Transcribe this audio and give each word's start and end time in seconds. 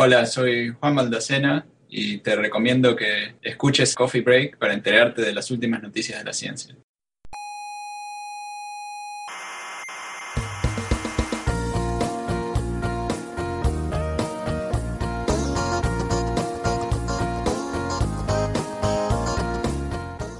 Hola, 0.00 0.26
soy 0.26 0.68
Juan 0.78 0.94
Maldacena 0.94 1.66
y 1.88 2.18
te 2.18 2.36
recomiendo 2.36 2.94
que 2.94 3.34
escuches 3.42 3.96
Coffee 3.96 4.20
Break 4.20 4.56
para 4.56 4.72
enterarte 4.72 5.22
de 5.22 5.32
las 5.32 5.50
últimas 5.50 5.82
noticias 5.82 6.20
de 6.20 6.24
la 6.24 6.32
ciencia. 6.32 6.76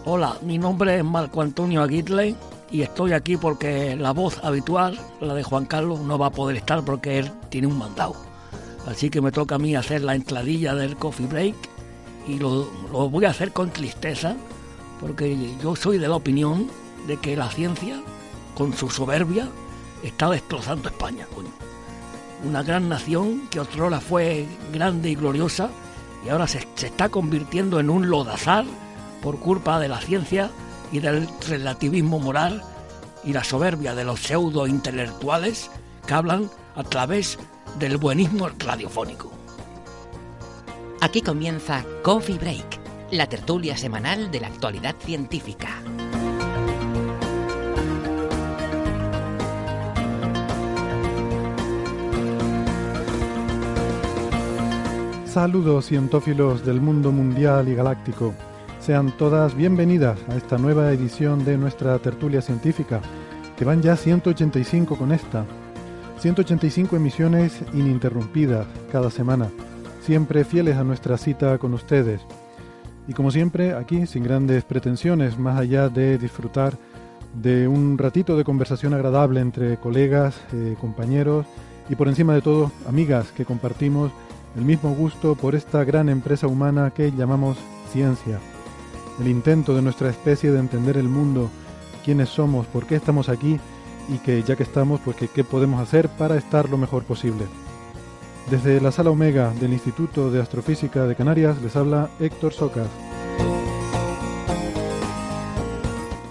Hola, 0.04 0.38
mi 0.42 0.58
nombre 0.58 0.98
es 0.98 1.04
Marco 1.04 1.42
Antonio 1.42 1.82
Aguirre 1.82 2.36
y 2.70 2.82
estoy 2.82 3.12
aquí 3.12 3.36
porque 3.36 3.96
la 3.96 4.12
voz 4.12 4.38
habitual, 4.44 4.96
la 5.20 5.34
de 5.34 5.42
Juan 5.42 5.66
Carlos, 5.66 5.98
no 5.98 6.16
va 6.16 6.26
a 6.26 6.30
poder 6.30 6.58
estar 6.58 6.84
porque 6.84 7.18
él 7.18 7.32
tiene 7.50 7.66
un 7.66 7.76
mandado. 7.76 8.27
Así 8.88 9.10
que 9.10 9.20
me 9.20 9.32
toca 9.32 9.56
a 9.56 9.58
mí 9.58 9.76
hacer 9.76 10.02
la 10.02 10.14
entradilla 10.14 10.74
del 10.74 10.96
coffee 10.96 11.26
break 11.26 11.54
y 12.26 12.38
lo, 12.38 12.70
lo 12.90 13.10
voy 13.10 13.26
a 13.26 13.30
hacer 13.30 13.52
con 13.52 13.70
tristeza 13.70 14.34
porque 14.98 15.36
yo 15.62 15.76
soy 15.76 15.98
de 15.98 16.08
la 16.08 16.16
opinión 16.16 16.68
de 17.06 17.18
que 17.18 17.36
la 17.36 17.50
ciencia, 17.50 18.00
con 18.54 18.72
su 18.72 18.88
soberbia, 18.88 19.46
está 20.02 20.30
destrozando 20.30 20.88
España. 20.88 21.26
Una 22.44 22.62
gran 22.62 22.88
nación 22.88 23.48
que 23.50 23.60
otrora 23.60 24.00
fue 24.00 24.46
grande 24.72 25.10
y 25.10 25.14
gloriosa 25.16 25.68
y 26.24 26.30
ahora 26.30 26.46
se, 26.46 26.66
se 26.74 26.86
está 26.86 27.10
convirtiendo 27.10 27.80
en 27.80 27.90
un 27.90 28.08
lodazar 28.08 28.64
por 29.22 29.38
culpa 29.38 29.78
de 29.80 29.88
la 29.88 30.00
ciencia 30.00 30.50
y 30.92 31.00
del 31.00 31.28
relativismo 31.46 32.20
moral 32.20 32.62
y 33.22 33.34
la 33.34 33.44
soberbia 33.44 33.94
de 33.94 34.04
los 34.04 34.20
pseudo 34.20 34.66
intelectuales 34.66 35.70
que 36.06 36.14
hablan 36.14 36.50
a 36.74 36.84
través 36.84 37.38
del 37.78 37.96
buenismo 37.96 38.48
radiofónico. 38.58 39.30
Aquí 41.00 41.22
comienza 41.22 41.84
Coffee 42.02 42.36
Break, 42.36 42.80
la 43.12 43.28
tertulia 43.28 43.76
semanal 43.76 44.30
de 44.30 44.40
la 44.40 44.48
actualidad 44.48 44.96
científica. 44.98 45.68
Saludos 55.26 55.86
cientófilos 55.86 56.66
del 56.66 56.80
mundo 56.80 57.12
mundial 57.12 57.68
y 57.68 57.74
galáctico. 57.76 58.34
Sean 58.80 59.16
todas 59.16 59.54
bienvenidas 59.54 60.18
a 60.28 60.36
esta 60.36 60.58
nueva 60.58 60.90
edición 60.90 61.44
de 61.44 61.56
nuestra 61.56 61.96
tertulia 62.00 62.42
científica, 62.42 63.00
que 63.56 63.64
van 63.64 63.82
ya 63.82 63.94
185 63.94 64.96
con 64.96 65.12
esta. 65.12 65.46
185 66.20 66.96
emisiones 66.96 67.60
ininterrumpidas 67.72 68.66
cada 68.90 69.08
semana, 69.08 69.50
siempre 70.00 70.44
fieles 70.44 70.76
a 70.76 70.82
nuestra 70.82 71.16
cita 71.16 71.58
con 71.58 71.74
ustedes. 71.74 72.20
Y 73.06 73.12
como 73.12 73.30
siempre, 73.30 73.72
aquí 73.74 74.04
sin 74.06 74.24
grandes 74.24 74.64
pretensiones, 74.64 75.38
más 75.38 75.58
allá 75.58 75.88
de 75.88 76.18
disfrutar 76.18 76.76
de 77.34 77.68
un 77.68 77.98
ratito 77.98 78.36
de 78.36 78.42
conversación 78.42 78.94
agradable 78.94 79.40
entre 79.40 79.76
colegas, 79.76 80.40
eh, 80.52 80.76
compañeros 80.80 81.46
y 81.88 81.94
por 81.94 82.08
encima 82.08 82.34
de 82.34 82.42
todo, 82.42 82.72
amigas 82.88 83.30
que 83.30 83.44
compartimos 83.44 84.10
el 84.56 84.64
mismo 84.64 84.94
gusto 84.94 85.36
por 85.36 85.54
esta 85.54 85.84
gran 85.84 86.08
empresa 86.08 86.48
humana 86.48 86.90
que 86.90 87.12
llamamos 87.12 87.58
ciencia. 87.92 88.40
El 89.20 89.28
intento 89.28 89.74
de 89.74 89.82
nuestra 89.82 90.10
especie 90.10 90.50
de 90.50 90.58
entender 90.58 90.96
el 90.96 91.08
mundo, 91.08 91.48
quiénes 92.04 92.28
somos, 92.28 92.66
por 92.66 92.86
qué 92.86 92.96
estamos 92.96 93.28
aquí 93.28 93.60
y 94.08 94.18
que 94.18 94.42
ya 94.42 94.56
que 94.56 94.62
estamos, 94.62 95.00
pues 95.04 95.16
que, 95.16 95.28
qué 95.28 95.44
podemos 95.44 95.80
hacer 95.80 96.08
para 96.08 96.36
estar 96.36 96.68
lo 96.68 96.78
mejor 96.78 97.04
posible. 97.04 97.44
Desde 98.50 98.80
la 98.80 98.92
sala 98.92 99.10
Omega 99.10 99.52
del 99.60 99.74
Instituto 99.74 100.30
de 100.30 100.40
Astrofísica 100.40 101.06
de 101.06 101.14
Canarias 101.14 101.60
les 101.60 101.76
habla 101.76 102.08
Héctor 102.18 102.52
Socas. 102.54 102.88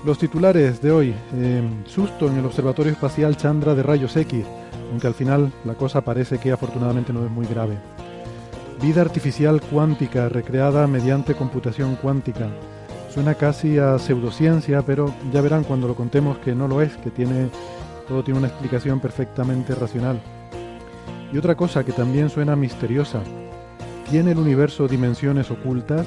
Los 0.03 0.17
titulares 0.17 0.81
de 0.81 0.91
hoy, 0.91 1.13
eh, 1.35 1.61
susto 1.85 2.27
en 2.27 2.37
el 2.37 2.45
Observatorio 2.45 2.93
Espacial 2.93 3.35
Chandra 3.35 3.75
de 3.75 3.83
Rayos 3.83 4.15
X, 4.15 4.45
aunque 4.89 5.05
al 5.05 5.13
final 5.13 5.51
la 5.65 5.75
cosa 5.75 6.01
parece 6.01 6.39
que 6.39 6.51
afortunadamente 6.51 7.13
no 7.13 7.25
es 7.25 7.29
muy 7.29 7.45
grave. 7.45 7.77
Vida 8.81 9.01
artificial 9.01 9.61
cuántica 9.61 10.29
recreada 10.29 10.87
mediante 10.87 11.35
computación 11.35 11.97
cuántica. 11.97 12.47
Suena 13.17 13.33
casi 13.33 13.79
a 13.79 13.97
pseudociencia, 13.97 14.83
pero 14.83 15.11
ya 15.33 15.41
verán 15.41 15.63
cuando 15.63 15.87
lo 15.87 15.95
contemos 15.95 16.37
que 16.37 16.53
no 16.53 16.67
lo 16.67 16.83
es, 16.83 16.95
que 16.97 17.09
tiene 17.09 17.49
todo 18.07 18.23
tiene 18.23 18.37
una 18.37 18.47
explicación 18.47 18.99
perfectamente 18.99 19.73
racional. 19.73 20.21
Y 21.33 21.37
otra 21.39 21.55
cosa 21.55 21.83
que 21.83 21.93
también 21.93 22.29
suena 22.29 22.55
misteriosa. 22.55 23.23
¿Tiene 24.11 24.33
el 24.33 24.37
universo 24.37 24.87
dimensiones 24.87 25.49
ocultas? 25.49 26.05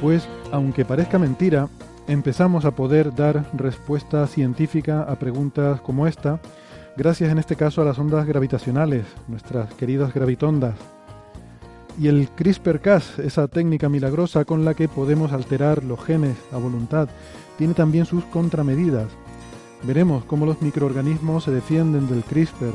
Pues, 0.00 0.26
aunque 0.52 0.86
parezca 0.86 1.18
mentira, 1.18 1.68
empezamos 2.08 2.64
a 2.64 2.70
poder 2.70 3.14
dar 3.14 3.44
respuesta 3.52 4.26
científica 4.26 5.02
a 5.02 5.16
preguntas 5.16 5.82
como 5.82 6.06
esta, 6.06 6.40
gracias 6.96 7.30
en 7.30 7.38
este 7.38 7.56
caso 7.56 7.82
a 7.82 7.84
las 7.84 7.98
ondas 7.98 8.24
gravitacionales, 8.24 9.04
nuestras 9.28 9.74
queridas 9.74 10.14
gravitondas. 10.14 10.76
Y 11.98 12.08
el 12.08 12.28
CRISPR-Cas, 12.30 13.18
esa 13.18 13.48
técnica 13.48 13.88
milagrosa 13.88 14.44
con 14.44 14.64
la 14.64 14.74
que 14.74 14.88
podemos 14.88 15.32
alterar 15.32 15.84
los 15.84 16.02
genes 16.02 16.36
a 16.52 16.56
voluntad, 16.56 17.08
tiene 17.58 17.74
también 17.74 18.06
sus 18.06 18.24
contramedidas. 18.24 19.08
Veremos 19.82 20.24
cómo 20.24 20.46
los 20.46 20.62
microorganismos 20.62 21.44
se 21.44 21.50
defienden 21.50 22.08
del 22.08 22.22
CRISPR. 22.24 22.74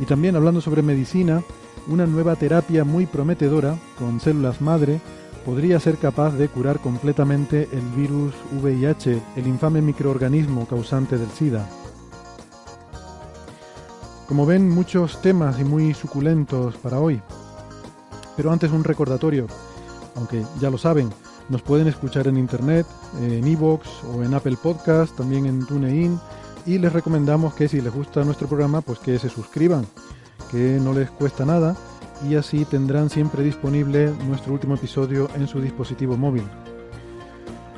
Y 0.00 0.04
también 0.04 0.36
hablando 0.36 0.60
sobre 0.60 0.82
medicina, 0.82 1.42
una 1.88 2.06
nueva 2.06 2.36
terapia 2.36 2.84
muy 2.84 3.06
prometedora, 3.06 3.76
con 3.98 4.20
células 4.20 4.60
madre, 4.60 5.00
podría 5.44 5.80
ser 5.80 5.96
capaz 5.96 6.32
de 6.32 6.48
curar 6.48 6.78
completamente 6.78 7.68
el 7.72 7.82
virus 7.96 8.34
VIH, 8.62 9.20
el 9.36 9.46
infame 9.46 9.82
microorganismo 9.82 10.66
causante 10.66 11.18
del 11.18 11.30
SIDA. 11.30 11.68
Como 14.28 14.46
ven, 14.46 14.68
muchos 14.68 15.20
temas 15.20 15.60
y 15.60 15.64
muy 15.64 15.94
suculentos 15.94 16.76
para 16.76 17.00
hoy. 17.00 17.20
Pero 18.36 18.52
antes 18.52 18.70
un 18.70 18.84
recordatorio, 18.84 19.46
aunque 20.16 20.42
ya 20.60 20.70
lo 20.70 20.78
saben, 20.78 21.10
nos 21.48 21.62
pueden 21.62 21.88
escuchar 21.88 22.28
en 22.28 22.38
internet, 22.38 22.86
en 23.20 23.46
iVoox 23.46 23.86
o 24.14 24.22
en 24.22 24.34
Apple 24.34 24.56
Podcast, 24.62 25.16
también 25.16 25.46
en 25.46 25.66
TuneIn, 25.66 26.18
y 26.66 26.78
les 26.78 26.92
recomendamos 26.92 27.54
que 27.54 27.68
si 27.68 27.80
les 27.80 27.92
gusta 27.92 28.24
nuestro 28.24 28.46
programa, 28.46 28.80
pues 28.80 28.98
que 28.98 29.18
se 29.18 29.28
suscriban, 29.28 29.86
que 30.50 30.78
no 30.80 30.92
les 30.92 31.10
cuesta 31.10 31.44
nada 31.44 31.76
y 32.28 32.36
así 32.36 32.64
tendrán 32.64 33.10
siempre 33.10 33.42
disponible 33.42 34.12
nuestro 34.26 34.52
último 34.52 34.74
episodio 34.74 35.28
en 35.34 35.48
su 35.48 35.60
dispositivo 35.60 36.16
móvil. 36.16 36.44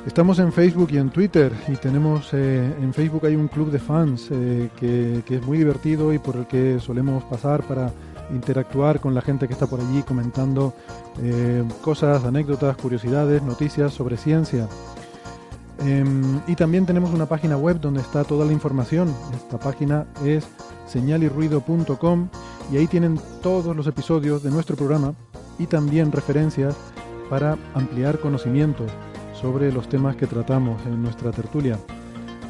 Estamos 0.05 0.37
en 0.37 0.53
Facebook 0.53 0.89
y 0.91 0.97
en 0.97 1.09
Twitter 1.09 1.51
y 1.67 1.75
tenemos 1.77 2.29
eh, 2.33 2.71
en 2.79 2.93
Facebook 2.93 3.25
hay 3.25 3.35
un 3.35 3.47
club 3.47 3.71
de 3.71 3.79
fans 3.79 4.29
eh, 4.29 4.69
que, 4.75 5.23
que 5.25 5.37
es 5.37 5.45
muy 5.45 5.57
divertido 5.57 6.13
y 6.13 6.19
por 6.19 6.35
el 6.35 6.45
que 6.45 6.79
solemos 6.79 7.23
pasar 7.23 7.63
para 7.63 7.91
interactuar 8.31 8.99
con 8.99 9.13
la 9.13 9.21
gente 9.21 9.47
que 9.47 9.53
está 9.53 9.67
por 9.67 9.79
allí 9.79 10.03
comentando 10.03 10.73
eh, 11.21 11.63
cosas, 11.81 12.23
anécdotas, 12.23 12.75
curiosidades, 12.77 13.41
noticias 13.41 13.93
sobre 13.93 14.17
ciencia. 14.17 14.67
Em, 15.79 16.39
y 16.47 16.55
también 16.55 16.85
tenemos 16.85 17.11
una 17.11 17.25
página 17.25 17.57
web 17.57 17.79
donde 17.79 18.01
está 18.01 18.23
toda 18.23 18.45
la 18.45 18.53
información. 18.53 19.13
Esta 19.35 19.57
página 19.59 20.05
es 20.23 20.45
señalirruido.com 20.87 22.29
y 22.71 22.77
ahí 22.77 22.87
tienen 22.87 23.19
todos 23.41 23.75
los 23.75 23.87
episodios 23.87 24.43
de 24.43 24.51
nuestro 24.51 24.75
programa 24.75 25.13
y 25.59 25.67
también 25.67 26.11
referencias 26.11 26.75
para 27.29 27.57
ampliar 27.73 28.19
conocimientos 28.19 28.91
sobre 29.39 29.71
los 29.71 29.89
temas 29.89 30.15
que 30.15 30.27
tratamos 30.27 30.81
en 30.85 31.01
nuestra 31.01 31.31
tertulia. 31.31 31.77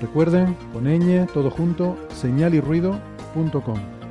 Recuerden, 0.01 0.55
con 0.73 0.85
todo 1.33 1.49
junto, 1.49 1.97
señalirruido.com. 2.13 4.04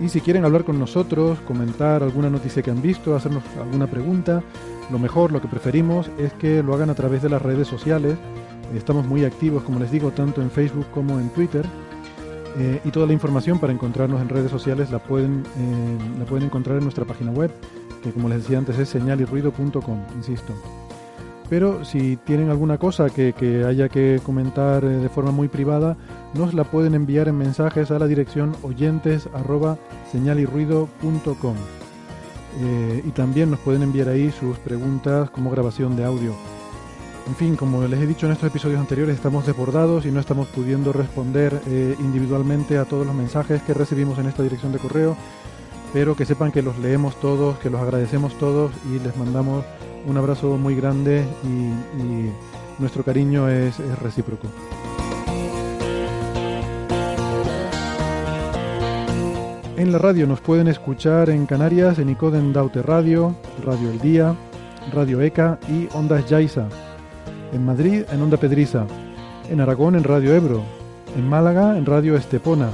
Y 0.00 0.08
si 0.08 0.20
quieren 0.20 0.44
hablar 0.44 0.64
con 0.64 0.78
nosotros, 0.78 1.38
comentar 1.40 2.02
alguna 2.02 2.28
noticia 2.28 2.62
que 2.62 2.70
han 2.70 2.82
visto, 2.82 3.16
hacernos 3.16 3.42
alguna 3.58 3.86
pregunta, 3.86 4.42
lo 4.90 4.98
mejor, 4.98 5.32
lo 5.32 5.40
que 5.40 5.48
preferimos 5.48 6.10
es 6.18 6.32
que 6.34 6.62
lo 6.62 6.74
hagan 6.74 6.90
a 6.90 6.94
través 6.94 7.22
de 7.22 7.28
las 7.28 7.42
redes 7.42 7.66
sociales. 7.66 8.16
Estamos 8.74 9.06
muy 9.06 9.24
activos, 9.24 9.62
como 9.62 9.78
les 9.78 9.90
digo, 9.90 10.10
tanto 10.10 10.42
en 10.42 10.50
Facebook 10.50 10.86
como 10.92 11.18
en 11.18 11.30
Twitter. 11.30 11.64
Eh, 12.58 12.80
y 12.84 12.90
toda 12.90 13.06
la 13.06 13.12
información 13.12 13.58
para 13.58 13.72
encontrarnos 13.72 14.20
en 14.20 14.28
redes 14.28 14.50
sociales 14.50 14.90
la 14.90 14.98
pueden, 14.98 15.42
eh, 15.58 15.98
la 16.18 16.24
pueden 16.24 16.46
encontrar 16.46 16.78
en 16.78 16.84
nuestra 16.84 17.04
página 17.04 17.30
web, 17.30 17.50
que 18.02 18.12
como 18.12 18.28
les 18.28 18.42
decía 18.42 18.58
antes 18.58 18.78
es 18.78 18.88
señalirruido.com, 18.88 20.04
insisto. 20.16 20.54
Pero 21.48 21.84
si 21.84 22.16
tienen 22.16 22.50
alguna 22.50 22.78
cosa 22.78 23.08
que, 23.08 23.64
haya 23.66 23.88
que 23.88 24.20
comentar 24.24 24.84
eh, 24.84 24.88
de 24.88 25.08
forma 25.08 25.30
muy 25.30 25.48
privada, 25.48 25.96
nos 26.34 26.54
la 26.54 26.64
pueden 26.64 26.94
enviar 26.94 27.28
en 27.28 27.38
mensajes 27.38 27.90
a 27.90 27.98
la 27.98 28.06
dirección 28.06 28.56
oyentes 28.62 29.28
Eh, 32.58 33.02
y 33.06 33.10
también 33.10 33.50
nos 33.50 33.60
pueden 33.60 33.82
enviar 33.82 34.08
ahí 34.08 34.32
sus 34.32 34.58
preguntas 34.58 35.30
como 35.30 35.50
grabación 35.50 35.94
de 35.94 36.04
audio. 36.04 36.34
En 37.26 37.34
fin, 37.34 37.56
como 37.56 37.82
les 37.86 38.00
he 38.00 38.06
dicho 38.06 38.26
en 38.26 38.32
estos 38.32 38.48
episodios 38.48 38.80
anteriores, 38.80 39.16
estamos 39.16 39.44
desbordados 39.44 40.06
y 40.06 40.12
no 40.12 40.20
estamos 40.20 40.46
pudiendo 40.48 40.92
responder 40.92 41.60
eh, 41.66 41.96
individualmente 41.98 42.78
a 42.78 42.84
todos 42.84 43.04
los 43.04 43.14
mensajes 43.14 43.62
que 43.62 43.74
recibimos 43.74 44.18
en 44.18 44.26
esta 44.26 44.44
dirección 44.44 44.72
de 44.72 44.78
correo, 44.78 45.16
pero 45.92 46.14
que 46.14 46.24
sepan 46.24 46.52
que 46.52 46.62
los 46.62 46.78
leemos 46.78 47.20
todos, 47.20 47.58
que 47.58 47.68
los 47.68 47.80
agradecemos 47.80 48.38
todos 48.38 48.70
y 48.88 49.00
les 49.00 49.16
mandamos 49.16 49.64
un 50.06 50.16
abrazo 50.16 50.56
muy 50.56 50.74
grande 50.74 51.24
y, 51.44 52.30
nuestro 52.78 53.02
cariño 53.02 53.48
es, 53.48 53.80
es 53.80 53.98
recíproco. 54.00 54.48
En 59.78 59.92
la 59.92 59.98
radio 59.98 60.26
nos 60.26 60.40
pueden 60.40 60.68
escuchar 60.68 61.30
en 61.30 61.46
Canarias, 61.46 61.98
en 61.98 62.10
Icoden 62.10 62.52
Daute 62.52 62.82
Radio, 62.82 63.34
Radio 63.64 63.90
El 63.90 63.98
Día, 64.00 64.34
Radio 64.92 65.20
ECA 65.20 65.58
y 65.68 65.88
Ondas 65.94 66.26
Yaiza. 66.26 66.68
En 67.52 67.64
Madrid, 67.64 68.04
en 68.10 68.22
Onda 68.22 68.36
Pedriza. 68.36 68.86
En 69.50 69.60
Aragón, 69.60 69.94
en 69.94 70.04
Radio 70.04 70.34
Ebro. 70.34 70.62
En 71.16 71.28
Málaga, 71.28 71.78
en 71.78 71.86
Radio 71.86 72.16
Estepona. 72.16 72.70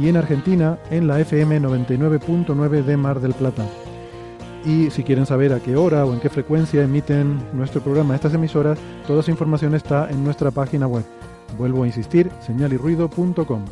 Y 0.00 0.08
en 0.08 0.16
Argentina, 0.16 0.78
en 0.90 1.06
la 1.06 1.20
FM 1.20 1.60
99.9 1.60 2.82
de 2.82 2.96
Mar 2.96 3.20
del 3.20 3.34
Plata. 3.34 3.64
Y 4.64 4.90
si 4.90 5.02
quieren 5.02 5.26
saber 5.26 5.52
a 5.52 5.60
qué 5.60 5.76
hora 5.76 6.04
o 6.04 6.14
en 6.14 6.20
qué 6.20 6.30
frecuencia 6.30 6.82
emiten 6.82 7.38
nuestro 7.52 7.82
programa 7.82 8.14
estas 8.14 8.34
emisoras, 8.34 8.78
toda 9.06 9.20
esa 9.20 9.30
información 9.30 9.74
está 9.74 10.08
en 10.10 10.24
nuestra 10.24 10.50
página 10.50 10.86
web. 10.86 11.04
Vuelvo 11.58 11.82
a 11.82 11.86
insistir, 11.86 12.30
señalirruido.com. 12.40 13.64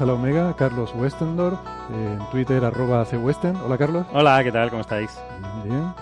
en 0.00 0.06
la 0.06 0.12
sala 0.12 0.12
Omega, 0.12 0.54
Carlos 0.56 0.92
Westendorf, 0.94 1.58
eh, 1.90 2.16
en 2.18 2.30
Twitter 2.30 2.64
arroba 2.64 3.04
cwesten. 3.04 3.56
Hola 3.56 3.76
Carlos. 3.76 4.06
Hola, 4.12 4.44
¿qué 4.44 4.52
tal? 4.52 4.70
¿Cómo 4.70 4.82
estáis? 4.82 5.18
Bien. 5.64 5.92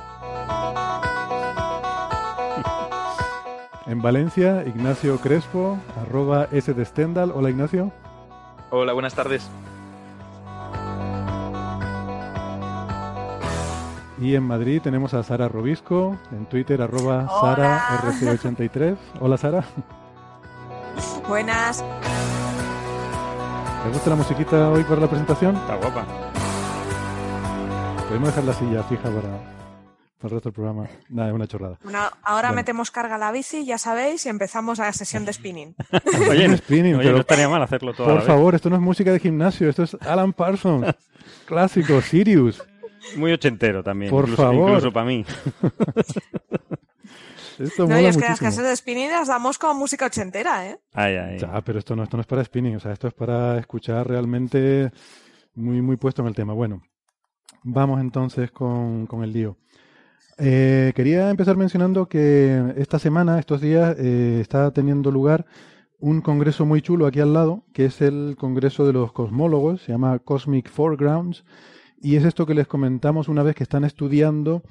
En 3.87 4.02
Valencia, 4.02 4.64
Ignacio 4.66 5.19
Crespo, 5.19 5.78
arroba 6.02 6.48
S 6.52 6.75
de 6.75 6.84
Stendhal. 6.84 7.32
Hola 7.34 7.48
Ignacio. 7.48 7.90
Hola, 8.70 8.93
buenas 8.93 9.14
tardes. 9.14 9.48
Y 14.20 14.34
en 14.34 14.43
Madrid 14.43 14.81
tenemos 14.82 15.14
a 15.14 15.22
Sara 15.22 15.48
Robisco, 15.48 16.16
en 16.32 16.46
Twitter 16.46 16.82
arroba 16.82 17.28
Sara 17.40 18.02
RC83. 18.02 18.96
Hola 19.20 19.38
Sara. 19.38 19.64
Buenas. 21.28 21.82
¿Te 23.86 23.92
gusta 23.92 24.10
la 24.10 24.16
musiquita 24.16 24.68
hoy 24.70 24.82
para 24.84 25.00
la 25.02 25.06
presentación? 25.08 25.54
Está 25.56 25.76
guapa. 25.76 26.04
Podemos 28.08 28.28
dejar 28.28 28.44
la 28.44 28.52
silla 28.52 28.82
fija 28.82 29.02
para, 29.04 29.20
para 29.20 30.24
el 30.24 30.30
resto 30.30 30.48
del 30.48 30.52
programa. 30.52 30.86
Nada, 31.08 31.28
es 31.28 31.34
una 31.34 31.46
chorrada. 31.46 31.78
Bueno, 31.84 32.00
ahora 32.22 32.48
Bueno. 32.48 32.54
metemos 32.56 32.90
carga 32.90 33.14
a 33.14 33.18
la 33.18 33.30
bici, 33.32 33.64
ya 33.64 33.78
sabéis, 33.78 34.26
y 34.26 34.28
empezamos 34.28 34.78
la 34.78 34.92
sesión 34.92 35.24
de 35.24 35.32
spinning. 35.32 35.74
Oye, 36.30 36.48
Un 36.48 36.56
spinning, 36.58 36.94
oye, 36.96 37.04
pero- 37.04 37.14
no 37.14 37.20
estaría 37.20 37.48
mal 37.48 37.62
hacerlo 37.62 37.92
todo 37.94 38.04
a 38.04 38.06
Por 38.06 38.14
la 38.14 38.20
vez. 38.20 38.26
favor, 38.26 38.54
esto 38.56 38.70
no 38.70 38.76
es 38.76 38.82
música 38.82 39.12
de 39.12 39.20
gimnasio, 39.20 39.68
esto 39.68 39.84
es 39.84 39.94
Alan 40.00 40.32
Parsons. 40.32 40.92
Clásico, 41.46 42.00
Sirius. 42.00 42.62
Muy 43.16 43.32
ochentero 43.32 43.84
también. 43.84 44.10
Por 44.10 44.24
incluso, 44.24 44.42
favor. 44.42 44.68
Incluso 44.70 44.92
para 44.92 45.06
mí. 45.06 45.24
Esto 47.58 47.82
No, 47.85 47.88
mola 47.88 48.03
y 48.03 48.06
es 48.06 48.17
que 48.17 48.25
las 48.25 48.38
clases 48.38 48.64
de 48.64 48.76
spinning 48.76 49.11
las 49.11 49.29
damos 49.29 49.58
con 49.58 49.76
música 49.76 50.06
ochentera, 50.06 50.69
¿eh? 50.69 50.79
Ay, 50.93 51.17
ay. 51.17 51.38
Ya, 51.38 51.61
pero 51.62 51.79
esto 51.79 51.97
no, 51.97 52.03
esto 52.03 52.17
no 52.17 52.20
es 52.20 52.26
para 52.26 52.44
spinning, 52.44 52.76
o 52.76 52.81
sea, 52.81 52.93
esto 52.93 53.08
es 53.08 53.14
para 53.14 53.58
escuchar 53.58 54.08
realmente 54.08 54.91
muy, 55.55 55.81
muy 55.82 55.97
puesto 55.97 56.23
en 56.23 56.29
el 56.29 56.35
tema. 56.35 56.53
Bueno, 56.53 56.82
vamos 57.62 58.00
entonces 58.00 58.50
con, 58.50 59.06
con 59.06 59.23
el 59.23 59.32
lío. 59.32 59.56
Eh, 60.38 60.93
quería 60.94 61.31
empezar 61.31 61.56
mencionando 61.56 62.08
que 62.08 62.75
esta 62.76 62.99
semana, 62.99 63.38
estos 63.38 63.61
días, 63.61 63.97
eh, 63.99 64.38
está 64.41 64.70
teniendo 64.70 65.11
lugar 65.11 65.47
un 65.99 66.20
congreso 66.20 66.67
muy 66.67 66.82
chulo 66.82 67.06
aquí 67.06 67.20
al 67.20 67.32
lado, 67.32 67.64
que 67.73 67.87
es 67.87 68.03
el 68.03 68.37
Congreso 68.38 68.87
de 68.87 68.93
los 68.93 69.12
Cosmólogos, 69.12 69.82
se 69.82 69.93
llama 69.93 70.19
Cosmic 70.19 70.69
Foregrounds, 70.69 71.44
y 71.99 72.17
es 72.17 72.25
esto 72.25 72.44
que 72.44 72.55
les 72.55 72.67
comentamos 72.67 73.29
una 73.29 73.43
vez 73.43 73.55
que 73.55 73.62
están 73.62 73.85
estudiando 73.85 74.62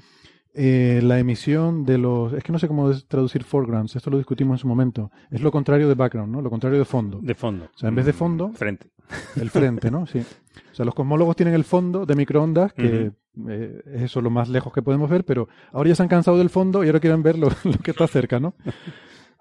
eh, 0.56 1.02
la 1.04 1.19
emisión 1.19 1.86
de 1.86 1.98
los... 1.98 2.31
Es 2.34 2.44
que 2.44 2.52
no 2.52 2.60
sé 2.60 2.68
cómo 2.68 2.92
traducir 3.07 3.44
foregrounds, 3.44 3.96
esto 3.96 4.10
lo 4.10 4.18
discutimos 4.18 4.56
en 4.56 4.60
su 4.60 4.68
momento. 4.68 5.12
Es 5.30 5.42
lo 5.42 5.52
contrario 5.52 5.88
de 5.88 5.94
background, 5.96 6.31
¿no? 6.31 6.42
Lo 6.42 6.50
contrario 6.50 6.80
de 6.80 6.86
fondo. 6.86 7.19
De 7.22 7.36
fondo. 7.36 7.66
O 7.66 7.78
sea, 7.78 7.90
en 7.90 7.96
vez 7.96 8.06
de 8.06 8.13
fondo- 8.13 8.52
Frente. 8.54 8.88
El 9.36 9.50
frente, 9.52 9.92
¿no? 9.92 10.07
Sí. 10.07 10.19
O 10.19 10.75
sea, 10.75 10.86
los 10.86 10.96
cosmólogos 10.96 11.36
tienen 11.36 11.54
el 11.54 11.63
fondo 11.63 12.06
de 12.06 12.16
microondas, 12.16 12.74
que 12.74 13.12
eh, 13.50 13.81
es 13.94 14.02
eso 14.04 14.22
lo 14.22 14.30
más 14.31 14.50
lejos 14.50 14.74
que 14.74 14.81
podemos 14.81 15.10
ver, 15.10 15.24
pero 15.25 15.48
ahora 15.72 15.90
ya 15.90 15.96
se 15.96 16.04
han 16.04 16.10
cansado 16.10 16.38
del 16.38 16.50
fondo 16.50 16.84
y 16.84 16.88
ahora 16.88 17.00
quieren 17.00 17.22
ver 17.22 17.38
lo, 17.38 17.50
lo 17.63 17.78
que 17.84 17.92
está 17.92 18.08
cerca, 18.08 18.40
¿no? 18.40 18.56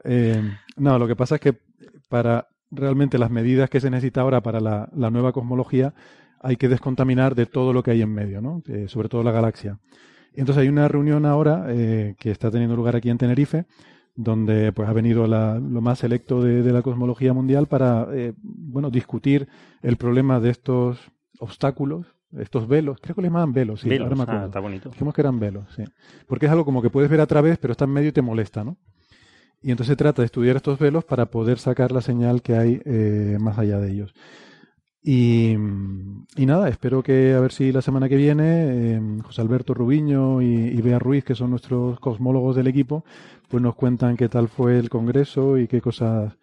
Eh, 0.04 0.42
no, 0.76 0.98
lo 0.98 1.06
que 1.06 1.16
pasa 1.16 1.36
es 1.36 1.40
que 1.40 1.54
para 2.08 2.48
realmente 2.70 3.18
las 3.18 3.30
medidas 3.30 3.70
que 3.70 3.80
se 3.80 3.88
necesita 3.90 4.20
ahora 4.20 4.42
para 4.42 4.60
la, 4.60 4.88
la 4.94 5.10
nueva 5.10 5.32
cosmología 5.32 5.94
hay 6.40 6.56
que 6.56 6.68
descontaminar 6.68 7.34
de 7.34 7.46
todo 7.46 7.72
lo 7.72 7.82
que 7.82 7.92
hay 7.92 8.02
en 8.02 8.12
medio, 8.12 8.42
¿no? 8.42 8.62
Eh, 8.68 8.86
sobre 8.88 9.08
todo 9.08 9.22
la 9.22 9.32
galaxia. 9.32 9.78
Entonces 10.34 10.62
hay 10.62 10.68
una 10.68 10.88
reunión 10.88 11.26
ahora 11.26 11.66
eh, 11.68 12.14
que 12.18 12.30
está 12.30 12.50
teniendo 12.50 12.76
lugar 12.76 12.96
aquí 12.96 13.10
en 13.10 13.18
Tenerife, 13.18 13.66
donde 14.16 14.72
pues 14.72 14.88
ha 14.88 14.92
venido 14.92 15.26
la- 15.26 15.58
lo 15.58 15.80
más 15.80 15.98
selecto 16.00 16.42
de, 16.42 16.62
de 16.62 16.72
la 16.72 16.82
cosmología 16.82 17.32
mundial 17.32 17.66
para 17.66 18.06
eh, 18.12 18.32
bueno 18.42 18.90
discutir 18.90 19.48
el 19.82 19.96
problema 19.96 20.40
de 20.40 20.50
estos 20.50 20.98
obstáculos, 21.40 22.06
estos 22.38 22.66
velos, 22.68 22.98
creo 23.00 23.14
que 23.14 23.22
le 23.22 23.28
llamaban 23.28 23.52
velos, 23.52 23.80
sí, 23.80 23.88
Velos. 23.88 24.04
ahora 24.10 24.16
me 24.16 24.24
Ah, 24.38 24.44
está 24.46 24.60
bonito. 24.60 24.88
Dijimos 24.90 25.14
que 25.14 25.20
eran 25.20 25.38
velos, 25.38 25.64
sí. 25.76 25.84
Porque 26.26 26.46
es 26.46 26.52
algo 26.52 26.64
como 26.64 26.82
que 26.82 26.90
puedes 26.90 27.10
ver 27.10 27.20
a 27.20 27.26
través, 27.26 27.58
pero 27.58 27.72
está 27.72 27.84
en 27.84 27.92
medio 27.92 28.08
y 28.08 28.12
te 28.12 28.22
molesta, 28.22 28.64
¿no? 28.64 28.76
Y 29.62 29.70
entonces 29.70 29.92
se 29.92 29.96
trata 29.96 30.20
de 30.22 30.26
estudiar 30.26 30.56
estos 30.56 30.78
velos 30.78 31.04
para 31.04 31.26
poder 31.26 31.58
sacar 31.58 31.90
la 31.90 32.00
señal 32.02 32.42
que 32.42 32.54
hay 32.56 32.82
eh, 32.84 33.38
más 33.40 33.58
allá 33.58 33.78
de 33.78 33.90
ellos. 33.92 34.14
Y, 35.06 35.52
y 36.36 36.46
nada, 36.46 36.68
espero 36.70 37.02
que 37.02 37.34
a 37.34 37.40
ver 37.40 37.52
si 37.52 37.72
la 37.72 37.82
semana 37.82 38.08
que 38.08 38.16
viene 38.16 38.94
eh, 38.96 39.00
José 39.22 39.42
Alberto 39.42 39.74
Rubiño 39.74 40.40
y, 40.40 40.46
y 40.46 40.80
Bea 40.80 40.98
Ruiz, 40.98 41.24
que 41.24 41.34
son 41.34 41.50
nuestros 41.50 42.00
cosmólogos 42.00 42.56
del 42.56 42.68
equipo, 42.68 43.04
pues 43.48 43.62
nos 43.62 43.74
cuentan 43.74 44.16
qué 44.16 44.28
tal 44.30 44.48
fue 44.48 44.78
el 44.78 44.88
congreso 44.88 45.58
y 45.58 45.68
qué 45.68 45.82
cosas, 45.82 46.34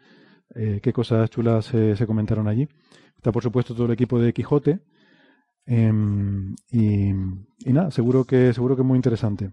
eh, 0.55 0.79
qué 0.83 0.93
cosas 0.93 1.29
chulas 1.31 1.65
se- 1.65 2.07
comentaron 2.07 2.47
allí. 2.47 2.67
Está 3.17 3.31
por 3.31 3.43
supuesto 3.43 3.73
todo 3.75 3.87
el 3.87 3.93
equipo 3.93 4.19
de 4.19 4.33
Quijote. 4.33 4.81
Em, 5.65 6.55
y, 6.71 7.09
y 7.11 7.73
nada, 7.73 7.91
seguro 7.91 8.25
que, 8.25 8.53
seguro 8.53 8.75
que 8.77 8.83
muy 8.83 8.97
interesante. 8.97 9.51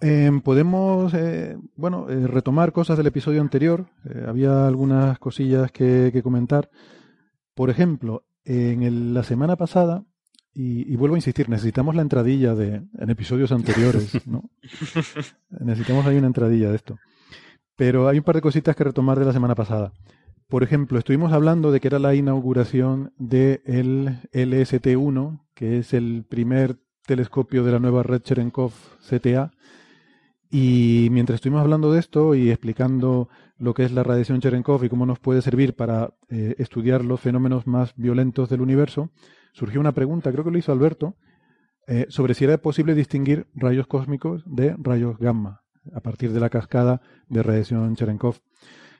Em, 0.00 0.40
podemos, 0.40 1.12
eh, 1.14 1.56
bueno, 1.76 2.08
eh, 2.08 2.26
retomar 2.28 2.72
cosas 2.72 2.96
del 2.96 3.08
episodio 3.08 3.40
anterior. 3.40 3.86
Eh, 4.04 4.24
había 4.28 4.66
algunas 4.66 5.18
cosillas 5.18 5.72
que, 5.72 6.10
que 6.12 6.22
comentar. 6.22 6.70
Por 7.58 7.70
ejemplo, 7.70 8.22
en 8.44 8.84
el- 8.84 9.12
la 9.14 9.24
semana 9.24 9.56
pasada, 9.56 10.04
y, 10.54 10.92
y 10.92 10.94
vuelvo 10.96 11.16
a 11.16 11.18
insistir, 11.18 11.48
necesitamos 11.48 11.96
la 11.96 12.02
entradilla 12.02 12.54
de 12.54 12.82
en 12.98 13.10
episodios 13.10 13.50
anteriores, 13.50 14.12
¿no? 14.28 14.48
necesitamos 15.60 16.06
ahí 16.06 16.16
una 16.16 16.28
entradilla 16.28 16.70
de 16.70 16.76
esto. 16.76 16.96
Pero 17.74 18.06
hay 18.08 18.18
un 18.18 18.24
par 18.24 18.36
de 18.36 18.42
cositas 18.42 18.76
que 18.76 18.84
retomar 18.84 19.18
de 19.18 19.24
la 19.24 19.32
semana 19.32 19.56
pasada. 19.56 19.92
Por 20.48 20.62
ejemplo, 20.62 21.00
estuvimos 21.00 21.32
hablando 21.32 21.72
de 21.72 21.80
que 21.80 21.88
era 21.88 21.98
la 21.98 22.14
inauguración 22.14 23.12
del 23.18 23.60
LST-1, 24.32 25.40
que 25.54 25.78
es 25.78 25.92
el 25.94 26.24
primer 26.28 26.76
telescopio 27.06 27.64
de 27.64 27.72
la 27.72 27.80
nueva 27.80 28.04
red 28.04 28.22
Cherenkov 28.22 28.72
CTA. 29.08 29.50
Y 30.50 31.08
mientras 31.10 31.36
estuvimos 31.36 31.60
hablando 31.62 31.92
de 31.92 31.98
esto 32.00 32.34
y 32.36 32.50
explicando 32.50 33.28
lo 33.58 33.74
que 33.74 33.84
es 33.84 33.92
la 33.92 34.02
radiación 34.02 34.40
Cherenkov 34.40 34.84
y 34.84 34.88
cómo 34.88 35.06
nos 35.06 35.18
puede 35.18 35.42
servir 35.42 35.74
para 35.74 36.14
eh, 36.28 36.54
estudiar 36.58 37.04
los 37.04 37.20
fenómenos 37.20 37.66
más 37.66 37.94
violentos 37.96 38.48
del 38.48 38.60
universo, 38.60 39.10
surgió 39.52 39.80
una 39.80 39.92
pregunta, 39.92 40.32
creo 40.32 40.44
que 40.44 40.50
lo 40.50 40.58
hizo 40.58 40.72
Alberto, 40.72 41.16
eh, 41.86 42.06
sobre 42.08 42.34
si 42.34 42.44
era 42.44 42.58
posible 42.58 42.94
distinguir 42.94 43.46
rayos 43.54 43.86
cósmicos 43.86 44.42
de 44.46 44.76
rayos 44.78 45.18
gamma 45.18 45.62
a 45.94 46.00
partir 46.00 46.32
de 46.32 46.40
la 46.40 46.50
cascada 46.50 47.00
de 47.28 47.42
radiación 47.42 47.96
Cherenkov. 47.96 48.36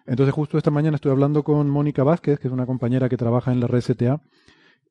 Entonces 0.06 0.34
justo 0.34 0.56
esta 0.56 0.70
mañana 0.70 0.94
estoy 0.94 1.12
hablando 1.12 1.42
con 1.44 1.68
Mónica 1.68 2.02
Vázquez, 2.02 2.38
que 2.40 2.48
es 2.48 2.52
una 2.52 2.66
compañera 2.66 3.08
que 3.08 3.18
trabaja 3.18 3.52
en 3.52 3.60
la 3.60 3.66
red 3.66 3.82
CTA 3.82 4.22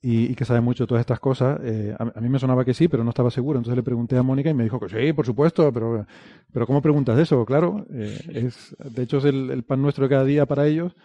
y, 0.01 0.36
que 0.36 0.46
sabe 0.46 0.62
mucho 0.62 0.84
de 0.84 0.88
todas 0.88 1.01
estas 1.01 1.20
cosas. 1.20 1.60
Eh, 1.63 1.96
a, 1.98 2.22
mí 2.22 2.30
me 2.30 2.39
sonaba 2.39 2.63
que 2.63 2.74
sí, 2.74 2.88
pero 2.88 3.04
no 3.04 3.10
estaba 3.10 3.32
seguro. 3.32 3.60
Entonces 3.60 3.75
le 3.75 3.84
pregunté 3.84 4.18
a 4.18 4.24
Mónica 4.24 4.50
y 4.50 4.54
me 4.54 4.63
dijo 4.63 4.80
que 4.80 4.89
sí, 4.89 5.13
por 5.13 5.25
supuesto, 5.25 5.72
pero, 5.72 6.06
pero 6.51 6.68
¿cómo 6.68 6.82
preguntas 6.82 7.18
eso? 7.20 7.46
Claro, 7.46 7.86
eh, 7.92 8.20
es, 8.34 8.75
de 8.80 9.04
hecho 9.04 9.18
es 9.18 9.25
el, 9.25 9.50
el 9.51 9.63
pan 9.63 9.82
nuestro 9.82 10.06
de 10.06 10.10
cada 10.10 10.24
día 10.24 10.46
para 10.46 10.68
ellos 10.68 10.96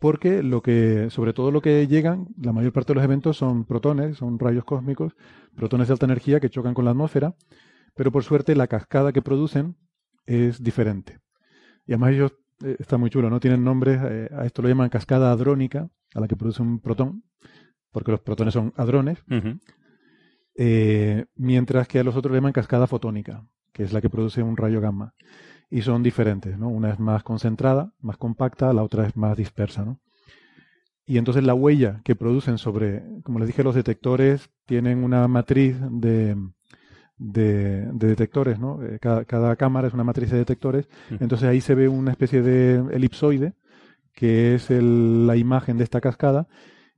porque 0.00 0.42
lo 0.42 0.62
que, 0.62 1.10
sobre 1.10 1.34
todo 1.34 1.52
lo 1.52 1.60
que 1.60 1.86
llegan, 1.86 2.28
la 2.40 2.52
mayor 2.52 2.72
parte 2.72 2.92
de 2.92 2.94
los 2.96 3.04
eventos 3.04 3.36
son 3.36 3.66
protones, 3.66 4.16
son 4.16 4.38
rayos 4.38 4.64
cósmicos, 4.64 5.14
protones 5.54 5.88
de 5.88 5.92
alta 5.92 6.06
energía 6.06 6.40
que 6.40 6.48
chocan 6.48 6.72
con 6.72 6.86
la 6.86 6.92
atmósfera, 6.92 7.34
pero 7.94 8.10
por 8.10 8.24
suerte 8.24 8.56
la 8.56 8.66
cascada 8.66 9.12
que 9.12 9.20
producen 9.20 9.76
es 10.24 10.62
diferente. 10.62 11.18
Y 11.86 11.92
además 11.92 12.12
ellos, 12.12 12.32
eh, 12.64 12.76
está 12.78 12.96
muy 12.96 13.10
chulo, 13.10 13.28
¿no? 13.28 13.40
Tienen 13.40 13.62
nombres, 13.62 14.00
eh, 14.02 14.30
a 14.34 14.46
esto 14.46 14.62
lo 14.62 14.68
llaman 14.68 14.88
cascada 14.88 15.32
hadrónica, 15.32 15.90
a 16.14 16.20
la 16.20 16.26
que 16.26 16.36
produce 16.36 16.62
un 16.62 16.80
protón, 16.80 17.22
porque 17.92 18.10
los 18.12 18.20
protones 18.20 18.54
son 18.54 18.72
hadrones, 18.76 19.18
eh, 20.56 21.26
mientras 21.36 21.88
que 21.88 21.98
a 21.98 22.04
los 22.04 22.16
otros 22.16 22.32
le 22.32 22.38
llaman 22.38 22.52
cascada 22.52 22.86
fotónica, 22.86 23.44
que 23.72 23.82
es 23.84 23.92
la 23.92 24.00
que 24.00 24.10
produce 24.10 24.42
un 24.42 24.56
rayo 24.56 24.80
gamma. 24.80 25.14
Y 25.70 25.82
son 25.82 26.02
diferentes, 26.02 26.58
¿no? 26.58 26.68
Una 26.68 26.90
es 26.90 26.98
más 26.98 27.22
concentrada, 27.22 27.92
más 28.00 28.16
compacta, 28.16 28.72
la 28.72 28.82
otra 28.82 29.06
es 29.06 29.16
más 29.16 29.36
dispersa, 29.36 29.84
¿no? 29.84 30.00
Y 31.06 31.18
entonces 31.18 31.44
la 31.44 31.54
huella 31.54 32.00
que 32.04 32.14
producen 32.16 32.58
sobre, 32.58 33.02
como 33.22 33.38
les 33.38 33.48
dije, 33.48 33.62
los 33.64 33.74
detectores 33.74 34.50
tienen 34.66 35.02
una 35.04 35.26
matriz 35.28 35.76
de, 35.90 36.36
de, 37.18 37.86
de 37.92 38.06
detectores, 38.08 38.58
¿no? 38.58 38.82
Eh, 38.82 38.98
Cada, 39.00 39.24
cada 39.24 39.54
cámara 39.56 39.88
es 39.88 39.94
una 39.94 40.04
matriz 40.04 40.30
de 40.30 40.38
detectores. 40.38 40.88
Entonces 41.20 41.48
ahí 41.48 41.60
se 41.60 41.74
ve 41.74 41.88
una 41.88 42.10
especie 42.12 42.42
de 42.42 42.94
elipsoide, 42.94 43.54
que 44.12 44.54
es 44.56 44.70
el- 44.70 45.26
la 45.26 45.36
imagen 45.36 45.78
de 45.78 45.84
esta 45.84 46.00
cascada, 46.00 46.48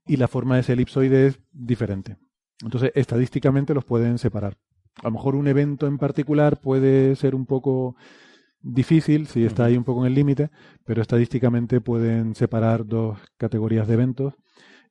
y 0.06 0.16
la 0.16 0.28
forma 0.28 0.56
de 0.56 0.62
ese 0.62 0.72
elipsoide 0.72 1.26
es 1.28 1.40
diferente. 1.52 2.16
Entonces, 2.62 2.92
estadísticamente 2.94 3.74
los 3.74 3.84
pueden 3.84 4.18
separar. 4.18 4.56
A 5.02 5.06
lo 5.06 5.12
mejor 5.12 5.34
un 5.34 5.48
evento 5.48 5.86
en 5.86 5.98
particular 5.98 6.60
puede 6.60 7.16
ser 7.16 7.34
un 7.34 7.46
poco 7.46 7.96
difícil, 8.60 9.26
si 9.26 9.44
está 9.44 9.64
ahí 9.64 9.76
un 9.76 9.84
poco 9.84 10.00
en 10.02 10.06
el 10.06 10.14
límite, 10.14 10.50
pero 10.84 11.02
estadísticamente 11.02 11.80
pueden 11.80 12.34
separar 12.34 12.86
dos 12.86 13.18
categorías 13.36 13.88
de 13.88 13.94
eventos. 13.94 14.34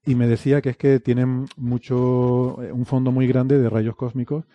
Y 0.03 0.15
me 0.15 0.27
decía 0.27 0.61
que 0.61 0.69
es 0.71 0.77
que 0.77 0.99
tienen 0.99 1.45
mucho, 1.57 2.61
eh, 2.63 2.71
un 2.71 2.85
fondo 2.85 3.11
muy 3.11 3.27
grande 3.27 3.59
de 3.59 3.69
rayos 3.69 3.95
cósmicos, 3.95 4.45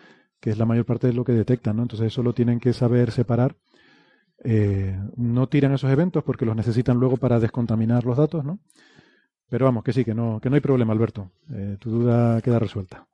que 0.40 0.50
es 0.50 0.58
la 0.58 0.66
mayor 0.66 0.84
parte 0.84 1.06
de 1.06 1.12
lo 1.12 1.24
que 1.24 1.32
detectan, 1.32 1.76
¿no? 1.76 1.82
Entonces 1.82 2.08
eso 2.08 2.22
lo 2.22 2.34
tienen 2.34 2.58
que 2.60 2.72
saber 2.72 3.12
separar. 3.12 3.56
Eh, 4.44 4.98
no 5.16 5.48
tiran 5.48 5.72
esos 5.72 5.90
eventos 5.90 6.22
porque 6.24 6.44
los 6.44 6.56
necesitan 6.56 6.98
luego 6.98 7.16
para 7.16 7.40
descontaminar 7.40 8.04
los 8.04 8.16
datos, 8.16 8.44
¿no? 8.44 8.58
Pero 9.48 9.64
vamos, 9.64 9.84
que 9.84 9.92
sí, 9.92 10.04
que 10.04 10.14
no, 10.14 10.40
que 10.40 10.50
no 10.50 10.56
hay 10.56 10.60
problema, 10.60 10.92
Alberto. 10.92 11.30
Eh, 11.52 11.76
tu 11.78 11.90
duda 11.90 12.40
queda 12.42 12.58
resuelta. 12.58 13.06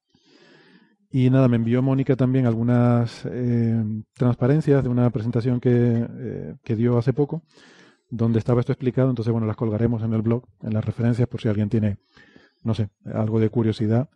Y 1.10 1.28
nada, 1.28 1.46
me 1.48 1.56
envió 1.56 1.82
Mónica 1.82 2.16
también 2.16 2.46
algunas 2.46 3.26
eh, 3.26 3.84
transparencias 4.14 4.82
de 4.82 4.88
una 4.88 5.10
presentación 5.10 5.60
que, 5.60 6.08
eh, 6.08 6.54
que 6.64 6.74
dio 6.74 6.96
hace 6.96 7.12
poco, 7.12 7.42
donde 8.08 8.38
estaba 8.38 8.60
esto 8.60 8.72
explicado. 8.72 9.10
Entonces, 9.10 9.30
bueno, 9.30 9.46
las 9.46 9.56
colgaremos 9.56 10.02
en 10.02 10.14
el 10.14 10.22
blog, 10.22 10.44
en 10.62 10.72
las 10.72 10.84
referencias, 10.84 11.28
por 11.28 11.42
si 11.42 11.48
alguien 11.48 11.68
tiene, 11.68 11.98
no 12.62 12.72
sé, 12.72 12.88
algo 13.04 13.38
de 13.40 13.50
curiosidad 13.50 14.08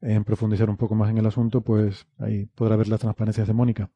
en 0.00 0.24
profundizar 0.24 0.70
un 0.70 0.76
poco 0.76 0.94
más 0.94 1.10
en 1.10 1.18
el 1.18 1.26
asunto, 1.26 1.60
pues 1.60 2.06
ahí 2.18 2.46
podrá 2.46 2.76
ver 2.76 2.88
las 2.88 3.00
transparencias 3.00 3.46
de 3.46 3.52
Mónica. 3.52 3.90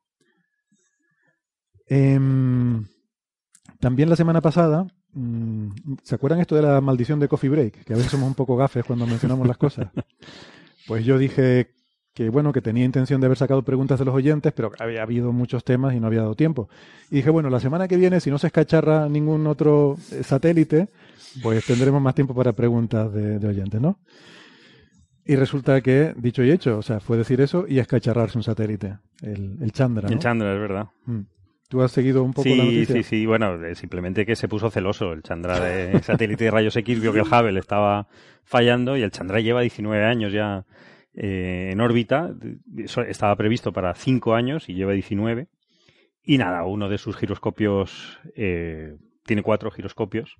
Em, 1.86 2.84
también 3.80 4.08
la 4.08 4.16
semana 4.16 4.40
pasada, 4.40 4.86
¿se 6.02 6.14
acuerdan 6.14 6.40
esto 6.40 6.56
de 6.56 6.62
la 6.62 6.80
maldición 6.80 7.20
de 7.20 7.28
Coffee 7.28 7.50
Break? 7.50 7.84
Que 7.84 7.92
a 7.92 7.96
veces 7.96 8.10
somos 8.10 8.28
un 8.28 8.34
poco 8.34 8.56
gafes 8.56 8.84
cuando 8.84 9.06
mencionamos 9.06 9.46
las 9.46 9.56
cosas. 9.56 9.88
Pues 10.88 11.04
yo 11.04 11.16
dije 11.16 11.70
que 12.14 12.28
bueno, 12.28 12.52
que 12.52 12.60
tenía 12.60 12.84
intención 12.84 13.20
de 13.20 13.26
haber 13.26 13.38
sacado 13.38 13.62
preguntas 13.62 13.98
de 13.98 14.04
los 14.04 14.14
oyentes, 14.14 14.52
pero 14.52 14.72
había 14.78 15.02
habido 15.02 15.32
muchos 15.32 15.64
temas 15.64 15.94
y 15.94 16.00
no 16.00 16.08
había 16.08 16.20
dado 16.20 16.34
tiempo. 16.34 16.68
Y 17.10 17.16
dije, 17.16 17.30
bueno, 17.30 17.48
la 17.50 17.60
semana 17.60 17.88
que 17.88 17.96
viene, 17.96 18.20
si 18.20 18.30
no 18.30 18.38
se 18.38 18.48
escacharra 18.48 19.08
ningún 19.08 19.46
otro 19.46 19.96
eh, 20.10 20.22
satélite, 20.22 20.88
pues 21.42 21.64
tendremos 21.64 22.02
más 22.02 22.14
tiempo 22.14 22.34
para 22.34 22.52
preguntas 22.52 23.12
de, 23.12 23.38
de 23.38 23.48
oyentes, 23.48 23.80
¿no? 23.80 23.98
Y 25.24 25.36
resulta 25.36 25.80
que, 25.80 26.12
dicho 26.16 26.42
y 26.42 26.50
hecho, 26.50 26.78
o 26.78 26.82
sea, 26.82 27.00
fue 27.00 27.16
decir 27.16 27.40
eso 27.40 27.64
y 27.68 27.78
escacharrarse 27.78 28.36
un 28.36 28.44
satélite, 28.44 28.98
el, 29.22 29.56
el 29.62 29.72
Chandra, 29.72 30.08
¿no? 30.08 30.14
El 30.14 30.18
Chandra, 30.18 30.52
es 30.52 30.60
verdad. 30.60 30.88
Mm. 31.06 31.20
¿Tú 31.72 31.80
has 31.80 31.90
seguido 31.90 32.22
un 32.22 32.34
poco 32.34 32.50
la 32.50 32.64
Sí, 32.64 32.66
noticia? 32.66 32.96
sí, 32.96 33.02
sí. 33.02 33.24
Bueno, 33.24 33.56
simplemente 33.74 34.26
que 34.26 34.36
se 34.36 34.46
puso 34.46 34.70
celoso. 34.70 35.10
El 35.14 35.22
Chandra 35.22 35.58
de 35.58 36.02
satélite 36.02 36.44
de 36.44 36.50
rayos 36.50 36.76
X 36.76 37.00
vio 37.00 37.14
que 37.14 37.20
el 37.20 37.24
Hubble 37.26 37.58
estaba 37.58 38.08
fallando 38.44 38.94
y 38.98 39.02
el 39.02 39.10
Chandra 39.10 39.40
lleva 39.40 39.62
19 39.62 40.04
años 40.04 40.34
ya 40.34 40.66
eh, 41.14 41.70
en 41.72 41.80
órbita. 41.80 42.34
Eso 42.76 43.00
estaba 43.00 43.34
previsto 43.36 43.72
para 43.72 43.94
5 43.94 44.34
años 44.34 44.68
y 44.68 44.74
lleva 44.74 44.92
19. 44.92 45.48
Y 46.24 46.36
nada, 46.36 46.62
uno 46.66 46.90
de 46.90 46.98
sus 46.98 47.16
giroscopios 47.16 48.18
eh, 48.36 48.98
tiene 49.24 49.42
cuatro 49.42 49.70
giroscopios 49.70 50.36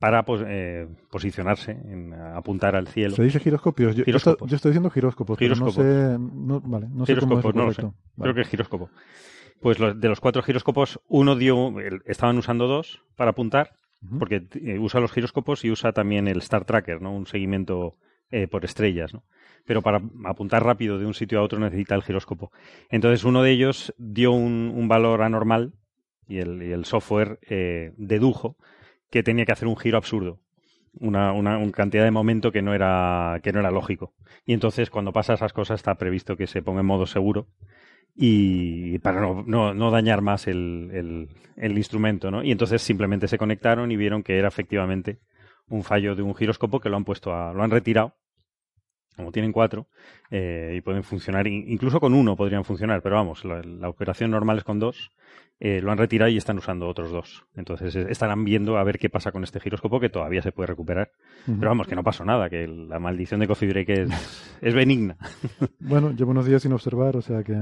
para 0.00 0.24
pues, 0.24 0.42
eh, 0.44 0.88
posicionarse, 1.08 1.70
en, 1.70 2.14
apuntar 2.14 2.74
al 2.74 2.88
cielo. 2.88 3.14
¿Se 3.14 3.22
dice 3.22 3.38
giroscopios? 3.38 3.92
Yo, 3.94 4.00
yo 4.00 4.04
Giroscopos. 4.06 4.34
estoy- 4.38 4.48
yo 4.50 4.56
estoy 4.56 4.70
diciendo 4.72 4.90
giróscopos, 4.90 5.38
pero 5.38 5.54
no 5.54 5.70
Giroscopos. 5.70 5.74
sé, 5.86 6.18
no, 6.18 6.60
vale, 6.62 6.88
no 6.90 7.06
sé 7.06 7.14
cómo 7.16 7.38
es 7.38 7.44
Giroscopos, 7.44 7.54
lo 7.54 7.60
no 7.60 7.66
lo 7.66 7.72
sé. 7.72 7.82
correcto. 7.82 7.98
Vale. 8.16 8.22
Creo 8.24 8.34
que 8.34 8.40
es 8.40 8.48
giróscopo. 8.48 8.90
Pues 9.64 9.78
los, 9.78 9.98
de 9.98 10.10
los 10.10 10.20
cuatro 10.20 10.42
giroscopos, 10.42 11.00
uno 11.08 11.36
dio, 11.36 11.72
estaban 12.04 12.36
usando 12.36 12.66
dos 12.66 13.00
para 13.16 13.30
apuntar, 13.30 13.72
porque 14.18 14.46
eh, 14.62 14.78
usa 14.78 15.00
los 15.00 15.10
giroscopos 15.10 15.64
y 15.64 15.70
usa 15.70 15.92
también 15.92 16.28
el 16.28 16.36
Star 16.40 16.66
Tracker, 16.66 17.00
¿no? 17.00 17.14
Un 17.14 17.26
seguimiento 17.26 17.96
eh, 18.30 18.46
por 18.46 18.66
estrellas, 18.66 19.14
¿no? 19.14 19.24
Pero 19.64 19.80
para 19.80 20.02
apuntar 20.26 20.62
rápido 20.62 20.98
de 20.98 21.06
un 21.06 21.14
sitio 21.14 21.38
a 21.38 21.42
otro 21.42 21.58
necesita 21.60 21.94
el 21.94 22.02
giróscopo. 22.02 22.52
Entonces 22.90 23.24
uno 23.24 23.42
de 23.42 23.52
ellos 23.52 23.94
dio 23.96 24.32
un, 24.32 24.70
un 24.76 24.86
valor 24.86 25.22
anormal 25.22 25.72
y 26.28 26.40
el, 26.40 26.62
y 26.62 26.70
el 26.70 26.84
software 26.84 27.38
eh, 27.48 27.94
dedujo 27.96 28.58
que 29.10 29.22
tenía 29.22 29.46
que 29.46 29.52
hacer 29.52 29.66
un 29.66 29.78
giro 29.78 29.96
absurdo. 29.96 30.40
Una, 30.92 31.32
una, 31.32 31.56
una 31.56 31.72
cantidad 31.72 32.04
de 32.04 32.10
momento 32.10 32.52
que 32.52 32.60
no 32.60 32.74
era 32.74 33.40
que 33.42 33.50
no 33.54 33.60
era 33.60 33.70
lógico. 33.70 34.12
Y 34.44 34.52
entonces 34.52 34.90
cuando 34.90 35.14
pasa 35.14 35.32
esas 35.32 35.54
cosas 35.54 35.80
está 35.80 35.94
previsto 35.94 36.36
que 36.36 36.46
se 36.46 36.60
ponga 36.60 36.80
en 36.80 36.86
modo 36.86 37.06
seguro 37.06 37.48
y 38.14 38.98
para 39.00 39.20
no, 39.20 39.42
no, 39.46 39.74
no 39.74 39.90
dañar 39.90 40.20
más 40.22 40.46
el, 40.46 40.90
el, 40.92 41.28
el 41.56 41.76
instrumento, 41.76 42.30
¿no? 42.30 42.42
Y 42.44 42.52
entonces 42.52 42.80
simplemente 42.82 43.28
se 43.28 43.38
conectaron 43.38 43.90
y 43.90 43.96
vieron 43.96 44.22
que 44.22 44.38
era 44.38 44.48
efectivamente 44.48 45.18
un 45.68 45.82
fallo 45.82 46.14
de 46.14 46.22
un 46.22 46.34
giróscopo 46.34 46.78
que 46.80 46.88
lo 46.90 46.96
han 46.96 47.04
puesto 47.04 47.34
a, 47.34 47.52
lo 47.52 47.62
han 47.62 47.70
retirado, 47.70 48.14
como 49.16 49.32
tienen 49.32 49.52
cuatro, 49.52 49.86
eh, 50.30 50.74
y 50.76 50.80
pueden 50.80 51.02
funcionar, 51.04 51.46
in- 51.46 51.64
incluso 51.68 52.00
con 52.00 52.14
uno 52.14 52.36
podrían 52.36 52.64
funcionar, 52.64 53.00
pero 53.02 53.14
vamos, 53.16 53.44
la, 53.44 53.62
la 53.62 53.88
operación 53.88 54.30
normal 54.30 54.58
es 54.58 54.64
con 54.64 54.78
dos, 54.80 55.10
eh, 55.60 55.80
lo 55.80 55.92
han 55.92 55.98
retirado 55.98 56.30
y 56.30 56.36
están 56.36 56.58
usando 56.58 56.88
otros 56.88 57.12
dos. 57.12 57.44
Entonces 57.54 57.94
estarán 57.94 58.44
viendo 58.44 58.76
a 58.76 58.82
ver 58.84 58.98
qué 58.98 59.08
pasa 59.08 59.30
con 59.32 59.44
este 59.44 59.60
giróscopo 59.60 60.00
que 60.00 60.08
todavía 60.08 60.42
se 60.42 60.50
puede 60.52 60.66
recuperar. 60.66 61.12
Pero 61.46 61.68
vamos, 61.70 61.86
que 61.86 61.94
no 61.94 62.02
pasó 62.02 62.24
nada, 62.24 62.50
que 62.50 62.66
la 62.66 62.98
maldición 62.98 63.38
de 63.40 63.46
Coffee 63.46 63.68
Break 63.68 63.88
es, 63.90 64.56
es 64.60 64.74
benigna. 64.74 65.16
Bueno, 65.78 66.10
llevo 66.10 66.32
unos 66.32 66.46
días 66.46 66.62
sin 66.62 66.72
observar, 66.72 67.16
o 67.16 67.22
sea 67.22 67.44
que 67.44 67.54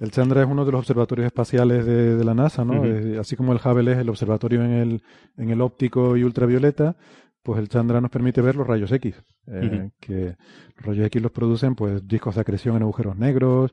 el 0.00 0.10
Chandra 0.10 0.42
es 0.42 0.48
uno 0.48 0.64
de 0.64 0.72
los 0.72 0.80
observatorios 0.80 1.26
espaciales 1.26 1.84
de, 1.86 2.16
de 2.16 2.24
la 2.24 2.34
NASA, 2.34 2.64
¿no? 2.64 2.82
Así 3.20 3.36
como 3.36 3.52
el 3.52 3.60
Hubble 3.64 3.92
es 3.92 3.98
el 3.98 4.08
observatorio 4.08 4.64
en 4.64 4.70
el, 4.72 5.02
en 5.36 5.50
el 5.50 5.60
óptico 5.60 6.16
y 6.16 6.24
ultravioleta, 6.24 6.96
pues 7.42 7.58
el 7.60 7.68
Chandra 7.68 8.00
nos 8.00 8.10
permite 8.10 8.42
ver 8.42 8.56
los 8.56 8.66
rayos 8.66 8.90
X, 8.92 9.22
eh, 9.46 9.90
que 10.00 10.36
los 10.76 10.86
rayos 10.86 11.06
X 11.06 11.22
los 11.22 11.32
producen 11.32 11.74
pues 11.74 12.06
discos 12.06 12.34
de 12.34 12.40
acreción 12.42 12.76
en 12.76 12.82
agujeros 12.82 13.16
negros 13.16 13.72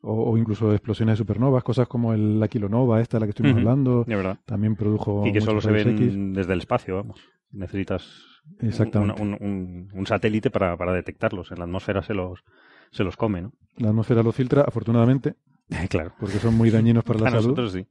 o, 0.00 0.30
o 0.32 0.36
incluso 0.36 0.72
explosiones 0.72 1.12
de 1.14 1.18
supernovas, 1.18 1.62
cosas 1.62 1.86
como 1.86 2.12
el, 2.12 2.40
la 2.40 2.48
kilonova 2.48 3.00
esta 3.00 3.16
de 3.18 3.20
la 3.20 3.26
que 3.26 3.30
estuvimos 3.30 3.58
hablando, 3.58 4.02
De 4.04 4.16
verdad. 4.16 4.38
también 4.44 4.74
produjo 4.74 5.24
Y 5.26 5.32
que 5.32 5.40
solo 5.40 5.60
se 5.60 5.70
ven 5.70 5.90
X. 5.90 6.14
desde 6.34 6.52
el 6.54 6.58
espacio, 6.58 6.96
vamos. 6.96 7.20
Necesitas 7.52 8.08
un- 8.60 8.66
Exactamente. 8.68 9.22
un, 9.22 9.34
un- 9.40 9.88
un 9.92 10.06
satélite 10.06 10.50
para, 10.50 10.76
para 10.76 10.92
detectarlos. 10.92 11.52
En 11.52 11.58
la 11.58 11.64
atmósfera 11.64 12.02
se 12.02 12.14
los, 12.14 12.40
se 12.92 13.02
los 13.04 13.16
come, 13.16 13.42
¿no? 13.42 13.52
La 13.78 13.88
atmósfera 13.88 14.22
los 14.22 14.34
filtra, 14.36 14.62
afortunadamente, 14.62 15.34
claro. 15.90 16.12
porque 16.20 16.38
son 16.38 16.54
muy 16.54 16.70
dañinos 16.70 17.02
para 17.04 17.18
la 17.18 17.24
Para 17.30 17.42
salud. 17.42 17.56
nosotros 17.56 17.72
sí. 17.72 17.86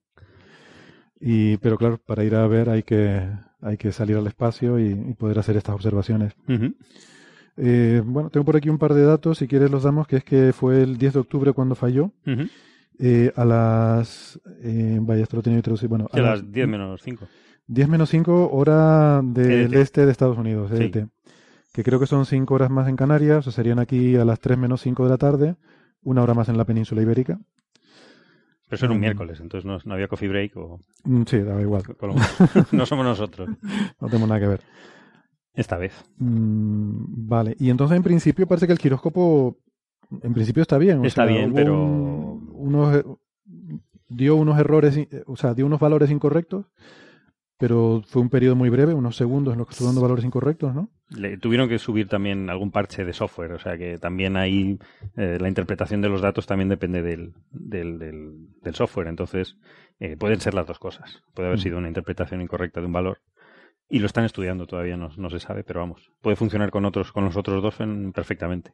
Y, 1.20 1.58
pero 1.58 1.78
claro, 1.78 2.00
para 2.04 2.24
ir 2.24 2.34
a 2.36 2.48
ver 2.48 2.70
hay 2.70 2.82
que, 2.84 3.28
hay 3.62 3.78
que 3.78 3.92
salir 3.92 4.16
al 4.18 4.26
espacio 4.28 4.80
y, 4.80 4.88
y 4.92 5.14
poder 5.14 5.38
hacer 5.40 5.56
estas 5.58 5.76
observaciones. 5.76 6.34
Eh, 7.58 8.02
bueno, 8.04 8.30
tengo 8.30 8.46
por 8.46 8.56
aquí 8.56 8.70
un 8.70 8.78
par 8.80 8.94
de 8.94 9.04
datos, 9.04 9.38
si 9.38 9.48
quieres 9.48 9.70
los 9.70 9.84
damos, 9.84 10.08
que 10.08 10.18
es 10.18 10.24
que 10.24 10.52
fue 10.54 10.82
el 10.82 10.98
10 10.98 11.14
de 11.14 11.20
octubre 11.20 11.54
cuando 11.54 11.76
falló. 11.76 12.12
Eh, 12.98 13.32
a 13.36 13.46
las... 13.46 14.40
eh, 14.64 14.98
vaya, 15.02 15.24
esto 15.24 15.38
lo 15.38 15.44
tenía 15.44 15.60
que 15.60 15.64
traducir. 15.64 15.90
Bueno, 15.90 16.08
a 16.12 16.18
a 16.18 16.22
las 16.22 16.42
las 16.42 16.52
10 16.52 16.68
menos 16.68 17.02
5. 17.04 17.28
10 17.68 17.88
menos 17.90 18.10
5 18.10 18.50
hora 18.52 19.22
del 19.24 19.74
EDT. 19.74 19.76
este 19.76 20.06
de 20.06 20.12
Estados 20.12 20.38
Unidos, 20.38 20.72
Sí. 20.76 20.92
Que 21.74 21.84
creo 21.84 22.00
que 22.00 22.08
son 22.08 22.26
5 22.26 22.54
horas 22.54 22.70
más 22.70 22.88
en 22.90 22.96
Canarias, 22.98 23.40
o 23.40 23.42
sea, 23.44 23.52
serían 23.54 23.80
aquí 23.80 24.16
a 24.18 24.26
las 24.26 24.40
3 24.40 24.58
menos 24.58 24.82
5 24.82 25.04
de 25.06 25.10
la 25.10 25.18
tarde, 25.18 25.56
una 26.04 26.22
hora 26.22 26.34
más 26.34 26.50
en 26.50 26.58
la 26.58 26.66
península 26.66 27.02
ibérica. 27.02 27.40
Pero 28.68 28.76
eso 28.76 28.86
era 28.86 28.94
un 28.94 29.00
Mm. 29.00 29.02
miércoles, 29.02 29.40
entonces 29.40 29.66
no, 29.66 29.78
no 29.86 29.94
había 29.94 30.08
coffee 30.08 30.30
break 30.30 30.56
o 30.58 30.80
Mm, 31.04 31.24
Sí, 31.26 31.40
daba 31.40 31.62
igual. 31.62 31.84
no 32.72 32.86
somos 32.86 33.06
nosotros. 33.06 33.50
No 34.02 34.08
tenemos 34.08 34.28
nada 34.30 34.40
que 34.42 34.48
ver. 34.48 34.62
Esta 35.54 35.78
vez. 35.78 35.94
Mm, 36.18 37.28
vale, 37.28 37.56
y 37.60 37.70
entonces 37.70 37.98
en 37.98 38.04
principio 38.04 38.48
parece 38.48 38.68
que 38.68 38.74
el 38.74 38.80
giróscopo 38.80 39.58
en 40.22 40.34
principio 40.34 40.62
está 40.62 40.78
bien. 40.78 41.00
o 41.00 41.06
Está 41.06 41.26
sea, 41.26 41.34
bien, 41.34 41.54
pero- 41.54 41.82
un- 41.86 42.50
unos, 42.54 42.96
eh, 42.98 43.04
dio 44.10 44.36
unos 44.36 44.60
errores, 44.60 44.98
o 45.26 45.36
sea, 45.38 45.54
dio 45.54 45.66
unos 45.66 45.80
valores 45.80 46.10
incorrectos, 46.12 46.66
pero 47.62 48.02
fue 48.06 48.22
un 48.22 48.30
periodo 48.30 48.56
muy 48.58 48.70
breve, 48.70 48.94
unos 48.94 49.16
segundos 49.16 49.54
en 49.54 49.60
los 49.60 49.68
que 49.68 49.72
estuvo 49.72 49.88
dando 49.88 50.02
valores 50.02 50.26
incorrectos, 50.26 50.74
¿no? 50.76 50.90
Le 51.10 51.38
tuvieron 51.38 51.70
que 51.70 51.78
subir 51.80 52.08
también 52.08 52.50
algún 52.50 52.72
parche 52.72 53.06
de 53.06 53.14
software, 53.14 53.54
o 53.54 53.60
sea 53.60 53.78
que 53.78 53.98
también 54.00 54.36
ahí 54.36 54.80
eh, 55.16 55.38
la 55.40 55.48
interpretación 55.48 56.02
de 56.02 56.10
los 56.10 56.22
datos 56.22 56.48
también 56.48 56.68
depende 56.70 57.02
del, 57.02 57.34
del, 57.52 58.00
del- 58.00 58.48
del 58.62 58.76
software, 58.76 59.08
entonces 59.08 59.58
eh, 60.00 60.18
pueden 60.18 60.42
ser 60.42 60.54
las 60.56 60.66
dos 60.68 60.80
cosas. 60.80 61.22
Puede 61.34 61.48
haber 61.50 61.60
Mm. 61.60 61.64
sido 61.64 61.78
una 61.78 61.88
interpretación 61.88 62.42
incorrecta 62.42 62.80
de 62.82 62.88
un 62.88 62.94
valor 62.94 63.20
y 63.90 64.00
lo 64.00 64.08
están 64.08 64.26
estudiando 64.26 64.66
todavía, 64.68 64.98
no, 64.98 65.10
no 65.16 65.30
se 65.30 65.40
sabe, 65.40 65.64
pero 65.64 65.82
vamos, 65.82 66.12
puede 66.22 66.36
funcionar 66.36 66.72
con 66.72 66.84
otros 66.86 67.12
con 67.12 67.26
los 67.26 67.38
otros 67.38 67.62
dos 67.62 67.80
en- 67.80 68.12
perfectamente. 68.12 68.74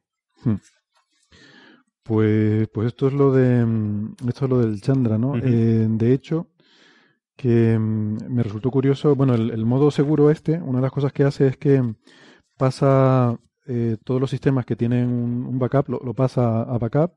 Pues, 2.03 2.70
pues 2.70 2.88
esto 2.88 3.08
es 3.08 3.13
lo 3.13 3.32
de 3.34 3.65
mm, 3.65 4.15
esto 4.29 4.46
es 4.46 4.50
lo 4.51 4.60
del 4.60 4.82
Chandra, 4.82 5.17
¿no? 5.17 5.36
Eh, 5.36 5.88
de 5.89 6.13
hecho, 6.13 6.48
que 7.38 7.77
mm, 7.79 8.34
me 8.34 8.44
resultó 8.44 8.70
curioso, 8.72 9.15
bueno, 9.15 9.36
el, 9.36 9.51
el 9.51 9.65
modo 9.65 9.91
seguro 9.91 10.29
este, 10.29 10.60
una 10.60 10.79
de 10.79 10.84
las 10.84 10.91
cosas 10.91 11.13
que 11.13 11.24
hace 11.24 11.48
es 11.48 11.58
que 11.58 11.82
pasa 12.58 13.39
eh, 13.67 13.98
todos 14.03 14.20
los 14.20 14.29
sistemas 14.29 14.65
que 14.65 14.75
tienen 14.75 15.08
un, 15.08 15.46
un 15.46 15.60
backup, 15.60 15.88
lo, 15.89 16.01
lo 16.03 16.13
pasa 16.13 16.63
a 16.63 16.77
backup, 16.77 17.13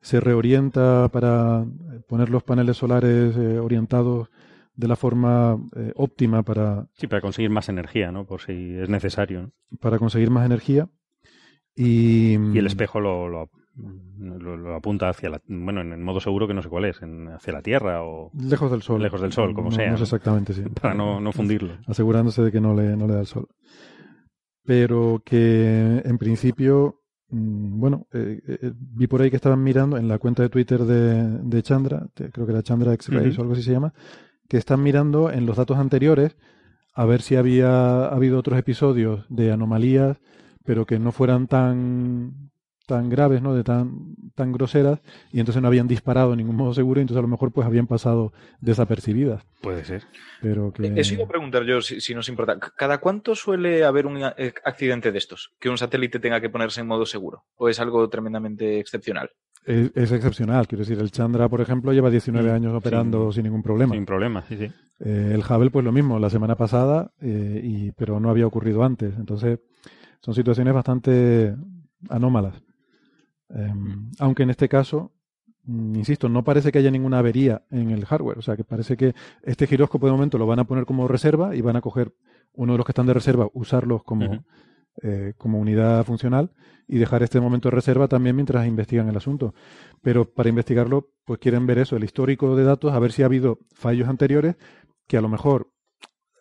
se 0.00 0.20
reorienta 0.20 1.08
para 1.12 1.62
eh, 1.62 2.00
poner 2.08 2.30
los 2.30 2.42
paneles 2.42 2.76
solares 2.76 3.36
eh, 3.36 3.58
orientados 3.58 4.28
de 4.74 4.88
la 4.88 4.96
forma 4.96 5.58
eh, 5.76 5.92
óptima 5.96 6.42
para, 6.42 6.86
Sí, 6.94 7.08
para 7.08 7.20
conseguir 7.20 7.50
más 7.50 7.68
energía, 7.68 8.12
¿no? 8.12 8.24
Por 8.24 8.40
si 8.40 8.76
es 8.76 8.88
necesario. 8.88 9.42
¿no? 9.42 9.52
para 9.80 9.98
conseguir 9.98 10.30
más 10.30 10.46
energía. 10.46 10.88
Y, 11.74 12.34
Y 12.34 12.58
el 12.58 12.66
espejo 12.66 13.00
lo, 13.00 13.28
lo, 13.28 13.50
lo- 14.18 14.56
lo 14.56 14.74
apunta 14.74 15.08
hacia 15.08 15.30
la... 15.30 15.40
Bueno, 15.46 15.80
en 15.80 15.92
el 15.92 15.98
modo 16.00 16.20
seguro 16.20 16.46
que 16.48 16.54
no 16.54 16.62
sé 16.62 16.68
cuál 16.68 16.84
es, 16.86 17.00
en- 17.02 17.28
hacia 17.28 17.52
la 17.52 17.62
Tierra 17.62 18.02
o 18.02 18.30
Lejos 18.34 18.70
del 18.70 18.82
sol. 18.82 19.02
Lejos 19.02 19.20
del 19.20 19.32
sol, 19.32 19.54
como 19.54 19.70
No- 19.70 19.76
sea, 19.76 19.90
No 19.90 19.96
sé 19.96 20.04
exactamente, 20.04 20.52
sí. 20.52 20.62
para 20.62 20.94
no, 20.94 21.20
no 21.20 21.32
fundirlo. 21.32 21.74
asegurándose 21.86 22.42
de 22.42 22.50
que 22.52 22.60
no 22.60 22.74
le, 22.74 22.96
no 22.96 23.06
le 23.06 23.14
da 23.14 23.20
el 23.20 23.26
sol. 23.26 23.48
Pero 24.64 25.22
que 25.24 26.02
en 26.04 26.18
principio, 26.18 27.00
mm, 27.30 27.80
bueno, 27.80 28.06
eh, 28.12 28.40
eh, 28.46 28.72
vi 28.74 29.06
por 29.06 29.22
ahí 29.22 29.30
que 29.30 29.36
estaban 29.36 29.62
mirando 29.62 29.96
en 29.96 30.08
la 30.08 30.18
cuenta 30.18 30.42
de 30.42 30.50
Twitter 30.50 30.80
de, 30.84 31.38
de 31.42 31.62
Chandra, 31.62 32.06
creo 32.14 32.44
que 32.46 32.52
era 32.52 32.62
Chandra 32.62 32.92
X-Rays 32.94 33.34
Ujú. 33.34 33.40
o 33.40 33.42
algo 33.44 33.52
así 33.54 33.62
se 33.62 33.72
llama, 33.72 33.94
que 34.48 34.56
están 34.58 34.82
mirando 34.82 35.30
en 35.30 35.46
los 35.46 35.56
datos 35.56 35.78
anteriores 35.78 36.36
a 36.94 37.04
ver 37.04 37.22
si 37.22 37.36
había 37.36 38.06
habido 38.08 38.38
otros 38.38 38.58
episodios 38.58 39.24
de 39.28 39.52
anomalías, 39.52 40.18
pero 40.64 40.84
que 40.84 40.98
no 40.98 41.12
fueran 41.12 41.46
tan 41.46 42.50
tan 42.88 43.08
graves, 43.10 43.42
¿no? 43.42 43.54
De 43.54 43.62
tan 43.62 44.16
tan 44.34 44.50
groseras 44.50 45.00
y 45.30 45.40
entonces 45.40 45.60
no 45.60 45.68
habían 45.68 45.86
disparado 45.86 46.32
en 46.32 46.38
ningún 46.38 46.56
modo 46.56 46.72
seguro 46.72 46.98
y 46.98 47.02
entonces 47.02 47.18
a 47.18 47.22
lo 47.22 47.28
mejor 47.28 47.52
pues 47.52 47.66
habían 47.66 47.86
pasado 47.86 48.32
desapercibidas, 48.60 49.44
Puede 49.60 49.84
ser. 49.84 50.04
pero 50.40 50.72
que 50.72 50.92
Eso 50.96 51.14
iba 51.14 51.24
a 51.24 51.28
preguntar 51.28 51.64
yo, 51.64 51.80
si, 51.82 52.00
si 52.00 52.14
nos 52.14 52.28
importa. 52.28 52.58
¿Cada 52.58 52.98
cuánto 52.98 53.34
suele 53.34 53.84
haber 53.84 54.06
un 54.06 54.16
eh, 54.36 54.54
accidente 54.64 55.12
de 55.12 55.18
estos? 55.18 55.52
Que 55.60 55.68
un 55.68 55.76
satélite 55.76 56.18
tenga 56.18 56.40
que 56.40 56.48
ponerse 56.50 56.80
en 56.80 56.86
modo 56.86 57.04
seguro. 57.04 57.44
¿O 57.56 57.68
es 57.68 57.78
algo 57.78 58.08
tremendamente 58.08 58.80
excepcional? 58.80 59.30
Es, 59.66 59.90
es 59.94 60.12
excepcional, 60.12 60.66
quiero 60.66 60.82
decir, 60.84 60.98
el 60.98 61.10
Chandra, 61.10 61.48
por 61.48 61.60
ejemplo, 61.60 61.92
lleva 61.92 62.08
19 62.10 62.50
Mm, 62.50 62.54
años 62.54 62.74
operando 62.74 63.30
sin 63.32 63.42
ningún 63.44 63.62
problema. 63.62 63.94
Sin 63.94 64.06
problema, 64.06 64.42
sí, 64.48 64.56
sí. 64.56 64.72
Eh, 65.00 65.32
el 65.34 65.40
Hubble, 65.42 65.70
pues 65.70 65.84
lo 65.84 65.92
mismo, 65.92 66.18
la 66.18 66.30
semana 66.30 66.56
pasada, 66.56 67.12
eh, 67.20 67.60
y, 67.62 67.92
pero 67.92 68.18
no 68.18 68.30
había 68.30 68.46
ocurrido 68.46 68.82
antes. 68.82 69.14
Entonces, 69.18 69.58
son 70.20 70.32
situaciones 70.34 70.72
bastante 70.72 71.54
anómalas. 72.08 72.54
Eh, 73.54 73.72
aunque 74.18 74.42
en 74.42 74.50
este 74.50 74.68
caso, 74.68 75.12
mm, 75.64 75.96
insisto, 75.96 76.28
no 76.28 76.44
parece 76.44 76.72
que 76.72 76.78
haya 76.78 76.90
ninguna 76.90 77.18
avería 77.18 77.62
en 77.70 77.90
el 77.90 78.04
hardware. 78.04 78.38
O 78.38 78.42
sea, 78.42 78.56
que 78.56 78.64
parece 78.64 78.96
que 78.96 79.14
este 79.42 79.66
giróscopo 79.66 80.06
de 80.06 80.12
momento 80.12 80.38
lo 80.38 80.46
van 80.46 80.58
a 80.58 80.64
poner 80.64 80.84
como 80.84 81.08
reserva 81.08 81.54
y 81.54 81.60
van 81.60 81.76
a 81.76 81.80
coger 81.80 82.14
uno 82.54 82.72
de 82.72 82.78
los 82.78 82.86
que 82.86 82.92
están 82.92 83.06
de 83.06 83.14
reserva, 83.14 83.48
usarlos 83.52 84.02
como, 84.02 84.44
eh, 85.02 85.34
como 85.36 85.58
unidad 85.58 86.04
funcional 86.04 86.50
y 86.88 86.98
dejar 86.98 87.22
este 87.22 87.40
momento 87.40 87.68
de 87.68 87.76
reserva 87.76 88.08
también 88.08 88.34
mientras 88.34 88.66
investigan 88.66 89.08
el 89.08 89.16
asunto. 89.16 89.54
Pero 90.02 90.24
para 90.24 90.48
investigarlo, 90.48 91.10
pues 91.24 91.38
quieren 91.38 91.66
ver 91.66 91.78
eso, 91.78 91.96
el 91.96 92.04
histórico 92.04 92.56
de 92.56 92.64
datos, 92.64 92.92
a 92.92 92.98
ver 92.98 93.12
si 93.12 93.22
ha 93.22 93.26
habido 93.26 93.60
fallos 93.74 94.08
anteriores 94.08 94.56
que 95.06 95.16
a 95.16 95.20
lo 95.20 95.28
mejor 95.28 95.70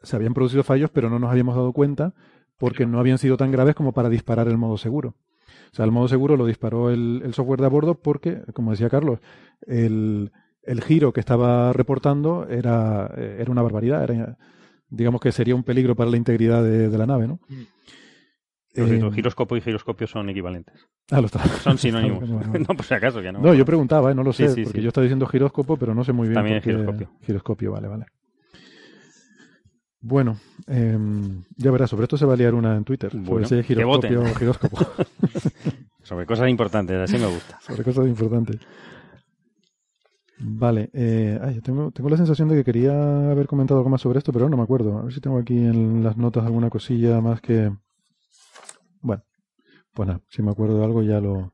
se 0.03 0.15
habían 0.15 0.33
producido 0.33 0.63
fallos, 0.63 0.89
pero 0.89 1.09
no 1.09 1.19
nos 1.19 1.29
habíamos 1.29 1.55
dado 1.55 1.73
cuenta 1.73 2.13
porque 2.57 2.85
no 2.85 2.99
habían 2.99 3.17
sido 3.17 3.37
tan 3.37 3.51
graves 3.51 3.75
como 3.75 3.93
para 3.93 4.09
disparar 4.09 4.47
el 4.47 4.57
modo 4.57 4.77
seguro. 4.77 5.15
O 5.71 5.75
sea, 5.75 5.85
el 5.85 5.91
modo 5.91 6.07
seguro 6.07 6.37
lo 6.37 6.45
disparó 6.45 6.89
el, 6.89 7.21
el 7.23 7.33
software 7.33 7.59
de 7.59 7.65
a 7.65 7.69
bordo 7.69 7.95
porque, 7.95 8.41
como 8.53 8.71
decía 8.71 8.89
Carlos, 8.89 9.19
el, 9.65 10.31
el 10.63 10.81
giro 10.81 11.13
que 11.13 11.19
estaba 11.19 11.73
reportando 11.73 12.47
era, 12.49 13.11
eh, 13.17 13.37
era 13.39 13.51
una 13.51 13.61
barbaridad. 13.61 14.03
Era, 14.03 14.37
digamos 14.89 15.21
que 15.21 15.31
sería 15.31 15.55
un 15.55 15.63
peligro 15.63 15.95
para 15.95 16.09
la 16.09 16.17
integridad 16.17 16.63
de, 16.63 16.89
de 16.89 16.97
la 16.97 17.05
nave, 17.05 17.27
¿no? 17.27 17.39
Por 18.75 18.85
cierto, 18.87 19.07
Eh, 19.07 19.11
giroscopo 19.11 19.57
y 19.57 19.61
giroscopio 19.61 20.05
son 20.07 20.29
equivalentes. 20.29 20.87
ah, 21.11 21.19
lo 21.19 21.25
está. 21.25 21.39
Son 21.43 21.77
sinónimos. 21.77 22.23
No, 22.59 22.75
por 22.75 22.83
si 22.85 22.93
acaso, 22.93 23.21
que 23.21 23.31
no. 23.31 23.39
No, 23.39 23.53
yo 23.53 23.65
preguntaba, 23.65 24.11
¿eh? 24.11 24.15
no 24.15 24.23
lo 24.23 24.33
sé, 24.33 24.49
sí, 24.49 24.63
porque 24.63 24.79
sí. 24.79 24.83
yo 24.83 24.89
estaba 24.89 25.03
diciendo 25.03 25.25
giróscopo, 25.25 25.77
pero 25.77 25.95
no 25.95 26.03
sé 26.03 26.13
muy 26.13 26.27
bien. 26.27 26.35
También 26.35 26.61
giroscopio. 26.61 27.09
Giroscopio, 27.21 27.71
vale, 27.71 27.87
vale. 27.87 28.05
Bueno, 29.99 30.37
em, 30.67 31.43
ya 31.55 31.71
verás, 31.71 31.89
sobre 31.89 32.03
esto 32.03 32.17
se 32.17 32.25
va 32.25 32.33
a 32.33 32.37
liar 32.37 32.53
una 32.53 32.75
en 32.75 32.83
Twitter. 32.83 33.11
Bueno, 33.15 33.47
que 33.47 33.63
giroscopio 33.63 34.23
giróscopo. 34.35 34.77
Sobre 36.03 36.25
cosas 36.25 36.49
importantes, 36.49 36.97
así 36.97 37.17
me 37.17 37.27
gusta. 37.27 37.59
sobre 37.61 37.83
cosas 37.83 38.07
importantes. 38.07 38.59
Vale, 40.39 40.91
eh, 40.93 41.39
ay, 41.41 41.61
tengo, 41.61 41.91
tengo 41.91 42.09
la 42.09 42.17
sensación 42.17 42.47
de 42.47 42.55
que 42.57 42.63
quería 42.63 43.31
haber 43.31 43.47
comentado 43.47 43.79
algo 43.79 43.89
más 43.89 44.01
sobre 44.01 44.19
esto, 44.19 44.31
pero 44.31 44.47
no 44.47 44.55
me 44.57 44.63
acuerdo. 44.63 44.99
A 44.99 45.03
ver 45.03 45.13
si 45.13 45.19
tengo 45.19 45.39
aquí 45.39 45.57
en 45.57 46.03
las 46.03 46.15
notas 46.15 46.45
alguna 46.45 46.69
cosilla 46.69 47.19
más 47.21 47.41
que... 47.41 47.71
Bueno, 49.01 49.23
pues 49.93 50.07
nada, 50.07 50.21
si 50.29 50.43
me 50.43 50.51
acuerdo 50.51 50.77
de 50.77 50.85
algo 50.85 51.01
ya 51.01 51.19
lo... 51.19 51.53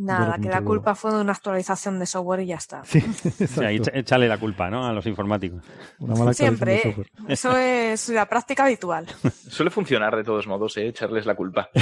Nada, 0.00 0.38
que 0.38 0.48
la 0.48 0.62
culpa 0.62 0.94
fue 0.94 1.12
de 1.12 1.20
una 1.20 1.32
actualización 1.32 1.98
de 1.98 2.06
software 2.06 2.40
y 2.40 2.46
ya 2.46 2.56
está. 2.56 2.82
Sí, 2.84 3.02
échale 3.92 4.28
la 4.28 4.38
culpa, 4.38 4.70
¿no? 4.70 4.86
A 4.86 4.92
los 4.92 5.04
informáticos. 5.06 5.62
Una 5.98 6.14
mala 6.14 6.32
Siempre, 6.32 6.76
¿eh? 6.76 6.82
software. 6.84 7.10
Eso 7.28 7.56
es 7.56 8.08
la 8.08 8.26
práctica 8.26 8.64
habitual. 8.64 9.06
Suele 9.48 9.70
funcionar 9.70 10.16
de 10.16 10.24
todos 10.24 10.46
modos, 10.46 10.76
¿eh? 10.78 10.88
echarles 10.88 11.26
la 11.26 11.34
culpa. 11.34 11.68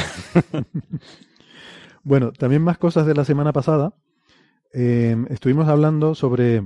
Bueno, 2.04 2.32
también 2.32 2.62
más 2.62 2.78
cosas 2.78 3.04
de 3.06 3.12
la 3.12 3.22
semana 3.22 3.52
pasada. 3.52 3.92
Eh, 4.72 5.14
estuvimos 5.28 5.68
hablando 5.68 6.14
sobre 6.14 6.62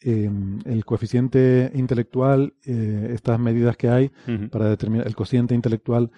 eh, 0.00 0.30
el 0.64 0.84
coeficiente 0.86 1.70
intelectual, 1.74 2.54
eh, 2.64 3.10
estas 3.12 3.38
medidas 3.38 3.76
que 3.76 3.90
hay 3.90 4.10
para 4.50 4.66
determinar 4.70 5.06
el 5.06 5.14
cociente 5.14 5.54
intelectual 5.54 6.10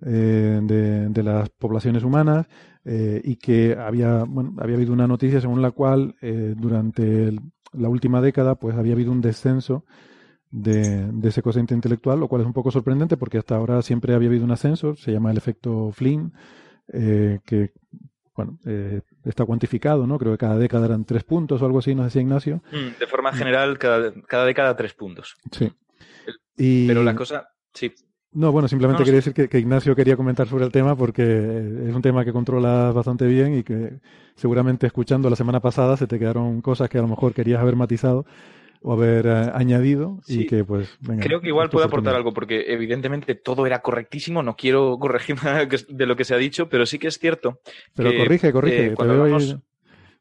eh, 0.00 0.60
de, 0.62 1.08
de 1.08 1.22
las 1.22 1.50
poblaciones 1.50 2.02
humanas 2.02 2.46
eh, 2.86 3.20
y 3.24 3.36
que 3.36 3.76
había, 3.78 4.24
bueno, 4.24 4.54
había 4.58 4.76
habido 4.76 4.92
una 4.94 5.06
noticia 5.08 5.40
según 5.40 5.60
la 5.60 5.72
cual 5.72 6.14
eh, 6.22 6.54
durante 6.56 7.24
el- 7.28 7.40
la 7.72 7.88
última 7.90 8.22
década 8.22 8.54
pues 8.54 8.76
había 8.76 8.94
habido 8.94 9.12
un 9.12 9.20
descenso 9.20 9.84
de, 10.50 11.10
de 11.12 11.28
ese 11.28 11.42
cociente 11.42 11.74
intelectual, 11.74 12.20
lo 12.20 12.28
cual 12.28 12.42
es 12.42 12.46
un 12.46 12.52
poco 12.54 12.70
sorprendente 12.70 13.16
porque 13.16 13.38
hasta 13.38 13.56
ahora 13.56 13.82
siempre 13.82 14.14
había 14.14 14.28
habido 14.28 14.44
un 14.44 14.52
ascenso, 14.52 14.94
se 14.94 15.12
llama 15.12 15.30
el 15.32 15.36
efecto 15.36 15.90
Flynn, 15.92 16.32
eh, 16.92 17.40
que 17.44 17.72
bueno, 18.36 18.58
eh, 18.66 19.00
está 19.24 19.44
cuantificado, 19.46 20.06
¿no? 20.06 20.18
Creo 20.18 20.32
que 20.32 20.38
cada 20.38 20.58
década 20.58 20.86
eran 20.86 21.04
tres 21.06 21.24
puntos 21.24 21.60
o 21.62 21.66
algo 21.66 21.78
así, 21.80 21.94
nos 21.94 22.04
decía 22.06 22.22
Ignacio. 22.22 22.62
Mm, 22.70 22.98
De 23.00 23.06
forma 23.06 23.32
general, 23.32 23.78
cada, 23.78 24.12
cada 24.28 24.44
década 24.44 24.76
tres 24.76 24.94
puntos. 24.94 25.34
Sí. 25.50 25.72
Y, 26.56 26.86
Pero 26.86 27.02
la 27.02 27.14
cosa, 27.14 27.48
sí. 27.74 27.92
No, 28.36 28.52
bueno, 28.52 28.68
simplemente 28.68 29.00
No, 29.00 29.04
quería 29.06 29.16
decir 29.18 29.32
que, 29.32 29.48
que 29.48 29.58
Ignacio 29.58 29.96
quería 29.96 30.14
comentar 30.16 30.46
sobre 30.46 30.64
el 30.66 30.70
tema 30.70 30.94
porque 30.94 31.22
es 31.22 31.94
un 31.94 32.02
tema 32.02 32.22
que 32.24 32.32
controlas 32.32 32.94
bastante 32.94 33.26
bien 33.26 33.56
y 33.58 33.62
que 33.62 33.94
seguramente 34.34 34.86
escuchando 34.86 35.30
la 35.30 35.36
semana 35.36 35.60
pasada 35.60 35.96
se 35.96 36.06
te 36.06 36.18
quedaron 36.18 36.60
cosas 36.60 36.90
que 36.90 36.98
a 36.98 37.02
lo 37.02 37.08
mejor 37.08 37.32
querías 37.32 37.60
haber 37.60 37.76
matizado 37.76 38.26
o 38.82 38.92
haber 38.92 39.26
eh, 39.26 39.50
añadido 39.54 40.18
y 40.28 40.34
Sí. 40.40 40.46
que 40.46 40.64
pues 40.64 40.96
venga, 41.00 41.22
Creo 41.24 41.40
que 41.40 41.48
igual 41.48 41.70
puede 41.70 41.86
aportar 41.86 42.14
algo, 42.14 42.34
porque 42.34 42.66
evidentemente 42.68 43.34
todo 43.34 43.66
era 43.66 43.80
correctísimo. 43.80 44.42
No 44.42 44.54
quiero 44.54 44.98
corregir 44.98 45.36
nada 45.42 45.66
de 45.88 46.06
lo 46.06 46.14
que 46.14 46.24
se 46.24 46.34
ha 46.34 46.36
dicho, 46.36 46.68
pero 46.68 46.84
sí 46.84 46.98
que 46.98 47.08
es 47.08 47.18
cierto. 47.18 47.60
Pero 47.94 48.10
que, 48.10 48.18
corrige, 48.18 48.52
corrige. 48.52 48.86
eh, 48.86 48.88
te 48.90 48.94
cuando 48.96 49.14
hablamos- 49.14 49.56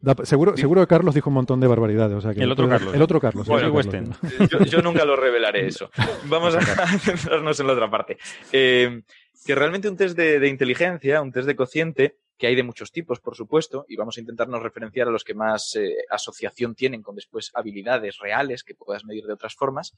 Da- 0.05 0.25
seguro, 0.25 0.55
seguro 0.55 0.81
que 0.81 0.87
Carlos 0.87 1.15
dijo 1.15 1.29
un 1.29 1.33
montón 1.33 1.59
de 1.59 1.67
barbaridades. 1.67 2.15
O 2.15 2.21
sea 2.21 2.33
que 2.33 2.41
El 2.41 2.51
otro 2.51 2.65
puede- 2.67 2.77
Carlos. 2.77 2.95
El 2.95 3.01
otro 3.01 3.19
Carlos. 3.19 3.47
el 3.47 3.53
otro. 3.55 3.73
Carlos. 4.19 4.49
Yo, 4.51 4.59
yo 4.65 4.81
nunca 4.81 5.03
lo 5.03 5.15
revelaré 5.15 5.65
eso. 5.67 5.89
Vamos 6.29 6.55
a 6.55 6.61
centrarnos 6.99 7.59
en 7.59 7.67
la 7.67 7.73
otra 7.73 7.89
parte. 7.89 8.17
Eh, 8.51 9.01
que 9.45 9.55
realmente 9.55 9.89
un 9.89 9.97
test 9.97 10.15
de, 10.15 10.39
de 10.39 10.47
inteligencia, 10.47 11.21
un 11.21 11.31
test 11.31 11.47
de 11.47 11.55
cociente, 11.55 12.17
que 12.37 12.47
hay 12.47 12.55
de 12.55 12.63
muchos 12.63 12.91
tipos, 12.91 13.19
por 13.19 13.35
supuesto, 13.35 13.85
y 13.87 13.95
vamos 13.95 14.17
a 14.17 14.19
intentarnos 14.19 14.61
referenciar 14.61 15.07
a 15.07 15.11
los 15.11 15.23
que 15.23 15.33
más 15.33 15.75
eh, 15.75 15.95
asociación 16.09 16.75
tienen 16.75 17.01
con 17.01 17.15
después 17.15 17.51
habilidades 17.53 18.17
reales 18.19 18.63
que 18.63 18.75
puedas 18.75 19.05
medir 19.05 19.23
de 19.25 19.33
otras 19.33 19.55
formas, 19.55 19.93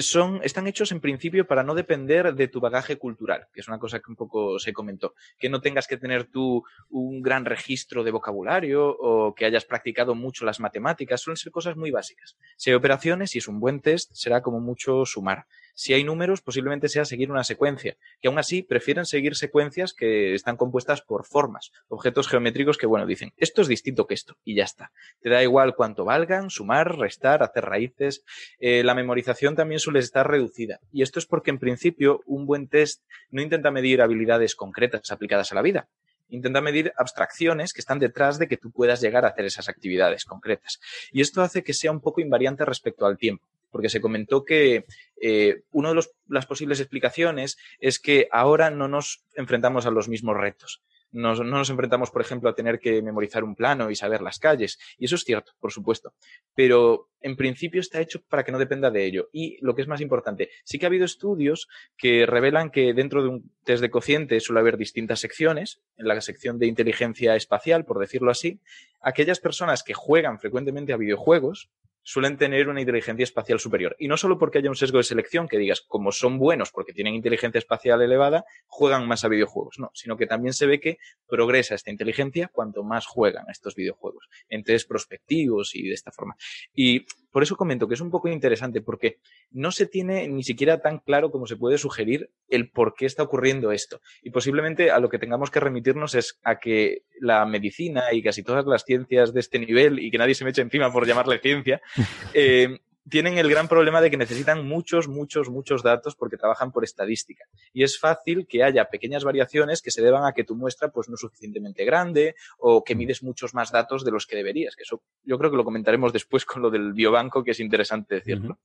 son, 0.00 0.40
están 0.42 0.66
hechos 0.66 0.92
en 0.92 1.00
principio 1.00 1.46
para 1.46 1.62
no 1.62 1.74
depender 1.74 2.34
de 2.34 2.48
tu 2.48 2.60
bagaje 2.60 2.98
cultural, 2.98 3.48
que 3.52 3.60
es 3.60 3.68
una 3.68 3.78
cosa 3.78 4.00
que 4.00 4.10
un 4.10 4.16
poco 4.16 4.58
se 4.58 4.72
comentó, 4.72 5.14
que 5.38 5.48
no 5.48 5.60
tengas 5.60 5.86
que 5.86 5.96
tener 5.96 6.24
tú 6.24 6.64
un 6.90 7.22
gran 7.22 7.44
registro 7.44 8.04
de 8.04 8.10
vocabulario 8.10 8.88
o 8.88 9.34
que 9.34 9.44
hayas 9.44 9.64
practicado 9.64 10.14
mucho 10.14 10.44
las 10.44 10.60
matemáticas, 10.60 11.20
suelen 11.20 11.36
ser 11.36 11.52
cosas 11.52 11.76
muy 11.76 11.90
básicas. 11.90 12.36
Si 12.56 12.70
hay 12.70 12.76
operaciones 12.76 13.34
y 13.34 13.38
es 13.38 13.48
un 13.48 13.60
buen 13.60 13.80
test, 13.80 14.10
será 14.14 14.42
como 14.42 14.60
mucho 14.60 15.04
sumar. 15.04 15.46
Si 15.76 15.92
hay 15.92 16.04
números, 16.04 16.40
posiblemente 16.40 16.88
sea 16.88 17.04
seguir 17.04 17.32
una 17.32 17.42
secuencia, 17.42 17.96
que 18.20 18.28
aún 18.28 18.38
así 18.38 18.62
prefieren 18.62 19.04
seguir 19.04 19.34
secuencias 19.34 19.92
que 19.92 20.32
están 20.34 20.56
compuestas 20.56 21.02
por 21.02 21.26
formas, 21.26 21.72
objetos 21.88 22.28
geométricos 22.28 22.78
que, 22.78 22.86
bueno, 22.86 23.06
dicen, 23.06 23.32
esto 23.38 23.60
es 23.60 23.66
distinto 23.66 24.06
que 24.06 24.14
esto, 24.14 24.36
y 24.44 24.54
ya 24.54 24.62
está. 24.62 24.92
Te 25.20 25.30
da 25.30 25.42
igual 25.42 25.74
cuánto 25.74 26.04
valgan, 26.04 26.48
sumar, 26.48 26.96
restar, 26.96 27.42
hacer 27.42 27.64
raíces. 27.64 28.24
Eh, 28.60 28.84
la 28.84 28.94
memorización 28.94 29.56
también 29.56 29.80
suele 29.80 29.98
estar 29.98 30.30
reducida. 30.30 30.78
Y 30.92 31.02
esto 31.02 31.18
es 31.18 31.26
porque, 31.26 31.50
en 31.50 31.58
principio, 31.58 32.22
un 32.26 32.46
buen 32.46 32.68
test 32.68 33.02
no 33.30 33.42
intenta 33.42 33.72
medir 33.72 34.00
habilidades 34.00 34.54
concretas 34.54 35.10
aplicadas 35.10 35.50
a 35.50 35.56
la 35.56 35.62
vida, 35.62 35.88
intenta 36.28 36.60
medir 36.60 36.92
abstracciones 36.96 37.72
que 37.72 37.80
están 37.80 37.98
detrás 37.98 38.38
de 38.38 38.46
que 38.46 38.56
tú 38.56 38.70
puedas 38.70 39.00
llegar 39.00 39.24
a 39.24 39.28
hacer 39.28 39.44
esas 39.44 39.68
actividades 39.68 40.24
concretas. 40.24 40.78
Y 41.10 41.20
esto 41.20 41.42
hace 41.42 41.64
que 41.64 41.74
sea 41.74 41.90
un 41.90 42.00
poco 42.00 42.20
invariante 42.20 42.64
respecto 42.64 43.06
al 43.06 43.18
tiempo 43.18 43.44
porque 43.74 43.88
se 43.88 44.00
comentó 44.00 44.44
que 44.44 44.84
eh, 45.20 45.64
una 45.72 45.92
de 45.92 46.00
las 46.28 46.46
posibles 46.46 46.78
explicaciones 46.78 47.58
es 47.80 47.98
que 47.98 48.28
ahora 48.30 48.70
no 48.70 48.86
nos 48.86 49.24
enfrentamos 49.34 49.84
a 49.84 49.90
los 49.90 50.08
mismos 50.08 50.36
retos. 50.36 50.84
no 51.10 51.34
nos 51.34 51.70
enfrentamos, 51.70 52.12
por 52.12 52.22
ejemplo, 52.22 52.48
a 52.48 52.54
tener 52.54 52.78
que 52.78 53.02
memorizar 53.02 53.42
un 53.42 53.56
plano 53.56 53.90
y 53.90 53.96
saber 53.96 54.22
las 54.22 54.38
calles. 54.38 54.78
Y 54.96 55.06
eso 55.06 55.16
es 55.16 55.24
cierto, 55.24 55.54
por 55.58 55.72
supuesto. 55.72 56.14
Pero 56.54 57.08
en 57.20 57.34
principio 57.34 57.80
está 57.80 58.00
hecho 58.00 58.22
para 58.22 58.44
que 58.44 58.52
no 58.52 58.60
dependa 58.60 58.92
de 58.92 59.06
ello. 59.06 59.28
Y 59.32 59.58
lo 59.60 59.74
que 59.74 59.82
es 59.82 59.88
más 59.88 60.00
importante, 60.00 60.50
sí 60.62 60.78
que 60.78 60.86
ha 60.86 60.88
habido 60.88 61.04
estudios 61.04 61.66
que 61.96 62.26
revelan 62.26 62.70
que 62.70 62.94
dentro 62.94 63.24
de 63.24 63.28
un 63.28 63.50
test 63.64 63.82
de 63.82 63.90
cociente 63.90 64.38
suele 64.38 64.60
haber 64.60 64.76
distintas 64.76 65.18
secciones. 65.18 65.82
En 65.96 66.06
la 66.06 66.20
sección 66.20 66.60
de 66.60 66.68
inteligencia 66.68 67.34
espacial, 67.34 67.84
por 67.84 67.98
decirlo 67.98 68.30
así, 68.30 68.60
aquellas 69.00 69.40
personas 69.40 69.82
que 69.82 69.94
juegan 69.94 70.38
frecuentemente 70.38 70.92
a 70.92 70.96
videojuegos, 70.96 71.70
suelen 72.04 72.36
tener 72.36 72.68
una 72.68 72.80
inteligencia 72.80 73.24
espacial 73.24 73.58
superior. 73.58 73.96
Y 73.98 74.06
no 74.06 74.16
solo 74.16 74.38
porque 74.38 74.58
haya 74.58 74.68
un 74.68 74.76
sesgo 74.76 74.98
de 74.98 75.04
selección 75.04 75.48
que 75.48 75.58
digas, 75.58 75.80
como 75.80 76.12
son 76.12 76.38
buenos 76.38 76.70
porque 76.70 76.92
tienen 76.92 77.14
inteligencia 77.14 77.58
espacial 77.58 78.00
elevada, 78.02 78.44
juegan 78.66 79.08
más 79.08 79.24
a 79.24 79.28
videojuegos. 79.28 79.78
No, 79.78 79.90
sino 79.94 80.16
que 80.16 80.26
también 80.26 80.52
se 80.52 80.66
ve 80.66 80.78
que 80.78 80.98
progresa 81.26 81.74
esta 81.74 81.90
inteligencia 81.90 82.48
cuanto 82.52 82.84
más 82.84 83.06
juegan 83.06 83.48
a 83.48 83.52
estos 83.52 83.74
videojuegos, 83.74 84.28
en 84.48 84.62
test 84.62 84.88
prospectivos 84.88 85.74
y 85.74 85.88
de 85.88 85.94
esta 85.94 86.12
forma. 86.12 86.36
Y 86.74 87.06
por 87.34 87.42
eso 87.42 87.56
comento 87.56 87.88
que 87.88 87.94
es 87.94 88.00
un 88.00 88.12
poco 88.12 88.28
interesante 88.28 88.80
porque 88.80 89.18
no 89.50 89.72
se 89.72 89.86
tiene 89.86 90.28
ni 90.28 90.44
siquiera 90.44 90.80
tan 90.80 91.00
claro 91.00 91.32
como 91.32 91.48
se 91.48 91.56
puede 91.56 91.78
sugerir 91.78 92.30
el 92.48 92.70
por 92.70 92.94
qué 92.94 93.06
está 93.06 93.24
ocurriendo 93.24 93.72
esto. 93.72 94.00
Y 94.22 94.30
posiblemente 94.30 94.92
a 94.92 95.00
lo 95.00 95.08
que 95.08 95.18
tengamos 95.18 95.50
que 95.50 95.58
remitirnos 95.58 96.14
es 96.14 96.38
a 96.44 96.60
que 96.60 97.02
la 97.18 97.44
medicina 97.44 98.12
y 98.12 98.22
casi 98.22 98.44
todas 98.44 98.64
las 98.66 98.84
ciencias 98.84 99.34
de 99.34 99.40
este 99.40 99.58
nivel, 99.58 99.98
y 99.98 100.12
que 100.12 100.18
nadie 100.18 100.36
se 100.36 100.44
me 100.44 100.50
eche 100.50 100.62
encima 100.62 100.92
por 100.92 101.08
llamarle 101.08 101.40
ciencia, 101.40 101.82
eh, 102.34 102.78
tienen 103.08 103.38
el 103.38 103.50
gran 103.50 103.68
problema 103.68 104.00
de 104.00 104.10
que 104.10 104.16
necesitan 104.16 104.66
muchos, 104.66 105.08
muchos, 105.08 105.50
muchos 105.50 105.82
datos 105.82 106.16
porque 106.16 106.36
trabajan 106.36 106.72
por 106.72 106.84
estadística. 106.84 107.44
Y 107.72 107.82
es 107.82 107.98
fácil 107.98 108.46
que 108.46 108.62
haya 108.62 108.86
pequeñas 108.86 109.24
variaciones 109.24 109.82
que 109.82 109.90
se 109.90 110.02
deban 110.02 110.24
a 110.24 110.32
que 110.32 110.44
tu 110.44 110.56
muestra 110.56 110.88
pues, 110.88 111.08
no 111.08 111.14
es 111.14 111.20
suficientemente 111.20 111.84
grande 111.84 112.34
o 112.58 112.82
que 112.82 112.94
mides 112.94 113.22
muchos 113.22 113.54
más 113.54 113.70
datos 113.70 114.04
de 114.04 114.10
los 114.10 114.26
que 114.26 114.36
deberías. 114.36 114.74
Que 114.74 114.82
eso 114.84 115.02
yo 115.22 115.38
creo 115.38 115.50
que 115.50 115.56
lo 115.56 115.64
comentaremos 115.64 116.12
después 116.12 116.44
con 116.44 116.62
lo 116.62 116.70
del 116.70 116.92
biobanco, 116.92 117.44
que 117.44 117.50
es 117.50 117.60
interesante 117.60 118.16
decirlo. 118.16 118.58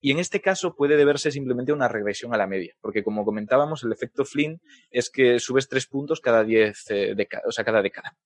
Y 0.00 0.10
en 0.10 0.18
este 0.18 0.40
caso 0.40 0.74
puede 0.74 0.96
deberse 0.96 1.30
simplemente 1.30 1.72
a 1.72 1.74
una 1.74 1.88
regresión 1.88 2.34
a 2.34 2.36
la 2.36 2.46
media, 2.46 2.74
porque 2.80 3.04
como 3.04 3.24
comentábamos, 3.24 3.84
el 3.84 3.92
efecto 3.92 4.24
Flynn 4.24 4.60
es 4.90 5.10
que 5.10 5.38
subes 5.38 5.68
tres 5.68 5.86
puntos 5.86 6.20
cada 6.20 6.42
diez 6.42 6.84
eh, 6.90 7.14
o 7.46 7.52
sea, 7.52 7.64
cada 7.64 7.82
década 7.82 8.16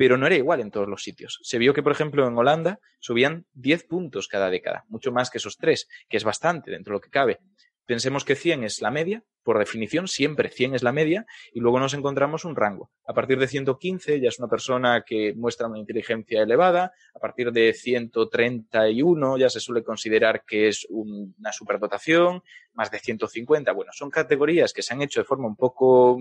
pero 0.00 0.16
no 0.16 0.26
era 0.26 0.34
igual 0.34 0.60
en 0.60 0.70
todos 0.70 0.88
los 0.88 1.02
sitios. 1.02 1.40
Se 1.42 1.58
vio 1.58 1.74
que, 1.74 1.82
por 1.82 1.92
ejemplo, 1.92 2.26
en 2.26 2.34
Holanda 2.34 2.80
subían 3.00 3.44
10 3.52 3.84
puntos 3.84 4.28
cada 4.28 4.48
década, 4.48 4.86
mucho 4.88 5.12
más 5.12 5.28
que 5.28 5.36
esos 5.36 5.58
tres, 5.58 5.90
que 6.08 6.16
es 6.16 6.24
bastante 6.24 6.70
dentro 6.70 6.92
de 6.92 6.96
lo 6.96 7.00
que 7.02 7.10
cabe. 7.10 7.40
Pensemos 7.84 8.24
que 8.24 8.34
100 8.34 8.64
es 8.64 8.80
la 8.80 8.90
media, 8.90 9.24
por 9.42 9.58
definición, 9.58 10.08
siempre 10.08 10.48
100 10.48 10.76
es 10.76 10.82
la 10.82 10.92
media, 10.92 11.26
y 11.52 11.60
luego 11.60 11.78
nos 11.78 11.92
encontramos 11.92 12.46
un 12.46 12.56
rango. 12.56 12.90
A 13.04 13.12
partir 13.12 13.38
de 13.38 13.46
115 13.46 14.22
ya 14.22 14.30
es 14.30 14.38
una 14.38 14.48
persona 14.48 15.04
que 15.06 15.34
muestra 15.34 15.66
una 15.66 15.78
inteligencia 15.78 16.40
elevada, 16.40 16.94
a 17.14 17.18
partir 17.18 17.52
de 17.52 17.74
131 17.74 19.36
ya 19.36 19.50
se 19.50 19.60
suele 19.60 19.82
considerar 19.82 20.44
que 20.46 20.68
es 20.68 20.86
una 20.88 21.52
superdotación, 21.52 22.42
más 22.72 22.90
de 22.90 23.00
150, 23.00 23.70
bueno, 23.72 23.92
son 23.92 24.08
categorías 24.08 24.72
que 24.72 24.80
se 24.80 24.94
han 24.94 25.02
hecho 25.02 25.20
de 25.20 25.26
forma 25.26 25.46
un 25.46 25.56
poco 25.56 26.18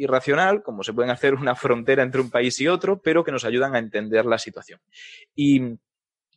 irracional, 0.00 0.62
como 0.62 0.82
se 0.82 0.92
pueden 0.92 1.10
hacer 1.10 1.34
una 1.34 1.54
frontera 1.54 2.02
entre 2.02 2.20
un 2.20 2.30
país 2.30 2.60
y 2.60 2.68
otro, 2.68 3.00
pero 3.00 3.24
que 3.24 3.32
nos 3.32 3.44
ayudan 3.44 3.74
a 3.74 3.78
entender 3.78 4.24
la 4.24 4.38
situación. 4.38 4.80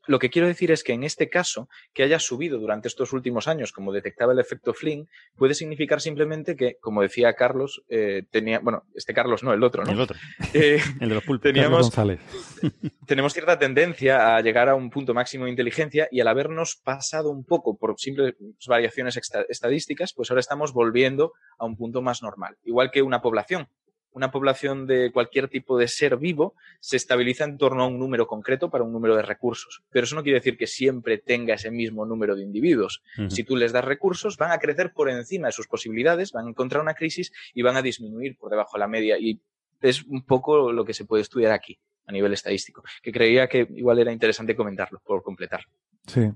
Lo 0.05 0.19
que 0.19 0.29
quiero 0.29 0.47
decir 0.47 0.71
es 0.71 0.83
que 0.83 0.93
en 0.93 1.03
este 1.03 1.29
caso, 1.29 1.69
que 1.93 2.03
haya 2.03 2.19
subido 2.19 2.59
durante 2.59 2.87
estos 2.87 3.13
últimos 3.13 3.47
años, 3.47 3.71
como 3.71 3.93
detectaba 3.93 4.33
el 4.33 4.39
efecto 4.39 4.73
Flynn, 4.73 5.07
puede 5.35 5.53
significar 5.53 6.01
simplemente 6.01 6.55
que, 6.55 6.77
como 6.81 7.01
decía 7.01 7.33
Carlos, 7.33 7.83
eh, 7.89 8.23
tenía, 8.29 8.59
bueno, 8.59 8.83
este 8.95 9.13
Carlos 9.13 9.43
no, 9.43 9.53
el 9.53 9.63
otro, 9.63 9.83
¿no? 9.83 9.91
El 9.91 10.01
otro. 10.01 10.17
Eh, 10.53 10.79
el 10.99 11.09
de 11.09 11.15
los 11.15 11.23
pulpos. 11.23 11.43
Teníamos, 11.43 11.91
tenemos 13.07 13.33
cierta 13.33 13.57
tendencia 13.57 14.35
a 14.35 14.41
llegar 14.41 14.69
a 14.69 14.75
un 14.75 14.89
punto 14.89 15.13
máximo 15.13 15.45
de 15.45 15.51
inteligencia 15.51 16.07
y 16.11 16.19
al 16.19 16.27
habernos 16.27 16.75
pasado 16.75 17.31
un 17.31 17.43
poco 17.43 17.77
por 17.77 17.95
simples 17.97 18.35
variaciones 18.67 19.19
estadísticas, 19.49 20.13
pues 20.13 20.29
ahora 20.29 20.41
estamos 20.41 20.73
volviendo 20.73 21.33
a 21.57 21.65
un 21.65 21.75
punto 21.75 22.01
más 22.01 22.21
normal. 22.21 22.57
Igual 22.63 22.91
que 22.91 23.01
una 23.01 23.21
población 23.21 23.67
una 24.13 24.31
población 24.31 24.87
de 24.87 25.11
cualquier 25.11 25.47
tipo 25.47 25.77
de 25.77 25.87
ser 25.87 26.17
vivo 26.17 26.55
se 26.79 26.97
estabiliza 26.97 27.43
en 27.43 27.57
torno 27.57 27.83
a 27.83 27.87
un 27.87 27.99
número 27.99 28.27
concreto 28.27 28.69
para 28.69 28.83
un 28.83 28.91
número 28.91 29.15
de 29.15 29.21
recursos. 29.21 29.83
Pero 29.89 30.05
eso 30.05 30.15
no 30.15 30.23
quiere 30.23 30.39
decir 30.39 30.57
que 30.57 30.67
siempre 30.67 31.17
tenga 31.17 31.55
ese 31.55 31.71
mismo 31.71 32.05
número 32.05 32.35
de 32.35 32.43
individuos. 32.43 33.01
Si 33.29 33.43
tú 33.43 33.55
les 33.55 33.71
das 33.71 33.85
recursos, 33.85 34.37
van 34.37 34.51
a 34.51 34.59
crecer 34.59 34.93
por 34.93 35.09
encima 35.09 35.47
de 35.47 35.53
sus 35.53 35.67
posibilidades, 35.67 36.31
van 36.31 36.47
a 36.47 36.49
encontrar 36.49 36.81
una 36.81 36.93
crisis 36.93 37.31
y 37.53 37.61
van 37.61 37.75
a 37.75 37.81
disminuir 37.81 38.37
por 38.37 38.49
debajo 38.49 38.77
de 38.77 38.79
la 38.79 38.87
media. 38.87 39.17
Y 39.19 39.39
es 39.81 40.03
un 40.03 40.23
poco 40.23 40.71
lo 40.71 40.85
que 40.85 40.93
se 40.93 41.05
puede 41.05 41.21
estudiar 41.21 41.51
aquí 41.51 41.79
a 42.05 42.11
nivel 42.11 42.33
estadístico, 42.33 42.83
que 43.01 43.11
creía 43.11 43.47
que 43.47 43.67
igual 43.75 43.99
era 43.99 44.11
interesante 44.11 44.55
comentarlo 44.55 45.01
por 45.05 45.23
completar. 45.23 45.65
Sí, 46.07 46.29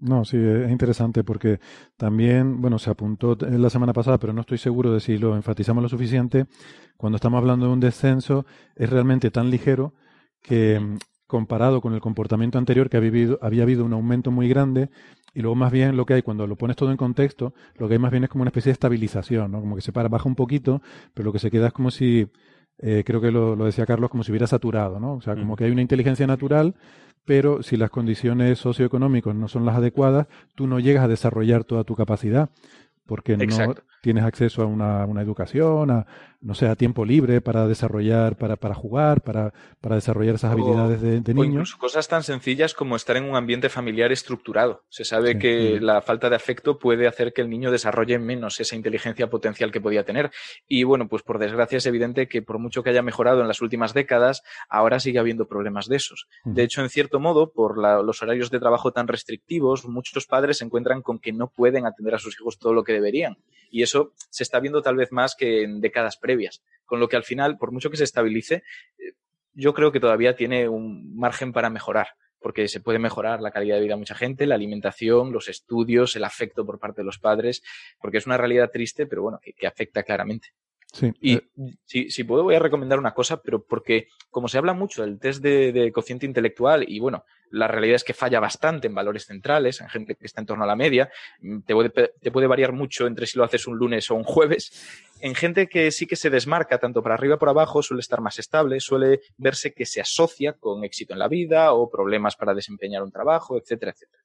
no, 0.00 0.24
sí, 0.24 0.36
es 0.36 0.70
interesante 0.70 1.24
porque 1.24 1.58
también, 1.96 2.60
bueno, 2.60 2.78
se 2.78 2.90
apuntó 2.90 3.36
la 3.40 3.68
semana 3.68 3.92
pasada, 3.92 4.18
pero 4.18 4.32
no 4.32 4.42
estoy 4.42 4.58
seguro 4.58 4.92
de 4.92 5.00
si 5.00 5.18
lo 5.18 5.34
enfatizamos 5.34 5.82
lo 5.82 5.88
suficiente. 5.88 6.46
Cuando 6.96 7.16
estamos 7.16 7.38
hablando 7.38 7.66
de 7.66 7.72
un 7.72 7.80
descenso, 7.80 8.46
es 8.76 8.88
realmente 8.88 9.30
tan 9.32 9.50
ligero 9.50 9.94
que 10.40 10.78
mm, 10.78 10.98
comparado 11.26 11.80
con 11.80 11.94
el 11.94 12.00
comportamiento 12.00 12.58
anterior 12.58 12.88
que 12.88 12.96
había 12.96 13.10
habido, 13.10 13.38
había 13.42 13.62
habido 13.64 13.84
un 13.84 13.92
aumento 13.92 14.30
muy 14.30 14.48
grande 14.48 14.88
y 15.34 15.40
luego 15.40 15.56
más 15.56 15.72
bien 15.72 15.96
lo 15.96 16.06
que 16.06 16.14
hay 16.14 16.22
cuando 16.22 16.46
lo 16.46 16.56
pones 16.56 16.76
todo 16.76 16.90
en 16.92 16.96
contexto, 16.96 17.52
lo 17.76 17.88
que 17.88 17.94
hay 17.94 17.98
más 17.98 18.12
bien 18.12 18.24
es 18.24 18.30
como 18.30 18.42
una 18.42 18.50
especie 18.50 18.70
de 18.70 18.74
estabilización, 18.74 19.50
¿no? 19.50 19.60
Como 19.60 19.74
que 19.74 19.82
se 19.82 19.92
para, 19.92 20.08
baja 20.08 20.28
un 20.28 20.36
poquito, 20.36 20.80
pero 21.12 21.26
lo 21.26 21.32
que 21.32 21.38
se 21.40 21.50
queda 21.50 21.66
es 21.66 21.72
como 21.72 21.90
si, 21.90 22.28
eh, 22.78 23.02
creo 23.04 23.20
que 23.20 23.30
lo, 23.32 23.56
lo, 23.56 23.64
decía 23.64 23.84
Carlos, 23.84 24.10
como 24.10 24.22
si 24.22 24.30
hubiera 24.30 24.46
saturado, 24.46 25.00
¿no? 25.00 25.14
O 25.14 25.20
sea, 25.20 25.34
como 25.34 25.56
que 25.56 25.64
hay 25.64 25.70
una 25.70 25.82
inteligencia 25.82 26.26
natural 26.26 26.76
pero 27.28 27.62
si 27.62 27.76
las 27.76 27.90
condiciones 27.90 28.58
socioeconómicas 28.58 29.34
no 29.34 29.48
son 29.48 29.66
las 29.66 29.76
adecuadas, 29.76 30.28
tú 30.54 30.66
no 30.66 30.80
llegas 30.80 31.04
a 31.04 31.08
desarrollar 31.08 31.62
toda 31.62 31.84
tu 31.84 31.94
capacidad 31.94 32.48
porque 33.04 33.36
no 33.36 33.74
tienes 34.00 34.24
acceso 34.24 34.62
a 34.62 34.64
una, 34.64 35.04
una 35.04 35.20
educación, 35.20 35.90
a, 35.90 36.06
no 36.40 36.54
sé, 36.54 36.68
a 36.68 36.76
tiempo 36.76 37.04
libre 37.04 37.40
para 37.40 37.66
desarrollar, 37.66 38.36
para, 38.36 38.56
para 38.56 38.74
jugar, 38.74 39.22
para, 39.22 39.52
para 39.80 39.96
desarrollar 39.96 40.36
esas 40.36 40.52
habilidades 40.52 41.00
de, 41.00 41.20
de 41.20 41.34
niños. 41.34 41.48
incluso 41.48 41.78
cosas 41.78 42.06
tan 42.06 42.22
sencillas 42.22 42.74
como 42.74 42.94
estar 42.94 43.16
en 43.16 43.24
un 43.24 43.34
ambiente 43.34 43.68
familiar 43.68 44.12
estructurado. 44.12 44.84
Se 44.88 45.04
sabe 45.04 45.38
que 45.38 45.80
la 45.80 46.00
falta 46.00 46.30
de 46.30 46.36
afecto 46.36 46.78
puede 46.78 47.08
hacer 47.08 47.32
que 47.32 47.40
el 47.40 47.50
niño 47.50 47.72
desarrolle 47.72 48.18
menos 48.18 48.60
esa 48.60 48.76
inteligencia 48.76 49.28
potencial 49.28 49.72
que 49.72 49.80
podía 49.80 50.04
tener. 50.04 50.30
Y 50.68 50.84
bueno, 50.84 51.08
pues 51.08 51.22
por 51.22 51.38
desgracia 51.38 51.78
es 51.78 51.86
evidente 51.86 52.28
que 52.28 52.40
por 52.40 52.58
mucho 52.60 52.84
que 52.84 52.90
haya 52.90 53.02
mejorado 53.02 53.40
en 53.40 53.48
las 53.48 53.60
últimas 53.60 53.92
décadas, 53.92 54.42
ahora 54.68 55.00
sigue 55.00 55.18
habiendo 55.18 55.48
problemas 55.48 55.88
de 55.88 55.96
esos. 55.96 56.28
De 56.44 56.62
hecho, 56.62 56.82
en 56.82 56.88
cierto 56.88 57.18
modo, 57.18 57.50
por 57.52 57.78
los 57.78 58.22
horarios 58.22 58.50
de 58.50 58.60
trabajo 58.60 58.92
tan 58.92 59.08
restrictivos, 59.08 59.86
muchos 59.86 60.26
padres 60.26 60.58
se 60.58 60.64
encuentran 60.64 61.02
con 61.02 61.18
que 61.18 61.32
no 61.32 61.48
pueden 61.48 61.84
atender 61.84 62.14
a 62.14 62.18
sus 62.18 62.34
hijos 62.40 62.58
todo 62.58 62.72
lo 62.72 62.84
que 62.84 62.92
deberían. 62.92 63.38
Y 63.70 63.82
eso 63.82 64.12
se 64.30 64.44
está 64.44 64.60
viendo 64.60 64.82
tal 64.82 64.96
vez 64.96 65.12
más 65.12 65.34
que 65.36 65.62
en 65.62 65.80
décadas 65.80 66.16
previas. 66.16 66.27
Con 66.84 67.00
lo 67.00 67.08
que 67.08 67.16
al 67.16 67.24
final, 67.24 67.58
por 67.58 67.72
mucho 67.72 67.90
que 67.90 67.96
se 67.96 68.04
estabilice, 68.04 68.62
eh, 68.98 69.12
yo 69.52 69.74
creo 69.74 69.92
que 69.92 70.00
todavía 70.00 70.36
tiene 70.36 70.68
un 70.68 71.16
margen 71.16 71.52
para 71.52 71.70
mejorar 71.70 72.08
porque 72.40 72.68
se 72.68 72.80
puede 72.80 72.98
mejorar 72.98 73.40
la 73.40 73.50
calidad 73.50 73.76
de 73.76 73.82
vida 73.82 73.94
de 73.94 73.98
mucha 73.98 74.14
gente, 74.14 74.46
la 74.46 74.54
alimentación, 74.54 75.32
los 75.32 75.48
estudios, 75.48 76.14
el 76.16 76.24
afecto 76.24 76.64
por 76.64 76.78
parte 76.78 77.00
de 77.00 77.06
los 77.06 77.18
padres, 77.18 77.62
porque 78.00 78.18
es 78.18 78.26
una 78.26 78.36
realidad 78.36 78.70
triste, 78.70 79.06
pero 79.06 79.22
bueno, 79.22 79.40
que, 79.42 79.66
afecta 79.66 80.02
claramente. 80.02 80.48
Sí. 80.92 81.12
Y 81.20 81.34
eh, 81.34 81.50
si, 81.84 82.10
si 82.10 82.24
puedo, 82.24 82.44
voy 82.44 82.54
a 82.54 82.60
recomendar 82.60 82.98
una 82.98 83.12
cosa, 83.12 83.42
pero 83.42 83.62
porque 83.62 84.08
como 84.30 84.48
se 84.48 84.58
habla 84.58 84.72
mucho 84.72 85.02
del 85.02 85.18
test 85.18 85.42
de, 85.42 85.72
de 85.72 85.92
cociente 85.92 86.26
intelectual 86.26 86.84
y 86.88 86.98
bueno, 86.98 87.24
la 87.50 87.68
realidad 87.68 87.96
es 87.96 88.04
que 88.04 88.14
falla 88.14 88.40
bastante 88.40 88.86
en 88.86 88.94
valores 88.94 89.26
centrales, 89.26 89.80
en 89.80 89.88
gente 89.88 90.14
que 90.14 90.26
está 90.26 90.40
en 90.40 90.46
torno 90.46 90.64
a 90.64 90.66
la 90.66 90.76
media, 90.76 91.10
mm, 91.40 91.60
te 91.60 91.74
puede, 91.74 91.90
te 91.90 92.30
puede 92.30 92.46
variar 92.46 92.72
mucho 92.72 93.06
entre 93.06 93.26
si 93.26 93.38
lo 93.38 93.44
haces 93.44 93.66
un 93.66 93.76
lunes 93.76 94.10
o 94.10 94.14
un 94.14 94.24
jueves. 94.24 95.06
En 95.20 95.34
gente 95.34 95.68
que 95.68 95.90
sí 95.90 96.06
que 96.06 96.16
se 96.16 96.30
desmarca 96.30 96.78
tanto 96.78 97.02
para 97.02 97.14
arriba 97.14 97.36
como 97.36 97.38
por 97.38 97.48
abajo, 97.48 97.82
suele 97.82 98.00
estar 98.00 98.20
más 98.20 98.38
estable, 98.38 98.80
suele 98.80 99.20
verse 99.36 99.72
que 99.72 99.86
se 99.86 100.00
asocia 100.00 100.54
con 100.54 100.84
éxito 100.84 101.12
en 101.12 101.18
la 101.18 101.28
vida 101.28 101.72
o 101.72 101.90
problemas 101.90 102.36
para 102.36 102.54
desempeñar 102.54 103.02
un 103.02 103.10
trabajo, 103.10 103.56
etcétera, 103.58 103.92
etcétera. 103.92 104.22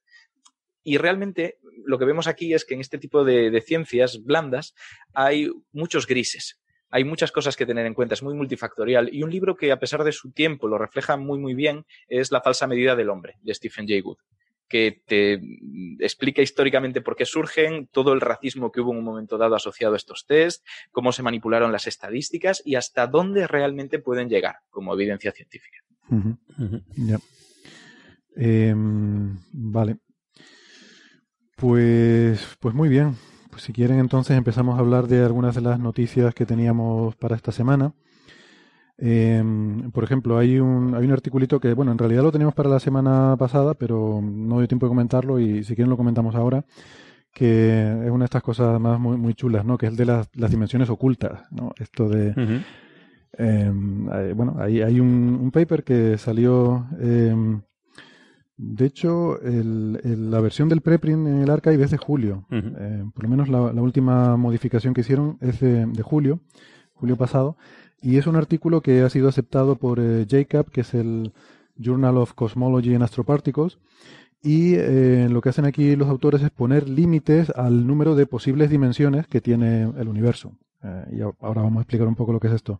Y 0.84 0.98
realmente 0.98 1.58
lo 1.84 1.98
que 1.98 2.04
vemos 2.04 2.28
aquí 2.28 2.54
es 2.54 2.64
que 2.64 2.74
en 2.74 2.80
este 2.80 2.98
tipo 2.98 3.24
de, 3.24 3.50
de 3.50 3.60
ciencias 3.60 4.22
blandas 4.22 4.74
hay 5.12 5.50
muchos 5.72 6.06
grises 6.06 6.60
hay 6.94 7.02
muchas 7.02 7.32
cosas 7.32 7.56
que 7.56 7.66
tener 7.66 7.86
en 7.86 7.94
cuenta, 7.94 8.14
es 8.14 8.22
muy 8.22 8.34
multifactorial. 8.34 9.12
Y 9.12 9.24
un 9.24 9.30
libro 9.32 9.56
que, 9.56 9.72
a 9.72 9.80
pesar 9.80 10.04
de 10.04 10.12
su 10.12 10.30
tiempo, 10.30 10.68
lo 10.68 10.78
refleja 10.78 11.16
muy, 11.16 11.40
muy 11.40 11.52
bien 11.52 11.86
es 12.06 12.30
La 12.30 12.40
falsa 12.40 12.68
medida 12.68 12.94
del 12.94 13.10
hombre, 13.10 13.34
de 13.42 13.52
Stephen 13.52 13.88
Jay 13.88 14.00
Gould, 14.00 14.20
que 14.68 15.02
te 15.04 15.40
explica 15.98 16.40
históricamente 16.40 17.00
por 17.00 17.16
qué 17.16 17.24
surgen, 17.24 17.88
todo 17.88 18.12
el 18.12 18.20
racismo 18.20 18.70
que 18.70 18.80
hubo 18.80 18.92
en 18.92 18.98
un 18.98 19.04
momento 19.04 19.38
dado 19.38 19.56
asociado 19.56 19.94
a 19.94 19.96
estos 19.96 20.24
test, 20.24 20.64
cómo 20.92 21.10
se 21.10 21.24
manipularon 21.24 21.72
las 21.72 21.88
estadísticas 21.88 22.62
y 22.64 22.76
hasta 22.76 23.08
dónde 23.08 23.48
realmente 23.48 23.98
pueden 23.98 24.28
llegar 24.28 24.58
como 24.70 24.94
evidencia 24.94 25.32
científica. 25.32 25.78
Em, 28.36 29.36
vale. 29.52 29.96
Pues, 31.56 32.56
pues 32.60 32.74
muy 32.74 32.88
bien. 32.88 33.16
Pues 33.50 33.62
si 33.62 33.72
quieren 33.72 33.98
entonces 34.00 34.36
empezamos 34.36 34.76
a 34.76 34.80
hablar 34.80 35.06
de 35.06 35.24
algunas 35.24 35.54
de 35.54 35.60
las 35.60 35.78
noticias 35.78 36.34
que 36.34 36.46
teníamos 36.46 37.14
para 37.16 37.36
esta 37.36 37.52
semana. 37.52 37.92
Em, 38.96 39.90
por 39.90 40.04
ejemplo, 40.04 40.38
hay 40.38 40.58
un, 40.58 40.94
hay 40.94 41.04
un 41.04 41.12
articulito 41.12 41.58
que, 41.60 41.74
bueno, 41.74 41.92
en 41.92 41.98
realidad 41.98 42.22
lo 42.22 42.32
teníamos 42.32 42.54
para 42.54 42.68
la 42.68 42.80
semana 42.80 43.36
pasada, 43.38 43.74
pero 43.74 44.20
no 44.22 44.58
dio 44.58 44.68
tiempo 44.68 44.86
de 44.86 44.90
comentarlo 44.90 45.38
y 45.40 45.64
si 45.64 45.74
quieren 45.74 45.90
lo 45.90 45.96
comentamos 45.96 46.34
ahora, 46.34 46.64
que 47.32 47.70
es 48.04 48.10
una 48.10 48.24
de 48.24 48.26
estas 48.26 48.42
cosas 48.42 48.80
más 48.80 49.00
muy, 49.00 49.16
muy 49.16 49.34
chulas, 49.34 49.64
¿no? 49.64 49.76
Que 49.78 49.86
es 49.86 49.92
el 49.92 49.96
de 49.96 50.06
las, 50.06 50.28
las 50.34 50.50
dimensiones 50.50 50.90
ocultas, 50.90 51.42
¿no? 51.50 51.72
Esto 51.78 52.08
de. 52.08 52.34
Em, 53.36 54.08
eh, 54.12 54.32
bueno, 54.34 54.56
hay, 54.60 54.80
hay 54.82 55.00
un, 55.00 55.38
un 55.42 55.50
paper 55.50 55.82
que 55.82 56.16
salió, 56.18 56.86
em, 57.00 57.62
de 58.56 58.86
hecho, 58.86 59.40
el- 59.42 60.00
el- 60.04 60.30
la 60.30 60.40
versión 60.40 60.68
del 60.68 60.80
preprint 60.80 61.26
en 61.26 61.40
el 61.42 61.50
archive 61.50 61.84
es 61.84 61.90
de 61.90 61.96
julio. 61.98 62.46
Eh, 62.50 63.04
por 63.14 63.24
lo 63.24 63.28
menos 63.30 63.48
la, 63.48 63.72
la 63.72 63.82
última 63.82 64.36
modificación 64.36 64.94
que 64.94 65.00
hicieron 65.02 65.38
es 65.40 65.60
de, 65.60 65.86
de 65.86 66.02
julio, 66.02 66.40
julio 66.94 67.16
pasado, 67.16 67.56
y 68.00 68.16
es 68.18 68.26
un 68.26 68.36
artículo 68.36 68.80
que 68.80 69.02
ha 69.02 69.10
sido 69.10 69.28
aceptado 69.28 69.76
por 69.76 69.98
eh, 70.00 70.26
JCAP, 70.28 70.68
que 70.68 70.82
es 70.82 70.94
el 70.94 71.32
Journal 71.76 72.16
of 72.18 72.34
Cosmology 72.34 72.94
and 72.94 73.02
Astroparticles, 73.02 73.78
y 74.42 74.74
eh, 74.74 75.26
lo 75.30 75.40
que 75.40 75.48
hacen 75.48 75.64
aquí 75.64 75.96
los 75.96 76.08
autores 76.08 76.42
es 76.42 76.50
poner 76.50 76.88
límites 76.88 77.50
al 77.56 77.86
número 77.86 78.14
de 78.14 78.26
posibles 78.26 78.68
dimensiones 78.70 79.26
que 79.26 79.40
tiene 79.40 79.90
el 79.98 80.06
universo. 80.08 80.52
Y 81.10 81.22
ahora 81.22 81.62
vamos 81.62 81.78
a 81.78 81.80
explicar 81.80 82.06
un 82.06 82.14
poco 82.14 82.34
lo 82.34 82.40
que 82.40 82.48
es 82.48 82.52
esto. 82.52 82.78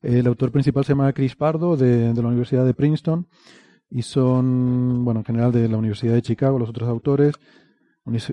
El 0.00 0.28
autor 0.28 0.52
principal 0.52 0.84
se 0.84 0.92
llama 0.92 1.12
Chris 1.12 1.34
Pardo, 1.34 1.76
de, 1.76 2.12
de 2.14 2.22
la 2.22 2.28
Universidad 2.28 2.64
de 2.64 2.72
Princeton, 2.72 3.26
y 3.94 4.02
son, 4.02 5.04
bueno, 5.04 5.20
en 5.20 5.26
general 5.26 5.52
de 5.52 5.68
la 5.68 5.76
Universidad 5.76 6.14
de 6.14 6.22
Chicago, 6.22 6.58
los 6.58 6.70
otros 6.70 6.88
autores, 6.88 7.34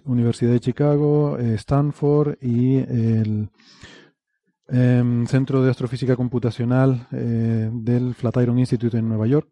Universidad 0.06 0.52
de 0.52 0.60
Chicago, 0.60 1.38
eh, 1.38 1.54
Stanford 1.56 2.38
y 2.42 2.78
el 2.78 3.50
em, 4.70 5.28
Centro 5.28 5.62
de 5.62 5.70
Astrofísica 5.70 6.16
Computacional 6.16 7.08
eh, 7.12 7.70
del 7.72 8.16
Flatiron 8.16 8.58
Institute 8.58 8.98
en 8.98 9.10
Nueva 9.10 9.28
York. 9.28 9.50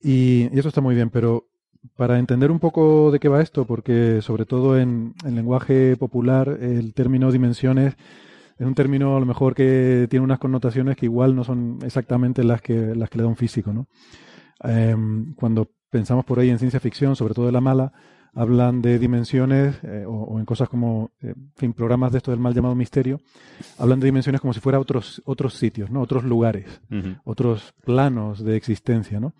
Y, 0.00 0.48
y 0.52 0.58
eso 0.58 0.68
está 0.68 0.80
muy 0.80 0.94
bien, 0.94 1.08
pero 1.08 1.48
para 1.96 2.18
entender 2.18 2.50
un 2.50 2.58
poco 2.58 3.10
de 3.10 3.20
qué 3.20 3.28
va 3.28 3.40
esto, 3.40 3.64
porque 3.64 4.20
sobre 4.22 4.44
todo 4.44 4.78
en, 4.78 5.14
en 5.24 5.34
lenguaje 5.36 5.96
popular 5.96 6.58
el 6.60 6.94
término 6.94 7.30
dimensiones 7.32 7.96
es 8.58 8.66
un 8.66 8.74
término 8.74 9.16
a 9.16 9.20
lo 9.20 9.26
mejor 9.26 9.54
que 9.54 10.06
tiene 10.10 10.24
unas 10.24 10.38
connotaciones 10.38 10.96
que 10.96 11.06
igual 11.06 11.34
no 11.34 11.44
son 11.44 11.78
exactamente 11.84 12.44
las 12.44 12.60
que, 12.60 12.94
las 12.94 13.08
que 13.08 13.18
le 13.18 13.24
da 13.24 13.28
un 13.28 13.36
físico, 13.36 13.72
¿no? 13.72 13.86
Em, 14.62 15.34
cuando 15.34 15.70
pensamos 15.90 16.24
por 16.24 16.38
ahí 16.38 16.50
en 16.50 16.58
ciencia 16.58 16.80
ficción, 16.80 17.16
sobre 17.16 17.34
todo 17.34 17.46
de 17.46 17.52
la 17.52 17.60
mala, 17.60 17.92
hablan 18.34 18.80
de 18.80 18.98
dimensiones, 18.98 19.78
eh, 19.82 20.04
o, 20.06 20.12
o 20.12 20.38
en 20.38 20.46
cosas 20.46 20.68
como, 20.68 21.12
eh, 21.20 21.34
en 21.36 21.52
fin, 21.56 21.72
programas 21.72 22.12
de 22.12 22.18
esto 22.18 22.30
del 22.30 22.40
mal 22.40 22.54
llamado 22.54 22.74
misterio, 22.74 23.20
hablan 23.78 24.00
de 24.00 24.06
dimensiones 24.06 24.40
como 24.40 24.52
si 24.52 24.60
fuera 24.60 24.80
otros, 24.80 25.20
otros 25.26 25.54
sitios, 25.54 25.90
¿no? 25.90 26.00
Otros 26.00 26.24
lugares, 26.24 26.80
otros 27.24 27.74
planos 27.84 28.42
de 28.42 28.56
existencia, 28.56 29.20
¿no? 29.20 29.34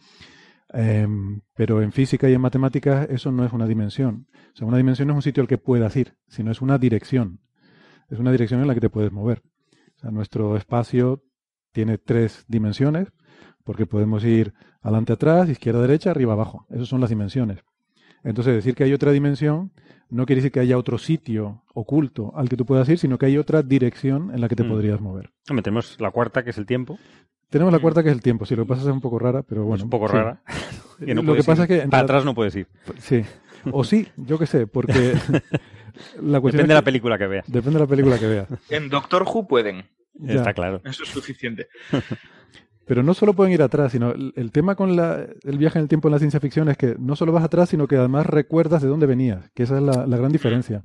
Em, 0.74 1.40
pero 1.54 1.82
en 1.82 1.92
física 1.92 2.28
y 2.30 2.34
en 2.34 2.40
matemáticas 2.40 3.08
eso 3.10 3.30
no 3.30 3.44
es 3.44 3.52
una 3.52 3.66
dimensión. 3.66 4.26
O 4.54 4.56
sea, 4.56 4.66
una 4.66 4.78
dimensión 4.78 5.08
no 5.08 5.14
es 5.14 5.16
un 5.16 5.22
sitio 5.22 5.42
al 5.42 5.48
que 5.48 5.58
puedas 5.58 5.94
ir, 5.96 6.16
sino 6.28 6.50
es 6.50 6.62
una 6.62 6.78
dirección. 6.78 7.40
Es 8.08 8.18
una 8.18 8.32
dirección 8.32 8.60
en 8.60 8.68
la 8.68 8.74
que 8.74 8.80
te 8.80 8.90
puedes 8.90 9.12
mover. 9.12 9.42
O 9.96 10.00
sea, 10.00 10.10
nuestro 10.10 10.56
espacio 10.56 11.24
tiene 11.72 11.98
tres 11.98 12.44
dimensiones, 12.48 13.08
porque 13.64 13.86
podemos 13.86 14.24
ir 14.24 14.54
adelante, 14.82 15.12
atrás, 15.12 15.48
izquierda, 15.48 15.80
derecha, 15.80 16.10
arriba, 16.10 16.32
abajo. 16.34 16.66
Esas 16.70 16.88
son 16.88 17.00
las 17.00 17.10
dimensiones. 17.10 17.58
Entonces, 18.24 18.54
decir 18.54 18.74
que 18.74 18.84
hay 18.84 18.92
otra 18.92 19.10
dimensión 19.12 19.72
no 20.10 20.26
quiere 20.26 20.40
decir 20.42 20.52
que 20.52 20.60
haya 20.60 20.76
otro 20.76 20.98
sitio 20.98 21.62
oculto 21.74 22.32
al 22.36 22.48
que 22.48 22.56
tú 22.56 22.66
puedas 22.66 22.88
ir, 22.88 22.98
sino 22.98 23.16
que 23.18 23.26
hay 23.26 23.38
otra 23.38 23.62
dirección 23.62 24.30
en 24.34 24.40
la 24.42 24.48
que 24.48 24.56
te 24.56 24.62
Mm. 24.64 24.68
podrías 24.68 25.00
mover. 25.00 25.30
Hombre, 25.48 25.62
tenemos 25.62 25.96
la 26.00 26.10
cuarta, 26.10 26.44
que 26.44 26.50
es 26.50 26.58
el 26.58 26.66
tiempo. 26.66 26.98
Tenemos 27.48 27.72
la 27.72 27.78
cuarta 27.78 28.02
que 28.02 28.10
es 28.10 28.14
el 28.14 28.22
tiempo. 28.22 28.44
Si 28.46 28.54
lo 28.54 28.64
que 28.64 28.68
pasa 28.68 28.82
es 28.82 28.88
un 28.88 29.00
poco 29.00 29.18
rara, 29.18 29.42
pero 29.42 29.62
bueno. 29.64 29.76
es 29.76 29.82
un 29.82 29.90
poco 29.90 30.08
sí. 30.08 30.14
rara. 30.14 30.42
que 31.04 31.14
no 31.14 31.22
lo 31.22 31.34
que 31.34 31.42
pasa 31.42 31.62
ir. 31.64 31.64
es 31.64 31.68
que 31.68 31.74
Para 31.76 31.90
realidad- 31.90 32.04
atrás 32.04 32.24
no 32.24 32.34
puedes 32.34 32.54
ir. 32.56 32.66
Sí. 32.98 33.24
O 33.70 33.84
sí, 33.84 34.06
yo 34.16 34.38
qué 34.38 34.46
sé, 34.46 34.66
porque 34.66 34.92
la 36.20 36.40
cuestión 36.40 36.58
Depende 36.62 36.68
de 36.68 36.74
la 36.74 36.82
película 36.82 37.16
que 37.18 37.26
veas. 37.26 37.44
depende 37.46 37.78
de 37.78 37.84
la 37.84 37.86
película 37.88 38.18
que 38.18 38.26
veas. 38.26 38.48
En 38.70 38.88
Doctor 38.90 39.22
Who 39.22 39.46
pueden, 39.46 39.84
Ya. 40.14 40.34
Está 40.34 40.52
claro. 40.52 40.80
eso 40.84 41.02
es 41.04 41.08
suficiente. 41.08 41.68
Pero 42.86 43.02
no 43.02 43.14
solo 43.14 43.32
pueden 43.34 43.52
ir 43.52 43.62
atrás, 43.62 43.92
sino 43.92 44.10
el, 44.10 44.32
el 44.36 44.50
tema 44.50 44.74
con 44.74 44.96
la- 44.96 45.24
el 45.44 45.58
viaje 45.58 45.78
en 45.78 45.82
el 45.84 45.88
tiempo 45.88 46.08
en 46.08 46.12
la 46.12 46.18
ciencia 46.18 46.40
ficción 46.40 46.68
es 46.68 46.76
que 46.76 46.96
no 46.98 47.14
solo 47.16 47.32
vas 47.32 47.44
atrás, 47.44 47.68
sino 47.68 47.86
que 47.86 47.96
además 47.96 48.26
recuerdas 48.26 48.82
de 48.82 48.88
dónde 48.88 49.06
venías, 49.06 49.50
que 49.54 49.62
esa 49.62 49.76
es 49.76 49.82
la, 49.82 50.06
la 50.06 50.16
gran 50.16 50.32
diferencia. 50.32 50.84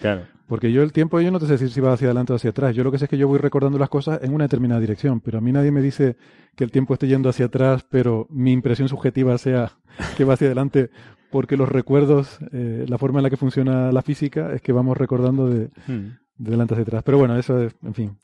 Claro. 0.00 0.22
Porque 0.46 0.70
yo 0.72 0.82
el 0.82 0.92
tiempo, 0.92 1.20
yo 1.20 1.30
no 1.30 1.38
te 1.40 1.46
sé 1.46 1.52
decir 1.52 1.70
si 1.70 1.80
va 1.80 1.92
hacia 1.94 2.08
adelante 2.08 2.32
o 2.32 2.36
hacia 2.36 2.50
atrás. 2.50 2.74
Yo 2.74 2.84
lo 2.84 2.92
que 2.92 2.98
sé 2.98 3.04
es 3.06 3.08
que 3.10 3.16
yo 3.16 3.26
voy 3.28 3.38
recordando 3.38 3.78
las 3.78 3.88
cosas 3.88 4.20
en 4.22 4.34
una 4.34 4.44
determinada 4.44 4.80
dirección, 4.80 5.20
pero 5.20 5.38
a 5.38 5.40
mí 5.40 5.50
nadie 5.52 5.70
me 5.70 5.80
dice 5.80 6.16
que 6.56 6.64
el 6.64 6.70
tiempo 6.70 6.92
esté 6.94 7.06
yendo 7.08 7.28
hacia 7.28 7.46
atrás, 7.46 7.86
pero 7.88 8.26
mi 8.30 8.52
impresión 8.52 8.88
subjetiva 8.88 9.38
sea 9.38 9.72
que 10.16 10.24
va 10.24 10.34
hacia 10.34 10.48
adelante, 10.48 10.90
porque 11.30 11.56
los 11.56 11.68
recuerdos, 11.68 12.38
eh, 12.52 12.84
la 12.88 12.98
forma 12.98 13.20
en 13.20 13.22
la 13.22 13.30
que 13.30 13.36
funciona 13.38 13.90
la 13.92 14.02
física 14.02 14.52
es 14.52 14.60
que 14.60 14.72
vamos 14.72 14.96
recordando 14.96 15.48
de, 15.48 15.70
Mm. 15.86 16.18
de 16.36 16.50
delante 16.50 16.74
hacia 16.74 16.82
atrás. 16.82 17.02
Pero 17.04 17.16
bueno, 17.18 17.36
eso 17.38 17.60
es, 17.62 17.74
en 17.82 17.94
fin, 17.94 18.18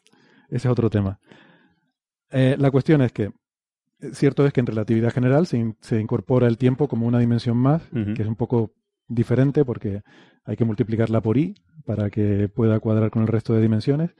ese 0.50 0.68
es 0.68 0.72
otro 0.72 0.90
tema. 0.90 1.18
Eh, 2.30 2.56
la 2.58 2.70
cuestión 2.70 3.00
es 3.02 3.12
que, 3.12 3.24
eh, 4.00 4.10
cierto 4.12 4.46
es 4.46 4.52
que 4.52 4.60
en 4.60 4.66
relatividad 4.66 5.12
general 5.12 5.46
se, 5.46 5.58
in- 5.58 5.76
se 5.80 6.00
incorpora 6.00 6.46
el 6.46 6.58
tiempo 6.58 6.88
como 6.88 7.06
una 7.06 7.18
dimensión 7.18 7.56
más, 7.56 7.82
que 8.14 8.22
es 8.22 8.28
un 8.28 8.36
poco 8.36 8.72
diferente 9.08 9.64
porque 9.64 10.02
hay 10.44 10.56
que 10.56 10.64
multiplicarla 10.64 11.20
por 11.22 11.36
i 11.38 11.54
para 11.86 12.10
que 12.10 12.48
pueda 12.48 12.78
cuadrar 12.80 13.10
con 13.10 13.22
el 13.22 13.28
resto 13.28 13.54
de 13.54 13.62
dimensiones. 13.62 14.10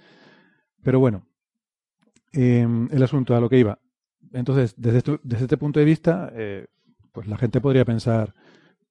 Pero 0.82 1.00
bueno, 1.00 1.26
em, 2.32 2.88
el 2.92 3.02
asunto 3.02 3.34
a 3.34 3.40
lo 3.40 3.48
que 3.48 3.58
iba. 3.58 3.78
Entonces, 4.32 4.74
desde, 4.76 4.98
esto- 4.98 5.20
desde 5.22 5.44
este 5.44 5.56
punto 5.56 5.78
de 5.80 5.86
vista, 5.86 6.30
eh, 6.34 6.66
pues 7.12 7.26
la 7.26 7.36
gente 7.38 7.60
podría 7.60 7.84
pensar, 7.84 8.34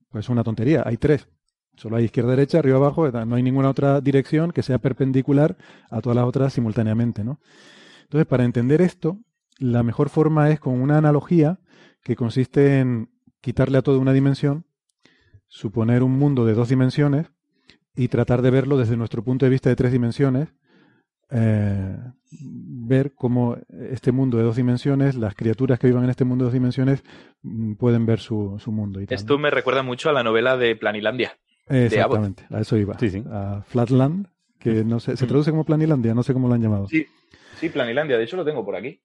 pues 0.09 0.29
una 0.29 0.43
tontería, 0.43 0.83
hay 0.85 0.97
tres. 0.97 1.27
Solo 1.75 1.95
hay 1.97 2.05
izquierda, 2.05 2.31
derecha, 2.31 2.57
arriba, 2.57 2.77
abajo, 2.77 3.09
no 3.11 3.35
hay 3.35 3.43
ninguna 3.43 3.69
otra 3.69 4.01
dirección 4.01 4.51
que 4.51 4.63
sea 4.63 4.79
perpendicular 4.79 5.57
a 5.91 6.01
todas 6.01 6.15
las 6.15 6.25
otras 6.25 6.51
simultáneamente, 6.53 7.23
¿no? 7.23 7.39
Entonces, 8.07 8.25
para 8.27 8.43
entender 8.45 8.81
esto, 8.81 9.19
la 9.59 9.83
mejor 9.83 10.09
forma 10.09 10.49
es 10.49 10.59
con 10.59 10.79
una 10.81 10.97
analogía 10.97 11.59
que 12.03 12.15
consiste 12.15 12.79
en 12.79 13.09
quitarle 13.41 13.77
a 13.77 13.81
todo 13.81 13.99
una 13.99 14.13
dimensión, 14.13 14.65
suponer 15.47 16.03
un 16.03 16.13
mundo 16.17 16.45
de 16.45 16.53
dos 16.53 16.69
dimensiones 16.69 17.27
y 17.95 18.07
tratar 18.07 18.41
de 18.41 18.51
verlo 18.51 18.77
desde 18.77 18.97
nuestro 18.97 19.23
punto 19.23 19.45
de 19.45 19.49
vista 19.49 19.69
de 19.69 19.75
tres 19.75 19.91
dimensiones, 19.91 20.53
eh, 21.29 21.97
ver 22.31 23.13
cómo 23.13 23.57
este 23.91 24.11
mundo 24.11 24.37
de 24.37 24.43
dos 24.43 24.55
dimensiones, 24.55 25.15
las 25.15 25.35
criaturas 25.35 25.79
que 25.79 25.87
vivan 25.87 26.03
en 26.05 26.09
este 26.11 26.23
mundo 26.25 26.43
de 26.45 26.47
dos 26.47 26.53
dimensiones, 26.53 27.03
mm, 27.41 27.73
pueden 27.73 28.05
ver 28.05 28.19
su, 28.19 28.55
su 28.59 28.71
mundo. 28.71 29.01
Y 29.01 29.05
tal, 29.07 29.15
Esto 29.17 29.37
me 29.37 29.49
recuerda 29.49 29.83
mucho 29.83 30.09
a 30.09 30.13
la 30.13 30.23
novela 30.23 30.55
de 30.57 30.75
Planilandia. 30.75 31.37
de 31.67 31.87
Exactamente, 31.87 32.45
a 32.49 32.61
eso 32.61 32.77
iba. 32.77 32.97
Sí, 32.97 33.09
sí. 33.09 33.23
A 33.29 33.61
Flatland, 33.67 34.27
que 34.59 34.85
no 34.85 35.01
sé, 35.01 35.17
se 35.17 35.25
Mm. 35.25 35.27
traduce 35.27 35.51
como 35.51 35.65
Planilandia, 35.65 36.13
no 36.13 36.23
sé 36.23 36.31
cómo 36.33 36.47
lo 36.47 36.53
han 36.53 36.61
llamado. 36.61 36.87
Sí, 36.87 37.05
sí, 37.59 37.69
Planilandia, 37.69 38.17
de 38.17 38.23
hecho 38.23 38.37
lo 38.37 38.45
tengo 38.45 38.63
por 38.65 38.75
aquí. 38.75 39.01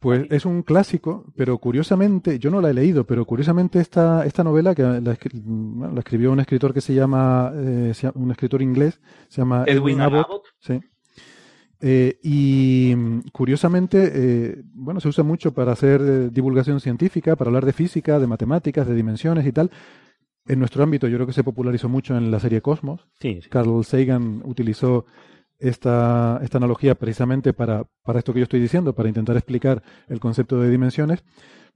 Pues 0.00 0.26
es 0.30 0.44
un 0.44 0.62
clásico, 0.62 1.24
pero 1.36 1.56
curiosamente, 1.58 2.38
yo 2.38 2.50
no 2.50 2.60
la 2.60 2.70
he 2.70 2.74
leído, 2.74 3.04
pero 3.04 3.24
curiosamente 3.24 3.80
esta, 3.80 4.26
esta 4.26 4.44
novela, 4.44 4.74
que 4.74 4.82
la, 4.82 5.16
bueno, 5.32 5.92
la 5.94 6.00
escribió 6.00 6.32
un 6.32 6.40
escritor 6.40 6.74
que 6.74 6.80
se 6.80 6.94
llama, 6.94 7.52
eh, 7.54 7.92
se 7.94 8.02
llama- 8.08 8.20
un 8.22 8.30
escritor 8.32 8.60
inglés, 8.60 9.00
se 9.28 9.40
llama 9.40 9.64
Edwin 9.66 10.00
Abbott. 10.00 10.42
sí. 10.58 10.80
Eh, 11.80 12.18
y 12.22 12.94
mm, 12.96 13.20
curiosamente, 13.32 14.10
eh, 14.14 14.62
bueno, 14.72 15.00
se 15.00 15.08
usa 15.08 15.22
mucho 15.22 15.52
para 15.52 15.72
hacer 15.72 16.30
divulgación 16.30 16.80
científica, 16.80 17.36
para 17.36 17.48
hablar 17.50 17.66
de 17.66 17.72
física, 17.74 18.18
de 18.18 18.26
matemáticas, 18.26 18.86
de 18.86 18.94
dimensiones 18.94 19.46
y 19.46 19.52
tal. 19.52 19.70
En 20.46 20.58
nuestro 20.58 20.82
ámbito 20.82 21.08
yo 21.08 21.16
creo 21.16 21.26
que 21.26 21.32
se 21.32 21.44
popularizó 21.44 21.88
mucho 21.88 22.16
en 22.16 22.30
la 22.30 22.40
serie 22.40 22.62
Cosmos. 22.62 23.06
Sí, 23.20 23.40
sí. 23.42 23.48
Carl 23.50 23.84
Sagan 23.84 24.40
utilizó 24.44 25.04
esta, 25.58 26.40
esta 26.42 26.58
analogía 26.58 26.94
precisamente 26.94 27.52
para, 27.52 27.84
para 28.02 28.18
esto 28.18 28.32
que 28.32 28.40
yo 28.40 28.44
estoy 28.44 28.60
diciendo, 28.60 28.94
para 28.94 29.08
intentar 29.08 29.36
explicar 29.36 29.82
el 30.08 30.20
concepto 30.20 30.60
de 30.60 30.70
dimensiones. 30.70 31.24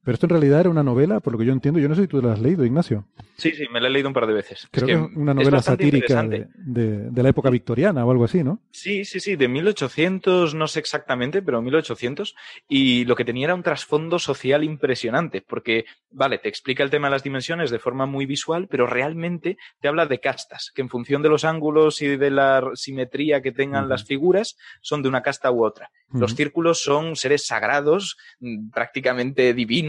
Pero 0.04 0.14
esto 0.14 0.26
en 0.26 0.30
realidad 0.30 0.61
era 0.61 0.70
una 0.70 0.82
novela, 0.82 1.20
por 1.20 1.32
lo 1.32 1.38
que 1.38 1.44
yo 1.44 1.52
entiendo. 1.52 1.80
Yo 1.80 1.88
no 1.88 1.94
sé 1.94 2.02
si 2.02 2.08
tú 2.08 2.22
la 2.22 2.32
has 2.32 2.40
leído, 2.40 2.64
Ignacio. 2.64 3.06
Sí, 3.37 3.52
sí, 3.52 3.66
me 3.70 3.80
la 3.80 3.88
he 3.88 3.90
leído 3.90 4.08
un 4.08 4.14
par 4.14 4.26
de 4.26 4.32
veces. 4.32 4.66
Creo 4.70 4.87
que, 4.87 4.92
es 4.94 5.16
una 5.16 5.34
novela 5.34 5.61
satírica 5.61 6.22
de, 6.22 6.48
de, 6.54 7.11
de, 7.11 7.22
la 7.22 7.28
época 7.28 7.50
victoriana 7.50 8.04
o 8.04 8.11
algo 8.11 8.24
así, 8.24 8.42
¿no? 8.42 8.61
Sí, 8.70 9.04
sí, 9.04 9.20
sí, 9.20 9.37
de 9.37 9.48
1800, 9.48 10.54
no 10.54 10.66
sé 10.66 10.80
exactamente, 10.80 11.42
pero 11.42 11.61
1800. 11.61 12.34
Y 12.68 13.04
lo 13.04 13.14
que 13.14 13.24
tenía 13.24 13.46
era 13.46 13.54
un 13.54 13.62
trasfondo 13.62 14.18
social 14.18 14.64
impresionante, 14.64 15.42
porque, 15.42 15.84
vale, 16.11 16.38
te 16.38 16.48
explica 16.48 16.82
el 16.82 16.90
tema 16.90 17.08
de 17.08 17.12
las 17.12 17.22
dimensiones 17.22 17.70
de 17.70 17.78
forma 17.78 18.06
muy 18.06 18.26
visual, 18.26 18.66
pero 18.68 18.87
realmente 18.87 19.58
te 19.80 19.88
habla 19.88 20.06
de 20.06 20.20
castas, 20.20 20.72
que 20.74 20.82
en 20.82 20.88
función 20.88 21.22
de 21.22 21.28
los 21.28 21.44
ángulos 21.44 22.02
y 22.02 22.16
de 22.16 22.30
la 22.30 22.70
simetría 22.74 23.42
que 23.42 23.52
tengan 23.52 23.84
uh 23.84 23.87
-huh. 23.87 23.90
las 23.90 24.04
figuras, 24.04 24.56
son 24.80 25.02
de 25.02 25.08
una 25.08 25.22
casta 25.22 25.50
u 25.52 25.64
otra. 25.64 25.90
Uh 26.08 26.16
-huh. 26.16 26.20
Los 26.20 26.34
círculos 26.34 26.82
son 26.82 27.14
seres 27.14 27.46
sagrados, 27.46 28.16
mm, 28.40 28.70
prácticamente 28.70 29.54
divinos 29.54 29.88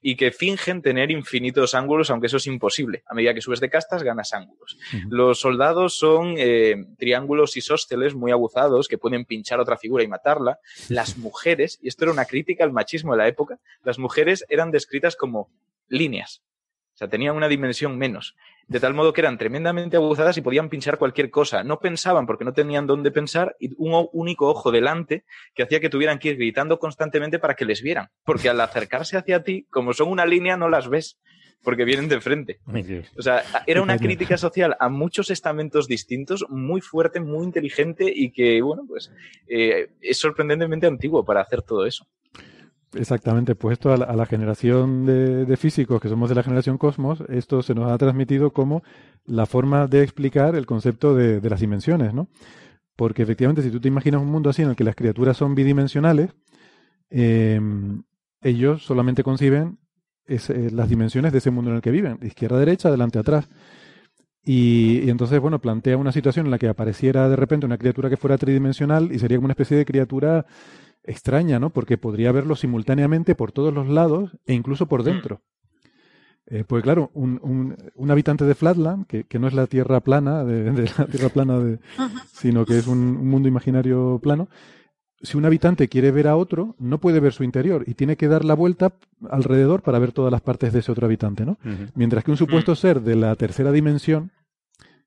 y 0.00 0.16
que 0.16 0.30
fingen 0.30 0.82
tener 0.82 1.10
infinitos 1.10 1.74
ángulos, 1.74 2.10
aunque 2.10 2.26
eso 2.26 2.36
es 2.36 2.46
imposible. 2.46 3.02
A 3.06 3.14
medida 3.14 3.34
que 3.34 3.40
subes 3.40 3.60
de 3.60 3.70
castas, 3.70 4.02
ganas 4.02 4.32
ángulos. 4.32 4.78
Uh 4.92 4.96
-huh. 4.96 5.08
Los 5.10 5.40
soldados 5.40 5.96
son 5.96 6.34
eh, 6.38 6.76
triángulos 6.98 7.56
isósceles 7.56 8.14
muy 8.14 8.32
aguzados 8.32 8.88
que 8.88 8.98
pueden 8.98 9.24
pinchar 9.24 9.58
a 9.58 9.62
otra 9.62 9.76
figura 9.76 10.04
y 10.04 10.08
matarla. 10.08 10.58
Las 10.88 11.18
mujeres, 11.18 11.78
y 11.82 11.88
esto 11.88 12.04
era 12.04 12.12
una 12.12 12.24
crítica 12.24 12.64
al 12.64 12.72
machismo 12.72 13.12
de 13.12 13.18
la 13.18 13.28
época, 13.28 13.58
las 13.82 13.98
mujeres 13.98 14.44
eran 14.48 14.70
descritas 14.70 15.16
como 15.16 15.50
líneas. 15.88 16.42
O 17.00 17.02
sea, 17.02 17.08
tenían 17.08 17.34
una 17.34 17.48
dimensión 17.48 17.96
menos. 17.96 18.36
De 18.68 18.78
tal 18.78 18.92
modo 18.92 19.14
que 19.14 19.22
eran 19.22 19.38
tremendamente 19.38 19.96
aguzadas 19.96 20.36
y 20.36 20.42
podían 20.42 20.68
pinchar 20.68 20.98
cualquier 20.98 21.30
cosa. 21.30 21.64
No 21.64 21.80
pensaban 21.80 22.26
porque 22.26 22.44
no 22.44 22.52
tenían 22.52 22.86
dónde 22.86 23.10
pensar 23.10 23.56
y 23.58 23.70
un 23.78 24.06
único 24.12 24.50
ojo 24.50 24.70
delante 24.70 25.24
que 25.54 25.62
hacía 25.62 25.80
que 25.80 25.88
tuvieran 25.88 26.18
que 26.18 26.28
ir 26.28 26.36
gritando 26.36 26.78
constantemente 26.78 27.38
para 27.38 27.54
que 27.54 27.64
les 27.64 27.80
vieran. 27.80 28.10
Porque 28.22 28.50
al 28.50 28.60
acercarse 28.60 29.16
hacia 29.16 29.42
ti, 29.42 29.66
como 29.70 29.94
son 29.94 30.10
una 30.10 30.26
línea, 30.26 30.58
no 30.58 30.68
las 30.68 30.90
ves 30.90 31.18
porque 31.62 31.86
vienen 31.86 32.10
de 32.10 32.20
frente. 32.20 32.60
O 33.16 33.22
sea, 33.22 33.44
era 33.66 33.80
una 33.80 33.96
crítica 33.96 34.36
social 34.36 34.76
a 34.78 34.90
muchos 34.90 35.30
estamentos 35.30 35.88
distintos, 35.88 36.44
muy 36.50 36.82
fuerte, 36.82 37.18
muy 37.20 37.44
inteligente 37.44 38.12
y 38.14 38.30
que, 38.30 38.60
bueno, 38.60 38.84
pues 38.86 39.10
eh, 39.48 39.88
es 40.02 40.18
sorprendentemente 40.18 40.86
antiguo 40.86 41.24
para 41.24 41.40
hacer 41.40 41.62
todo 41.62 41.86
eso. 41.86 42.06
Exactamente, 42.94 43.54
pues 43.54 43.74
esto 43.74 43.92
a 43.92 43.96
la, 43.96 44.04
a 44.06 44.16
la 44.16 44.26
generación 44.26 45.06
de, 45.06 45.56
físicos 45.56 46.00
que 46.00 46.08
somos 46.08 46.28
de 46.28 46.34
la 46.34 46.42
generación 46.42 46.76
Cosmos, 46.76 47.22
esto 47.28 47.62
se 47.62 47.74
nos 47.74 47.90
ha 47.90 47.96
transmitido 47.98 48.52
como 48.52 48.82
la 49.26 49.46
forma 49.46 49.86
de 49.86 50.02
explicar 50.02 50.56
el 50.56 50.66
concepto 50.66 51.14
de, 51.14 51.40
las 51.48 51.60
dimensiones, 51.60 52.12
¿no? 52.12 52.28
Porque 52.96 53.22
efectivamente, 53.22 53.62
si 53.62 53.70
tú 53.70 53.80
te 53.80 53.88
imaginas 53.88 54.20
un 54.20 54.28
mundo 54.28 54.50
así 54.50 54.62
en 54.62 54.70
el 54.70 54.76
que 54.76 54.84
las 54.84 54.96
criaturas 54.96 55.36
son 55.36 55.54
bidimensionales, 55.54 56.30
eh, 57.10 57.60
ellos 58.42 58.84
solamente 58.84 59.22
conciben 59.22 59.78
es, 60.26 60.50
eh, 60.50 60.70
las 60.72 60.88
dimensiones 60.88 61.32
de 61.32 61.38
ese 61.38 61.50
mundo 61.50 61.70
en 61.70 61.76
el 61.76 61.82
que 61.82 61.90
viven, 61.90 62.18
izquierda 62.22 62.58
derecha, 62.58 62.88
adelante 62.88 63.18
atrás. 63.18 63.48
Y, 64.42 65.08
entonces, 65.10 65.38
bueno, 65.40 65.60
plantea 65.60 65.96
una 65.96 66.12
situación 66.12 66.46
en 66.46 66.50
la 66.50 66.58
que 66.58 66.68
apareciera 66.68 67.28
de 67.28 67.36
repente 67.36 67.66
una 67.66 67.78
criatura 67.78 68.08
que 68.08 68.16
fuera 68.16 68.38
tridimensional 68.38 69.12
y 69.12 69.18
sería 69.18 69.36
como 69.36 69.46
una 69.46 69.52
especie 69.52 69.76
de 69.76 69.84
criatura 69.84 70.46
extraña, 71.04 71.58
¿no? 71.58 71.70
Porque 71.70 71.98
podría 71.98 72.32
verlo 72.32 72.56
simultáneamente 72.56 73.34
por 73.34 73.52
todos 73.52 73.72
los 73.72 73.88
lados 73.88 74.36
e 74.46 74.54
incluso 74.54 74.86
por 74.86 75.02
dentro. 75.02 75.42
Eh, 76.46 76.64
pues 76.66 76.82
claro, 76.82 77.10
un, 77.14 77.38
un, 77.42 77.76
un, 77.94 78.10
habitante 78.10 78.44
de 78.44 78.56
Flatland, 78.56 79.06
que, 79.06 79.24
que, 79.24 79.38
no 79.38 79.46
es 79.46 79.54
la 79.54 79.68
Tierra 79.68 80.00
plana, 80.00 80.42
de, 80.42 80.72
de 80.72 80.90
la 80.98 81.06
Tierra 81.06 81.28
plana, 81.28 81.58
de, 81.60 81.78
sino 82.32 82.66
que 82.66 82.78
es 82.78 82.88
un, 82.88 82.98
un, 82.98 83.28
mundo 83.28 83.46
imaginario 83.46 84.18
plano, 84.20 84.48
si 85.22 85.36
un 85.36 85.44
habitante 85.44 85.88
quiere 85.88 86.10
ver 86.10 86.26
a 86.26 86.36
otro, 86.36 86.74
no 86.78 86.98
puede 86.98 87.20
ver 87.20 87.34
su 87.34 87.44
interior 87.44 87.84
y 87.86 87.94
tiene 87.94 88.16
que 88.16 88.26
dar 88.26 88.44
la 88.44 88.54
vuelta 88.54 88.94
alrededor 89.28 89.82
para 89.82 89.98
ver 89.98 90.12
todas 90.12 90.32
las 90.32 90.40
partes 90.40 90.72
de 90.72 90.80
ese 90.80 90.90
otro 90.90 91.06
habitante, 91.06 91.44
¿no? 91.44 91.58
Uh 91.64 91.68
-huh. 91.68 91.90
Mientras 91.94 92.24
que 92.24 92.30
un 92.30 92.36
supuesto 92.36 92.74
ser 92.74 93.02
de 93.02 93.16
la 93.16 93.36
tercera 93.36 93.70
dimensión, 93.70 94.32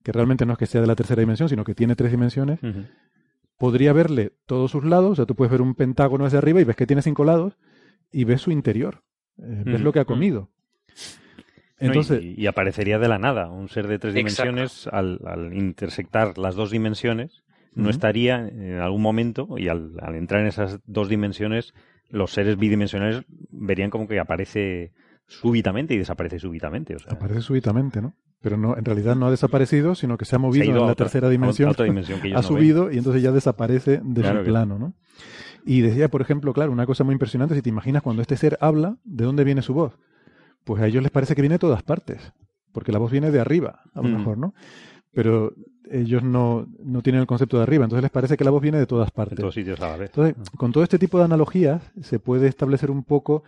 que 0.03 0.11
realmente 0.11 0.45
no 0.45 0.53
es 0.53 0.59
que 0.59 0.67
sea 0.67 0.81
de 0.81 0.87
la 0.87 0.95
tercera 0.95 1.19
dimensión, 1.19 1.49
sino 1.49 1.63
que 1.63 1.75
tiene 1.75 1.95
tres 1.95 2.11
dimensiones, 2.11 2.61
uh 2.61 2.67
-huh 2.67 2.85
podría 3.63 3.93
verle 3.93 4.33
todos 4.45 4.71
sus 4.71 4.83
lados, 4.83 5.11
o 5.11 5.15
sea, 5.15 5.25
tú 5.25 5.35
puedes 5.35 5.49
ver 5.49 5.61
un 5.61 5.73
pentágono 5.73 6.25
desde 6.25 6.37
arriba 6.37 6.59
y 6.59 6.65
ves 6.65 6.75
que 6.75 6.85
tiene 6.85 7.01
cinco 7.01 7.23
lados 7.23 7.57
y 8.11 8.25
ves 8.25 8.41
su 8.41 8.51
interior, 8.51 9.05
eh, 9.37 9.63
ves 9.63 9.79
mm, 9.79 9.83
lo 9.85 9.93
que 9.93 9.99
ha 9.99 10.03
comido. 10.03 10.49
Entonces, 11.77 12.21
no, 12.21 12.29
y, 12.29 12.41
y, 12.41 12.47
aparecería 12.47 12.99
de 12.99 13.07
la 13.07 13.19
nada 13.19 13.49
un 13.49 13.69
ser 13.69 13.87
de 13.87 13.99
tres 13.99 14.15
dimensiones 14.15 14.87
al, 14.87 15.21
al, 15.25 15.53
intersectar 15.53 16.37
las 16.37 16.55
dos 16.55 16.71
dimensiones. 16.71 17.45
No 17.73 17.89
estaría 17.89 18.49
en 18.49 18.79
algún 18.79 19.01
momento 19.01 19.47
y 19.57 19.69
al, 19.69 19.93
al, 20.01 20.15
entrar 20.15 20.41
en 20.41 20.47
esas 20.47 20.81
dos 20.85 21.07
dimensiones, 21.07 21.73
los 22.09 22.33
seres 22.33 22.57
bidimensionales 22.57 23.23
verían 23.49 23.89
como 23.89 24.09
que 24.09 24.19
aparece 24.19 24.91
súbitamente 25.25 25.93
y 25.93 25.99
desaparece 25.99 26.37
súbitamente. 26.37 26.97
O 26.97 26.99
sea, 26.99 27.13
aparece 27.13 27.39
súbitamente, 27.39 28.01
¿no? 28.01 28.13
Pero 28.43 28.57
no, 28.57 28.77
en 28.77 28.83
realidad 28.83 29.15
no 29.15 29.27
ha 29.27 29.31
desaparecido, 29.31 29.95
sino 29.95 30.17
que 30.17 30.25
se 30.25 30.35
ha 30.35 30.39
movido 30.39 30.65
se 30.65 30.69
ha 30.69 30.73
en 30.73 30.77
la 30.77 30.83
otra, 30.83 30.95
tercera 30.95 31.29
dimensión, 31.29 31.69
otra 31.69 31.85
dimensión 31.85 32.19
que 32.19 32.33
ha 32.35 32.43
subido 32.43 32.91
y 32.91 32.97
entonces 32.97 33.23
ya 33.23 33.31
desaparece 33.31 34.01
de 34.03 34.21
claro 34.21 34.39
su 34.39 34.45
plano, 34.45 34.77
¿no? 34.77 34.93
Y 35.65 35.79
decía, 35.79 36.09
por 36.09 36.21
ejemplo, 36.21 36.51
claro, 36.51 36.73
una 36.73 36.85
cosa 36.85 37.05
muy 37.05 37.13
impresionante, 37.13 37.55
si 37.55 37.61
te 37.61 37.69
imaginas 37.69 38.03
cuando 38.03 38.21
este 38.21 38.35
ser 38.35 38.57
habla, 38.59 38.97
¿de 39.05 39.23
dónde 39.23 39.45
viene 39.45 39.61
su 39.61 39.73
voz? 39.73 39.97
Pues 40.65 40.83
a 40.83 40.87
ellos 40.87 41.01
les 41.01 41.11
parece 41.11 41.35
que 41.35 41.41
viene 41.41 41.55
de 41.55 41.59
todas 41.59 41.83
partes, 41.83 42.33
porque 42.73 42.91
la 42.91 42.99
voz 42.99 43.13
viene 43.13 43.31
de 43.31 43.39
arriba, 43.39 43.79
a 43.93 44.01
lo 44.01 44.09
mm. 44.09 44.17
mejor, 44.17 44.37
¿no? 44.37 44.53
Pero 45.13 45.53
ellos 45.89 46.21
no, 46.21 46.67
no, 46.83 47.01
tienen 47.01 47.21
el 47.21 47.27
concepto 47.27 47.55
de 47.55 47.63
arriba, 47.63 47.85
entonces 47.85 48.03
les 48.03 48.11
parece 48.11 48.35
que 48.35 48.43
la 48.43 48.51
voz 48.51 48.61
viene 48.61 48.77
de 48.77 48.87
todas 48.87 49.09
partes. 49.11 49.37
De 49.37 49.41
todos 49.41 49.55
sitios 49.55 49.79
a 49.79 49.87
la 49.87 49.95
vez. 49.95 50.09
Entonces, 50.09 50.35
con 50.57 50.73
todo 50.73 50.83
este 50.83 50.99
tipo 50.99 51.17
de 51.17 51.23
analogías 51.23 51.81
se 52.01 52.19
puede 52.19 52.47
establecer 52.47 52.91
un 52.91 53.05
poco 53.05 53.43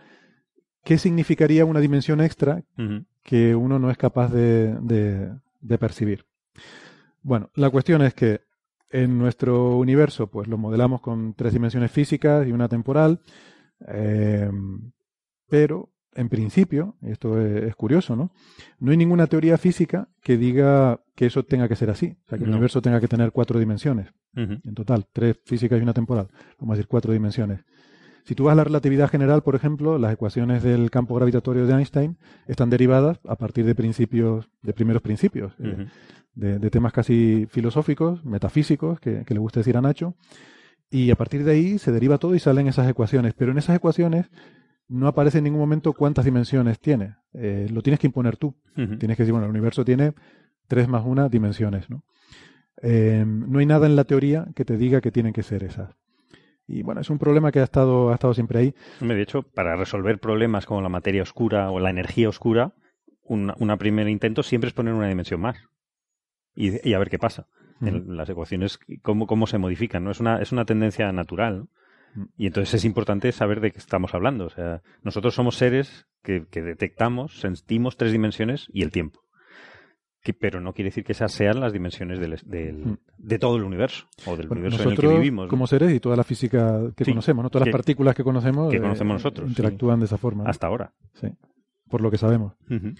qué 0.86 0.98
significaría 0.98 1.64
una 1.64 1.80
dimensión 1.80 2.20
extra 2.20 2.62
uh 2.78 2.82
-huh. 2.82 3.04
que 3.24 3.56
uno 3.56 3.80
no 3.80 3.90
es 3.90 3.98
capaz 3.98 4.28
de, 4.32 4.78
de, 4.80 5.32
de 5.60 5.78
percibir. 5.78 6.26
Bueno, 7.22 7.50
la 7.56 7.70
cuestión 7.70 8.02
es 8.02 8.14
que 8.14 8.42
en 8.90 9.18
nuestro 9.18 9.78
universo, 9.78 10.28
pues 10.28 10.46
lo 10.46 10.58
modelamos 10.58 11.00
con 11.00 11.34
tres 11.34 11.52
dimensiones 11.52 11.90
físicas 11.90 12.46
y 12.46 12.52
una 12.52 12.68
temporal, 12.68 13.18
eh, 13.88 14.48
pero 15.48 15.90
en 16.14 16.28
principio, 16.28 16.94
esto 17.02 17.40
es, 17.40 17.64
es, 17.64 17.74
curioso, 17.74 18.14
¿no? 18.14 18.30
No 18.78 18.92
hay 18.92 18.96
ninguna 18.96 19.26
teoría 19.26 19.58
física 19.58 20.08
que 20.22 20.36
diga 20.36 21.00
que 21.16 21.26
eso 21.26 21.42
tenga 21.42 21.66
que 21.68 21.74
ser 21.74 21.90
así, 21.90 22.16
o 22.26 22.28
sea, 22.28 22.38
que 22.38 22.44
el 22.44 22.50
universo 22.50 22.80
tenga 22.80 23.00
que 23.00 23.08
tener 23.08 23.32
cuatro 23.32 23.58
dimensiones, 23.58 24.06
uh 24.36 24.40
-huh. 24.40 24.60
en 24.64 24.74
total, 24.74 25.04
tres 25.12 25.36
físicas 25.44 25.80
y 25.80 25.82
una 25.82 25.92
temporal, 25.92 26.28
vamos 26.60 26.74
a 26.74 26.76
decir 26.76 26.86
cuatro 26.86 27.12
dimensiones. 27.12 27.64
Si 28.26 28.34
tú 28.34 28.44
vas 28.44 28.54
a 28.54 28.56
la 28.56 28.64
relatividad 28.64 29.08
general, 29.08 29.42
por 29.42 29.54
ejemplo, 29.54 29.98
las 29.98 30.12
ecuaciones 30.12 30.64
del 30.64 30.90
campo 30.90 31.14
gravitatorio 31.14 31.64
de 31.64 31.72
Einstein 31.74 32.18
están 32.48 32.70
derivadas 32.70 33.20
a 33.24 33.36
partir 33.36 33.64
de 33.64 33.76
principios, 33.76 34.50
de 34.62 34.72
primeros 34.72 35.00
principios, 35.00 35.54
uh 35.60 35.62
-huh. 35.62 35.82
eh, 35.82 35.88
de, 36.34 36.58
de, 36.58 36.70
temas 36.70 36.92
casi 36.92 37.46
filosóficos, 37.48 38.24
metafísicos, 38.24 38.98
que, 38.98 39.24
que, 39.24 39.32
le 39.32 39.38
gusta 39.38 39.60
decir 39.60 39.76
a 39.76 39.80
Nacho, 39.80 40.16
y 40.90 41.12
a 41.12 41.14
partir 41.14 41.44
de 41.44 41.52
ahí 41.52 41.78
se 41.78 41.92
deriva 41.92 42.18
todo 42.18 42.34
y 42.34 42.40
salen 42.40 42.66
esas 42.66 42.88
ecuaciones. 42.88 43.32
Pero 43.34 43.52
en 43.52 43.58
esas 43.58 43.76
ecuaciones 43.76 44.28
no 44.88 45.06
aparece 45.06 45.38
en 45.38 45.44
ningún 45.44 45.60
momento 45.60 45.92
cuántas 45.92 46.24
dimensiones 46.24 46.80
tiene. 46.80 47.14
Eh, 47.32 47.68
lo 47.70 47.80
tienes 47.80 48.00
que 48.00 48.08
imponer 48.08 48.36
tú. 48.36 48.56
Uh 48.76 48.80
-huh. 48.80 48.98
Tienes 48.98 49.16
que 49.16 49.22
decir, 49.22 49.34
bueno, 49.34 49.46
el 49.46 49.50
universo 49.50 49.84
tiene 49.84 50.14
tres 50.66 50.88
más 50.88 51.04
una 51.06 51.28
dimensiones, 51.28 51.88
¿no? 51.90 52.02
Eh, 52.82 53.24
no 53.24 53.60
hay 53.60 53.66
nada 53.66 53.86
en 53.86 53.94
la 53.94 54.04
teoría 54.04 54.48
que 54.56 54.64
te 54.64 54.76
diga 54.76 55.00
que 55.00 55.12
tienen 55.12 55.32
que 55.32 55.44
ser 55.44 55.62
esas. 55.62 55.94
Y 56.66 56.82
bueno, 56.82 57.00
es 57.00 57.10
un 57.10 57.18
problema 57.18 57.52
que 57.52 57.60
ha 57.60 57.64
estado, 57.64 58.10
ha 58.10 58.14
estado 58.14 58.34
siempre 58.34 58.58
ahí. 58.58 58.74
De 59.00 59.22
hecho, 59.22 59.42
para 59.42 59.76
resolver 59.76 60.18
problemas 60.18 60.66
como 60.66 60.82
la 60.82 60.88
materia 60.88 61.22
oscura 61.22 61.70
o 61.70 61.78
la 61.78 61.90
energía 61.90 62.28
oscura, 62.28 62.72
un 63.22 63.52
una 63.58 63.76
primer 63.76 64.08
intento 64.08 64.42
siempre 64.42 64.68
es 64.68 64.74
poner 64.74 64.94
una 64.94 65.08
dimensión 65.08 65.40
más. 65.40 65.56
Y, 66.54 66.88
y 66.88 66.94
a 66.94 66.98
ver 66.98 67.10
qué 67.10 67.18
pasa. 67.18 67.46
Uh 67.80 67.84
-huh. 67.84 67.88
en 67.88 68.16
las 68.16 68.28
ecuaciones, 68.30 68.78
cómo, 69.02 69.26
cómo 69.26 69.46
se 69.46 69.58
modifican, 69.58 70.02
¿no? 70.02 70.10
Es 70.10 70.20
una, 70.20 70.40
es 70.40 70.50
una 70.50 70.64
tendencia 70.64 71.12
natural, 71.12 71.58
¿no? 71.58 71.68
Y 72.38 72.46
entonces 72.46 72.72
es 72.72 72.84
importante 72.86 73.30
saber 73.32 73.60
de 73.60 73.72
qué 73.72 73.78
estamos 73.78 74.14
hablando. 74.14 74.46
O 74.46 74.50
sea, 74.50 74.80
nosotros 75.02 75.34
somos 75.34 75.56
seres 75.56 76.06
que, 76.22 76.46
que 76.50 76.62
detectamos, 76.62 77.38
sentimos 77.40 77.98
tres 77.98 78.12
dimensiones 78.12 78.68
y 78.72 78.82
el 78.82 78.90
tiempo 78.90 79.25
que, 80.26 80.34
pero 80.34 80.60
no 80.60 80.72
quiere 80.72 80.88
decir 80.88 81.04
que 81.04 81.12
esas 81.12 81.30
sean 81.32 81.60
las 81.60 81.72
dimensiones 81.72 82.18
del, 82.18 82.36
del, 82.44 82.98
de 83.16 83.38
todo 83.38 83.56
el 83.56 83.62
universo 83.62 84.06
o 84.26 84.36
del 84.36 84.48
bueno, 84.48 84.62
universo 84.62 84.84
nosotros, 84.84 85.04
en 85.04 85.10
el 85.10 85.14
que 85.16 85.20
vivimos. 85.20 85.48
Como 85.48 85.66
seres 85.68 85.92
y 85.94 86.00
toda 86.00 86.16
la 86.16 86.24
física 86.24 86.80
que 86.96 87.04
sí, 87.04 87.12
conocemos, 87.12 87.42
¿no? 87.44 87.50
todas 87.50 87.64
que, 87.64 87.70
las 87.70 87.76
partículas 87.78 88.14
que 88.14 88.24
conocemos, 88.24 88.72
que 88.72 88.80
conocemos 88.80 89.12
eh, 89.12 89.14
nosotros, 89.14 89.48
interactúan 89.48 89.96
sí. 89.96 90.00
de 90.00 90.04
esa 90.06 90.18
forma. 90.18 90.42
¿no? 90.44 90.50
Hasta 90.50 90.66
ahora. 90.66 90.92
Sí, 91.14 91.28
por 91.88 92.00
lo 92.00 92.10
que 92.10 92.18
sabemos. 92.18 92.54
Uh 92.68 92.74
-huh. 92.74 92.98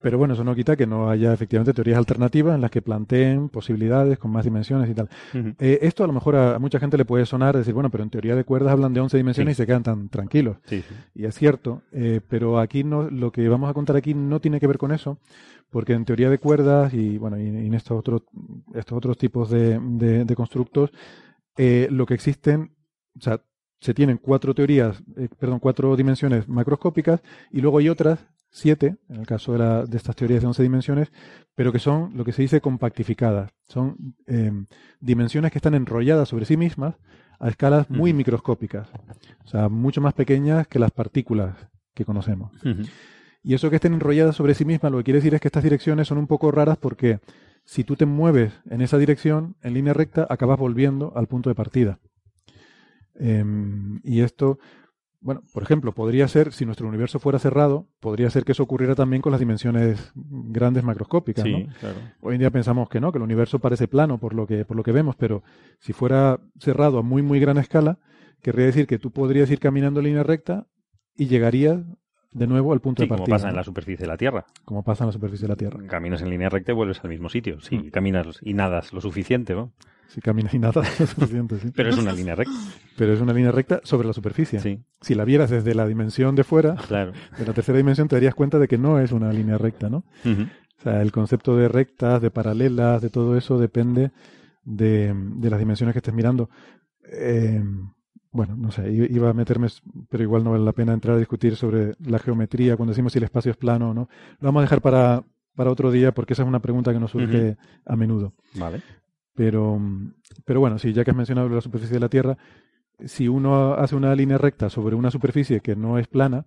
Pero 0.00 0.16
bueno, 0.16 0.34
eso 0.34 0.44
no 0.44 0.54
quita 0.54 0.76
que 0.76 0.86
no 0.86 1.10
haya 1.10 1.32
efectivamente 1.32 1.72
teorías 1.74 1.98
alternativas 1.98 2.54
en 2.54 2.60
las 2.60 2.70
que 2.70 2.80
planteen 2.82 3.48
posibilidades 3.48 4.16
con 4.16 4.30
más 4.30 4.44
dimensiones 4.44 4.88
y 4.88 4.94
tal. 4.94 5.08
Eh, 5.58 5.80
esto 5.82 6.04
a 6.04 6.06
lo 6.06 6.12
mejor 6.12 6.36
a, 6.36 6.54
a 6.54 6.58
mucha 6.60 6.78
gente 6.78 6.96
le 6.96 7.04
puede 7.04 7.26
sonar 7.26 7.56
decir, 7.56 7.74
bueno, 7.74 7.90
pero 7.90 8.04
en 8.04 8.10
teoría 8.10 8.36
de 8.36 8.44
cuerdas 8.44 8.72
hablan 8.72 8.94
de 8.94 9.00
11 9.00 9.16
dimensiones 9.16 9.56
Sí. 9.56 9.62
y 9.62 9.64
se 9.64 9.66
quedan 9.66 9.82
tan 9.82 10.08
tranquilos. 10.08 10.58
Sí, 10.66 10.82
sí. 10.88 10.94
Y 11.16 11.24
es 11.24 11.34
cierto, 11.34 11.82
eh, 11.90 12.20
pero 12.28 12.60
aquí 12.60 12.84
no, 12.84 13.10
lo 13.10 13.32
que 13.32 13.48
vamos 13.48 13.68
a 13.68 13.74
contar 13.74 13.96
aquí 13.96 14.14
no 14.14 14.38
tiene 14.38 14.60
que 14.60 14.68
ver 14.68 14.78
con 14.78 14.92
eso, 14.92 15.18
porque 15.70 15.92
en 15.92 16.04
teoría 16.04 16.30
de 16.30 16.38
cuerdas 16.38 16.94
y 16.94 17.18
bueno, 17.18 17.38
y, 17.38 17.42
y 17.44 17.66
en 17.66 17.74
estos 17.74 17.98
otros, 17.98 18.22
estos 18.74 18.96
otros 18.96 19.16
tipos 19.18 19.50
de, 19.50 19.78
de- 19.80 20.24
de 20.24 20.34
constructos, 20.36 20.90
eh, 21.56 21.88
lo 21.90 22.06
que 22.06 22.14
existen, 22.14 22.72
o 23.16 23.20
sea, 23.20 23.40
se 23.80 23.94
tienen 23.94 24.18
cuatro 24.18 24.54
teorías, 24.54 25.02
eh, 25.16 25.28
perdón, 25.38 25.60
cuatro 25.60 25.94
dimensiones 25.96 26.48
macroscópicas 26.48 27.22
y 27.52 27.60
luego 27.60 27.78
hay 27.78 27.88
otras 27.88 28.26
siete, 28.50 28.96
en 29.10 29.16
el 29.20 29.26
caso 29.26 29.52
de, 29.52 29.58
la- 29.58 29.84
de 29.84 29.96
estas 29.96 30.16
teorías 30.16 30.40
de 30.40 30.46
11 30.48 30.62
dimensiones, 30.62 31.12
pero 31.54 31.70
que 31.70 31.78
son 31.78 32.16
lo 32.16 32.24
que 32.24 32.32
se 32.32 32.42
dice 32.42 32.60
compactificadas. 32.60 33.50
Son 33.68 34.14
eh, 34.26 34.50
dimensiones 35.00 35.52
que 35.52 35.58
están 35.58 35.74
enrolladas 35.74 36.28
sobre 36.28 36.44
sí 36.46 36.56
mismas 36.56 36.94
a 37.40 37.48
escalas 37.50 37.88
muy 37.90 38.12
microscópicas, 38.12 38.88
o 39.44 39.48
sea, 39.48 39.68
mucho 39.68 40.00
más 40.00 40.14
pequeñas 40.14 40.66
que 40.66 40.78
las 40.80 40.90
partículas 40.90 41.54
que 41.94 42.04
conocemos. 42.04 42.50
Y 43.42 43.54
eso 43.54 43.70
que 43.70 43.76
estén 43.76 43.94
enrolladas 43.94 44.36
sobre 44.36 44.54
sí 44.54 44.64
mismas, 44.64 44.90
lo 44.92 44.98
que 44.98 45.04
quiere 45.04 45.18
decir 45.18 45.34
es 45.34 45.40
que 45.40 45.48
estas 45.48 45.62
direcciones 45.62 46.08
son 46.08 46.18
un 46.18 46.26
poco 46.26 46.50
raras 46.50 46.76
porque 46.78 47.20
si 47.64 47.84
tú 47.84 47.96
te 47.96 48.06
mueves 48.06 48.52
en 48.70 48.80
esa 48.80 48.98
dirección, 48.98 49.56
en 49.62 49.74
línea 49.74 49.92
recta, 49.94 50.26
acabas 50.28 50.58
volviendo 50.58 51.12
al 51.16 51.26
punto 51.28 51.48
de 51.50 51.54
partida. 51.54 51.98
Em, 53.14 54.00
y 54.04 54.20
esto, 54.20 54.58
bueno, 55.20 55.42
por 55.52 55.62
ejemplo, 55.62 55.92
podría 55.92 56.28
ser, 56.28 56.52
si 56.52 56.64
nuestro 56.64 56.86
universo 56.88 57.18
fuera 57.18 57.38
cerrado, 57.38 57.88
podría 58.00 58.30
ser 58.30 58.44
que 58.44 58.52
eso 58.52 58.62
ocurriera 58.62 58.94
también 58.94 59.20
con 59.22 59.32
las 59.32 59.40
dimensiones 59.40 60.12
grandes 60.14 60.84
macroscópicas, 60.84 61.44
Sí, 61.44 61.64
¿no? 61.64 61.74
claro. 61.80 61.96
Hoy 62.20 62.34
en 62.34 62.40
día 62.40 62.50
pensamos 62.50 62.88
que 62.88 63.00
no, 63.00 63.12
que 63.12 63.18
el 63.18 63.24
universo 63.24 63.58
parece 63.58 63.88
plano 63.88 64.18
por 64.18 64.34
lo 64.34 64.46
que, 64.46 64.64
por 64.64 64.76
lo 64.76 64.82
que 64.82 64.92
vemos, 64.92 65.16
pero 65.16 65.42
si 65.80 65.92
fuera 65.92 66.40
cerrado 66.58 66.98
a 66.98 67.02
muy, 67.02 67.22
muy 67.22 67.40
gran 67.40 67.58
escala, 67.58 67.98
querría 68.42 68.66
decir 68.66 68.86
que 68.86 68.98
tú 68.98 69.10
podrías 69.10 69.50
ir 69.50 69.58
caminando 69.58 70.00
en 70.00 70.06
línea 70.06 70.22
recta 70.22 70.66
y 71.16 71.26
llegarías 71.26 71.80
de 72.32 72.46
nuevo 72.46 72.72
al 72.72 72.80
punto 72.80 73.02
Sí, 73.02 73.06
de 73.06 73.08
partida. 73.08 73.24
como 73.26 73.34
pasa 73.36 73.48
en 73.48 73.56
la 73.56 73.64
superficie 73.64 74.04
de 74.04 74.08
la 74.08 74.16
Tierra. 74.16 74.44
como 74.64 74.82
pasa 74.82 75.04
en 75.04 75.08
la 75.08 75.12
superficie 75.12 75.44
de 75.46 75.52
la 75.52 75.56
Tierra. 75.56 75.80
Caminas 75.86 76.22
en 76.22 76.30
línea 76.30 76.48
recta 76.48 76.72
y 76.72 76.74
vuelves 76.74 77.00
al 77.02 77.10
mismo 77.10 77.28
sitio. 77.28 77.60
Sí, 77.60 77.78
Mm. 77.78 77.90
caminas 77.90 78.26
y 78.42 78.54
nadas 78.54 78.92
lo 78.92 79.00
suficiente, 79.00 79.54
¿no? 79.54 79.72
Si 80.08 80.22
caminas 80.22 80.54
y 80.54 80.58
nada, 80.58 80.82
es 80.98 81.10
suficiente, 81.10 81.58
sí. 81.58 81.70
Pero 81.74 81.90
es 81.90 81.98
una 81.98 82.12
línea 82.12 82.34
recta. 82.34 82.54
Pero 82.96 83.12
es 83.12 83.20
una 83.20 83.32
línea 83.34 83.52
recta 83.52 83.80
sobre 83.84 84.06
la 84.08 84.14
superficie. 84.14 84.58
Sí, 84.58 84.80
Si 85.02 85.14
la 85.14 85.24
vieras 85.24 85.50
desde 85.50 85.74
la 85.74 85.86
dimensión 85.86 86.34
de 86.34 86.44
fuera, 86.44 86.76
claro. 86.76 87.12
de 87.38 87.44
la 87.46 87.52
tercera 87.52 87.76
dimensión, 87.76 88.08
te 88.08 88.16
darías 88.16 88.34
cuenta 88.34 88.58
de 88.58 88.68
que 88.68 88.78
no 88.78 88.98
es 89.00 89.12
una 89.12 89.30
línea 89.32 89.58
recta, 89.58 89.90
¿no? 89.90 90.04
O 90.24 90.82
sea, 90.82 91.02
el 91.02 91.12
concepto 91.12 91.56
de 91.56 91.68
rectas, 91.68 92.22
de 92.22 92.30
paralelas, 92.30 93.02
de 93.02 93.10
todo 93.10 93.36
eso 93.36 93.58
depende 93.58 94.10
de, 94.64 95.12
de 95.14 95.50
las 95.50 95.58
dimensiones 95.58 95.92
que 95.92 95.98
estés 95.98 96.14
mirando. 96.14 96.48
Eh, 97.12 97.62
bueno, 98.30 98.56
no 98.56 98.70
sé, 98.70 98.90
iba 98.92 99.30
a 99.30 99.32
meterme, 99.32 99.68
pero 100.08 100.22
igual 100.22 100.44
no 100.44 100.52
vale 100.52 100.64
la 100.64 100.72
pena 100.72 100.92
entrar 100.92 101.16
a 101.16 101.18
discutir 101.18 101.56
sobre 101.56 101.94
la 102.04 102.18
geometría 102.18 102.76
cuando 102.76 102.92
decimos 102.92 103.12
si 103.12 103.18
el 103.18 103.24
espacio 103.24 103.50
es 103.50 103.56
plano 103.56 103.90
o 103.90 103.94
no. 103.94 104.08
Lo 104.40 104.48
vamos 104.48 104.60
a 104.60 104.62
dejar 104.62 104.82
para, 104.82 105.24
para 105.54 105.70
otro 105.70 105.90
día 105.90 106.12
porque 106.12 106.34
esa 106.34 106.42
es 106.42 106.48
una 106.48 106.60
pregunta 106.60 106.92
que 106.92 107.00
nos 107.00 107.10
surge 107.10 107.56
a 107.84 107.96
menudo. 107.96 108.34
Vale. 108.54 108.82
Pero, 109.34 109.80
pero 110.44 110.60
bueno, 110.60 110.78
sí, 110.78 110.92
ya 110.92 111.04
que 111.04 111.10
has 111.10 111.16
mencionado 111.16 111.48
la 111.48 111.60
superficie 111.60 111.94
de 111.94 112.00
la 112.00 112.08
Tierra, 112.08 112.36
si 113.04 113.28
uno 113.28 113.74
hace 113.74 113.94
una 113.94 114.14
línea 114.14 114.38
recta 114.38 114.68
sobre 114.68 114.96
una 114.96 115.10
superficie 115.10 115.60
que 115.60 115.76
no 115.76 115.98
es 115.98 116.08
plana, 116.08 116.46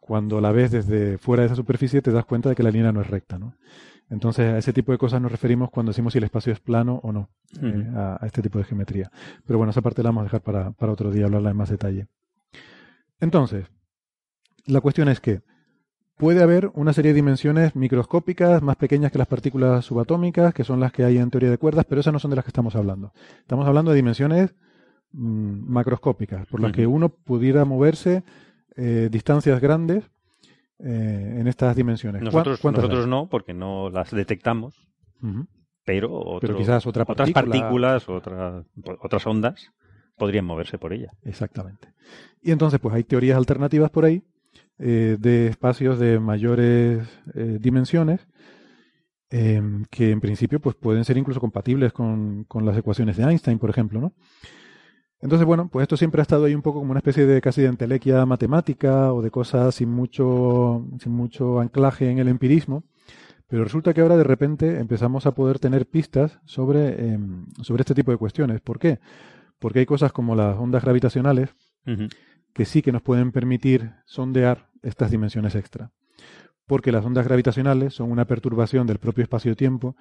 cuando 0.00 0.40
la 0.40 0.52
ves 0.52 0.70
desde 0.70 1.18
fuera 1.18 1.42
de 1.42 1.46
esa 1.46 1.56
superficie 1.56 2.02
te 2.02 2.12
das 2.12 2.24
cuenta 2.24 2.48
de 2.48 2.54
que 2.54 2.62
la 2.62 2.70
línea 2.70 2.92
no 2.92 3.00
es 3.00 3.08
recta, 3.08 3.38
¿no? 3.38 3.56
Entonces 4.10 4.52
a 4.52 4.58
ese 4.58 4.72
tipo 4.72 4.92
de 4.92 4.98
cosas 4.98 5.20
nos 5.20 5.32
referimos 5.32 5.70
cuando 5.70 5.90
decimos 5.90 6.12
si 6.12 6.18
el 6.18 6.24
espacio 6.24 6.52
es 6.52 6.60
plano 6.60 7.00
o 7.02 7.12
no, 7.12 7.30
eh, 7.62 7.90
a, 7.96 8.18
a 8.22 8.26
este 8.26 8.42
tipo 8.42 8.58
de 8.58 8.64
geometría. 8.64 9.10
Pero 9.46 9.58
bueno, 9.58 9.70
esa 9.70 9.82
parte 9.82 10.02
la 10.02 10.10
vamos 10.10 10.22
a 10.22 10.24
dejar 10.24 10.42
para, 10.42 10.72
para 10.72 10.92
otro 10.92 11.10
día, 11.10 11.26
hablarla 11.26 11.50
en 11.50 11.56
más 11.56 11.70
detalle. 11.70 12.06
Entonces, 13.20 13.66
la 14.66 14.80
cuestión 14.80 15.08
es 15.08 15.20
que 15.20 15.42
puede 16.16 16.42
haber 16.42 16.70
una 16.74 16.92
serie 16.92 17.12
de 17.12 17.16
dimensiones 17.16 17.74
microscópicas 17.74 18.62
más 18.62 18.76
pequeñas 18.76 19.10
que 19.10 19.18
las 19.18 19.26
partículas 19.26 19.84
subatómicas, 19.84 20.54
que 20.54 20.64
son 20.64 20.80
las 20.80 20.92
que 20.92 21.04
hay 21.04 21.18
en 21.18 21.30
teoría 21.30 21.50
de 21.50 21.58
cuerdas, 21.58 21.84
pero 21.88 22.00
esas 22.00 22.12
no 22.12 22.18
son 22.18 22.30
de 22.30 22.36
las 22.36 22.44
que 22.44 22.50
estamos 22.50 22.76
hablando. 22.76 23.12
Estamos 23.40 23.66
hablando 23.66 23.90
de 23.90 23.96
dimensiones 23.96 24.54
mm, 25.12 25.72
macroscópicas, 25.72 26.46
por 26.46 26.60
las 26.60 26.72
que 26.72 26.86
uno 26.86 27.08
pudiera 27.08 27.64
moverse 27.64 28.22
eh, 28.76 29.08
distancias 29.10 29.60
grandes 29.60 30.04
eh, 30.80 31.36
en 31.40 31.46
estas 31.46 31.74
dimensiones. 31.76 32.20
¿Cuá- 32.22 32.26
Nosotros, 32.44 32.60
nosotros 32.64 33.06
no, 33.06 33.28
porque 33.28 33.54
no 33.54 33.90
las 33.90 34.10
detectamos, 34.10 34.74
pero, 35.84 36.12
otro- 36.12 36.40
Pero 36.40 36.56
quizás 36.56 36.86
otra 36.86 37.04
otras 37.06 37.30
partícula- 37.30 37.44
partículas, 37.60 38.08
otras, 38.08 38.66
otras 39.00 39.26
ondas 39.26 39.70
podrían 40.16 40.44
moverse 40.44 40.78
por 40.78 40.92
ella. 40.92 41.12
Exactamente. 41.22 41.88
Y 42.42 42.50
entonces, 42.52 42.80
pues 42.80 42.94
hay 42.94 43.04
teorías 43.04 43.36
alternativas 43.36 43.90
por 43.90 44.04
ahí 44.04 44.22
eh, 44.78 45.16
de 45.18 45.46
espacios 45.48 45.98
de 45.98 46.18
mayores 46.18 47.06
eh, 47.34 47.58
dimensiones 47.60 48.26
eh, 49.30 49.62
que 49.90 50.10
en 50.10 50.20
principio 50.20 50.60
pues 50.60 50.76
pueden 50.76 51.04
ser 51.04 51.16
incluso 51.16 51.40
compatibles 51.40 51.92
con, 51.92 52.44
con 52.44 52.64
las 52.66 52.76
ecuaciones 52.76 53.16
de 53.16 53.24
Einstein, 53.24 53.58
por 53.58 53.70
ejemplo, 53.70 54.00
¿no? 54.00 54.12
Entonces, 55.24 55.46
bueno, 55.46 55.68
pues 55.68 55.84
esto 55.84 55.96
siempre 55.96 56.20
ha 56.20 56.22
estado 56.22 56.44
ahí 56.44 56.54
un 56.54 56.60
poco 56.60 56.80
como 56.80 56.90
una 56.90 56.98
especie 56.98 57.24
de 57.24 57.40
casi 57.40 57.62
de 57.62 57.68
entelequia 57.68 58.26
matemática 58.26 59.10
o 59.14 59.22
de 59.22 59.30
cosas 59.30 59.74
sin 59.74 59.88
mucho, 59.88 60.86
sin 61.00 61.12
mucho 61.12 61.60
anclaje 61.60 62.10
en 62.10 62.18
el 62.18 62.28
empirismo. 62.28 62.84
Pero 63.48 63.64
resulta 63.64 63.94
que 63.94 64.02
ahora 64.02 64.18
de 64.18 64.24
repente 64.24 64.78
empezamos 64.78 65.24
a 65.24 65.34
poder 65.34 65.58
tener 65.58 65.86
pistas 65.86 66.40
sobre, 66.44 67.14
em, 67.14 67.46
sobre 67.62 67.80
este 67.80 67.94
tipo 67.94 68.10
de 68.10 68.18
cuestiones. 68.18 68.60
¿Por 68.60 68.78
qué? 68.78 69.00
Porque 69.58 69.78
hay 69.78 69.86
cosas 69.86 70.12
como 70.12 70.34
las 70.34 70.58
ondas 70.58 70.84
gravitacionales 70.84 71.54
que 72.52 72.66
sí 72.66 72.82
que 72.82 72.92
nos 72.92 73.00
pueden 73.00 73.32
permitir 73.32 73.92
sondear 74.04 74.68
estas 74.82 75.10
dimensiones 75.10 75.54
extra. 75.54 75.90
Porque 76.66 76.92
las 76.92 77.02
ondas 77.02 77.24
gravitacionales 77.24 77.94
son 77.94 78.12
una 78.12 78.26
perturbación 78.26 78.86
del 78.86 78.98
propio 78.98 79.22
espacio-tiempo. 79.22 79.96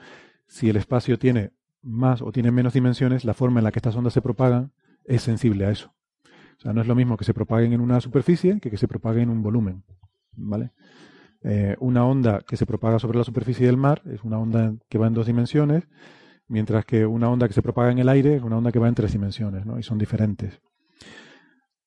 Si 0.48 0.70
el 0.70 0.76
espacio 0.76 1.18
tiene 1.18 1.52
más 1.82 2.22
o 2.22 2.34
tiene 2.34 2.52
menos 2.52 2.74
dimensiones, 2.74 3.24
la 3.24 3.34
forma 3.34 3.62
en 3.62 3.64
la 3.64 3.72
que 3.72 3.80
estas 3.80 3.96
ondas 3.96 4.12
se 4.12 4.22
propagan 4.22 4.74
es 5.06 5.22
sensible 5.22 5.66
a 5.66 5.72
eso. 5.72 5.94
O 6.58 6.62
sea, 6.62 6.74
no 6.74 6.82
es 6.82 6.88
lo 6.88 6.96
mismo 6.96 7.18
que 7.18 7.26
se 7.26 7.34
propaguen 7.34 7.74
en 7.74 7.82
una 7.82 8.00
superficie 8.00 8.60
que 8.60 8.70
que 8.70 8.78
se 8.78 8.88
propaguen 8.88 9.24
en 9.24 9.30
un 9.30 9.44
volumen. 9.44 9.84
¿Vale? 10.36 10.72
Eh, 11.44 11.76
una 11.80 12.06
onda 12.06 12.42
que 12.48 12.56
se 12.56 12.66
propaga 12.66 13.00
sobre 13.00 13.18
la 13.18 13.26
superficie 13.26 13.66
del 13.66 13.76
mar 13.76 14.02
es 14.06 14.24
una 14.24 14.40
onda 14.40 14.76
que 14.90 14.98
va 14.98 15.08
en 15.08 15.14
dos 15.14 15.28
dimensiones, 15.28 15.90
mientras 16.48 16.86
que 16.86 17.06
una 17.06 17.30
onda 17.30 17.48
que 17.48 17.54
se 17.54 17.62
propaga 17.62 17.92
en 17.92 18.00
el 18.00 18.08
aire 18.08 18.36
es 18.36 18.44
una 18.44 18.58
onda 18.58 18.72
que 18.72 18.80
va 18.80 18.88
en 18.88 18.96
tres 18.96 19.12
dimensiones, 19.12 19.66
¿no? 19.66 19.78
Y 19.78 19.84
son 19.84 19.98
diferentes. 19.98 20.62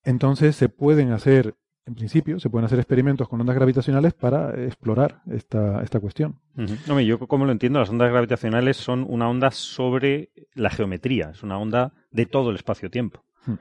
Entonces 0.02 0.56
se 0.56 0.68
pueden 0.68 1.10
hacer, 1.10 1.56
en 1.86 1.94
principio, 1.94 2.40
se 2.40 2.50
pueden 2.50 2.64
hacer 2.66 2.78
experimentos 2.80 3.28
con 3.28 3.40
ondas 3.40 3.54
gravitacionales 3.56 4.12
para 4.12 4.50
explorar 4.64 5.22
esta, 5.30 5.82
esta 5.82 6.00
cuestión. 6.00 6.40
Ujú. 6.56 6.74
Hombre, 6.88 7.06
yo 7.06 7.18
como 7.18 7.44
lo 7.44 7.52
entiendo, 7.52 7.78
las 7.78 7.90
ondas 7.90 8.10
gravitacionales 8.10 8.76
son 8.76 9.06
una 9.08 9.28
onda 9.30 9.52
sobre 9.52 10.30
la 10.54 10.70
geometría, 10.70 11.30
es 11.30 11.42
una 11.44 11.58
onda 11.58 11.92
de 12.10 12.26
todo 12.26 12.50
el 12.50 12.56
espacio-tiempo, 12.56 13.22
Hmm. 13.46 13.54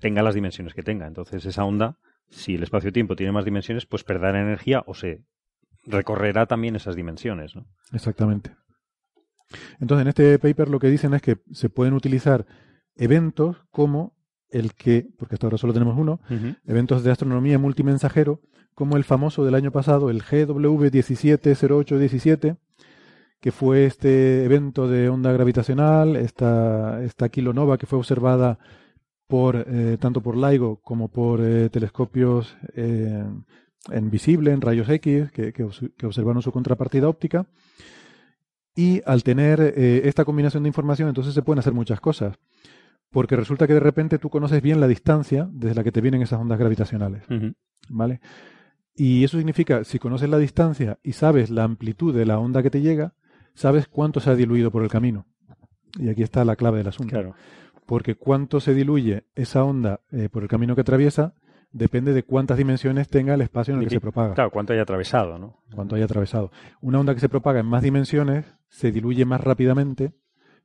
tenga 0.00 0.22
las 0.22 0.34
dimensiones 0.34 0.74
que 0.74 0.82
tenga. 0.82 1.06
Entonces 1.06 1.46
esa 1.46 1.64
onda, 1.64 1.98
si 2.28 2.56
el 2.56 2.64
espacio-tiempo 2.64 3.14
tiene 3.14 3.30
más 3.30 3.44
dimensiones, 3.44 3.86
pues 3.86 4.02
perderá 4.02 4.40
energía 4.40 4.82
o 4.86 4.94
se 4.94 5.22
recorrerá 5.86 6.46
también 6.46 6.74
esas 6.74 6.96
dimensiones. 6.96 7.54
¿no? 7.54 7.66
Exactamente. 7.92 8.56
Entonces, 9.78 10.02
en 10.02 10.08
este 10.08 10.38
paper 10.40 10.68
lo 10.68 10.80
que 10.80 10.88
dicen 10.88 11.14
es 11.14 11.22
que 11.22 11.36
se 11.52 11.68
pueden 11.68 11.94
utilizar 11.94 12.46
eventos 12.96 13.58
como 13.70 14.16
el 14.54 14.72
que, 14.74 15.06
porque 15.18 15.34
hasta 15.34 15.46
ahora 15.46 15.58
solo 15.58 15.72
tenemos 15.72 15.98
uno, 15.98 16.20
eventos 16.64 17.02
de 17.02 17.10
astronomía 17.10 17.58
multimensajero, 17.58 18.40
como 18.74 18.96
el 18.96 19.02
famoso 19.04 19.44
del 19.44 19.56
año 19.56 19.72
pasado, 19.72 20.10
el 20.10 20.22
GW170817, 20.22 22.56
que 23.40 23.52
fue 23.52 23.84
este 23.84 24.44
evento 24.44 24.88
de 24.88 25.08
onda 25.08 25.32
gravitacional, 25.32 26.14
esta, 26.16 27.02
esta 27.02 27.28
kilonova 27.28 27.78
que 27.78 27.86
fue 27.86 27.98
observada 27.98 28.60
por 29.26 29.64
eh, 29.68 29.96
tanto 30.00 30.20
por 30.22 30.36
LIGO 30.36 30.80
como 30.82 31.08
por 31.08 31.40
eh, 31.42 31.68
telescopios 31.68 32.56
eh, 32.74 33.24
en 33.90 34.10
visible, 34.10 34.52
en 34.52 34.60
rayos 34.60 34.88
X, 34.88 35.32
que, 35.32 35.52
que 35.52 35.66
que 35.96 36.06
observaron 36.06 36.42
su 36.42 36.52
contrapartida 36.52 37.08
óptica. 37.08 37.46
Y 38.76 39.02
al 39.06 39.22
tener 39.22 39.60
esta 39.60 40.24
combinación 40.24 40.64
de 40.64 40.68
información, 40.68 41.08
entonces 41.08 41.32
se 41.32 41.42
pueden 41.42 41.60
hacer 41.60 41.72
muchas 41.72 42.00
cosas. 42.00 42.36
Porque 43.14 43.36
resulta 43.36 43.68
que 43.68 43.74
de 43.74 43.80
repente 43.80 44.18
tú 44.18 44.28
conoces 44.28 44.60
bien 44.60 44.80
la 44.80 44.88
distancia 44.88 45.48
desde 45.52 45.76
la 45.76 45.84
que 45.84 45.92
te 45.92 46.00
vienen 46.00 46.20
esas 46.20 46.40
ondas 46.40 46.58
gravitacionales. 46.58 47.22
¿Vale? 47.88 48.20
Y 48.96 49.22
eso 49.22 49.36
significa, 49.38 49.84
si 49.84 50.00
conoces 50.00 50.28
la 50.28 50.36
distancia 50.36 50.98
y 51.00 51.12
sabes 51.12 51.48
la 51.48 51.62
amplitud 51.62 52.12
de 52.12 52.26
la 52.26 52.40
onda 52.40 52.60
que 52.60 52.70
te 52.70 52.80
llega, 52.80 53.14
sabes 53.54 53.86
cuánto 53.86 54.18
se 54.18 54.30
ha 54.30 54.34
diluido 54.34 54.72
por 54.72 54.82
el 54.82 54.90
camino. 54.90 55.26
Y 55.96 56.08
aquí 56.08 56.24
está 56.24 56.44
la 56.44 56.56
clave 56.56 56.78
del 56.78 56.88
asunto. 56.88 57.12
Claro. 57.12 57.36
Porque 57.86 58.16
cuánto 58.16 58.58
se 58.58 58.74
diluye 58.74 59.26
esa 59.36 59.62
onda 59.62 60.00
eh, 60.10 60.28
por 60.28 60.42
el 60.42 60.48
camino 60.48 60.74
que 60.74 60.80
atraviesa, 60.80 61.34
depende 61.70 62.14
de 62.14 62.24
cuántas 62.24 62.58
dimensiones 62.58 63.08
tenga 63.08 63.34
el 63.34 63.42
espacio 63.42 63.74
en 63.74 63.80
el 63.80 63.86
que 63.86 63.94
se 63.94 64.00
propaga, 64.00 64.34
Claro, 64.34 64.50
cuánto 64.50 64.72
haya 64.72 64.82
atravesado, 64.82 65.38
¿no? 65.38 65.62
cuánto 65.72 65.94
haya 65.94 66.06
atravesado. 66.06 66.50
Una 66.80 66.98
onda 66.98 67.14
que 67.14 67.20
se 67.20 67.28
propaga 67.28 67.60
en 67.60 67.66
más 67.66 67.82
dimensiones 67.82 68.56
se 68.68 68.90
diluye 68.90 69.24
más 69.24 69.40
rápidamente 69.40 70.14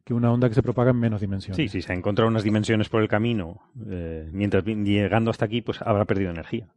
que 0.03 0.13
una 0.13 0.31
onda 0.31 0.49
que 0.49 0.55
se 0.55 0.63
propaga 0.63 0.91
en 0.91 0.99
menos 0.99 1.21
dimensiones. 1.21 1.57
Sí, 1.57 1.67
si 1.67 1.81
se 1.81 1.93
ha 1.93 1.95
encontrado 1.95 2.29
unas 2.29 2.43
dimensiones 2.43 2.89
por 2.89 3.01
el 3.01 3.07
camino, 3.07 3.61
eh, 3.87 4.29
mientras 4.31 4.63
llegando 4.65 5.31
hasta 5.31 5.45
aquí, 5.45 5.61
pues 5.61 5.81
habrá 5.81 6.05
perdido 6.05 6.31
energía. 6.31 6.67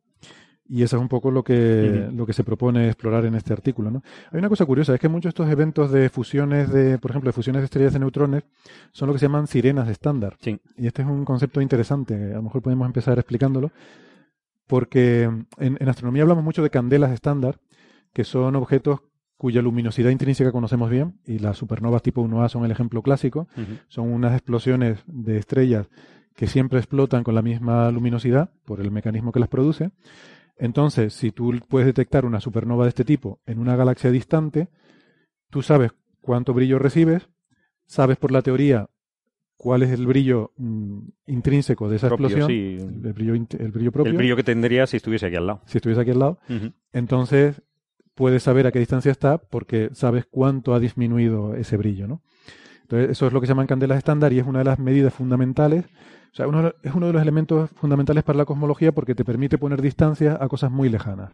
Y 0.68 0.82
eso 0.82 0.96
es 0.96 1.02
un 1.02 1.08
poco 1.08 1.30
lo 1.30 1.42
que, 1.42 2.08
lo 2.14 2.24
que 2.24 2.32
se 2.32 2.44
propone 2.44 2.86
explorar 2.86 3.26
en 3.26 3.34
este 3.34 3.52
artículo. 3.52 3.90
¿no? 3.90 4.02
Hay 4.30 4.38
una 4.38 4.48
cosa 4.48 4.64
curiosa, 4.64 4.94
es 4.94 5.00
que 5.00 5.08
muchos 5.08 5.24
de 5.24 5.28
estos 5.30 5.50
eventos 5.50 5.90
de 5.90 6.08
fusiones, 6.08 6.72
de, 6.72 6.98
por 6.98 7.10
ejemplo, 7.10 7.28
de 7.28 7.32
fusiones 7.32 7.60
de 7.60 7.64
estrellas 7.64 7.92
de 7.92 7.98
neutrones, 7.98 8.44
son 8.92 9.08
lo 9.08 9.12
que 9.12 9.18
se 9.18 9.26
llaman 9.26 9.46
sirenas 9.48 9.88
estándar. 9.88 10.36
Sí. 10.40 10.58
Y 10.78 10.86
este 10.86 11.02
es 11.02 11.08
un 11.08 11.24
concepto 11.24 11.60
interesante, 11.60 12.14
a 12.14 12.36
lo 12.36 12.42
mejor 12.42 12.62
podemos 12.62 12.86
empezar 12.86 13.18
explicándolo, 13.18 13.70
porque 14.66 15.24
en, 15.24 15.46
en 15.58 15.88
astronomía 15.88 16.22
hablamos 16.22 16.44
mucho 16.44 16.62
de 16.62 16.70
candelas 16.70 17.10
estándar, 17.10 17.58
que 18.14 18.24
son 18.24 18.56
objetos 18.56 19.00
cuya 19.42 19.60
luminosidad 19.60 20.10
intrínseca 20.10 20.52
conocemos 20.52 20.88
bien, 20.88 21.18
y 21.26 21.40
las 21.40 21.56
supernovas 21.58 22.00
tipo 22.00 22.22
1A 22.24 22.48
son 22.48 22.64
el 22.64 22.70
ejemplo 22.70 23.02
clásico. 23.02 23.48
Son 23.88 24.12
unas 24.12 24.34
explosiones 24.34 25.02
de 25.08 25.36
estrellas 25.36 25.88
que 26.36 26.46
siempre 26.46 26.78
explotan 26.78 27.24
con 27.24 27.34
la 27.34 27.42
misma 27.42 27.90
luminosidad 27.90 28.50
por 28.64 28.80
el 28.80 28.92
mecanismo 28.92 29.32
que 29.32 29.40
las 29.40 29.48
produce. 29.48 29.90
Entonces, 30.58 31.12
si 31.14 31.32
tú 31.32 31.52
puedes 31.68 31.86
detectar 31.86 32.24
una 32.24 32.40
supernova 32.40 32.84
de 32.84 32.90
este 32.90 33.04
tipo 33.04 33.40
en 33.44 33.58
una 33.58 33.74
galaxia 33.74 34.12
distante, 34.12 34.68
tú 35.50 35.60
sabes 35.60 35.90
cuánto 36.20 36.54
brillo 36.54 36.78
recibes, 36.78 37.28
sabes 37.84 38.18
por 38.18 38.30
la 38.30 38.42
teoría 38.42 38.90
cuál 39.56 39.82
es 39.82 39.90
el 39.90 40.06
brillo 40.06 40.52
mm, 40.56 40.98
intrínseco 41.26 41.88
de 41.88 41.96
esa 41.96 42.06
Propio, 42.08 42.28
explosión, 42.28 42.48
sí. 42.48 42.76
el, 43.08 43.12
brillo, 43.12 43.34
int- 43.34 43.58
el 43.60 43.72
brillo 43.72 43.90
propio, 43.90 44.12
El 44.12 44.16
brillo 44.18 44.36
que 44.36 44.44
tendría 44.44 44.86
si 44.86 44.98
estuviese 44.98 45.26
aquí 45.26 45.34
al 45.34 45.48
lado. 45.48 45.62
si 45.66 45.78
estuviese 45.78 46.00
aquí 46.00 46.12
al 46.12 46.18
lado. 46.20 46.38
Entonces, 46.92 47.60
puedes 48.14 48.42
saber 48.42 48.66
a 48.66 48.72
qué 48.72 48.78
distancia 48.78 49.10
está 49.12 49.38
porque 49.38 49.90
sabes 49.92 50.26
cuánto 50.30 50.74
ha 50.74 50.80
disminuido 50.80 51.54
ese 51.54 51.76
brillo, 51.76 52.06
¿no? 52.08 52.22
Entonces, 52.82 53.10
eso 53.10 53.26
es 53.26 53.32
lo 53.32 53.40
que 53.40 53.46
se 53.46 53.52
llaman 53.52 53.66
candelas 53.66 53.98
estándar 53.98 54.32
y 54.32 54.38
es 54.38 54.46
una 54.46 54.58
de 54.58 54.64
las 54.66 54.78
medidas 54.78 55.14
fundamentales. 55.14 55.86
O 56.32 56.34
sea, 56.34 56.46
uno 56.46 56.72
es 56.82 56.94
uno 56.94 57.06
de 57.06 57.12
los 57.14 57.22
elementos 57.22 57.70
fundamentales 57.70 58.22
para 58.24 58.36
la 58.38 58.44
cosmología 58.44 58.92
porque 58.92 59.14
te 59.14 59.24
permite 59.24 59.56
poner 59.58 59.80
distancias 59.80 60.36
a 60.40 60.48
cosas 60.48 60.70
muy 60.70 60.88
lejanas, 60.90 61.32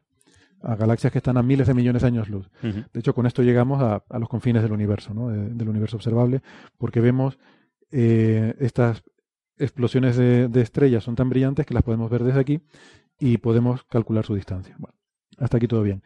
a 0.62 0.76
galaxias 0.76 1.12
que 1.12 1.18
están 1.18 1.36
a 1.36 1.42
miles 1.42 1.66
de 1.66 1.74
millones 1.74 2.02
de 2.02 2.08
años 2.08 2.28
luz. 2.28 2.48
De 2.92 3.00
hecho, 3.00 3.12
con 3.14 3.26
esto 3.26 3.42
llegamos 3.42 3.82
a, 3.82 4.04
a 4.08 4.18
los 4.20 4.28
confines 4.28 4.62
del 4.62 4.72
universo, 4.72 5.14
¿no? 5.14 5.28
De- 5.30 5.48
del 5.50 5.68
universo 5.68 5.96
observable, 5.96 6.42
porque 6.78 7.00
vemos 7.00 7.38
eh, 7.90 8.54
estas 8.60 9.02
explosiones 9.56 10.16
de, 10.16 10.48
de 10.48 10.60
estrellas 10.60 11.02
son 11.02 11.16
tan 11.16 11.28
brillantes 11.28 11.66
que 11.66 11.74
las 11.74 11.82
podemos 11.82 12.08
ver 12.10 12.22
desde 12.22 12.38
aquí 12.40 12.60
y 13.18 13.38
podemos 13.38 13.82
calcular 13.84 14.24
su 14.24 14.34
distancia. 14.34 14.76
Bueno, 14.78 14.96
hasta 15.38 15.56
aquí 15.56 15.66
todo 15.66 15.82
bien. 15.82 16.02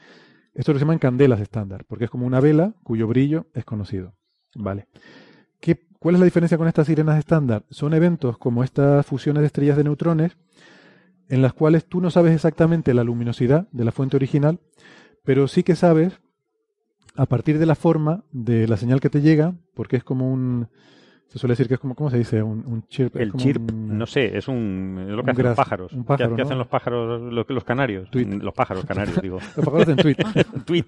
Esto 0.55 0.73
lo 0.73 0.79
llaman 0.79 0.99
candelas 0.99 1.41
estándar, 1.41 1.85
porque 1.87 2.05
es 2.05 2.11
como 2.11 2.27
una 2.27 2.41
vela 2.41 2.75
cuyo 2.83 3.07
brillo 3.07 3.47
es 3.55 3.65
conocido. 3.65 4.15
Vale. 4.55 4.87
¿Qué, 5.61 5.87
¿Cuál 5.99 6.17
es 6.17 6.21
la 6.21 6.25
diferencia 6.25 6.59
con 6.59 6.69
estas 6.69 6.87
sirenas 6.87 7.19
estándar? 7.19 7.65
Son 7.71 7.95
eventos 7.95 8.37
como 8.37 8.65
estas 8.65 9.07
fusiones 9.07 9.41
de 9.41 9.47
estrellas 9.47 9.77
de 9.77 9.85
neutrones, 9.85 10.37
en 11.29 11.41
las 11.41 11.55
cuales 11.55 11.87
tú 11.87 12.01
no 12.01 12.11
sabes 12.11 12.35
exactamente 12.35 12.93
la 12.93 13.05
luminosidad 13.05 13.69
de 13.73 13.85
la 13.85 13.93
fuente 13.93 14.17
original, 14.17 14.61
pero 15.25 15.49
sí 15.49 15.63
que 15.63 15.77
sabes, 15.77 16.21
a 17.15 17.27
partir 17.27 17.59
de 17.59 17.67
la 17.67 17.75
forma 17.75 18.25
de 18.33 18.67
la 18.69 18.77
señal 18.77 19.01
que 19.01 19.11
te 19.11 19.21
llega, 19.21 19.55
porque 19.75 19.97
es 19.97 20.05
como 20.05 20.31
un... 20.31 20.69
Se 21.33 21.39
suele 21.39 21.53
decir 21.53 21.67
que 21.67 21.75
es 21.75 21.81
como, 21.81 21.95
¿cómo 21.95 22.11
se 22.11 22.19
dice? 22.19 22.43
Un, 22.43 22.63
un 22.67 22.87
chirp. 22.89 23.17
es 23.17 23.23
El 23.23 23.31
como 23.31 23.43
chirp, 23.43 23.71
un- 23.73 23.97
no 23.97 24.07
sé, 24.07 24.37
es, 24.37 24.49
un, 24.49 24.99
es 25.01 25.09
lo 25.09 25.21
un 25.21 25.25
que 25.25 25.31
hacen 25.31 25.45
los 25.47 25.57
pájaros. 25.57 25.93
un 25.95 26.05
pájaro, 26.05 26.37
¿Qué, 26.37 26.43
hacen 26.43 26.59
los 26.59 26.67
pájaros, 26.67 27.23
los, 27.33 27.49
los 27.49 27.65
canarios? 27.65 28.11
Tweet. 28.11 28.27
Los 28.27 28.53
pájaros 28.53 28.85
canarios, 28.85 29.19
digo. 29.23 29.39
Los 29.57 29.65
pájaros 29.65 29.89
en 29.89 29.97
tweet, 29.97 30.17
Tweet. 30.67 30.85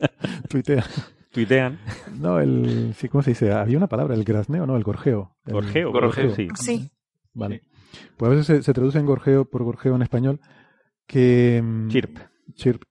tuitea. 0.48 0.84
Tuitean. 1.32 1.78
No, 2.18 2.40
el... 2.40 2.94
Sí, 2.94 3.08
¿cómo 3.10 3.20
se 3.22 3.32
dice? 3.32 3.52
Había 3.52 3.76
una 3.76 3.88
palabra, 3.88 4.14
el 4.14 4.24
grazneo, 4.24 4.66
¿no? 4.66 4.74
El 4.76 4.84
gorjeo. 4.84 5.36
El- 5.44 5.52
Gorjeo. 5.52 5.92
Gorjeo. 5.92 6.34
Sí. 6.34 6.48
Sí. 6.54 6.90
Vale. 7.34 7.62
Pues 8.16 8.26
a 8.28 8.30
veces 8.34 8.46
se, 8.46 8.62
se 8.62 8.72
traduce 8.72 8.98
en 8.98 9.04
gorjeo 9.06 9.44
por 9.44 9.62
gorjeo 9.64 9.94
en 9.96 10.02
español, 10.02 10.40
que... 11.06 11.60
mm, 11.62 11.88
Chirp. 11.88 12.18
chirp. 12.54 12.82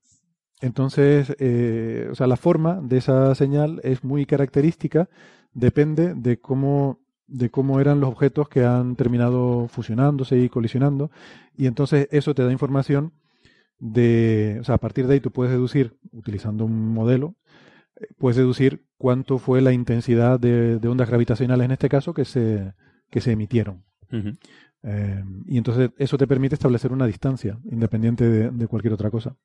Entonces, 0.61 1.35
eh, 1.39 2.07
o 2.11 2.15
sea, 2.15 2.27
la 2.27 2.35
forma 2.37 2.79
de 2.81 2.97
esa 2.97 3.33
señal 3.35 3.79
es 3.83 4.03
muy 4.03 4.25
característica, 4.25 5.07
depende 5.53 6.13
de 6.13 6.39
cómo, 6.39 6.99
de 7.27 7.49
cómo 7.49 7.79
eran 7.79 7.99
los 7.99 8.09
objetos 8.09 8.49
que 8.49 8.63
han 8.65 8.95
terminado 8.95 9.67
fusionándose 9.67 10.37
y 10.37 10.49
colisionando, 10.49 11.11
y 11.55 11.67
entonces 11.67 12.07
eso 12.11 12.33
te 12.33 12.43
da 12.43 12.51
información 12.51 13.13
de, 13.79 14.57
o 14.61 14.63
sea, 14.63 14.75
a 14.75 14.79
partir 14.79 15.07
de 15.07 15.15
ahí 15.15 15.19
tú 15.19 15.31
puedes 15.31 15.51
deducir, 15.51 15.95
utilizando 16.11 16.65
un 16.65 16.93
modelo, 16.93 17.35
eh, 17.95 18.07
puedes 18.17 18.37
deducir 18.37 18.83
cuánto 18.97 19.37
fue 19.37 19.61
la 19.61 19.71
intensidad 19.71 20.39
de, 20.39 20.79
de 20.79 20.87
ondas 20.87 21.09
gravitacionales 21.09 21.65
en 21.65 21.71
este 21.71 21.89
caso 21.89 22.13
que 22.13 22.25
se, 22.25 22.73
que 23.09 23.21
se 23.21 23.31
emitieron. 23.31 23.83
Eh, 24.83 25.23
y 25.47 25.57
entonces 25.57 25.91
eso 25.97 26.17
te 26.17 26.27
permite 26.27 26.55
establecer 26.55 26.91
una 26.91 27.05
distancia 27.05 27.59
independiente 27.69 28.27
de, 28.29 28.51
de 28.51 28.67
cualquier 28.67 28.93
otra 28.93 29.11
cosa. 29.11 29.35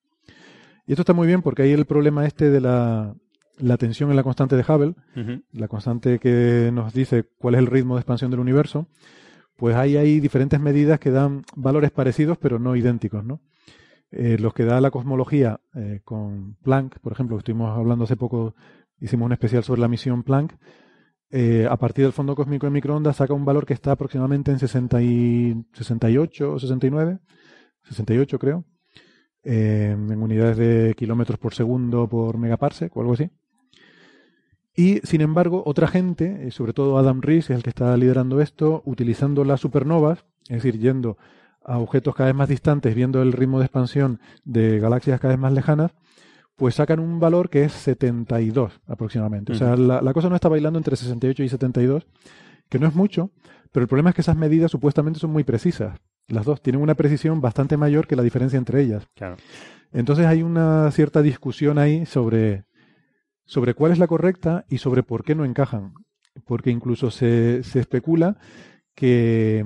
Y 0.86 0.92
esto 0.92 1.02
está 1.02 1.12
muy 1.12 1.26
bien 1.26 1.42
porque 1.42 1.62
hay 1.62 1.72
el 1.72 1.84
problema 1.84 2.26
este 2.26 2.50
de 2.50 2.60
la, 2.60 3.14
la 3.58 3.76
tensión 3.76 4.10
en 4.10 4.16
la 4.16 4.22
constante 4.22 4.56
de 4.56 4.64
Hubble, 4.66 4.94
la 5.52 5.68
constante 5.68 6.18
que 6.18 6.70
nos 6.72 6.92
dice 6.92 7.24
cuál 7.38 7.54
es 7.54 7.60
el 7.60 7.66
ritmo 7.66 7.94
de 7.94 8.00
expansión 8.00 8.30
del 8.30 8.40
universo, 8.40 8.88
pues 9.56 9.76
ahí 9.76 9.96
hay 9.96 10.20
diferentes 10.20 10.58
medidas 10.60 10.98
que 10.98 11.10
dan 11.10 11.44
valores 11.54 11.90
parecidos 11.90 12.38
pero 12.38 12.58
no 12.58 12.74
idénticos, 12.74 13.24
¿no? 13.24 13.40
Eh, 14.10 14.36
los 14.38 14.52
que 14.52 14.64
da 14.64 14.80
la 14.80 14.90
cosmología 14.90 15.60
eh, 15.74 16.00
con 16.04 16.56
Planck, 16.62 16.98
por 16.98 17.12
ejemplo, 17.12 17.38
estuvimos 17.38 17.76
hablando 17.76 18.04
hace 18.04 18.16
poco, 18.16 18.54
hicimos 19.00 19.24
un 19.24 19.32
especial 19.32 19.64
sobre 19.64 19.80
la 19.80 19.88
misión 19.88 20.22
Planck, 20.22 20.54
eh, 21.30 21.66
a 21.68 21.78
partir 21.78 22.04
del 22.04 22.12
fondo 22.12 22.34
cósmico 22.34 22.66
de 22.66 22.72
microondas 22.72 23.16
saca 23.16 23.32
un 23.32 23.46
valor 23.46 23.64
que 23.64 23.72
está 23.72 23.92
aproximadamente 23.92 24.50
en 24.50 24.58
60 24.58 25.00
y 25.02 25.64
68 25.72 26.52
o 26.52 26.58
69, 26.58 27.20
68 27.84 28.38
creo, 28.38 28.64
en 29.44 30.22
unidades 30.22 30.58
de 30.58 30.94
kilómetros 30.94 31.38
por 31.38 31.54
segundo 31.54 32.06
por 32.06 32.36
megaparsec 32.36 32.94
o 32.94 33.00
algo 33.00 33.14
así. 33.14 33.30
Y 34.74 35.00
sin 35.04 35.20
embargo, 35.20 35.62
otra 35.66 35.86
gente, 35.86 36.46
eh, 36.46 36.50
sobre 36.50 36.72
todo 36.72 36.98
Adam 36.98 37.20
Rees, 37.20 37.50
es 37.50 37.56
el 37.56 37.62
que 37.62 37.70
está 37.70 37.96
liderando 37.96 38.40
esto, 38.40 38.82
utilizando 38.86 39.44
las 39.44 39.60
supernovas, 39.60 40.24
es 40.48 40.62
decir, 40.62 40.78
yendo 40.78 41.18
a 41.64 41.78
objetos 41.78 42.14
cada 42.14 42.28
vez 42.28 42.36
más 42.36 42.48
distantes, 42.48 42.94
viendo 42.94 43.22
el 43.22 43.32
ritmo 43.32 43.58
de 43.58 43.66
expansión 43.66 44.20
de 44.44 44.80
galaxias 44.80 45.20
cada 45.20 45.34
vez 45.34 45.40
más 45.40 45.52
lejanas, 45.52 45.92
pues 46.56 46.74
sacan 46.76 47.00
un 47.00 47.20
valor 47.20 47.50
que 47.50 47.64
es 47.64 47.72
72 47.72 48.80
aproximadamente. 48.86 49.52
O 49.52 49.54
sea, 49.54 49.76
la, 49.76 50.00
la 50.00 50.12
cosa 50.12 50.28
no 50.28 50.34
está 50.34 50.48
bailando 50.48 50.78
entre 50.78 50.96
68 50.96 51.42
y 51.42 51.48
72, 51.48 52.06
que 52.68 52.78
no 52.78 52.86
es 52.86 52.94
mucho, 52.94 53.30
pero 53.70 53.84
el 53.84 53.88
problema 53.88 54.10
es 54.10 54.16
que 54.16 54.22
esas 54.22 54.36
medidas 54.36 54.70
supuestamente 54.70 55.20
son 55.20 55.30
muy 55.30 55.44
precisas. 55.44 55.98
Las 56.28 56.44
dos 56.44 56.62
tienen 56.62 56.82
una 56.82 56.94
precisión 56.94 57.40
bastante 57.40 57.76
mayor 57.76 58.06
que 58.06 58.16
la 58.16 58.22
diferencia 58.22 58.58
entre 58.58 58.82
ellas. 58.82 59.06
Claro. 59.14 59.36
Entonces 59.92 60.26
hay 60.26 60.42
una 60.42 60.90
cierta 60.90 61.22
discusión 61.22 61.78
ahí 61.78 62.06
sobre, 62.06 62.64
sobre 63.44 63.74
cuál 63.74 63.92
es 63.92 63.98
la 63.98 64.06
correcta 64.06 64.64
y 64.68 64.78
sobre 64.78 65.02
por 65.02 65.24
qué 65.24 65.34
no 65.34 65.44
encajan. 65.44 65.94
Porque 66.46 66.70
incluso 66.70 67.10
se, 67.10 67.62
se 67.62 67.80
especula 67.80 68.38
que, 68.94 69.64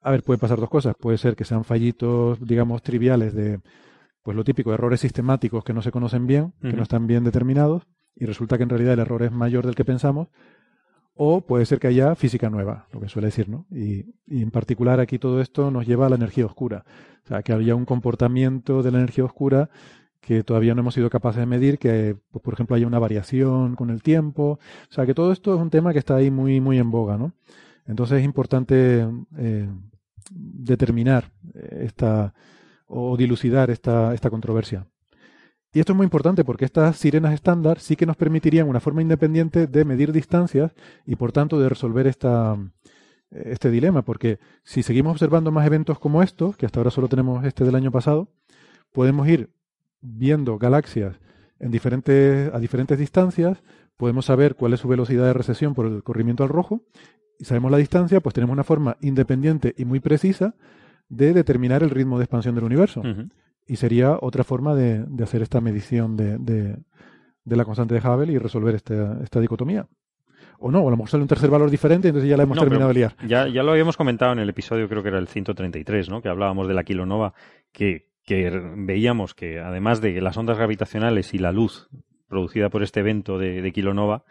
a 0.00 0.10
ver, 0.10 0.22
puede 0.22 0.38
pasar 0.38 0.58
dos 0.58 0.70
cosas. 0.70 0.94
Puede 0.98 1.18
ser 1.18 1.36
que 1.36 1.44
sean 1.44 1.64
fallitos, 1.64 2.44
digamos, 2.44 2.82
triviales 2.82 3.34
de, 3.34 3.60
pues 4.22 4.36
lo 4.36 4.44
típico, 4.44 4.72
errores 4.72 5.00
sistemáticos 5.00 5.64
que 5.64 5.72
no 5.72 5.82
se 5.82 5.90
conocen 5.90 6.26
bien, 6.26 6.52
que 6.60 6.72
no 6.72 6.82
están 6.82 7.06
bien 7.06 7.24
determinados, 7.24 7.86
y 8.14 8.26
resulta 8.26 8.56
que 8.56 8.64
en 8.64 8.68
realidad 8.68 8.94
el 8.94 9.00
error 9.00 9.22
es 9.22 9.32
mayor 9.32 9.66
del 9.66 9.74
que 9.74 9.84
pensamos. 9.84 10.28
O 11.14 11.42
puede 11.42 11.66
ser 11.66 11.78
que 11.78 11.88
haya 11.88 12.14
física 12.14 12.48
nueva, 12.48 12.86
lo 12.90 12.98
que 12.98 13.08
suele 13.08 13.28
decir, 13.28 13.48
¿no? 13.48 13.66
Y, 13.70 14.14
y 14.26 14.42
en 14.42 14.50
particular 14.50 14.98
aquí 14.98 15.18
todo 15.18 15.42
esto 15.42 15.70
nos 15.70 15.86
lleva 15.86 16.06
a 16.06 16.08
la 16.08 16.16
energía 16.16 16.46
oscura. 16.46 16.84
O 17.24 17.28
sea, 17.28 17.42
que 17.42 17.52
había 17.52 17.74
un 17.74 17.84
comportamiento 17.84 18.82
de 18.82 18.90
la 18.92 18.98
energía 18.98 19.24
oscura 19.24 19.68
que 20.22 20.44
todavía 20.44 20.74
no 20.74 20.80
hemos 20.80 20.94
sido 20.94 21.10
capaces 21.10 21.40
de 21.40 21.46
medir, 21.46 21.78
que, 21.78 22.16
pues, 22.30 22.42
por 22.42 22.54
ejemplo, 22.54 22.76
haya 22.76 22.86
una 22.86 23.00
variación 23.00 23.74
con 23.74 23.90
el 23.90 24.02
tiempo. 24.02 24.60
O 24.88 24.92
sea, 24.94 25.04
que 25.04 25.14
todo 25.14 25.32
esto 25.32 25.54
es 25.54 25.60
un 25.60 25.68
tema 25.68 25.92
que 25.92 25.98
está 25.98 26.14
ahí 26.14 26.30
muy, 26.30 26.60
muy 26.60 26.78
en 26.78 26.90
boga, 26.92 27.18
¿no? 27.18 27.32
Entonces 27.86 28.20
es 28.20 28.24
importante 28.24 29.04
eh, 29.36 29.68
determinar 30.30 31.32
eh, 31.54 31.82
esta 31.86 32.34
o 32.86 33.16
dilucidar 33.16 33.70
esta, 33.70 34.14
esta 34.14 34.30
controversia. 34.30 34.86
Y 35.72 35.80
esto 35.80 35.92
es 35.92 35.96
muy 35.96 36.04
importante 36.04 36.44
porque 36.44 36.66
estas 36.66 36.96
sirenas 36.96 37.34
estándar 37.34 37.80
sí 37.80 37.96
que 37.96 38.06
nos 38.06 38.16
permitirían 38.16 38.68
una 38.68 38.80
forma 38.80 39.02
independiente 39.02 39.66
de 39.66 39.84
medir 39.84 40.12
distancias 40.12 40.72
y 41.04 41.16
por 41.16 41.32
tanto 41.32 41.58
de 41.58 41.68
resolver 41.68 42.06
esta, 42.06 42.58
este 43.30 43.70
dilema, 43.70 44.02
porque 44.02 44.38
si 44.62 44.82
seguimos 44.82 45.12
observando 45.12 45.50
más 45.50 45.66
eventos 45.66 45.98
como 45.98 46.22
estos, 46.22 46.56
que 46.56 46.66
hasta 46.66 46.78
ahora 46.78 46.90
solo 46.90 47.08
tenemos 47.08 47.44
este 47.44 47.64
del 47.64 47.74
año 47.74 47.90
pasado, 47.90 48.28
podemos 48.92 49.26
ir 49.26 49.50
viendo 50.02 50.58
galaxias 50.58 51.18
en 51.58 51.70
diferentes, 51.70 52.52
a 52.52 52.58
diferentes 52.58 52.98
distancias, 52.98 53.62
podemos 53.96 54.26
saber 54.26 54.56
cuál 54.56 54.72
es 54.74 54.80
su 54.80 54.88
velocidad 54.88 55.24
de 55.24 55.32
recesión 55.32 55.74
por 55.74 55.86
el 55.86 56.02
corrimiento 56.02 56.42
al 56.42 56.48
rojo, 56.48 56.82
y 57.38 57.44
sabemos 57.44 57.70
la 57.70 57.78
distancia, 57.78 58.20
pues 58.20 58.34
tenemos 58.34 58.52
una 58.52 58.64
forma 58.64 58.96
independiente 59.00 59.74
y 59.78 59.84
muy 59.84 60.00
precisa 60.00 60.54
de 61.08 61.32
determinar 61.32 61.82
el 61.82 61.90
ritmo 61.90 62.18
de 62.18 62.24
expansión 62.24 62.54
del 62.54 62.64
universo. 62.64 63.02
Y 63.66 63.76
sería 63.76 64.18
otra 64.20 64.42
forma 64.44 64.74
de, 64.74 65.04
de 65.06 65.24
hacer 65.24 65.40
esta 65.42 65.60
medición 65.60 66.16
de, 66.16 66.36
de- 66.38 66.76
de 67.44 67.56
la 67.56 67.64
constante 67.64 67.94
de 67.94 68.00
Hubble 68.00 68.32
y 68.32 68.38
resolver 68.38 68.74
esta, 68.76 69.18
esta 69.22 69.40
dicotomía. 69.40 69.86
O 70.60 70.70
no, 70.70 70.80
o 70.82 70.86
a 70.88 70.90
lo 70.92 70.96
mejor 70.96 71.10
sale 71.10 71.22
un 71.22 71.28
tercer 71.28 71.50
valor 71.50 71.70
diferente 71.70 72.06
entonces 72.08 72.30
ya 72.30 72.36
la 72.36 72.44
hemos 72.44 72.56
No, 72.56 72.62
terminado 72.62 72.88
de 72.88 72.94
liar. 72.94 73.16
Ya, 73.26 73.48
ya 73.48 73.64
lo 73.64 73.72
habíamos 73.72 73.96
comentado 73.96 74.32
en 74.32 74.38
el 74.38 74.48
episodio, 74.48 74.88
creo 74.88 75.02
que 75.02 75.08
era 75.08 75.18
el 75.18 75.26
133, 75.26 76.08
¿no? 76.08 76.22
Que 76.22 76.28
hablábamos 76.28 76.68
de 76.68 76.74
la 76.74 76.84
kilonova, 76.84 77.34
que, 77.72 78.11
que 78.24 78.50
veíamos 78.76 79.34
que 79.34 79.58
además 79.60 80.00
de 80.00 80.20
las 80.20 80.36
ondas 80.36 80.58
gravitacionales 80.58 81.34
y 81.34 81.38
la 81.38 81.52
luz 81.52 81.88
producida 82.28 82.70
por 82.70 82.82
este 82.82 83.00
evento 83.00 83.38
de, 83.38 83.60
de 83.60 83.72
kilonova, 83.72 84.24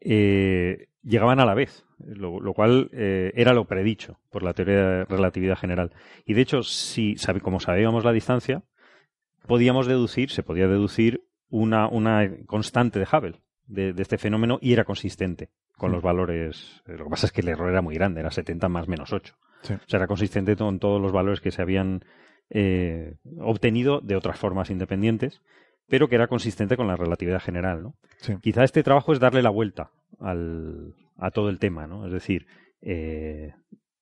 eh, 0.00 0.88
llegaban 1.02 1.40
a 1.40 1.44
la 1.44 1.54
vez, 1.54 1.84
lo, 1.98 2.40
lo 2.40 2.52
cual 2.54 2.88
eh, 2.92 3.32
era 3.34 3.52
lo 3.52 3.66
predicho 3.66 4.18
por 4.30 4.42
la 4.42 4.54
teoría 4.54 4.76
de 4.76 5.04
relatividad 5.04 5.56
general. 5.58 5.92
Y 6.24 6.34
de 6.34 6.42
hecho, 6.42 6.62
si 6.62 7.16
como 7.42 7.60
sabíamos 7.60 8.04
la 8.04 8.12
distancia, 8.12 8.62
podíamos 9.46 9.86
deducir, 9.86 10.30
se 10.30 10.42
podía 10.42 10.66
deducir 10.68 11.22
una, 11.48 11.88
una 11.88 12.28
constante 12.46 12.98
de 12.98 13.06
Hubble 13.10 13.40
de, 13.66 13.92
de 13.92 14.02
este 14.02 14.18
fenómeno 14.18 14.58
y 14.60 14.72
era 14.72 14.84
consistente 14.84 15.50
con 15.76 15.92
los 15.92 16.02
valores. 16.02 16.82
eh, 16.86 16.96
Lo 16.96 17.04
que 17.04 17.10
pasa 17.10 17.26
es 17.26 17.32
que 17.32 17.42
el 17.42 17.48
error 17.48 17.70
era 17.70 17.82
muy 17.82 17.94
grande, 17.94 18.20
era 18.20 18.30
70 18.30 18.68
más 18.68 18.88
menos 18.88 19.12
8. 19.12 19.34
Sí. 19.62 19.74
O 19.74 19.78
sea, 19.88 19.98
era 19.98 20.06
consistente 20.06 20.56
con 20.56 20.78
todos 20.78 21.00
los 21.00 21.12
valores 21.12 21.40
que 21.40 21.50
se 21.50 21.62
habían 21.62 22.04
eh, 22.50 23.16
obtenido 23.38 24.00
de 24.00 24.16
otras 24.16 24.38
formas 24.38 24.70
independientes, 24.70 25.42
pero 25.88 26.08
que 26.08 26.16
era 26.16 26.28
consistente 26.28 26.76
con 26.76 26.86
la 26.86 26.96
relatividad 26.96 27.40
general. 27.40 27.82
¿no? 27.82 27.94
Sí. 28.18 28.34
Quizá 28.40 28.64
este 28.64 28.82
trabajo 28.82 29.12
es 29.12 29.20
darle 29.20 29.42
la 29.42 29.50
vuelta 29.50 29.90
al, 30.20 30.94
a 31.16 31.30
todo 31.30 31.48
el 31.48 31.58
tema, 31.58 31.86
¿no? 31.86 32.06
Es 32.06 32.12
decir, 32.12 32.46
eh, 32.80 33.52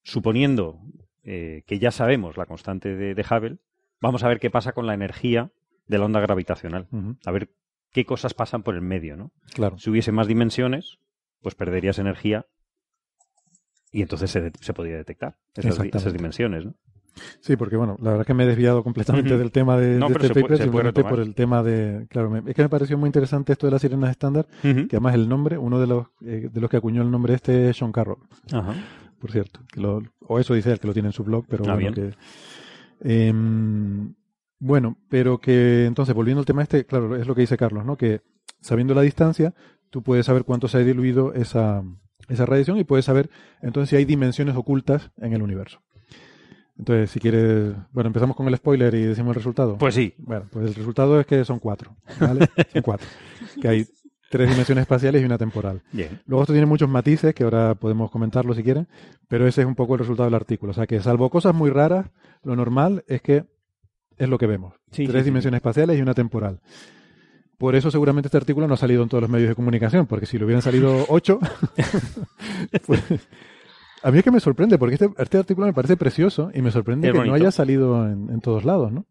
suponiendo 0.03 0.81
eh, 1.23 1.63
que 1.67 1.79
ya 1.79 1.91
sabemos 1.91 2.37
la 2.37 2.47
constante 2.47 2.95
de, 2.95 3.15
de 3.15 3.23
Hubble, 3.23 3.59
vamos 4.01 4.23
a 4.25 4.29
ver 4.29 4.41
qué 4.41 4.51
pasa 4.51 4.73
con 4.73 4.87
la 4.87 4.95
energía 4.95 5.51
de 5.87 5.99
la 5.99 6.05
onda 6.05 6.21
gravitacional. 6.21 6.89
A 7.25 7.31
ver 7.31 7.51
qué 7.93 8.05
cosas 8.05 8.35
pasan 8.35 8.63
por 8.63 8.75
el 8.75 8.83
medio, 8.83 9.17
¿no? 9.17 9.33
Claro. 9.55 9.79
Si 9.79 9.91
hubiese 9.91 10.13
más 10.13 10.27
dimensiones, 10.27 10.99
pues 11.41 11.55
perderías 11.55 11.99
energía 11.99 12.47
y 13.93 14.03
entonces 14.03 14.31
se, 14.31 14.51
se 14.61 14.75
podría 14.75 14.97
detectar 14.97 15.39
esas, 15.55 16.13
dimensiones, 16.13 16.65
¿no? 16.65 16.75
Sí, 17.41 17.57
porque 17.57 17.77
bueno, 17.77 17.97
la 18.01 18.11
verdad 18.11 18.21
es 18.23 18.27
que 18.27 18.35
me 18.35 18.45
he 18.45 18.47
desviado 18.47 18.83
completamente 18.83 19.37
del 19.39 19.53
tema 19.53 19.77
de, 19.79 19.99
No, 19.99 20.09
de 20.09 20.15
pero 20.15 20.25
este 20.27 20.35
paper, 20.41 20.47
puede 20.57 20.63
simplemente 20.63 21.05
por 21.05 21.21
el 21.21 21.35
tema 21.35 21.63
de... 21.63 22.07
Claro, 22.11 22.29
me- 22.31 22.43
es 22.51 22.55
que 22.55 22.63
me 22.63 22.69
pareció 22.69 22.99
muy 22.99 23.07
interesante 23.09 23.53
esto 23.53 23.67
de 23.67 23.71
las 23.73 23.81
sirenas 23.83 24.11
estándar, 24.11 24.47
que 24.63 24.87
además 24.91 25.15
el 25.15 25.29
nombre, 25.29 25.57
uno 25.59 25.79
de 25.81 25.87
los, 25.87 26.07
eh, 26.25 26.49
de 26.53 26.61
los 26.61 26.69
que 26.71 26.77
acuñó 26.77 27.03
el 27.03 27.11
nombre 27.11 27.35
este 27.35 27.71
es 27.71 27.77
Sean 27.77 27.93
Carroll, 27.93 28.19
Ajá. 28.53 28.75
por 29.21 29.31
cierto. 29.31 29.61
que 29.73 29.81
lo- 29.81 30.03
o 30.27 30.39
eso 30.39 30.55
dice 30.55 30.73
él, 30.73 30.81
que 30.81 30.87
lo 30.87 30.93
tiene 30.93 31.09
en 31.09 31.13
su 31.13 31.23
blog, 31.25 31.45
pero 31.49 31.65
Ah, 31.69 31.75
bueno, 31.75 31.93
bien. 31.93 32.15
que... 33.01 33.29
em, 33.29 34.15
bueno, 34.59 34.97
pero 35.09 35.39
que 35.39 35.85
entonces, 35.87 36.15
volviendo 36.15 36.41
al 36.41 36.47
tema 36.47 36.63
este, 36.63 36.85
claro, 36.87 37.17
es 37.17 37.27
lo 37.27 37.35
que 37.35 37.43
dice 37.43 37.57
Carlos, 37.57 37.85
¿no? 37.85 37.97
Que 37.97 38.23
sabiendo 38.61 38.95
la 38.95 39.03
distancia, 39.03 39.55
tú 39.91 40.03
puedes 40.03 40.27
saber 40.27 40.45
cuánto 40.45 40.69
se 40.69 40.79
ha 40.79 40.81
diluido 40.81 41.35
esa, 41.35 41.83
esa 42.29 42.47
radiación 42.47 42.79
y 42.79 42.85
puedes 42.85 43.05
saber 43.05 43.29
entonces 43.61 43.91
si 43.91 43.97
hay 43.97 44.05
dimensiones 44.05 44.57
ocultas 44.57 45.11
en 45.19 45.33
el 45.35 45.43
universo. 45.43 45.81
Entonces, 46.79 47.11
si 47.11 47.21
quieres, 47.21 47.75
bueno, 47.93 48.09
empezamos 48.09 48.37
con 48.37 48.49
el 48.49 48.57
spoiler 48.57 48.95
y 48.95 49.03
decimos 49.03 49.31
el 49.31 49.37
resultado. 49.37 49.79
Pues 49.79 49.95
sí. 49.95 50.15
Bueno, 50.19 50.47
pues 50.51 50.67
el 50.67 50.75
resultado 50.75 51.21
es 51.21 51.27
que 51.27 51.45
son 51.45 51.59
cuatro, 51.61 51.97
¿vale? 52.21 52.49
Son 52.73 52.83
cuatro. 52.83 53.07
Que 53.61 53.69
hay 53.69 53.87
tres 54.29 54.51
dimensiones 54.51 54.83
espaciales 54.83 55.23
y 55.23 55.25
una 55.25 55.39
temporal. 55.39 55.83
Bien. 55.93 56.21
Luego 56.27 56.43
esto 56.43 56.53
tiene 56.53 56.67
muchos 56.67 56.89
matices 56.89 57.35
que 57.35 57.45
ahora 57.45 57.77
podemos 57.77 58.11
comentarlo 58.11 58.55
si 58.55 58.65
quieren, 58.65 58.89
pero 59.29 59.47
ese 59.47 59.61
es 59.61 59.67
un 59.67 59.77
poco 59.77 59.95
el 59.95 60.01
resultado 60.01 60.25
del 60.27 60.35
artículo. 60.35 60.73
O 60.73 60.75
sea 60.75 60.87
que 60.89 61.01
salvo 61.01 61.31
cosas 61.31 61.55
muy 61.55 61.71
raras, 61.71 62.07
lo 62.43 62.57
normal 62.57 63.05
es 63.07 63.23
que 63.23 63.45
es 64.17 64.29
lo 64.29 64.39
que 64.39 64.49
vemos. 64.49 64.75
Sí, 64.91 65.07
tres 65.07 65.19
sí, 65.19 65.19
sí. 65.19 65.25
dimensiones 65.27 65.59
espaciales 65.59 65.99
y 65.99 66.03
una 66.03 66.15
temporal. 66.15 66.61
Por 67.59 67.77
eso 67.77 67.91
seguramente 67.91 68.27
este 68.27 68.37
artículo 68.37 68.67
no 68.67 68.75
ha 68.75 68.77
salido 68.77 69.03
en 69.03 69.09
todos 69.09 69.23
los 69.23 69.31
medios 69.31 69.49
de 69.49 69.55
comunicación, 69.55 70.07
porque 70.07 70.27
si 70.27 70.39
le 70.39 70.45
hubieran 70.45 70.63
salido 70.63 71.07
ocho, 71.09 71.39
pues, 72.87 73.03
a 74.05 74.11
mí 74.11 74.19
es 74.19 74.25
que 74.25 74.31
me 74.31 74.39
sorprende, 74.41 74.79
porque 74.79 74.95
este, 74.95 75.11
este 75.17 75.39
artículo 75.39 75.67
me 75.67 75.73
parece 75.73 75.97
precioso 75.97 76.51
y 76.53 76.61
me 76.61 76.71
sorprende 76.71 77.09
Es 77.09 77.15
que 77.15 77.25
no 77.25 77.33
haya 77.33 77.51
salido 77.51 78.07
en, 78.07 78.29
en 78.31 78.41
todos 78.41 78.65
lados, 78.65 78.93
¿no? 78.93 79.07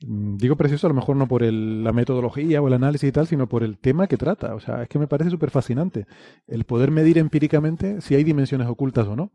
Digo 0.00 0.54
precioso 0.56 0.86
a 0.86 0.90
lo 0.90 0.94
mejor 0.94 1.16
no 1.16 1.26
por 1.26 1.42
el- 1.42 1.82
la 1.82 1.92
metodología 1.92 2.62
o 2.62 2.68
el 2.68 2.74
análisis 2.74 3.08
y 3.08 3.12
tal, 3.12 3.26
sino 3.26 3.48
por 3.48 3.64
el 3.64 3.78
tema 3.78 4.06
que 4.06 4.16
trata. 4.16 4.54
O 4.54 4.60
sea, 4.60 4.82
es 4.82 4.88
que 4.88 4.98
me 4.98 5.08
parece 5.08 5.30
súper 5.30 5.50
fascinante 5.50 6.06
el 6.46 6.64
poder 6.64 6.90
medir 6.92 7.18
empíricamente 7.18 8.00
si 8.00 8.14
hay 8.14 8.22
dimensiones 8.24 8.68
ocultas 8.68 9.06
o 9.08 9.16
no. 9.16 9.30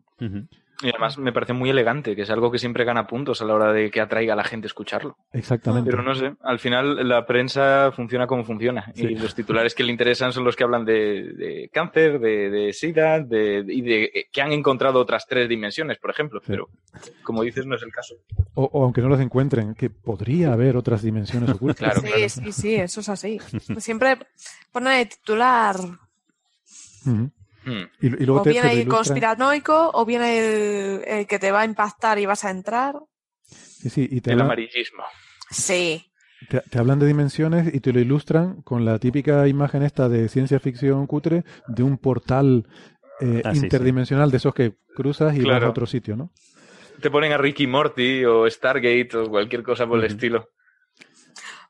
Y 0.81 0.89
además 0.89 1.17
me 1.17 1.31
parece 1.31 1.53
muy 1.53 1.69
elegante, 1.69 2.15
que 2.15 2.23
es 2.23 2.29
algo 2.29 2.51
que 2.51 2.57
siempre 2.57 2.83
gana 2.83 3.07
puntos 3.07 3.41
a 3.41 3.45
la 3.45 3.53
hora 3.53 3.71
de 3.71 3.89
que 3.91 4.01
atraiga 4.01 4.33
a 4.33 4.35
la 4.35 4.43
gente 4.43 4.67
escucharlo. 4.67 5.17
Exactamente. 5.31 5.89
Pero 5.89 6.01
no 6.01 6.15
sé, 6.15 6.33
al 6.41 6.59
final 6.59 7.07
la 7.07 7.25
prensa 7.25 7.91
funciona 7.95 8.25
como 8.27 8.43
funciona. 8.43 8.91
Sí. 8.95 9.05
Y 9.05 9.15
los 9.15 9.35
titulares 9.35 9.75
que 9.75 9.83
le 9.83 9.91
interesan 9.91 10.33
son 10.33 10.43
los 10.43 10.55
que 10.55 10.63
hablan 10.63 10.83
de, 10.83 11.33
de 11.33 11.69
cáncer, 11.71 12.19
de, 12.19 12.49
de 12.49 12.73
sida, 12.73 13.19
de, 13.21 13.63
y 13.67 13.81
de 13.81 14.25
que 14.31 14.41
han 14.41 14.51
encontrado 14.51 14.99
otras 14.99 15.25
tres 15.27 15.47
dimensiones, 15.47 15.99
por 15.99 16.09
ejemplo. 16.09 16.39
Sí. 16.41 16.47
Pero, 16.47 16.67
como 17.23 17.43
dices, 17.43 17.65
no 17.65 17.75
es 17.75 17.83
el 17.83 17.91
caso. 17.91 18.15
O, 18.55 18.63
o 18.73 18.83
aunque 18.83 19.01
no 19.01 19.09
las 19.09 19.21
encuentren, 19.21 19.75
que 19.75 19.89
podría 19.89 20.52
haber 20.53 20.77
otras 20.77 21.01
dimensiones 21.01 21.49
ocultas. 21.55 21.77
Claro, 21.79 22.01
sí, 22.01 22.07
claro. 22.07 22.29
sí, 22.29 22.51
sí, 22.51 22.75
eso 22.75 23.01
es 23.01 23.09
así. 23.09 23.39
Siempre 23.79 24.17
pone 24.71 24.97
de 24.97 25.05
titular. 25.07 25.75
Hmm. 27.05 27.25
Y, 28.01 28.07
y 28.07 28.09
luego 28.25 28.41
o 28.41 28.43
te, 28.43 28.49
bien 28.49 28.63
te 28.63 28.67
lo 28.69 28.73
el 28.73 28.79
ilustra- 28.81 28.95
conspiranoico 28.97 29.91
o 29.93 30.05
bien 30.05 30.21
el, 30.21 31.03
el 31.07 31.27
que 31.27 31.39
te 31.39 31.51
va 31.51 31.61
a 31.61 31.65
impactar 31.65 32.19
y 32.19 32.25
vas 32.25 32.43
a 32.43 32.49
entrar. 32.51 32.95
Sí, 33.45 33.89
sí, 33.89 34.07
y 34.11 34.21
te, 34.21 34.31
El 34.31 34.33
hablan, 34.35 34.47
amarillismo. 34.47 35.03
Sí, 35.49 36.11
te- 36.49 36.61
te 36.61 36.79
hablan 36.79 36.99
de 36.99 37.07
dimensiones 37.07 37.73
y 37.73 37.79
te 37.79 37.93
lo 37.93 37.99
ilustran 38.01 38.61
con 38.63 38.83
la 38.83 38.99
típica 38.99 39.47
imagen 39.47 39.83
esta 39.83 40.09
de 40.09 40.27
ciencia 40.27 40.59
ficción 40.59 41.07
cutre 41.07 41.43
de 41.67 41.83
un 41.83 41.97
portal 41.97 42.67
eh, 43.21 43.41
Ah, 43.45 43.51
sí, 43.53 43.59
sí. 43.59 43.65
interdimensional 43.65 44.31
de 44.31 44.37
esos 44.37 44.53
que 44.53 44.73
cruzas 44.95 45.35
y 45.37 45.43
vas 45.43 45.63
a 45.63 45.69
otro 45.69 45.85
sitio, 45.85 46.15
¿no? 46.17 46.31
Te 47.03 47.11
ponen 47.11 47.33
a 47.33 47.37
Ricky 47.37 47.67
Morty 47.67 48.23
o 48.23 48.49
Stargate 48.49 49.09
o 49.17 49.29
cualquier 49.29 49.61
cosa 49.61 49.85
por 49.85 49.99
el 49.99 50.05
estilo. 50.05 50.47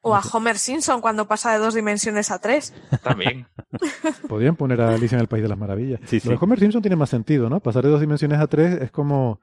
o 0.01 0.15
a 0.15 0.19
Homer 0.21 0.59
Simpson 0.59 1.01
cuando 1.01 1.27
pasa 1.27 1.51
de 1.53 1.57
dos 1.57 1.73
dimensiones 1.73 2.29
a 2.29 2.37
tres. 2.39 2.71
También. 3.01 3.47
Podrían 4.29 4.55
poner 4.55 4.79
a 4.81 4.93
Alicia 4.93 5.15
en 5.15 5.21
el 5.21 5.27
País 5.27 5.41
de 5.41 5.49
las 5.49 5.57
Maravillas. 5.57 5.99
Sí, 6.05 6.21
Lo 6.23 6.31
de 6.31 6.37
sí. 6.37 6.43
Homer 6.43 6.59
Simpson 6.59 6.81
tiene 6.83 6.95
más 6.95 7.09
sentido, 7.09 7.49
¿no? 7.49 7.59
Pasar 7.61 7.83
de 7.83 7.89
dos 7.89 7.99
dimensiones 7.99 8.37
a 8.39 8.45
tres 8.45 8.79
es 8.79 8.91
como 8.91 9.39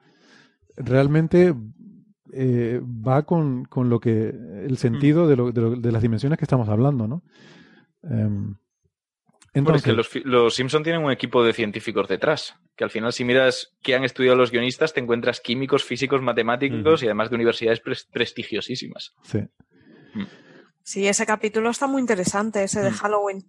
realmente 0.77 1.53
eh, 2.31 2.79
va 2.81 3.23
con, 3.23 3.65
con 3.65 3.89
lo 3.89 3.99
que 3.99 4.29
el 4.29 4.77
sentido 4.77 5.27
de, 5.27 5.35
lo- 5.35 5.51
de, 5.51 5.61
lo- 5.61 5.75
de 5.75 5.91
las 5.91 6.01
dimensiones 6.01 6.39
que 6.39 6.45
estamos 6.45 6.69
hablando, 6.69 7.05
¿no? 7.07 7.23
Em, 8.03 8.55
entonces, 9.53 9.83
Porque 9.83 9.95
los, 9.97 10.25
los 10.25 10.55
Simpson 10.55 10.83
tienen 10.83 11.03
un 11.03 11.11
equipo 11.11 11.43
de 11.43 11.53
científicos 11.53 12.07
detrás. 12.07 12.55
Que 12.75 12.83
al 12.85 12.89
final, 12.89 13.11
si 13.13 13.23
miras 13.25 13.75
qué 13.81 13.95
han 13.95 14.03
estudiado 14.05 14.37
los 14.37 14.49
guionistas, 14.51 14.93
te 14.93 14.99
encuentras 15.01 15.41
químicos, 15.41 15.83
físicos, 15.83 16.21
matemáticos 16.21 17.03
y 17.03 17.05
además 17.07 17.29
de 17.29 17.35
universidades 17.35 17.81
pres- 17.83 18.07
prestigiosísimas. 18.11 19.13
sí. 19.23 19.39
Sí, 20.83 21.07
ese 21.07 21.25
capítulo 21.27 21.69
está 21.69 21.85
muy 21.85 22.01
interesante, 22.01 22.63
ese 22.63 22.81
de 22.81 22.89
Mm. 22.89 22.93
Halloween. 22.95 23.43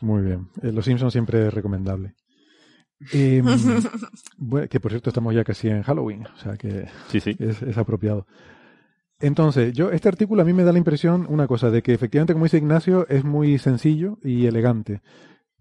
Muy 0.00 0.22
bien. 0.22 0.48
Eh, 0.62 0.70
Los 0.70 0.84
Simpsons 0.84 1.12
siempre 1.12 1.46
es 1.46 1.54
recomendable. 1.54 2.14
Em, 3.12 3.44
bueno, 4.36 4.68
que 4.68 4.80
por 4.80 4.92
cierto 4.92 5.10
estamos 5.10 5.34
ya 5.34 5.44
casi 5.44 5.68
en 5.68 5.82
Halloween, 5.82 6.26
o 6.26 6.36
sea 6.38 6.56
que 6.56 6.86
Sí, 7.08 7.20
sí. 7.20 7.34
es, 7.38 7.62
es 7.62 7.78
apropiado. 7.78 8.26
Entonces, 9.22 9.72
yo 9.72 9.90
este 9.92 10.08
artículo 10.08 10.42
a 10.42 10.44
mí 10.44 10.52
me 10.52 10.64
da 10.64 10.72
la 10.72 10.78
impresión, 10.78 11.26
una 11.30 11.46
cosa, 11.46 11.70
de 11.70 11.80
que 11.82 11.94
efectivamente, 11.94 12.32
como 12.34 12.44
dice 12.44 12.58
Ignacio, 12.58 13.06
es 13.08 13.24
muy 13.24 13.56
sencillo 13.58 14.18
y 14.22 14.46
elegante. 14.46 15.00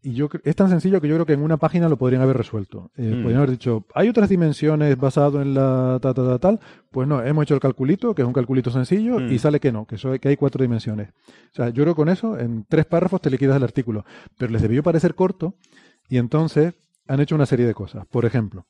Y 0.03 0.13
yo 0.13 0.29
es 0.43 0.55
tan 0.55 0.67
sencillo 0.69 0.99
que 0.99 1.07
yo 1.07 1.13
creo 1.13 1.27
que 1.27 1.33
en 1.33 1.43
una 1.43 1.57
página 1.57 1.87
lo 1.87 1.95
podrían 1.95 2.23
haber 2.23 2.35
resuelto. 2.35 2.89
Eh, 2.97 3.03
Mm. 3.15 3.21
Podrían 3.21 3.37
haber 3.37 3.51
dicho, 3.51 3.85
hay 3.93 4.09
otras 4.09 4.29
dimensiones 4.29 4.97
basado 4.97 5.43
en 5.43 5.53
la 5.53 5.99
ta, 6.01 6.11
ta, 6.15 6.25
ta, 6.25 6.39
tal. 6.39 6.59
Pues 6.89 7.07
no, 7.07 7.21
hemos 7.23 7.43
hecho 7.43 7.53
el 7.53 7.59
calculito, 7.59 8.15
que 8.15 8.23
es 8.23 8.27
un 8.27 8.33
calculito 8.33 8.71
sencillo, 8.71 9.19
Mm. 9.19 9.31
y 9.31 9.37
sale 9.37 9.59
que 9.59 9.71
no, 9.71 9.85
que, 9.85 9.97
que 10.19 10.27
hay 10.29 10.37
cuatro 10.37 10.63
dimensiones. 10.63 11.09
O 11.09 11.55
sea, 11.55 11.69
yo 11.69 11.83
creo 11.83 11.93
que 11.93 11.99
con 12.01 12.09
eso, 12.09 12.39
en 12.39 12.65
tres 12.67 12.85
párrafos 12.87 13.21
te 13.21 13.29
liquidas 13.29 13.57
el 13.57 13.63
artículo. 13.63 14.03
Pero 14.39 14.51
les 14.51 14.63
debió 14.63 14.81
parecer 14.81 15.13
corto, 15.13 15.53
y 16.09 16.17
entonces 16.17 16.73
han 17.07 17.19
hecho 17.19 17.35
una 17.35 17.45
serie 17.45 17.67
de 17.67 17.75
cosas. 17.75 18.07
Por 18.07 18.25
ejemplo, 18.25 18.65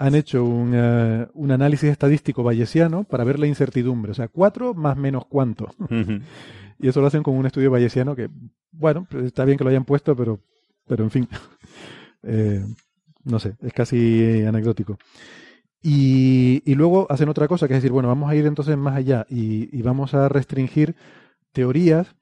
han 0.00 0.14
hecho 0.14 0.44
un, 0.44 0.72
eh, 0.74 1.26
un 1.34 1.50
análisis 1.50 1.90
estadístico 1.90 2.42
bayesiano 2.42 3.04
para 3.04 3.22
ver 3.22 3.38
la 3.38 3.46
incertidumbre. 3.46 4.12
O 4.12 4.14
sea, 4.14 4.28
cuatro 4.28 4.72
más 4.74 4.96
menos 4.96 5.26
cuánto. 5.26 5.68
Y 6.82 6.88
eso 6.88 7.02
lo 7.02 7.08
hacen 7.08 7.22
con 7.22 7.34
un 7.36 7.44
estudio 7.44 7.70
bayesiano 7.70 8.16
que, 8.16 8.30
bueno, 8.72 9.06
pues 9.10 9.26
está 9.26 9.44
bien 9.44 9.58
que 9.58 9.64
lo 9.64 9.68
hayan 9.68 9.84
puesto, 9.84 10.16
pero, 10.16 10.40
pero 10.86 11.04
en 11.04 11.10
fin, 11.10 11.28
Eh, 12.22 12.62
no 13.24 13.38
sé, 13.38 13.56
es 13.62 13.72
casi 13.72 14.44
anecdótico. 14.44 14.98
Y, 15.82 16.62
y 16.66 16.74
luego 16.74 17.06
hacen 17.10 17.30
otra 17.30 17.48
cosa, 17.48 17.66
que 17.66 17.74
es 17.74 17.78
decir, 17.78 17.92
bueno, 17.92 18.08
vamos 18.08 18.30
a 18.30 18.36
ir 18.36 18.44
entonces 18.44 18.76
más 18.76 18.96
allá 18.96 19.26
y, 19.30 19.74
y 19.76 19.82
vamos 19.82 20.12
a 20.12 20.28
restringir 20.28 20.96
teorías 21.52 22.14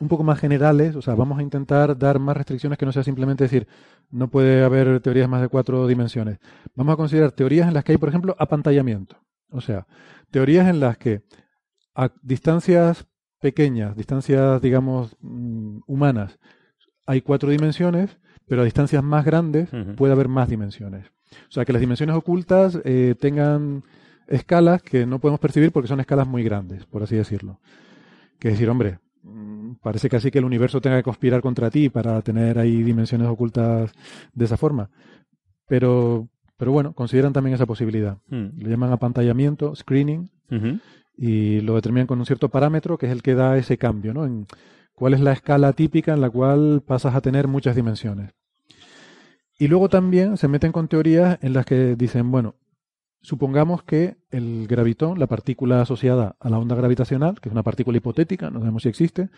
un 0.00 0.08
poco 0.08 0.22
más 0.22 0.38
generales, 0.38 0.94
o 0.94 1.02
sea, 1.02 1.14
vamos 1.14 1.38
a 1.38 1.42
intentar 1.42 1.98
dar 1.98 2.18
más 2.18 2.36
restricciones 2.36 2.78
que 2.78 2.86
no 2.86 2.92
sea 2.92 3.02
simplemente 3.02 3.44
decir, 3.44 3.66
no 4.10 4.28
puede 4.28 4.62
haber 4.62 5.00
teorías 5.00 5.28
más 5.28 5.40
de 5.40 5.48
cuatro 5.48 5.86
dimensiones. 5.86 6.38
Vamos 6.74 6.94
a 6.94 6.96
considerar 6.96 7.32
teorías 7.32 7.68
en 7.68 7.74
las 7.74 7.84
que 7.84 7.92
hay, 7.92 7.98
por 7.98 8.08
ejemplo, 8.08 8.36
apantallamiento. 8.38 9.16
O 9.50 9.60
sea, 9.60 9.86
teorías 10.30 10.68
en 10.68 10.80
las 10.80 10.98
que 10.98 11.22
a 11.94 12.12
distancias 12.22 13.06
pequeñas, 13.40 13.96
distancias, 13.96 14.62
digamos, 14.62 15.16
mm, 15.20 15.80
humanas, 15.86 16.38
hay 17.06 17.22
cuatro 17.22 17.50
dimensiones, 17.50 18.18
pero 18.46 18.62
a 18.62 18.64
distancias 18.64 19.02
más 19.02 19.24
grandes 19.24 19.70
puede 19.96 20.12
haber 20.12 20.28
más 20.28 20.48
dimensiones. 20.48 21.06
O 21.48 21.50
sea, 21.50 21.64
que 21.64 21.72
las 21.72 21.80
dimensiones 21.80 22.16
ocultas 22.16 22.80
eh, 22.84 23.14
tengan 23.18 23.84
escalas 24.26 24.82
que 24.82 25.06
no 25.06 25.18
podemos 25.18 25.40
percibir 25.40 25.72
porque 25.72 25.88
son 25.88 26.00
escalas 26.00 26.26
muy 26.26 26.42
grandes, 26.42 26.84
por 26.86 27.02
así 27.02 27.16
decirlo. 27.16 27.60
Que 28.38 28.50
decir, 28.50 28.68
hombre, 28.70 29.00
parece 29.82 30.08
casi 30.08 30.30
que 30.30 30.38
el 30.38 30.44
universo 30.44 30.80
tenga 30.80 30.96
que 30.96 31.02
conspirar 31.02 31.40
contra 31.40 31.70
ti 31.70 31.88
para 31.88 32.20
tener 32.22 32.58
ahí 32.58 32.82
dimensiones 32.82 33.28
ocultas 33.28 33.92
de 34.32 34.44
esa 34.44 34.56
forma. 34.56 34.90
Pero, 35.66 36.28
pero 36.56 36.72
bueno, 36.72 36.92
consideran 36.92 37.32
también 37.32 37.54
esa 37.54 37.66
posibilidad. 37.66 38.18
Mm. 38.28 38.62
Lo 38.62 38.70
llaman 38.70 38.92
apantallamiento, 38.92 39.74
screening, 39.74 40.30
y 41.16 41.60
lo 41.60 41.74
determinan 41.74 42.06
con 42.06 42.18
un 42.18 42.26
cierto 42.26 42.48
parámetro 42.48 42.96
que 42.96 43.06
es 43.06 43.12
el 43.12 43.22
que 43.22 43.34
da 43.34 43.56
ese 43.58 43.76
cambio, 43.76 44.14
¿no? 44.14 44.24
En 44.24 44.46
cuál 44.94 45.14
es 45.14 45.20
la 45.20 45.32
escala 45.32 45.72
típica 45.72 46.14
en 46.14 46.20
la 46.20 46.30
cual 46.30 46.82
pasas 46.86 47.14
a 47.14 47.20
tener 47.20 47.48
muchas 47.48 47.76
dimensiones. 47.76 48.32
Y 49.58 49.66
luego 49.66 49.88
también 49.88 50.36
se 50.36 50.48
meten 50.48 50.72
con 50.72 50.88
teorías 50.88 51.38
en 51.42 51.52
las 51.52 51.66
que 51.66 51.96
dicen, 51.96 52.30
bueno, 52.30 52.54
supongamos 53.20 53.82
que 53.82 54.16
el 54.30 54.66
gravitón, 54.68 55.18
la 55.18 55.26
partícula 55.26 55.80
asociada 55.80 56.36
a 56.40 56.50
la 56.50 56.58
onda 56.58 56.76
gravitacional, 56.76 57.40
que 57.40 57.48
es 57.48 57.52
una 57.52 57.62
partícula 57.62 57.98
hipotética, 57.98 58.50
no 58.50 58.60
sabemos 58.60 58.82
si 58.82 58.88
existe, 58.88 59.30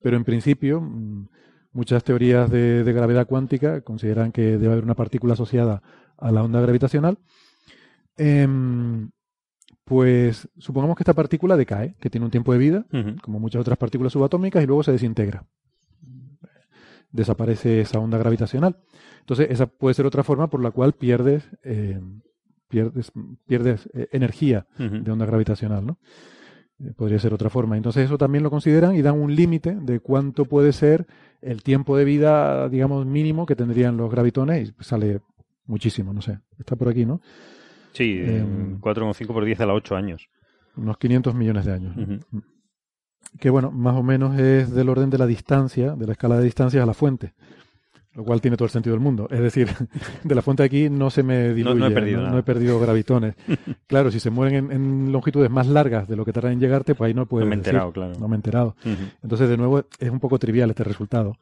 pero 0.00 0.16
en 0.16 0.24
principio 0.24 0.80
mm, 0.80 1.28
muchas 1.72 2.04
teorías 2.04 2.50
de, 2.50 2.84
de 2.84 2.92
gravedad 2.92 3.26
cuántica 3.26 3.80
consideran 3.82 4.32
que 4.32 4.58
debe 4.58 4.72
haber 4.72 4.84
una 4.84 4.94
partícula 4.94 5.34
asociada 5.34 5.82
a 6.16 6.30
la 6.32 6.42
onda 6.42 6.60
gravitacional. 6.60 7.18
Em, 8.16 9.10
pues 9.84 10.48
supongamos 10.58 10.96
que 10.96 11.02
esta 11.02 11.14
partícula 11.14 11.56
decae, 11.56 11.94
que 12.00 12.10
tiene 12.10 12.24
un 12.24 12.30
tiempo 12.30 12.52
de 12.52 12.58
vida, 12.58 12.86
como 13.22 13.38
muchas 13.38 13.60
otras 13.60 13.76
partículas 13.76 14.12
subatómicas, 14.12 14.62
y 14.62 14.66
luego 14.66 14.82
se 14.82 14.92
desintegra. 14.92 15.46
Desaparece 17.10 17.80
esa 17.80 17.98
onda 17.98 18.18
gravitacional. 18.18 18.78
Entonces, 19.20 19.48
esa 19.50 19.66
puede 19.66 19.94
ser 19.94 20.06
otra 20.06 20.24
forma 20.24 20.48
por 20.48 20.62
la 20.62 20.70
cual 20.70 20.94
pierdes, 20.94 21.48
eh, 21.62 22.00
pierdes, 22.74 23.12
pierdes 23.46 23.88
eh, 23.94 24.08
energía 24.10 24.66
de 24.78 25.10
onda 25.12 25.26
gravitacional, 25.26 25.86
¿no? 25.86 25.98
Eh, 26.80 26.92
podría 26.96 27.20
ser 27.20 27.32
otra 27.32 27.50
forma. 27.50 27.76
Entonces, 27.76 28.04
eso 28.06 28.18
también 28.18 28.42
lo 28.42 28.50
consideran 28.50 28.96
y 28.96 29.02
dan 29.02 29.20
un 29.20 29.32
límite 29.34 29.76
de 29.80 30.00
cuánto 30.00 30.44
puede 30.44 30.72
ser 30.72 31.06
el 31.40 31.62
tiempo 31.62 31.96
de 31.96 32.04
vida, 32.04 32.68
digamos, 32.68 33.06
mínimo 33.06 33.46
que 33.46 33.54
tendrían 33.54 33.96
los 33.96 34.10
gravitones, 34.10 34.70
y 34.70 34.84
sale 34.84 35.20
muchísimo, 35.66 36.12
no 36.12 36.20
sé. 36.20 36.40
Está 36.58 36.74
por 36.74 36.88
aquí, 36.88 37.06
¿no? 37.06 37.20
Sí, 37.92 38.18
Em, 38.18 38.80
4,5 38.80 39.32
por 39.32 39.44
10 39.44 39.60
a 39.60 39.66
la 39.66 39.74
8 39.74 39.94
años. 39.94 40.28
Unos 40.76 40.98
500 40.98 41.32
millones 41.36 41.64
de 41.64 41.72
años. 41.72 41.96
Ujú. 41.96 42.42
que 43.38 43.50
bueno, 43.50 43.70
más 43.70 43.94
o 43.96 44.02
menos 44.02 44.38
es 44.38 44.72
del 44.72 44.88
orden 44.88 45.10
de 45.10 45.18
la 45.18 45.26
distancia, 45.26 45.94
de 45.96 46.06
la 46.06 46.12
escala 46.12 46.36
de 46.38 46.44
distancias 46.44 46.82
a 46.82 46.86
la 46.86 46.94
fuente, 46.94 47.34
lo 48.14 48.24
cual 48.24 48.40
tiene 48.40 48.56
todo 48.56 48.66
el 48.66 48.70
sentido 48.70 48.94
del 48.94 49.02
mundo. 49.02 49.26
Es 49.30 49.40
decir, 49.40 49.68
de 50.24 50.34
la 50.34 50.42
fuente 50.42 50.62
aquí 50.62 50.88
no 50.88 51.10
se 51.10 51.22
me 51.22 51.52
diluye, 51.52 51.86
he 51.86 51.90
perdido 51.90 52.22
no, 52.22 52.38
he 52.38 52.42
perdido 52.42 52.78
gravitones. 52.80 53.34
claro, 53.86 54.10
si 54.10 54.20
se 54.20 54.30
mueven 54.30 54.54
en, 54.54 54.72
en 54.72 55.12
longitudes 55.12 55.50
más 55.50 55.66
largas 55.66 56.06
de 56.08 56.16
lo 56.16 56.24
que 56.24 56.32
tardan 56.32 56.52
en 56.52 56.60
llegarte, 56.60 56.94
pues 56.94 57.08
ahí 57.08 57.14
no 57.14 57.26
puedes 57.26 57.44
No 57.46 57.50
me 57.50 57.54
he 57.56 57.58
decir. 57.58 57.70
enterado, 57.74 57.92
claro. 57.92 58.12
No 58.18 58.28
me 58.28 58.34
he 58.34 58.38
enterado. 58.38 58.76
Entonces, 59.22 59.48
de 59.48 59.56
nuevo, 59.56 59.84
es 59.98 60.10
un 60.10 60.20
poco 60.20 60.38
trivial 60.38 60.70
este 60.70 60.84
resultado. 60.84 61.36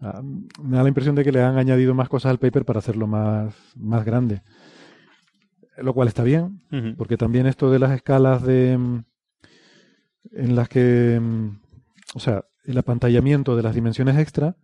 Ah, 0.00 0.22
me 0.62 0.76
da 0.78 0.82
la 0.82 0.88
impresión 0.88 1.14
de 1.14 1.22
que 1.24 1.30
le 1.32 1.42
han 1.42 1.58
añadido 1.58 1.94
más 1.94 2.08
cosas 2.08 2.30
al 2.30 2.38
paper 2.38 2.64
para 2.64 2.78
hacerlo 2.78 3.06
más, 3.06 3.54
más 3.76 4.04
grande. 4.04 4.42
Lo 5.76 5.94
cual 5.94 6.08
está 6.08 6.24
bien, 6.24 6.60
porque 6.98 7.16
también 7.16 7.46
esto 7.46 7.70
de 7.70 7.78
las 7.78 7.92
escalas 7.92 8.42
de 8.42 8.76
mm, 8.76 9.04
en 10.32 10.56
las 10.56 10.68
que 10.68 11.18
mm, 11.20 11.48
o 12.14 12.20
sea 12.20 12.44
el 12.64 12.76
apantallamiento 12.76 13.56
de 13.56 13.62
las 13.62 13.74
dimensiones 13.74 14.18
extra 14.18 14.56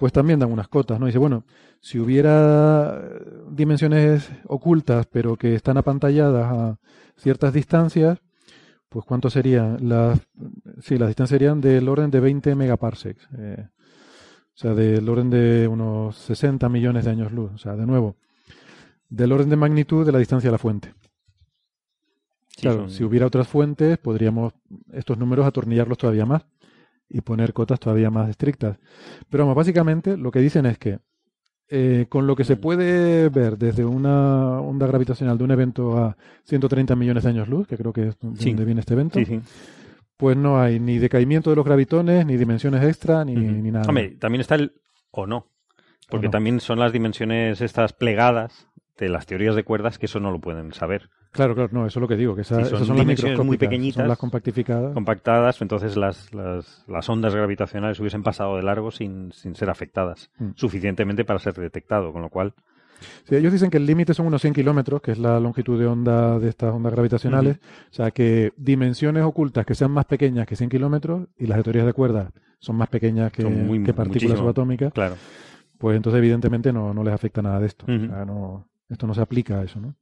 pues 0.00 0.12
también 0.12 0.40
dan 0.40 0.50
unas 0.50 0.66
cotas 0.66 0.98
no 0.98 1.06
dice 1.06 1.18
bueno 1.18 1.44
si 1.78 1.98
hubiera 2.00 2.98
eh, 3.00 3.20
dimensiones 3.50 4.28
ocultas 4.46 5.06
pero 5.06 5.36
que 5.36 5.54
están 5.54 5.76
apantalladas 5.76 6.46
a 6.50 6.78
ciertas 7.16 7.52
distancias 7.52 8.18
pues 8.88 9.04
cuánto 9.04 9.30
serían 9.30 9.76
las 9.88 10.18
sí 10.80 10.96
las 10.98 11.08
distancias 11.10 11.28
serían 11.38 11.60
del 11.60 11.88
orden 11.88 12.10
de 12.10 12.18
20 12.20 12.54
megaparsecs 12.56 13.28
eh, 13.38 13.68
o 13.68 14.56
sea 14.60 14.74
del 14.74 15.06
orden 15.08 15.28
de 15.30 15.68
unos 15.68 16.16
60 16.16 16.68
millones 16.70 17.04
de 17.04 17.10
años 17.10 17.30
luz 17.30 17.52
o 17.54 17.58
sea 17.58 17.76
de 17.76 17.86
nuevo 17.86 18.16
del 19.10 19.32
orden 19.32 19.50
de 19.50 19.56
magnitud 19.56 20.06
de 20.06 20.12
la 20.12 20.18
distancia 20.18 20.48
a 20.48 20.52
la 20.52 20.58
fuente. 20.58 20.94
Sí, 22.48 22.62
Claro, 22.62 22.80
son- 22.82 22.90
si 22.90 23.02
hubiera 23.04 23.26
otras 23.26 23.48
fuentes, 23.48 23.98
podríamos 23.98 24.52
estos 24.92 25.18
números 25.18 25.46
atornillarlos 25.46 25.98
todavía 25.98 26.26
más 26.26 26.46
y 27.10 27.20
poner 27.22 27.52
cotas 27.52 27.78
todavía 27.80 28.08
más 28.10 28.30
estrictas. 28.30 28.78
Pero 29.28 29.42
vamos, 29.44 29.56
básicamente 29.56 30.16
lo 30.16 30.30
que 30.30 30.38
dicen 30.40 30.64
es 30.66 30.78
que 30.78 31.00
eh, 31.68 32.06
con 32.08 32.26
lo 32.26 32.34
que 32.34 32.44
se 32.44 32.56
puede 32.56 33.28
ver 33.28 33.56
desde 33.58 33.84
una 33.84 34.60
onda 34.60 34.86
gravitacional 34.88 35.38
de 35.38 35.44
un 35.44 35.50
evento 35.52 35.98
a 35.98 36.16
130 36.44 36.96
millones 36.96 37.22
de 37.24 37.30
años 37.30 37.48
luz, 37.48 37.68
que 37.68 37.76
creo 37.76 37.92
que 37.92 38.08
es 38.08 38.16
Sí. 38.38 38.50
donde 38.50 38.64
viene 38.64 38.80
este 38.80 38.94
evento, 38.94 39.18
Sí, 39.20 39.24
sí. 39.24 39.40
pues 40.16 40.36
no 40.36 40.60
hay 40.60 40.80
ni 40.80 40.98
decaimiento 40.98 41.50
de 41.50 41.56
los 41.56 41.64
gravitones, 41.64 42.26
ni 42.26 42.36
dimensiones 42.36 42.82
extra, 42.82 43.24
ni, 43.24 43.34
nada. 43.36 43.86
Hombre, 43.88 44.16
también 44.18 44.40
está 44.40 44.56
el 44.56 44.72
o 45.12 45.26
no. 45.26 45.46
Porque 46.08 46.26
no. 46.26 46.32
también 46.32 46.58
son 46.60 46.80
las 46.80 46.92
dimensiones 46.92 47.60
estas 47.60 47.92
plegadas 47.92 48.66
de 48.98 49.08
las 49.08 49.26
teorías 49.26 49.54
de 49.54 49.62
cuerdas 49.62 49.98
que 49.98 50.06
eso 50.06 50.18
no 50.18 50.32
lo 50.32 50.40
pueden 50.40 50.72
saber. 50.72 51.08
Claro, 51.32 51.54
claro, 51.54 51.70
no, 51.72 51.86
eso 51.86 51.98
es 51.98 52.00
lo 52.00 52.08
que 52.08 52.16
digo, 52.16 52.34
que 52.34 52.40
esa- 52.42 52.56
Sí, 52.56 52.62
esas 52.62 52.80
son 52.86 52.88
las 52.96 52.98
dimensiones 53.06 53.38
muy 53.44 53.56
pequeñitas, 53.56 54.00
son 54.00 54.08
las 54.08 54.18
compactificadas. 54.18 54.92
Compactadas, 54.94 55.62
entonces 55.62 55.96
las, 55.96 56.34
las, 56.34 56.84
las 56.88 57.08
ondas 57.08 57.34
gravitacionales 57.34 58.00
hubiesen 58.00 58.22
pasado 58.24 58.56
de 58.56 58.62
largo 58.64 58.90
sin, 58.90 59.30
sin 59.32 59.54
ser 59.54 59.70
afectadas 59.70 60.30
Mm. 60.38 60.50
suficientemente 60.56 61.24
para 61.24 61.38
ser 61.38 61.54
detectado, 61.54 62.12
con 62.12 62.22
lo 62.22 62.28
cual 62.30 62.54
Sí, 63.24 63.34
ellos 63.34 63.50
dicen 63.52 63.70
que 63.70 63.78
el 63.78 63.86
límite 63.86 64.12
son 64.12 64.26
unos 64.26 64.42
100 64.42 64.52
kilómetros, 64.52 65.00
que 65.00 65.12
es 65.12 65.18
la 65.18 65.40
longitud 65.40 65.78
de 65.80 65.86
onda 65.86 66.38
de 66.38 66.50
estas 66.50 66.74
ondas 66.74 66.92
gravitacionales. 66.92 67.56
O 67.90 67.94
sea, 67.94 68.10
que 68.10 68.52
dimensiones 68.58 69.22
ocultas 69.24 69.64
que 69.64 69.74
sean 69.74 69.90
más 69.90 70.04
pequeñas 70.04 70.46
que 70.46 70.54
100 70.54 70.68
kilómetros 70.68 71.26
y 71.38 71.46
las 71.46 71.56
de 71.56 71.62
teorías 71.62 71.86
de 71.86 71.94
cuerdas 71.94 72.30
son 72.58 72.76
más 72.76 72.88
pequeñas 72.90 73.32
que, 73.32 73.40
Son 73.42 73.66
muy- 73.66 73.82
que 73.84 73.94
partículas 73.94 74.36
subatómicas, 74.38 74.92
Claro. 74.92 75.14
pues 75.78 75.96
entonces 75.96 76.18
evidentemente 76.18 76.74
no, 76.74 76.92
no 76.92 77.02
les 77.02 77.14
afecta 77.14 77.40
nada 77.40 77.58
de 77.60 77.68
esto. 77.68 77.86
O 77.86 77.98
sea, 78.06 78.24
no, 78.26 78.68
esto 78.90 79.06
no 79.06 79.14
se 79.14 79.22
aplica 79.22 79.60
a 79.60 79.64
eso, 79.64 79.80
¿no? 79.80 79.94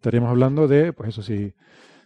Estaríamos 0.00 0.30
hablando 0.30 0.66
de, 0.66 0.94
pues 0.94 1.10
eso 1.10 1.20
sí, 1.22 1.52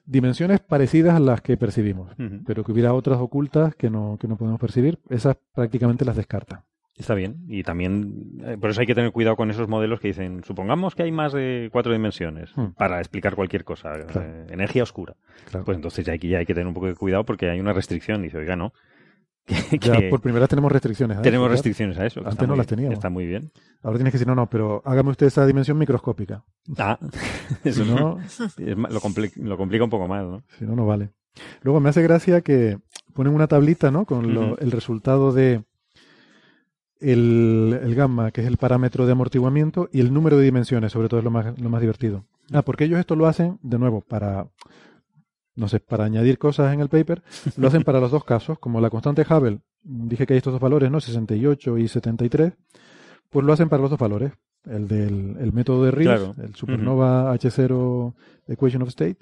dimensiones 0.04 0.58
parecidas 0.58 1.14
a 1.14 1.20
las 1.20 1.40
que 1.42 1.56
percibimos, 1.56 2.10
pero 2.44 2.64
que 2.64 2.72
hubiera 2.72 2.92
otras 2.92 3.18
ocultas 3.20 3.76
que 3.76 3.88
no, 3.88 4.18
que 4.20 4.26
no 4.26 4.36
podemos 4.36 4.60
percibir, 4.60 4.98
esas 5.10 5.36
prácticamente 5.54 6.04
las 6.04 6.16
descarta. 6.16 6.64
Está 6.96 7.14
bien. 7.14 7.38
Y 7.48 7.62
también, 7.64 8.40
eh, 8.44 8.56
por 8.60 8.70
eso 8.70 8.80
hay 8.80 8.86
que 8.86 8.94
tener 8.94 9.10
cuidado 9.12 9.34
con 9.36 9.50
esos 9.50 9.68
modelos 9.68 9.98
que 10.00 10.08
dicen, 10.08 10.42
supongamos 10.44 10.94
que 10.94 11.04
hay 11.04 11.10
más 11.12 11.32
de 11.32 11.68
cuatro 11.72 11.92
dimensiones 11.92 12.50
Hmm. 12.56 12.72
para 12.76 12.98
explicar 12.98 13.34
cualquier 13.36 13.64
cosa. 13.64 13.92
eh, 13.96 14.46
energía 14.50 14.82
oscura. 14.84 15.14
Claro. 15.50 15.64
Pues 15.64 15.76
entonces 15.76 16.04
ya 16.04 16.12
aquí 16.12 16.28
ya 16.28 16.38
hay 16.38 16.46
que 16.46 16.54
tener 16.54 16.66
un 16.68 16.74
poco 16.74 16.86
de 16.86 16.94
cuidado 16.94 17.24
porque 17.24 17.48
hay 17.50 17.58
una 17.60 17.72
restricción. 17.72 18.22
Dice, 18.22 18.38
oiga, 18.38 18.54
no. 18.56 18.72
que- 19.70 19.78
ya 19.78 19.98
que 20.00 20.08
por 20.08 20.20
primera 20.20 20.40
vez 20.40 20.48
tenemos 20.50 20.72
restricciones. 20.72 21.18
a 21.18 21.22
tenemos 21.22 21.50
restricciones 21.50 21.98
a 21.98 22.06
eso. 22.06 22.20
Antes 22.26 22.48
no 22.48 22.56
las 22.56 22.66
bien, 22.66 22.76
teníamos. 22.76 22.94
Está 22.98 23.10
muy 23.10 23.26
bien. 23.26 23.50
Ahora 23.82 23.98
tienes 23.98 24.12
que 24.12 24.18
decir, 24.18 24.26
no, 24.28 24.34
no, 24.34 24.48
pero 24.48 24.82
hágame 24.84 25.10
usted 25.10 25.26
esa 25.26 25.44
dimensión 25.46 25.76
microscópica. 25.78 26.42
Ah, 26.78 26.98
Si 27.62 27.68
eso 27.68 27.84
no, 27.84 28.18
es 28.38 28.58
lo, 28.58 29.00
compli- 29.00 29.34
lo 29.36 29.56
complica 29.56 29.84
un 29.84 29.90
poco 29.90 30.08
más, 30.08 30.24
¿no? 30.24 30.42
Si 30.58 30.64
no, 30.64 30.74
no 30.74 30.86
vale. 30.86 31.10
Luego 31.62 31.80
me 31.80 31.88
hace 31.90 32.02
gracia 32.02 32.40
que 32.40 32.78
ponen 33.12 33.34
una 33.34 33.46
tablita, 33.48 33.90
¿no? 33.90 34.04
Con 34.06 34.32
lo- 34.34 34.58
el 34.58 34.70
resultado 34.70 35.32
de 35.32 35.62
el, 37.00 37.78
el 37.82 37.94
gamma, 37.94 38.30
que 38.30 38.40
es 38.40 38.46
el 38.46 38.56
parámetro 38.56 39.04
de 39.06 39.12
amortiguamiento, 39.12 39.88
y 39.92 40.00
el 40.00 40.12
número 40.14 40.38
de 40.38 40.44
dimensiones, 40.44 40.92
sobre 40.92 41.08
todo 41.08 41.18
es 41.20 41.24
lo 41.24 41.30
más, 41.30 41.58
lo 41.58 41.68
más 41.68 41.80
divertido. 41.80 42.24
Ah, 42.52 42.62
porque 42.62 42.84
ellos 42.84 42.98
esto 42.98 43.16
lo 43.16 43.26
hacen, 43.26 43.58
de 43.62 43.78
nuevo, 43.78 44.00
para, 44.00 44.46
no 45.56 45.68
sé, 45.68 45.80
para 45.80 46.04
añadir 46.04 46.38
cosas 46.38 46.72
en 46.74 46.80
el 46.80 46.88
paper, 46.88 47.22
lo 47.56 47.68
hacen 47.68 47.82
para 47.84 48.00
los 48.00 48.10
dos 48.10 48.24
casos, 48.24 48.58
como 48.58 48.80
la 48.80 48.90
constante 48.90 49.22
Hubble, 49.28 49.60
dije 49.82 50.26
que 50.26 50.34
hay 50.34 50.38
estos 50.38 50.52
dos 50.52 50.60
valores, 50.62 50.90
¿no? 50.90 51.00
68 51.00 51.78
y 51.78 51.88
73, 51.88 52.52
pues 53.30 53.44
lo 53.46 53.52
hacen 53.52 53.68
para 53.68 53.82
los 53.82 53.90
dos 53.90 53.98
valores. 53.98 54.32
El 54.64 54.88
del 54.88 55.36
el 55.40 55.52
método 55.52 55.84
de 55.84 55.92
Claro. 55.92 56.34
el 56.42 56.54
supernova 56.54 57.34
H0 57.34 58.14
equation 58.48 58.80
of 58.82 58.88
state, 58.88 59.18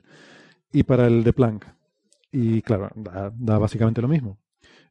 y 0.72 0.85
para 0.85 1.07
el 1.09 1.24
de 1.24 1.33
Planck. 1.33 1.66
Y 2.30 2.62
claro, 2.62 2.91
da, 2.95 3.33
da 3.37 3.59
básicamente 3.59 4.01
lo 4.01 4.09
mismo. 4.09 4.39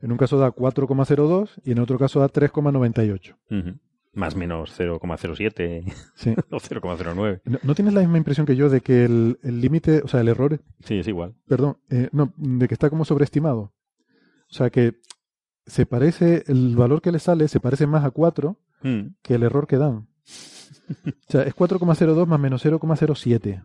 En 0.01 0.11
un 0.11 0.17
caso 0.17 0.37
da 0.37 0.51
4,02 0.51 1.49
y 1.63 1.71
en 1.71 1.79
otro 1.79 1.97
caso 1.97 2.19
da 2.19 2.27
3,98. 2.27 3.35
Ujú. 3.49 3.77
Más 4.13 4.35
menos 4.35 4.77
0,07 4.77 5.83
Sí. 6.15 6.31
o 6.51 6.57
0,09. 6.57 7.41
¿No, 7.45 7.59
no 7.63 7.75
tienes 7.75 7.93
la 7.93 8.01
misma 8.01 8.17
impresión 8.17 8.45
que 8.45 8.55
yo 8.55 8.69
de 8.69 8.81
que 8.81 9.05
el 9.05 9.37
límite, 9.43 10.01
o 10.03 10.07
sea, 10.07 10.19
el 10.21 10.27
error, 10.27 10.59
Sí, 10.83 10.99
es 10.99 11.07
igual. 11.07 11.33
perdón, 11.47 11.77
eh, 11.89 12.09
no, 12.11 12.33
de 12.37 12.67
que 12.67 12.73
está 12.73 12.89
como 12.89 13.05
sobreestimado? 13.05 13.73
O 14.49 14.53
sea, 14.53 14.69
que 14.69 14.95
se 15.65 15.85
parece, 15.85 16.43
el 16.47 16.75
valor 16.75 17.01
que 17.01 17.11
le 17.11 17.19
sale 17.19 17.47
se 17.47 17.59
parece 17.61 17.87
más 17.87 18.03
a 18.03 18.11
4 18.11 18.57
Mm. 18.83 19.15
que 19.21 19.35
el 19.35 19.43
error 19.43 19.67
que 19.67 19.77
dan. 19.77 20.07
O 21.07 21.13
sea, 21.29 21.43
es 21.43 21.53
4,02 21.55 22.27
más 22.27 22.39
menos 22.39 22.61
0,07. 22.65 23.63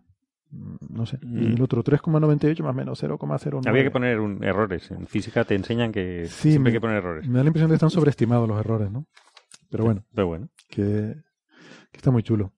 Mm, 0.50 0.76
No 0.90 1.06
sé. 1.06 1.18
Y 1.22 1.26
Mm. 1.26 1.54
el 1.56 1.62
otro 1.62 1.82
3,98 1.82 2.62
más 2.62 2.74
menos 2.74 2.98
0,09. 3.02 3.68
Había 3.68 3.82
que 3.82 3.90
poner 3.90 4.20
un- 4.20 4.44
errores. 4.44 4.90
En 4.92 5.06
física 5.08 5.42
te 5.44 5.54
enseñan 5.56 5.90
que 5.90 6.26
Sí, 6.26 6.50
siempre 6.50 6.70
hay 6.70 6.76
que 6.76 6.80
poner 6.80 6.98
errores. 6.98 7.26
Me 7.26 7.38
da 7.38 7.42
la 7.44 7.48
impresión 7.48 7.68
de 7.70 7.72
que 7.72 7.76
están 7.76 7.90
sobreestimados 7.90 8.46
los 8.48 8.60
errores, 8.60 8.90
¿no? 8.92 9.06
Pero 9.70 9.84
bueno, 9.84 10.04
Pero 10.14 10.26
bueno. 10.28 10.48
que, 10.68 11.16
que 11.92 11.96
está 11.96 12.10
muy 12.10 12.22
chulo. 12.22 12.52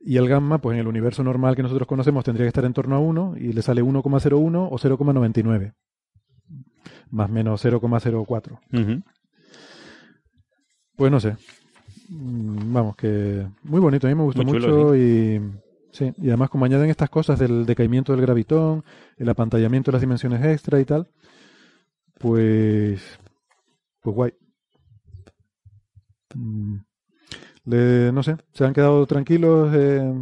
Y 0.00 0.16
el 0.16 0.28
gamma, 0.28 0.58
pues 0.58 0.74
en 0.74 0.80
el 0.80 0.86
universo 0.86 1.24
normal 1.24 1.56
que 1.56 1.62
nosotros 1.62 1.88
conocemos 1.88 2.24
tendría 2.24 2.44
que 2.44 2.48
estar 2.48 2.64
en 2.64 2.72
torno 2.72 2.94
a 2.94 3.00
1 3.00 3.34
y 3.36 3.52
le 3.52 3.62
sale 3.62 3.82
1,01 3.82 4.68
o 4.70 4.78
0,99. 4.78 5.74
Más 7.10 7.28
menos 7.30 7.64
0,04. 7.64 8.58
Ujú. 8.72 9.02
Pues 10.96 11.10
no 11.10 11.20
sé. 11.20 11.36
Mm, 12.08 12.72
Vamos, 12.72 12.96
que 12.96 13.46
muy 13.64 13.80
bonito, 13.80 14.06
a 14.06 14.10
mí 14.10 14.14
me 14.16 14.22
gustó 14.22 14.42
Muy 14.42 14.54
mucho 14.54 14.66
chulo, 14.66 14.96
y 14.96 15.40
sí, 15.92 16.12
y 16.18 16.28
además 16.28 16.48
como 16.50 16.64
añaden 16.64 16.90
estas 16.90 17.10
cosas 17.10 17.38
del 17.38 17.66
decaimiento 17.66 18.12
del 18.12 18.22
gravitón, 18.22 18.84
el 19.16 19.28
apantallamiento 19.28 19.90
de 19.90 19.96
las 19.96 20.00
dimensiones 20.00 20.44
extra 20.44 20.80
y 20.80 20.84
tal, 20.84 21.08
pues 22.18 23.18
pues 24.02 24.16
guay. 24.16 24.32
Mm, 26.34 26.76
le- 27.66 28.12
no 28.12 28.22
sé, 28.22 28.36
se 28.52 28.64
han 28.64 28.72
quedado 28.74 29.06
tranquilos 29.06 29.70
eh, 29.74 30.12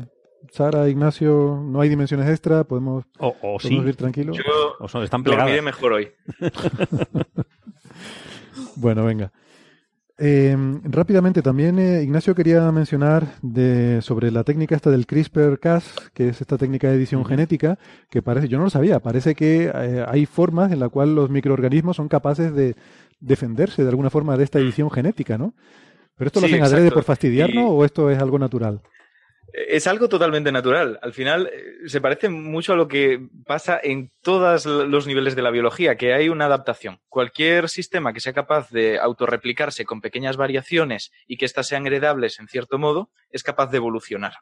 Sara, 0.52 0.88
Ignacio, 0.88 1.60
no 1.62 1.80
hay 1.80 1.88
dimensiones 1.88 2.28
extra, 2.28 2.64
podemos, 2.64 3.04
O, 3.18 3.34
o 3.42 3.58
sí. 3.60 3.74
ir 3.74 3.96
tranquilos. 3.96 4.36
Yo 4.36 4.42
O 4.80 4.88
son, 4.88 5.02
están 5.02 5.22
dormiré 5.22 5.60
mejor 5.62 5.92
hoy. 5.94 6.08
Bueno, 8.76 9.04
venga. 9.04 9.32
Eh, 10.18 10.56
rápidamente 10.84 11.42
también 11.42 11.78
eh, 11.78 12.02
Ignacio 12.02 12.34
quería 12.34 12.70
mencionar 12.72 13.26
de, 13.42 14.00
sobre 14.00 14.30
la 14.30 14.44
técnica 14.44 14.74
esta 14.74 14.90
del 14.90 15.06
CRISPR-Cas, 15.06 15.94
que 16.14 16.28
es 16.28 16.40
esta 16.40 16.56
técnica 16.56 16.88
de 16.88 16.94
edición 16.96 17.24
genética, 17.24 17.78
que 18.08 18.22
parece, 18.22 18.48
yo 18.48 18.56
no 18.58 18.64
lo 18.64 18.70
sabía, 18.70 19.00
parece 19.00 19.34
que 19.34 19.70
eh, 19.74 20.04
hay 20.08 20.24
formas 20.24 20.72
en 20.72 20.80
la 20.80 20.88
cual 20.88 21.14
los 21.14 21.28
microorganismos 21.28 21.96
son 21.96 22.08
capaces 22.08 22.54
de 22.54 22.76
defenderse 23.20 23.82
de 23.82 23.90
alguna 23.90 24.08
forma 24.10 24.36
de 24.38 24.44
esta 24.44 24.58
edición 24.58 24.90
genética, 24.90 25.36
¿no? 25.36 25.54
¿Pero 26.16 26.26
esto 26.28 26.40
lo 26.40 26.46
Sí, 26.48 26.54
hacen 26.54 26.64
adrede 26.64 26.90
por 26.90 27.04
fastidiarnos 27.04 27.64
Y- 27.64 27.66
o 27.68 27.84
esto 27.84 28.10
es 28.10 28.18
algo 28.18 28.38
natural? 28.38 28.80
Es 29.52 29.86
algo 29.86 30.08
totalmente 30.08 30.50
natural. 30.52 30.98
Al 31.02 31.12
final 31.14 31.46
eh, 31.46 31.88
se 31.88 32.00
parece 32.00 32.28
mucho 32.28 32.72
a 32.72 32.76
lo 32.76 32.88
que 32.88 33.26
pasa 33.46 33.80
en 33.82 34.10
todos 34.20 34.66
los 34.66 35.06
niveles 35.06 35.34
de 35.36 35.40
la 35.42 35.50
biología, 35.50 35.96
que 35.96 36.12
hay 36.12 36.28
una 36.28 36.46
adaptación. 36.46 36.98
Cualquier 37.08 37.68
sistema 37.68 38.12
que 38.12 38.20
sea 38.20 38.32
capaz 38.34 38.70
de 38.70 38.98
autorreplicarse 38.98 39.84
con 39.84 40.00
pequeñas 40.00 40.36
variaciones 40.36 41.10
y 41.26 41.36
que 41.38 41.44
éstas 41.46 41.68
sean 41.68 41.86
heredables 41.86 42.38
en 42.40 42.48
cierto 42.48 42.78
modo, 42.78 43.10
es 43.30 43.42
capaz 43.42 43.68
de 43.70 43.76
evolucionar. 43.78 44.34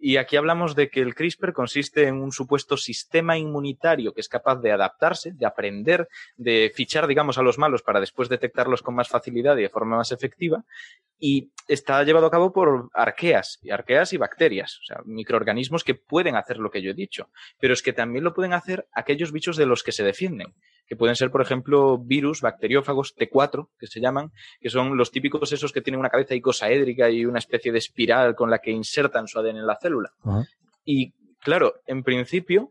Y 0.00 0.16
aquí 0.16 0.36
hablamos 0.36 0.76
de 0.76 0.90
que 0.90 1.00
el 1.00 1.14
CRISPR 1.14 1.52
consiste 1.52 2.06
en 2.06 2.22
un 2.22 2.30
supuesto 2.30 2.76
sistema 2.76 3.36
inmunitario 3.36 4.14
que 4.14 4.20
es 4.20 4.28
capaz 4.28 4.56
de 4.56 4.70
adaptarse, 4.70 5.32
de 5.32 5.44
aprender, 5.44 6.08
de 6.36 6.70
fichar, 6.72 7.08
digamos, 7.08 7.36
a 7.36 7.42
los 7.42 7.58
malos 7.58 7.82
para 7.82 7.98
después 7.98 8.28
detectarlos 8.28 8.82
con 8.82 8.94
más 8.94 9.08
facilidad 9.08 9.56
y 9.56 9.62
de 9.62 9.68
forma 9.68 9.96
más 9.96 10.12
efectiva. 10.12 10.64
Y 11.18 11.50
está 11.66 12.02
llevado 12.04 12.26
a 12.26 12.30
cabo 12.30 12.52
por 12.52 12.90
arqueas, 12.94 13.58
y 13.60 13.70
arqueas 13.70 14.12
y 14.12 14.18
bacterias, 14.18 14.78
o 14.82 14.84
sea, 14.84 15.02
microorganismos 15.04 15.82
que 15.82 15.96
pueden 15.96 16.36
hacer 16.36 16.58
lo 16.58 16.70
que 16.70 16.80
yo 16.80 16.92
he 16.92 16.94
dicho, 16.94 17.30
pero 17.58 17.74
es 17.74 17.82
que 17.82 17.92
también 17.92 18.24
lo 18.24 18.34
pueden 18.34 18.52
hacer 18.52 18.86
aquellos 18.92 19.32
bichos 19.32 19.56
de 19.56 19.66
los 19.66 19.82
que 19.82 19.92
se 19.92 20.04
defienden, 20.04 20.54
que 20.88 20.96
pueden 20.96 21.16
ser, 21.16 21.30
por 21.30 21.42
ejemplo, 21.42 21.98
virus, 21.98 22.40
bacteriófagos 22.40 23.14
T4, 23.14 23.68
que 23.78 23.86
se 23.86 24.00
llaman, 24.00 24.32
que 24.60 24.70
son 24.70 24.96
los 24.96 25.10
típicos 25.10 25.52
esos 25.52 25.70
que 25.70 25.82
tienen 25.82 26.00
una 26.00 26.08
cabeza 26.08 26.34
icosaédrica 26.34 27.10
y 27.10 27.26
una 27.26 27.38
especie 27.38 27.70
de 27.70 27.78
espiral 27.78 28.34
con 28.34 28.50
la 28.50 28.58
que 28.58 28.70
insertan 28.70 29.28
su 29.28 29.38
ADN 29.38 29.58
en 29.58 29.66
la 29.66 29.76
célula. 29.76 30.10
Y 30.84 31.12
claro, 31.40 31.74
en 31.86 32.02
principio, 32.02 32.70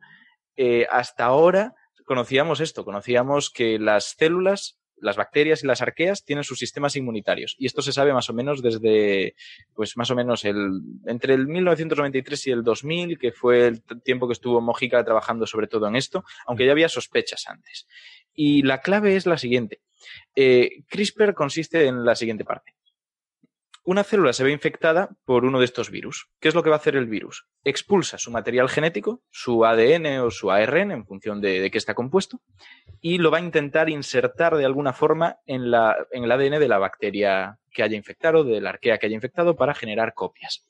eh, 0.55 0.87
hasta 0.91 1.25
ahora 1.25 1.75
conocíamos 2.05 2.59
esto, 2.59 2.83
conocíamos 2.83 3.51
que 3.51 3.77
las 3.77 4.15
células, 4.17 4.79
las 4.99 5.15
bacterias 5.15 5.63
y 5.63 5.67
las 5.67 5.81
arqueas 5.81 6.23
tienen 6.23 6.43
sus 6.43 6.59
sistemas 6.59 6.95
inmunitarios. 6.95 7.55
Y 7.57 7.65
esto 7.65 7.81
se 7.81 7.91
sabe 7.91 8.13
más 8.13 8.29
o 8.29 8.33
menos 8.33 8.61
desde, 8.61 9.35
pues 9.73 9.97
más 9.97 10.09
o 10.11 10.15
menos 10.15 10.45
el, 10.45 10.81
entre 11.05 11.33
el 11.33 11.47
1993 11.47 12.47
y 12.47 12.51
el 12.51 12.63
2000, 12.63 13.17
que 13.17 13.31
fue 13.31 13.67
el 13.67 13.83
tiempo 14.03 14.27
que 14.27 14.33
estuvo 14.33 14.61
Mojica 14.61 15.03
trabajando 15.03 15.45
sobre 15.45 15.67
todo 15.67 15.87
en 15.87 15.95
esto, 15.95 16.23
aunque 16.45 16.65
ya 16.65 16.71
había 16.71 16.89
sospechas 16.89 17.45
antes. 17.47 17.87
Y 18.33 18.61
la 18.61 18.81
clave 18.81 19.15
es 19.15 19.25
la 19.25 19.37
siguiente. 19.37 19.81
Eh, 20.35 20.83
CRISPR 20.87 21.33
consiste 21.33 21.87
en 21.87 22.05
la 22.05 22.15
siguiente 22.15 22.45
parte. 22.45 22.76
Una 23.87 24.03
célula 24.03 24.33
se 24.33 24.43
ve 24.43 24.51
infectada 24.51 25.11
por 25.23 25.45
uno 25.45 25.59
de 25.59 25.65
estos 25.65 25.89
virus. 25.89 26.27
¿Qué 26.41 26.49
es 26.49 26.55
lo 26.55 26.61
que 26.61 26.69
va 26.69 26.75
a 26.75 26.79
hacer 26.79 26.97
el 26.97 27.05
virus? 27.05 27.47
Expulsa 27.63 28.17
su 28.17 28.31
material 28.31 28.67
genético, 28.67 29.23
su 29.31 29.63
ADN 29.63 30.19
o 30.19 30.29
su 30.29 30.51
ARN, 30.51 30.91
en 30.91 31.05
función 31.05 31.39
de, 31.39 31.61
de 31.61 31.71
qué 31.71 31.77
está 31.77 31.93
compuesto, 31.93 32.41
y 32.99 33.17
lo 33.17 33.31
va 33.31 33.37
a 33.37 33.41
intentar 33.41 33.89
insertar 33.89 34.57
de 34.57 34.65
alguna 34.65 34.91
forma 34.91 35.37
en, 35.45 35.71
la, 35.71 35.95
en 36.11 36.25
el 36.25 36.31
ADN 36.33 36.59
de 36.59 36.67
la 36.67 36.79
bacteria 36.79 37.59
que 37.71 37.81
haya 37.81 37.95
infectado, 37.95 38.43
de 38.43 38.59
la 38.59 38.71
arquea 38.71 38.97
que 38.97 39.05
haya 39.05 39.15
infectado, 39.15 39.55
para 39.55 39.73
generar 39.73 40.13
copias. 40.13 40.67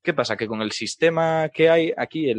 ¿Qué 0.00 0.14
pasa? 0.14 0.36
Que 0.36 0.46
con 0.46 0.62
el 0.62 0.70
sistema 0.70 1.48
que 1.48 1.70
hay 1.70 1.92
aquí, 1.96 2.32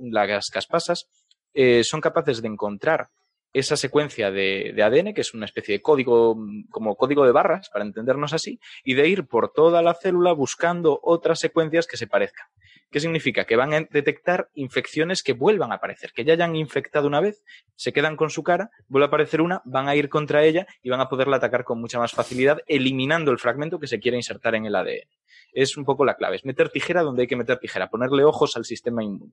las 0.00 0.50
caspasas, 0.50 1.08
eh, 1.52 1.84
son 1.84 2.00
capaces 2.00 2.42
de 2.42 2.48
encontrar 2.48 3.08
esa 3.54 3.76
secuencia 3.76 4.30
de, 4.30 4.72
de 4.74 4.82
ADN, 4.82 5.14
que 5.14 5.22
es 5.22 5.32
una 5.32 5.46
especie 5.46 5.76
de 5.76 5.82
código, 5.82 6.36
como 6.70 6.96
código 6.96 7.24
de 7.24 7.32
barras, 7.32 7.70
para 7.70 7.84
entendernos 7.84 8.34
así, 8.34 8.60
y 8.82 8.94
de 8.94 9.08
ir 9.08 9.26
por 9.26 9.52
toda 9.52 9.80
la 9.80 9.94
célula 9.94 10.32
buscando 10.32 11.00
otras 11.02 11.38
secuencias 11.38 11.86
que 11.86 11.96
se 11.96 12.06
parezcan. 12.06 12.46
¿Qué 12.90 13.00
significa? 13.00 13.44
Que 13.44 13.56
van 13.56 13.74
a 13.74 13.80
detectar 13.90 14.50
infecciones 14.54 15.22
que 15.22 15.32
vuelvan 15.32 15.72
a 15.72 15.76
aparecer, 15.76 16.12
que 16.12 16.24
ya 16.24 16.34
hayan 16.34 16.54
infectado 16.54 17.06
una 17.06 17.20
vez, 17.20 17.42
se 17.74 17.92
quedan 17.92 18.16
con 18.16 18.30
su 18.30 18.42
cara, 18.42 18.70
vuelve 18.88 19.06
a 19.06 19.08
aparecer 19.08 19.40
una, 19.40 19.62
van 19.64 19.88
a 19.88 19.96
ir 19.96 20.08
contra 20.08 20.44
ella 20.44 20.66
y 20.82 20.90
van 20.90 21.00
a 21.00 21.08
poderla 21.08 21.36
atacar 21.38 21.64
con 21.64 21.80
mucha 21.80 21.98
más 21.98 22.12
facilidad, 22.12 22.58
eliminando 22.66 23.30
el 23.32 23.38
fragmento 23.38 23.80
que 23.80 23.86
se 23.86 23.98
quiere 23.98 24.16
insertar 24.16 24.54
en 24.54 24.66
el 24.66 24.76
ADN. 24.76 25.08
Es 25.52 25.76
un 25.76 25.84
poco 25.84 26.04
la 26.04 26.14
clave, 26.14 26.36
es 26.36 26.44
meter 26.44 26.70
tijera 26.70 27.02
donde 27.02 27.22
hay 27.22 27.28
que 27.28 27.36
meter 27.36 27.58
tijera, 27.58 27.88
ponerle 27.88 28.24
ojos 28.24 28.56
al 28.56 28.64
sistema 28.64 29.02
inmune. 29.02 29.32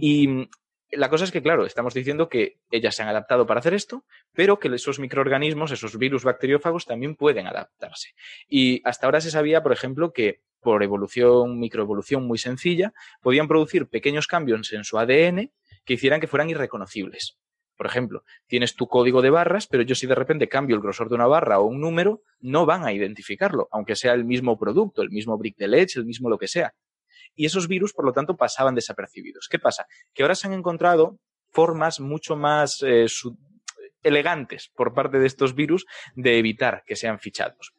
Y 0.00 0.48
la 0.90 1.10
cosa 1.10 1.24
es 1.24 1.32
que, 1.32 1.42
claro, 1.42 1.66
estamos 1.66 1.94
diciendo 1.94 2.28
que 2.28 2.58
ellas 2.70 2.94
se 2.94 3.02
han 3.02 3.08
adaptado 3.08 3.46
para 3.46 3.60
hacer 3.60 3.74
esto, 3.74 4.04
pero 4.32 4.58
que 4.58 4.68
esos 4.68 4.98
microorganismos, 4.98 5.70
esos 5.70 5.98
virus 5.98 6.24
bacteriófagos, 6.24 6.86
también 6.86 7.14
pueden 7.16 7.46
adaptarse. 7.46 8.10
Y 8.48 8.80
hasta 8.84 9.06
ahora 9.06 9.20
se 9.20 9.30
sabía, 9.30 9.62
por 9.62 9.72
ejemplo, 9.72 10.12
que 10.12 10.40
por 10.60 10.82
evolución, 10.82 11.58
microevolución 11.60 12.26
muy 12.26 12.38
sencilla, 12.38 12.92
podían 13.22 13.48
producir 13.48 13.88
pequeños 13.88 14.26
cambios 14.26 14.72
en 14.72 14.84
su 14.84 14.98
ADN 14.98 15.52
que 15.84 15.94
hicieran 15.94 16.20
que 16.20 16.26
fueran 16.26 16.50
irreconocibles. 16.50 17.38
Por 17.76 17.86
ejemplo, 17.86 18.24
tienes 18.48 18.74
tu 18.74 18.88
código 18.88 19.22
de 19.22 19.30
barras, 19.30 19.68
pero 19.68 19.84
yo 19.84 19.94
si 19.94 20.08
de 20.08 20.16
repente 20.16 20.48
cambio 20.48 20.74
el 20.74 20.82
grosor 20.82 21.08
de 21.08 21.14
una 21.14 21.28
barra 21.28 21.60
o 21.60 21.66
un 21.66 21.80
número, 21.80 22.22
no 22.40 22.66
van 22.66 22.84
a 22.84 22.92
identificarlo, 22.92 23.68
aunque 23.70 23.94
sea 23.94 24.14
el 24.14 24.24
mismo 24.24 24.58
producto, 24.58 25.00
el 25.00 25.10
mismo 25.10 25.38
brick 25.38 25.56
de 25.56 25.68
leche, 25.68 26.00
el 26.00 26.06
mismo 26.06 26.28
lo 26.28 26.38
que 26.38 26.48
sea. 26.48 26.74
Y 27.38 27.46
esos 27.46 27.68
virus, 27.68 27.92
por 27.94 28.04
lo 28.04 28.12
tanto, 28.12 28.36
pasaban 28.36 28.74
desapercibidos. 28.74 29.46
¿Qué 29.48 29.60
pasa? 29.60 29.86
Que 30.12 30.24
ahora 30.24 30.34
se 30.34 30.48
han 30.48 30.52
encontrado 30.54 31.18
formas 31.52 32.00
mucho 32.00 32.34
más 32.34 32.82
eh, 32.82 33.06
su- 33.08 33.38
elegantes 34.02 34.70
por 34.74 34.92
parte 34.92 35.18
de 35.20 35.26
estos 35.28 35.54
virus 35.54 35.86
de 36.16 36.36
evitar 36.38 36.82
que 36.84 36.96
sean 36.96 37.20
fichados. 37.20 37.72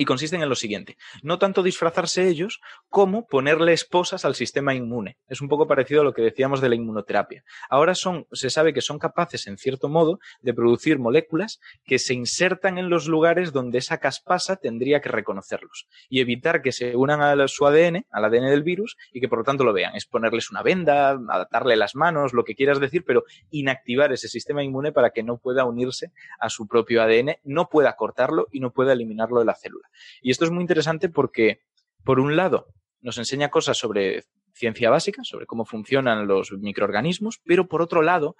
Y 0.00 0.06
consisten 0.06 0.40
en 0.40 0.48
lo 0.48 0.54
siguiente, 0.54 0.96
no 1.22 1.38
tanto 1.38 1.62
disfrazarse 1.62 2.26
ellos 2.26 2.62
como 2.88 3.26
ponerle 3.26 3.74
esposas 3.74 4.24
al 4.24 4.34
sistema 4.34 4.74
inmune. 4.74 5.18
Es 5.28 5.42
un 5.42 5.48
poco 5.50 5.68
parecido 5.68 6.00
a 6.00 6.04
lo 6.04 6.14
que 6.14 6.22
decíamos 6.22 6.62
de 6.62 6.70
la 6.70 6.74
inmunoterapia. 6.74 7.44
Ahora 7.68 7.94
son, 7.94 8.26
se 8.32 8.48
sabe 8.48 8.72
que 8.72 8.80
son 8.80 8.98
capaces, 8.98 9.46
en 9.46 9.58
cierto 9.58 9.90
modo, 9.90 10.18
de 10.40 10.54
producir 10.54 10.98
moléculas 10.98 11.60
que 11.84 11.98
se 11.98 12.14
insertan 12.14 12.78
en 12.78 12.88
los 12.88 13.08
lugares 13.08 13.52
donde 13.52 13.76
esa 13.76 13.98
caspasa 13.98 14.56
tendría 14.56 15.02
que 15.02 15.10
reconocerlos 15.10 15.86
y 16.08 16.20
evitar 16.20 16.62
que 16.62 16.72
se 16.72 16.96
unan 16.96 17.20
a 17.20 17.46
su 17.46 17.66
ADN, 17.66 18.06
al 18.10 18.24
ADN 18.24 18.48
del 18.48 18.62
virus, 18.62 18.96
y 19.12 19.20
que 19.20 19.28
por 19.28 19.40
lo 19.40 19.44
tanto 19.44 19.64
lo 19.64 19.74
vean. 19.74 19.94
Es 19.96 20.06
ponerles 20.06 20.50
una 20.50 20.62
venda, 20.62 21.10
adaptarle 21.10 21.76
las 21.76 21.94
manos, 21.94 22.32
lo 22.32 22.44
que 22.44 22.54
quieras 22.54 22.80
decir, 22.80 23.04
pero 23.04 23.24
inactivar 23.50 24.14
ese 24.14 24.28
sistema 24.28 24.64
inmune 24.64 24.92
para 24.92 25.10
que 25.10 25.22
no 25.22 25.36
pueda 25.36 25.66
unirse 25.66 26.10
a 26.38 26.48
su 26.48 26.66
propio 26.66 27.02
ADN, 27.02 27.36
no 27.44 27.68
pueda 27.68 27.96
cortarlo 27.96 28.46
y 28.50 28.60
no 28.60 28.72
pueda 28.72 28.94
eliminarlo 28.94 29.40
de 29.40 29.44
la 29.44 29.54
célula. 29.54 29.89
Y 30.22 30.30
esto 30.30 30.44
es 30.44 30.50
muy 30.50 30.62
interesante 30.62 31.08
porque, 31.08 31.60
por 32.04 32.20
un 32.20 32.36
lado, 32.36 32.66
nos 33.00 33.18
enseña 33.18 33.50
cosas 33.50 33.78
sobre 33.78 34.24
ciencia 34.52 34.90
básica, 34.90 35.22
sobre 35.24 35.46
cómo 35.46 35.64
funcionan 35.64 36.26
los 36.26 36.52
microorganismos, 36.52 37.40
pero 37.44 37.68
por 37.68 37.82
otro 37.82 38.02
lado, 38.02 38.36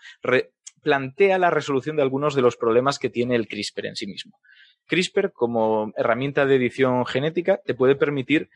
plantea 0.83 1.39
la 1.39 1.51
resolución 1.51 1.97
de 1.97 2.03
algunos 2.03 2.35
de 2.35 2.43
los 2.43 2.57
problemas 2.57 2.99
que 2.99 3.11
tiene 3.11 3.37
el 3.37 3.49
CRISPR 3.49 3.87
en 3.87 3.97
sí 3.97 4.07
mismo. 4.07 4.41
CRISPR, 4.87 5.33
como 5.33 5.93
herramienta 5.97 6.47
de 6.47 6.57
edición 6.57 7.07
genética, 7.07 7.61
te 7.65 7.75
puede 7.75 7.95
permitir 7.97 8.51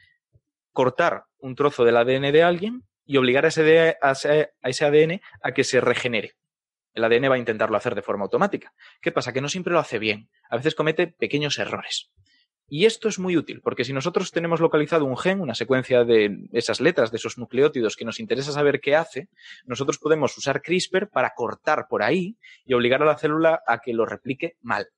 cortar 0.73 1.25
un 1.39 1.55
trozo 1.55 1.85
del 1.85 1.97
ADN 1.97 2.33
de 2.33 2.43
alguien 2.43 2.83
y 3.07 3.19
obligar 3.19 3.45
a 3.45 3.49
ese- 3.49 3.99
a 4.01 4.13
ese 4.69 4.85
ADN 4.85 5.21
a 5.43 5.53
que 5.53 5.65
se 5.65 5.81
regenere. 5.81 6.33
El 6.95 7.05
ADN 7.05 7.29
va 7.29 7.35
a 7.35 7.39
intentarlo 7.39 7.77
hacer 7.77 7.95
de 7.95 8.03
forma 8.03 8.25
automática. 8.25 8.73
¿Qué 9.01 9.13
pasa? 9.13 9.33
Que 9.33 9.41
no 9.41 9.49
siempre 9.49 9.73
lo 9.73 9.79
hace 9.79 9.99
bien. 9.99 10.31
A 10.49 10.57
veces 10.57 10.75
comete 10.75 11.09
pequeños 11.09 11.59
errores. 11.59 12.11
Y 12.69 12.87
esto 12.87 13.09
es 13.09 13.19
muy 13.19 13.37
útil, 13.37 13.61
porque 13.61 13.85
si 13.85 13.93
nosotros 13.93 14.33
tenemos 14.33 14.61
localizado 14.61 15.05
un 15.05 15.17
gen, 15.17 15.41
una 15.41 15.55
secuencia 15.55 16.05
de 16.05 16.49
esas 16.53 16.81
letras, 16.81 17.11
de 17.11 17.19
esos 17.19 17.37
nucleótidos 17.37 17.95
que 17.95 18.05
nos 18.05 18.21
interesa 18.21 18.53
saber 18.53 18.81
qué 18.81 18.97
hace, 18.97 19.29
nosotros 19.67 19.99
podemos 19.99 20.37
usar 20.39 20.63
CRISPR 20.63 21.09
para 21.09 21.35
cortar 21.37 21.87
por 21.89 22.03
ahí 22.03 22.37
y 22.65 22.75
obligar 22.75 23.03
a 23.03 23.07
la 23.07 23.19
célula 23.19 23.63
a 23.67 23.81
que 23.81 23.93
lo 23.93 24.07
replique 24.07 24.57
mal 24.63 24.89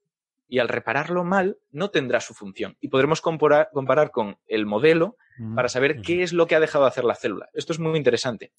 y 0.49 0.59
al 0.59 0.69
repararlo 0.69 1.25
mal 1.25 1.59
no 1.71 1.91
tendrá 1.91 2.21
su 2.21 2.35
función. 2.35 2.77
Y 2.81 2.89
podremos 2.89 3.21
comparar, 3.21 4.11
con 4.11 4.39
el 4.47 4.67
modelo 4.67 5.17
para 5.55 5.69
saber 5.69 6.01
qué 6.01 6.23
es 6.23 6.33
lo 6.33 6.47
que 6.47 6.55
ha 6.55 6.61
dejado 6.61 6.85
de 6.85 6.89
hacer 6.89 7.05
la 7.05 7.15
célula. 7.15 7.49
Esto 7.53 7.73
es 7.73 7.79
muy 7.79 7.97
interesante. 7.97 8.53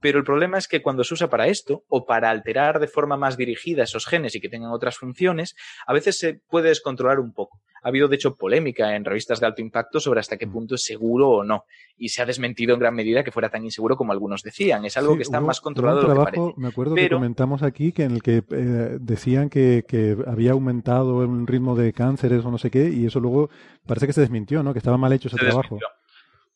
Pero 0.00 0.18
el 0.18 0.24
problema 0.24 0.58
es 0.58 0.68
que 0.68 0.82
cuando 0.82 1.04
se 1.04 1.14
usa 1.14 1.28
para 1.28 1.46
esto 1.46 1.84
o 1.88 2.04
para 2.04 2.30
alterar 2.30 2.80
de 2.80 2.88
forma 2.88 3.16
más 3.16 3.36
dirigida 3.36 3.84
esos 3.84 4.06
genes 4.06 4.34
y 4.34 4.40
que 4.40 4.48
tengan 4.48 4.72
otras 4.72 4.96
funciones, 4.96 5.54
a 5.86 5.92
veces 5.92 6.18
se 6.18 6.40
puede 6.48 6.68
descontrolar 6.68 7.20
un 7.20 7.32
poco. 7.32 7.60
Ha 7.82 7.88
habido, 7.88 8.08
de 8.08 8.16
hecho, 8.16 8.34
polémica 8.34 8.96
en 8.96 9.04
revistas 9.04 9.40
de 9.40 9.46
alto 9.46 9.60
impacto 9.60 10.00
sobre 10.00 10.20
hasta 10.20 10.38
qué 10.38 10.46
punto 10.46 10.74
es 10.74 10.84
seguro 10.84 11.28
o 11.28 11.44
no. 11.44 11.64
Y 11.98 12.08
se 12.08 12.22
ha 12.22 12.26
desmentido 12.26 12.72
en 12.72 12.80
gran 12.80 12.94
medida 12.94 13.22
que 13.22 13.30
fuera 13.30 13.50
tan 13.50 13.62
inseguro 13.62 13.94
como 13.96 14.12
algunos 14.12 14.42
decían. 14.42 14.86
Es 14.86 14.96
algo 14.96 15.16
que 15.16 15.22
está 15.22 15.40
más 15.40 15.60
controlado 15.60 16.00
de 16.00 16.08
lo 16.08 16.14
que 16.14 16.24
parece. 16.24 16.54
Me 16.56 16.68
acuerdo 16.68 16.94
que 16.94 17.10
comentamos 17.10 17.62
aquí 17.62 17.92
que 17.92 18.04
en 18.04 18.12
el 18.12 18.22
que 18.22 18.42
eh, 18.50 18.96
decían 19.00 19.50
que, 19.50 19.84
que, 19.86 20.16
había 20.26 20.52
aumentado 20.52 21.22
el 21.22 21.46
ritmo 21.46 21.76
de 21.76 21.92
cánceres 21.92 22.44
o 22.44 22.50
no 22.50 22.56
sé 22.56 22.70
qué, 22.70 22.88
y 22.88 23.06
eso 23.06 23.20
luego 23.20 23.50
parece 23.86 24.06
que 24.06 24.14
se 24.14 24.22
desmintió, 24.22 24.62
¿no? 24.62 24.72
Que 24.72 24.78
estaba 24.78 24.96
mal 24.96 25.12
hecho 25.12 25.28
ese 25.28 25.36
trabajo. 25.36 25.78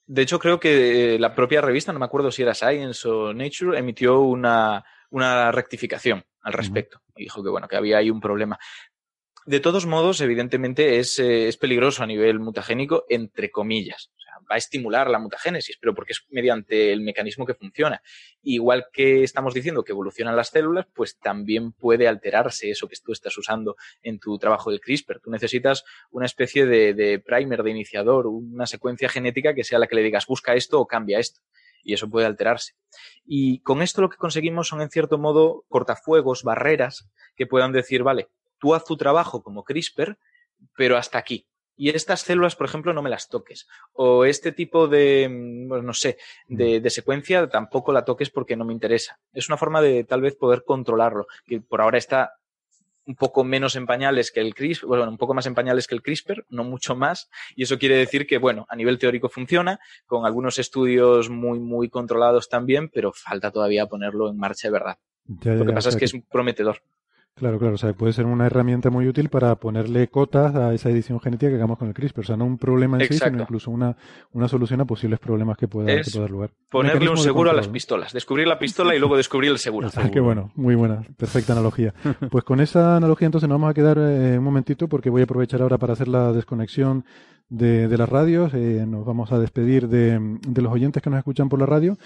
De 0.09 0.23
hecho, 0.23 0.39
creo 0.39 0.59
que 0.59 1.17
eh, 1.17 1.19
la 1.19 1.35
propia 1.35 1.61
revista, 1.61 1.93
no 1.93 1.99
me 1.99 2.07
acuerdo 2.07 2.33
si 2.33 2.41
era 2.41 2.55
Science 2.55 3.07
o 3.07 3.35
Nature, 3.35 3.79
emitió 3.79 4.21
una, 4.21 4.83
una 5.11 5.53
rectificación 5.53 6.25
al 6.41 6.55
respecto. 6.55 7.03
Y 7.15 7.25
dijo 7.25 7.43
que 7.43 7.51
bueno, 7.51 7.69
que 7.69 7.77
había 7.77 7.99
ahí 7.99 8.11
un 8.11 8.19
problema. 8.19 8.59
De 9.49 9.61
todos 9.61 9.87
modos, 9.87 10.21
evidentemente 10.21 10.99
es, 10.99 11.19
eh, 11.19 11.49
es, 11.49 11.57
peligroso 11.57 12.03
a 12.03 12.07
nivel 12.07 12.39
mutagénico, 12.39 13.07
entre 13.09 13.51
comillas. 13.51 14.11
O 14.15 14.21
sea, 14.21 14.35
va 14.41 14.57
a 14.57 14.59
estimular 14.59 15.09
la 15.09 15.19
mutagénesis, 15.19 15.79
pero 15.81 15.95
porque 15.95 16.13
es 16.13 16.27
mediante 16.29 16.93
el 16.93 17.01
mecanismo 17.01 17.47
que 17.47 17.55
funciona. 17.55 18.03
Igual 18.43 18.89
que 18.93 19.23
estamos 19.23 19.55
diciendo 19.55 19.85
que 19.85 19.93
evolucionan 19.93 20.37
las 20.37 20.49
células, 20.51 20.87
pues 20.93 21.19
también 21.19 21.73
puede 21.73 22.09
alterarse 22.09 22.71
eso 22.71 22.89
que 22.89 22.97
tú 23.03 23.13
estás 23.13 23.39
usando 23.39 23.77
en 24.03 24.19
tu 24.19 24.37
trabajo 24.37 24.71
del 24.71 24.81
CRISPR. 24.81 25.21
Tú 25.21 25.31
necesitas 25.31 25.83
una 26.11 26.27
especie 26.27 26.67
de, 26.67 26.93
de 26.93 27.19
primer, 27.19 27.63
de 27.63 27.71
iniciador, 27.71 28.27
una 28.27 28.67
secuencia 28.67 29.09
genética 29.09 29.55
que 29.55 29.65
sea 29.65 29.79
la 29.79 29.87
que 29.87 29.97
le 29.97 30.03
digas 30.03 30.27
busca 30.27 30.53
esto 30.53 30.79
o 30.79 30.87
cambia 30.87 31.21
esto 31.21 31.41
y 31.83 31.95
eso 31.95 32.11
puede 32.11 32.27
alterarse. 32.27 32.75
Y 33.25 33.61
con 33.61 33.81
esto 33.81 34.03
lo 34.03 34.11
que 34.11 34.19
conseguimos 34.19 34.69
son, 34.69 34.83
en 34.83 34.91
cierto 34.91 35.17
modo, 35.17 35.65
cortafuegos, 35.69 36.43
barreras 36.43 37.09
que 37.35 37.47
puedan 37.47 37.73
decir, 37.73 38.03
vale, 38.03 38.29
tú 38.59 38.75
haz 38.75 38.85
tu 38.85 38.97
trabajo 38.97 39.43
como 39.43 39.65
CRISPR, 39.65 40.19
pero 40.77 40.97
hasta 40.97 41.19
aquí. 41.19 41.47
Y 41.77 41.91
estas 41.91 42.23
células, 42.23 42.57
por 42.57 42.67
ejemplo, 42.67 42.93
no 42.93 43.03
me 43.03 43.11
las 43.11 43.29
toques. 43.29 43.69
O 43.93 44.25
este 44.25 44.51
tipo 44.51 44.89
de, 44.89 45.29
mm, 45.31 45.85
no 45.85 45.95
sé, 45.95 46.19
de, 46.49 46.81
de, 46.81 46.91
secuencia 46.91 47.49
tampoco 47.49 47.93
la 47.93 48.05
toques 48.05 48.31
porque 48.31 48.57
no 48.57 48.65
me 48.65 48.73
interesa. 48.73 49.21
Es 49.33 49.49
una 49.49 49.57
forma 49.57 49.81
de 49.81 50.03
tal 50.03 50.21
vez 50.21 50.35
poder 50.35 50.65
controlarlo, 50.65 51.29
que 51.47 51.61
por 51.61 51.81
ahora 51.81 51.99
está 51.99 52.33
un 53.09 53.17
poco 53.17 53.43
menos 53.43 53.75
en 53.75 53.87
pañales 53.87 54.31
que 54.31 54.41
el 54.41 54.55
CRISPR, 54.55 54.87
bueno, 54.87 55.09
un 55.09 55.17
poco 55.17 55.33
más 55.33 55.47
en 55.47 55.55
pañales 55.55 55.87
que 55.87 55.95
el 55.95 56.03
CRISPR, 56.03 56.45
no 56.51 56.63
mucho 56.63 56.95
más, 56.95 57.31
y 57.57 57.63
eso 57.63 57.79
quiere 57.79 57.97
decir 57.97 58.27
que, 58.27 58.37
bueno, 58.37 58.67
a 58.69 58.77
nivel 58.77 58.99
teórico 58.99 59.31
funciona, 59.31 59.81
con 60.07 60.27
algunos 60.27 60.59
estudios 60.59 61.31
muy, 61.31 61.59
muy 61.59 61.89
controlados 61.89 62.51
también, 62.51 62.91
pero 62.91 63.13
falta 63.15 63.51
todavía 63.51 63.87
ponerlo 63.87 64.29
en 64.29 64.37
marcha 64.37 64.69
de 64.69 64.73
verdad. 64.73 64.99
Ya, 65.25 65.53
ya, 65.53 65.59
Lo 65.59 65.65
que 65.65 65.73
pasa 65.73 65.89
es 65.89 65.97
que 65.97 66.05
es 66.05 66.15
prometedor. 66.31 66.83
Claro, 67.39 67.59
claro, 67.59 67.75
o 67.75 67.79
sea, 67.79 67.93
puede 67.93 68.13
ser 68.13 68.27
una 68.27 68.47
herramienta 68.47 68.91
muy 68.91 69.07
útil 69.07 69.29
para 69.29 69.55
ponerle 69.55 70.09
cotas 70.09 70.55
a 70.57 70.75
esa 70.75 70.91
edición 70.91 71.21
genética 71.21 71.51
que 71.51 71.57
hagamos 71.57 71.79
con 71.79 71.89
el 71.89 71.95
CRISPR. 71.95 72.21
O 72.21 72.25
sea, 72.25 72.37
no 72.37 72.45
un 72.45 72.59
problema 72.59 72.99
en 72.99 73.07
sí, 73.07 73.19
sino 73.19 73.43
incluso 73.43 73.71
una, 73.71 73.97
una 74.33 74.49
solución 74.49 74.81
a 74.81 74.85
posibles 74.85 75.21
problemas 75.21 75.57
que 75.57 75.69
pueda, 75.69 75.87
que 75.87 76.11
pueda 76.11 76.21
dar 76.23 76.31
lugar. 76.31 76.51
Ponerle 76.71 77.09
un, 77.09 77.17
seguro 77.17 77.51
a 77.51 77.55
las 77.55 77.69
pistolas, 77.69 78.13
descubrir 78.13 78.49
la 78.49 78.59
pistola 78.59 78.95
y 78.95 78.99
luego 78.99 79.17
descubrir 79.17 79.51
el 79.51 79.59
seguro. 79.59 79.89
Ah, 79.97 80.11
qué 80.13 80.21
bueno, 80.21 80.51
muy 80.57 80.75
buena, 80.75 81.05
perfecta 81.17 81.53
analogía. 81.53 81.95
Pues 82.31 82.45
con 82.45 82.61
esa 82.61 82.97
analogía 82.97 83.27
entonces 83.27 83.49
nos 83.49 83.57
vamos 83.57 83.71
a 83.71 83.75
quedar 83.75 83.97
eh, 83.99 84.39
un 84.39 84.45
momentito 84.45 84.89
porque 84.89 85.09
voy 85.09 85.23
a 85.23 85.25
aprovechar 85.25 85.63
ahora 85.63 85.79
para 85.79 85.93
hacer 85.93 86.09
la 86.09 86.33
desconexión 86.33 87.05
de, 87.49 87.89
de 87.89 87.99
las 87.99 88.09
radios. 88.09 88.53
Eh, 88.55 88.85
nos 88.87 89.05
vamos 89.07 89.33
a 89.33 89.39
despedir 89.39 89.89
de, 89.89 90.39
de 90.47 90.63
los 90.63 90.73
oyentes 90.73 91.03
que 91.03 91.11
nos 91.11 91.19
escuchan 91.19 91.49
por 91.49 91.61
la 91.61 91.67
radio 91.67 91.97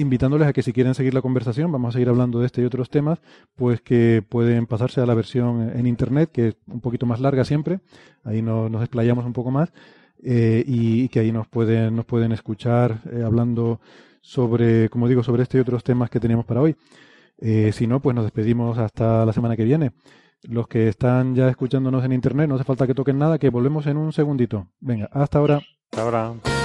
invitándoles 0.00 0.48
a 0.48 0.52
que 0.52 0.62
si 0.62 0.72
quieren 0.72 0.94
seguir 0.94 1.14
la 1.14 1.22
conversación, 1.22 1.70
vamos 1.70 1.90
a 1.90 1.92
seguir 1.92 2.08
hablando 2.08 2.40
de 2.40 2.46
este 2.46 2.62
y 2.62 2.64
otros 2.64 2.90
temas, 2.90 3.20
pues 3.54 3.80
que 3.80 4.24
pueden 4.26 4.66
pasarse 4.66 5.00
a 5.00 5.06
la 5.06 5.14
versión 5.14 5.70
en 5.76 5.86
internet, 5.86 6.30
que 6.32 6.48
es 6.48 6.56
un 6.66 6.80
poquito 6.80 7.06
más 7.06 7.20
larga 7.20 7.44
siempre, 7.44 7.80
ahí 8.24 8.42
nos, 8.42 8.70
desplayamos 8.80 9.24
un 9.24 9.32
poco 9.32 9.50
más, 9.50 9.72
eh, 10.22 10.64
y, 10.66 11.08
que 11.08 11.20
ahí 11.20 11.32
nos 11.32 11.48
pueden, 11.48 11.96
nos 11.96 12.04
pueden 12.04 12.32
escuchar 12.32 13.00
eh, 13.12 13.22
hablando 13.24 13.80
sobre, 14.20 14.88
como 14.88 15.08
digo, 15.08 15.22
sobre 15.22 15.42
este 15.42 15.58
y 15.58 15.60
otros 15.60 15.84
temas 15.84 16.10
que 16.10 16.20
tenemos 16.20 16.44
para 16.44 16.60
hoy. 16.60 16.76
Eh, 17.38 17.72
si 17.72 17.86
no, 17.86 18.00
pues 18.00 18.14
nos 18.14 18.24
despedimos 18.24 18.78
hasta 18.78 19.24
la 19.24 19.32
semana 19.32 19.56
que 19.56 19.64
viene. 19.64 19.92
Los 20.42 20.68
que 20.68 20.88
están 20.88 21.34
ya 21.34 21.48
escuchándonos 21.48 22.04
en 22.04 22.12
internet, 22.12 22.48
no 22.48 22.54
hace 22.54 22.64
falta 22.64 22.86
que 22.86 22.94
toquen 22.94 23.18
nada, 23.18 23.38
que 23.38 23.50
volvemos 23.50 23.86
en 23.86 23.96
un 23.96 24.12
segundito. 24.12 24.68
Venga, 24.80 25.08
hasta 25.12 25.38
ahora. 25.38 25.60
Hasta 25.90 26.02
ahora. 26.02 26.59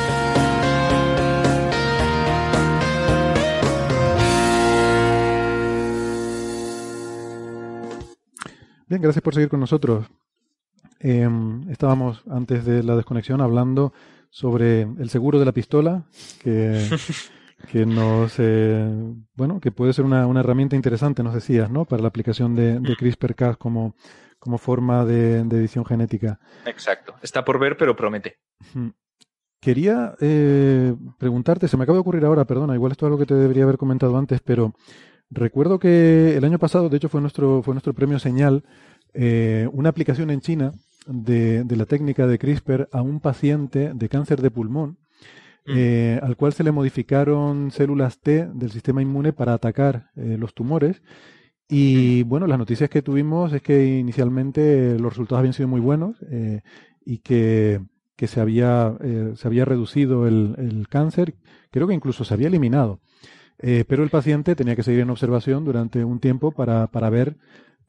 Bien, 8.88 9.02
gracias 9.02 9.24
por 9.24 9.34
seguir 9.34 9.50
con 9.50 9.60
nosotros. 9.60 10.06
Em, 11.00 11.70
estábamos 11.72 12.24
antes 12.30 12.66
de 12.66 12.84
la 12.84 12.96
desconexión 12.96 13.42
hablando 13.42 13.94
sobre 14.30 14.82
el 14.82 15.10
seguro 15.10 15.40
de 15.40 15.46
la 15.46 15.52
pistola, 15.52 16.04
que, 16.44 16.88
que 17.72 17.86
nos, 17.86 18.36
eh, 18.38 18.88
bueno, 19.34 19.60
que 19.60 19.72
puede 19.72 19.94
ser 19.94 20.06
una, 20.06 20.28
una, 20.28 20.42
herramienta 20.42 20.76
interesante, 20.76 21.24
nos 21.24 21.34
decías, 21.34 21.72
¿no? 21.72 21.86
Para 21.86 22.04
la 22.04 22.10
aplicación 22.10 22.56
de, 22.56 22.80
de 22.80 22.96
CRISPR-Cas 22.96 23.58
como, 23.58 23.96
como 24.38 24.60
forma 24.60 25.04
de, 25.04 25.44
de, 25.44 25.58
edición 25.58 25.84
genética. 25.84 26.40
Exacto. 26.66 27.16
Está 27.24 27.44
por 27.44 27.60
ver, 27.60 27.78
pero 27.78 27.96
promete. 27.96 28.38
Quería 29.60 30.14
eh, 30.22 30.94
preguntarte, 31.18 31.68
se 31.68 31.76
me 31.76 31.84
acaba 31.84 31.96
de 31.96 32.02
ocurrir 32.02 32.24
ahora, 32.26 32.46
perdona, 32.46 32.76
igual 32.76 32.92
esto 32.92 33.06
es 33.06 33.08
algo 33.08 33.18
que 33.18 33.26
te 33.26 33.34
debería 33.34 33.64
haber 33.64 33.78
comentado 33.78 34.16
antes, 34.16 34.42
pero 34.42 34.76
Recuerdo 35.30 35.80
que 35.80 36.38
el 36.38 36.46
año 36.46 36.60
pasado, 36.60 36.90
de 36.90 36.98
hecho 36.98 37.10
fue 37.10 37.22
nuestro, 37.22 37.62
fue 37.64 37.74
nuestro 37.74 37.94
premio 37.94 38.20
señal, 38.20 38.64
eh, 39.14 39.68
una 39.72 39.90
aplicación 39.90 40.30
en 40.30 40.42
China 40.42 40.74
de, 41.08 41.64
de, 41.64 41.76
la 41.76 41.86
técnica 41.86 42.28
de 42.28 42.38
CRISPR 42.38 42.90
a 42.92 43.02
un 43.02 43.20
paciente 43.20 43.92
de 43.94 44.10
cáncer 44.10 44.42
de 44.42 44.52
pulmón, 44.52 44.98
mm. 45.66 45.74
eh, 45.76 46.20
al 46.22 46.36
cual 46.36 46.54
se 46.54 46.64
le 46.64 46.72
modificaron 46.72 47.72
células 47.72 48.20
T 48.20 48.48
del 48.54 48.72
sistema 48.72 49.02
inmune 49.02 49.34
para 49.34 49.54
atacar 49.54 50.12
eh, 50.16 50.38
los 50.40 50.54
tumores. 50.54 51.02
Y 51.68 52.24
mm. 52.24 52.30
bueno, 52.30 52.48
las 52.48 52.60
noticias 52.60 52.90
que 52.90 53.02
tuvimos 53.02 53.52
es 53.54 53.62
que 53.62 53.98
inicialmente 53.98 54.98
los 55.00 55.14
resultados 55.14 55.40
habían 55.40 55.54
sido 55.54 55.68
muy 55.68 55.82
buenos 55.82 56.18
y 57.06 57.20
que, 57.20 57.80
que 58.16 58.28
se, 58.28 58.40
había, 58.40 58.96
eh, 59.02 59.34
se 59.36 59.48
había 59.48 59.66
reducido 59.66 60.28
el, 60.28 60.56
el, 60.58 60.88
cáncer, 60.88 61.36
creo 61.72 61.88
que 61.88 61.94
incluso 61.94 62.24
se 62.24 62.34
había 62.34 62.48
eliminado. 62.48 63.00
Eh, 63.60 63.86
pero 63.88 64.04
el 64.04 64.10
paciente 64.10 64.56
tenía 64.56 64.76
que 64.76 64.84
seguir 64.84 65.02
en 65.02 65.10
observación 65.10 65.64
durante 65.64 66.04
un 66.04 66.20
tiempo 66.20 66.52
para, 66.52 66.88
para 66.88 67.10
ver 67.10 67.38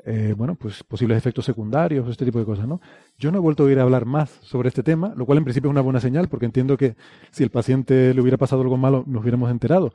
eh, 0.08 0.34
bueno, 0.36 0.54
pues 0.54 0.84
posibles 0.84 1.18
efectos 1.18 1.44
secundarios, 1.44 2.08
este 2.08 2.24
tipo 2.24 2.38
de 2.38 2.44
cosas, 2.44 2.68
¿no? 2.68 2.80
Yo 3.18 3.32
no 3.32 3.38
he 3.38 3.40
vuelto 3.40 3.64
a 3.64 3.66
oír 3.66 3.80
hablar 3.80 4.04
más 4.04 4.38
sobre 4.40 4.68
este 4.68 4.84
tema, 4.84 5.12
lo 5.16 5.26
cual 5.26 5.38
en 5.38 5.44
principio 5.44 5.68
es 5.68 5.72
una 5.72 5.80
buena 5.80 5.98
señal, 5.98 6.28
porque 6.28 6.46
entiendo 6.46 6.76
que 6.76 6.94
si 7.32 7.42
el 7.42 7.50
paciente 7.50 8.14
le 8.14 8.20
hubiera 8.20 8.36
pasado 8.36 8.62
algo 8.62 8.76
malo, 8.76 9.02
nos 9.08 9.22
hubiéramos 9.22 9.50
enterado. 9.50 9.92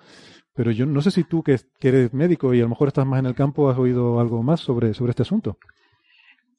Pero 0.53 0.71
yo 0.71 0.85
no 0.85 1.01
sé 1.01 1.11
si 1.11 1.23
tú, 1.23 1.43
que, 1.43 1.57
que 1.79 1.87
eres 1.87 2.13
médico 2.13 2.53
y 2.53 2.59
a 2.59 2.63
lo 2.63 2.69
mejor 2.69 2.89
estás 2.89 3.05
más 3.05 3.19
en 3.19 3.25
el 3.25 3.35
campo, 3.35 3.69
has 3.69 3.77
oído 3.77 4.19
algo 4.19 4.43
más 4.43 4.59
sobre, 4.59 4.93
sobre 4.93 5.11
este 5.11 5.21
asunto. 5.21 5.57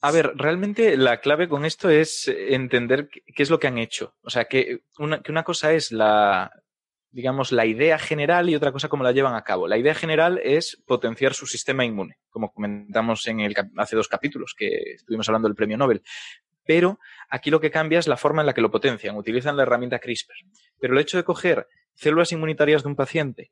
A 0.01 0.11
ver, 0.11 0.31
realmente 0.35 0.97
la 0.97 1.21
clave 1.21 1.47
con 1.47 1.63
esto 1.63 1.91
es 1.91 2.27
entender 2.27 3.07
qué 3.07 3.43
es 3.43 3.51
lo 3.51 3.59
que 3.59 3.67
han 3.67 3.77
hecho. 3.77 4.15
O 4.23 4.31
sea, 4.31 4.45
que 4.45 4.79
una, 4.97 5.21
que 5.21 5.31
una 5.31 5.43
cosa 5.43 5.73
es 5.73 5.91
la, 5.91 6.51
digamos, 7.13 7.51
la 7.51 7.67
idea 7.67 7.99
general 7.99 8.49
y 8.49 8.55
otra 8.55 8.71
cosa 8.71 8.89
cómo 8.89 9.03
la 9.03 9.11
llevan 9.11 9.35
a 9.35 9.43
cabo. 9.43 9.67
La 9.67 9.77
idea 9.77 9.93
general 9.93 10.41
es 10.43 10.81
potenciar 10.85 11.35
su 11.35 11.45
sistema 11.45 11.85
inmune, 11.85 12.17
como 12.29 12.51
comentamos 12.51 13.25
en 13.27 13.39
el, 13.39 13.55
hace 13.77 13.95
dos 13.95 14.07
capítulos 14.07 14.55
que 14.57 14.95
estuvimos 14.95 15.29
hablando 15.29 15.47
del 15.47 15.55
premio 15.55 15.77
Nobel. 15.77 16.01
Pero 16.65 16.99
aquí 17.29 17.51
lo 17.51 17.61
que 17.61 17.69
cambia 17.69 17.99
es 17.99 18.07
la 18.07 18.17
forma 18.17 18.41
en 18.41 18.47
la 18.47 18.53
que 18.53 18.61
lo 18.61 18.71
potencian. 18.71 19.15
Utilizan 19.15 19.55
la 19.55 19.63
herramienta 19.63 19.99
CRISPR. 19.99 20.33
Pero 20.79 20.93
el 20.93 20.99
hecho 20.99 21.17
de 21.17 21.23
coger 21.23 21.67
células 21.93 22.31
inmunitarias 22.31 22.81
de 22.81 22.89
un 22.89 22.95
paciente, 22.95 23.51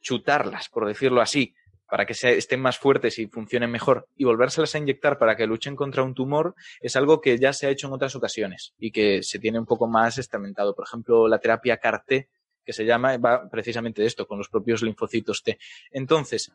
chutarlas, 0.00 0.68
por 0.68 0.84
decirlo 0.84 1.20
así, 1.20 1.54
para 1.88 2.04
que 2.04 2.14
estén 2.14 2.60
más 2.60 2.78
fuertes 2.78 3.18
y 3.18 3.28
funcionen 3.28 3.70
mejor 3.70 4.08
y 4.16 4.24
volvérselas 4.24 4.74
a 4.74 4.78
inyectar 4.78 5.18
para 5.18 5.36
que 5.36 5.46
luchen 5.46 5.76
contra 5.76 6.02
un 6.02 6.14
tumor 6.14 6.54
es 6.80 6.96
algo 6.96 7.20
que 7.20 7.38
ya 7.38 7.52
se 7.52 7.66
ha 7.66 7.70
hecho 7.70 7.86
en 7.86 7.94
otras 7.94 8.14
ocasiones 8.14 8.74
y 8.78 8.90
que 8.90 9.22
se 9.22 9.38
tiene 9.38 9.58
un 9.58 9.66
poco 9.66 9.86
más 9.86 10.18
estamentado. 10.18 10.74
Por 10.74 10.86
ejemplo, 10.86 11.28
la 11.28 11.38
terapia 11.38 11.78
CAR-T 11.78 12.28
que 12.68 12.74
se 12.74 12.84
llama, 12.84 13.16
va 13.16 13.48
precisamente 13.48 14.02
de 14.02 14.08
esto, 14.08 14.26
con 14.26 14.36
los 14.36 14.50
propios 14.50 14.82
linfocitos 14.82 15.42
T. 15.42 15.58
Entonces, 15.90 16.52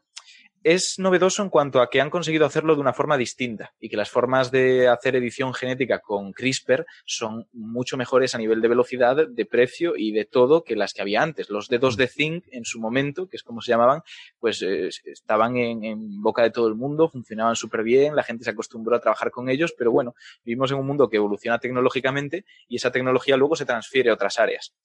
es 0.63 0.99
novedoso 0.99 1.41
en 1.41 1.49
cuanto 1.49 1.81
a 1.81 1.89
que 1.89 2.01
han 2.01 2.11
conseguido 2.11 2.45
hacerlo 2.45 2.75
de 2.75 2.81
una 2.81 2.93
forma 2.93 3.17
distinta 3.17 3.73
y 3.79 3.89
que 3.89 3.97
las 3.97 4.11
formas 4.11 4.51
de 4.51 4.87
hacer 4.87 5.15
edición 5.15 5.55
genética 5.55 6.01
con 6.01 6.31
CRISPR 6.31 6.85
son 7.03 7.47
mucho 7.51 7.97
mejores 7.97 8.35
a 8.35 8.37
nivel 8.37 8.61
de 8.61 8.67
velocidad, 8.67 9.27
de 9.27 9.45
precio 9.47 9.93
y 9.97 10.11
de 10.11 10.25
todo 10.25 10.63
que 10.63 10.75
las 10.75 10.93
que 10.93 11.01
había 11.01 11.23
antes. 11.23 11.49
Los 11.49 11.67
dedos 11.67 11.97
de 11.97 12.07
zinc 12.07 12.45
en 12.51 12.63
su 12.63 12.79
momento, 12.79 13.27
que 13.27 13.37
es 13.37 13.43
como 13.43 13.61
se 13.61 13.71
llamaban, 13.71 14.03
pues 14.39 14.61
eh, 14.61 14.89
estaban 15.05 15.57
en, 15.57 15.83
en, 15.83 16.21
boca 16.21 16.43
de 16.43 16.51
todo 16.51 16.67
el 16.67 16.75
mundo, 16.75 17.09
funcionaban 17.09 17.55
súper 17.55 17.81
bien, 17.81 18.15
la 18.15 18.21
gente 18.21 18.43
se 18.43 18.51
acostumbró 18.51 18.95
a 18.95 19.01
trabajar 19.01 19.31
con 19.31 19.49
ellos, 19.49 19.73
pero 19.75 19.91
bueno, 19.91 20.13
vivimos 20.45 20.69
en 20.69 20.77
un 20.77 20.85
mundo 20.85 21.09
que 21.09 21.17
evoluciona 21.17 21.57
tecnológicamente 21.57 22.45
y 22.67 22.75
esa 22.75 22.91
tecnología 22.91 23.35
luego 23.35 23.55
se 23.55 23.65
transfiere 23.65 24.11
a 24.11 24.13
otras 24.13 24.37
áreas. 24.37 24.75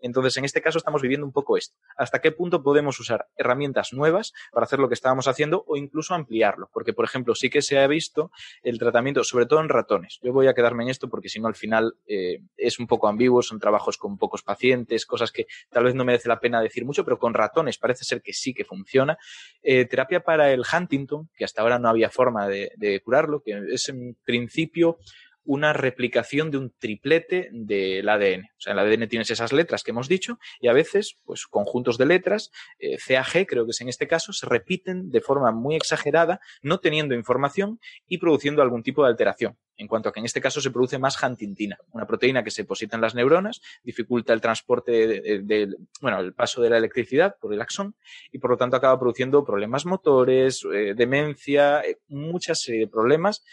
Entonces, 0.00 0.36
en 0.36 0.44
este 0.44 0.60
caso 0.60 0.78
estamos 0.78 1.02
viviendo 1.02 1.26
un 1.26 1.32
poco 1.32 1.56
esto. 1.56 1.76
¿Hasta 1.96 2.20
qué 2.20 2.32
punto 2.32 2.62
podemos 2.62 2.98
usar 3.00 3.26
herramientas 3.36 3.92
nuevas 3.92 4.32
para 4.52 4.64
hacer 4.64 4.78
lo 4.78 4.88
que 4.88 4.94
estábamos 4.94 5.28
haciendo 5.28 5.64
o 5.66 5.76
incluso 5.76 6.14
ampliarlo? 6.14 6.70
Porque, 6.72 6.92
por 6.92 7.04
ejemplo, 7.04 7.34
sí 7.34 7.50
que 7.50 7.62
se 7.62 7.78
ha 7.78 7.86
visto 7.86 8.30
el 8.62 8.78
tratamiento, 8.78 9.24
sobre 9.24 9.46
todo 9.46 9.60
en 9.60 9.68
ratones. 9.68 10.18
Yo 10.22 10.32
voy 10.32 10.48
a 10.48 10.54
quedarme 10.54 10.84
en 10.84 10.90
esto 10.90 11.08
porque 11.08 11.28
si 11.28 11.40
no, 11.40 11.48
al 11.48 11.54
final 11.54 11.94
eh, 12.06 12.40
es 12.56 12.78
un 12.78 12.86
poco 12.86 13.08
ambiguo, 13.08 13.42
son 13.42 13.58
trabajos 13.58 13.96
con 13.96 14.18
pocos 14.18 14.42
pacientes, 14.42 15.06
cosas 15.06 15.32
que 15.32 15.46
tal 15.70 15.84
vez 15.84 15.94
no 15.94 16.04
merece 16.04 16.28
la 16.28 16.40
pena 16.40 16.60
decir 16.60 16.84
mucho, 16.84 17.04
pero 17.04 17.18
con 17.18 17.34
ratones 17.34 17.78
parece 17.78 18.04
ser 18.04 18.22
que 18.22 18.32
sí 18.32 18.54
que 18.54 18.64
funciona. 18.64 19.18
Eh, 19.62 19.84
terapia 19.86 20.20
para 20.20 20.52
el 20.52 20.62
Huntington, 20.70 21.30
que 21.36 21.44
hasta 21.44 21.62
ahora 21.62 21.78
no 21.78 21.88
había 21.88 22.10
forma 22.10 22.48
de, 22.48 22.72
de 22.76 23.00
curarlo, 23.00 23.42
que 23.42 23.60
es 23.70 23.88
en 23.88 24.16
principio 24.24 24.98
una 25.46 25.72
replicación 25.72 26.50
de 26.50 26.58
un 26.58 26.72
triplete 26.78 27.48
del 27.52 28.08
ADN. 28.08 28.42
O 28.44 28.60
sea, 28.60 28.72
el 28.72 28.78
ADN 28.78 29.08
tienes 29.08 29.30
esas 29.30 29.52
letras 29.52 29.82
que 29.82 29.92
hemos 29.92 30.08
dicho 30.08 30.38
y 30.60 30.68
a 30.68 30.72
veces, 30.72 31.18
pues 31.24 31.46
conjuntos 31.46 31.98
de 31.98 32.06
letras, 32.06 32.50
eh, 32.78 32.96
CAG 32.98 33.46
creo 33.46 33.64
que 33.64 33.70
es 33.70 33.80
en 33.80 33.88
este 33.88 34.06
caso, 34.06 34.32
se 34.32 34.46
repiten 34.46 35.10
de 35.10 35.20
forma 35.20 35.52
muy 35.52 35.76
exagerada, 35.76 36.40
no 36.62 36.78
teniendo 36.78 37.14
información 37.14 37.80
y 38.06 38.18
produciendo 38.18 38.62
algún 38.62 38.82
tipo 38.82 39.02
de 39.02 39.10
alteración. 39.10 39.56
En 39.78 39.88
cuanto 39.88 40.08
a 40.08 40.12
que 40.12 40.20
en 40.20 40.26
este 40.26 40.40
caso 40.40 40.62
se 40.62 40.70
produce 40.70 40.98
más 40.98 41.22
huntingtina, 41.22 41.76
una 41.92 42.06
proteína 42.06 42.42
que 42.42 42.50
se 42.50 42.62
deposita 42.62 42.96
en 42.96 43.02
las 43.02 43.14
neuronas, 43.14 43.60
dificulta 43.84 44.32
el 44.32 44.40
transporte 44.40 44.90
de, 44.90 45.20
de, 45.20 45.42
de, 45.42 45.76
bueno, 46.00 46.18
el 46.20 46.32
paso 46.32 46.62
de 46.62 46.70
la 46.70 46.78
electricidad 46.78 47.36
por 47.38 47.52
el 47.52 47.60
axón 47.60 47.94
y 48.32 48.38
por 48.38 48.50
lo 48.50 48.56
tanto 48.56 48.76
acaba 48.76 48.98
produciendo 48.98 49.44
problemas 49.44 49.84
motores, 49.84 50.66
eh, 50.72 50.94
demencia, 50.96 51.82
eh, 51.82 51.98
muchas 52.08 52.60
serie 52.60 52.80
de 52.80 52.88
problemas 52.88 53.44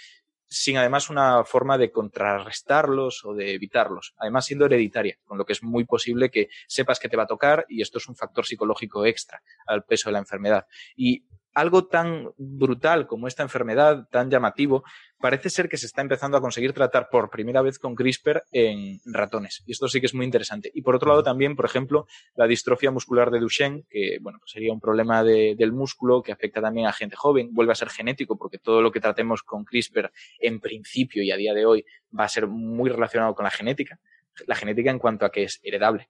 sin 0.54 0.78
además 0.78 1.10
una 1.10 1.44
forma 1.46 1.80
de 1.80 1.92
contrarrestarlos 1.92 3.26
o 3.26 3.34
de 3.34 3.56
evitarlos, 3.56 4.14
además 4.18 4.46
siendo 4.46 4.66
hereditaria, 4.66 5.18
con 5.26 5.40
lo 5.40 5.46
que 5.46 5.54
es 5.54 5.64
muy 5.64 5.84
posible 5.84 6.30
que 6.30 6.50
sepas 6.68 7.00
que 7.00 7.10
te 7.10 7.18
va 7.18 7.24
a 7.24 7.28
tocar 7.28 7.66
y 7.68 7.82
esto 7.82 7.98
es 7.98 8.08
un 8.08 8.16
factor 8.16 8.46
psicológico 8.46 9.04
extra 9.04 9.42
al 9.66 9.84
peso 9.84 10.10
de 10.10 10.14
la 10.14 10.20
enfermedad. 10.20 10.68
Y 10.96 11.26
algo 11.54 11.86
tan 11.86 12.30
brutal 12.38 13.08
como 13.08 13.28
esta 13.28 13.44
enfermedad, 13.44 14.08
tan 14.10 14.30
llamativo, 14.30 14.84
parece 15.20 15.50
ser 15.50 15.70
que 15.70 15.78
se 15.78 15.86
está 15.86 16.02
empezando 16.02 16.38
a 16.38 16.42
conseguir 16.42 16.74
tratar 16.74 17.10
por 17.10 17.30
primera 17.30 17.62
vez 17.62 17.80
con 17.80 17.96
CRISPR 17.96 18.44
en 18.52 19.00
ratones. 19.06 19.64
Y 19.66 19.72
esto 19.72 19.88
sí 19.88 20.00
que 20.00 20.08
es 20.08 20.14
muy 20.14 20.26
interesante. 20.26 20.72
Y 20.74 20.82
por 20.82 20.96
otro 20.96 21.10
lado 21.10 21.24
también, 21.24 21.56
por 21.56 21.66
ejemplo, 21.66 22.08
la 22.36 22.48
distrofia 22.48 22.92
muscular 22.92 23.32
de 23.32 23.40
Duchenne, 23.40 23.84
que 23.90 24.18
bueno, 24.22 24.40
pues 24.40 24.52
sería 24.52 24.74
un 24.74 24.80
problema 24.80 25.24
de, 25.24 25.56
del 25.58 25.72
músculo 25.72 26.22
que 26.22 26.32
afecta 26.32 26.62
también 26.62 26.88
a 26.88 26.94
gente 26.94 27.16
joven, 27.16 27.54
vuelve 27.54 27.72
a 27.72 27.76
ser 27.76 27.90
genético 27.90 28.38
porque 28.38 28.58
todo 28.58 28.82
lo 28.82 28.92
que 28.92 29.00
tratemos 29.00 29.44
con 29.44 29.64
CRISPR 29.64 30.12
en 30.40 30.60
principio 30.60 31.24
y 31.24 31.32
a 31.32 31.38
día 31.38 31.54
de 31.54 31.66
hoy 31.66 31.86
va 32.18 32.26
a 32.26 32.30
ser 32.30 32.48
muy 32.48 32.90
relacionado 32.90 33.36
con 33.36 33.44
la 33.44 33.52
genética. 33.52 34.00
La 34.48 34.56
genética 34.56 34.90
en 34.90 35.00
cuanto 35.00 35.26
a 35.26 35.32
que 35.32 35.44
es 35.44 35.60
heredable. 35.64 36.10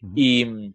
Uh 0.00 0.06
-huh. 0.06 0.12
Y 0.16 0.74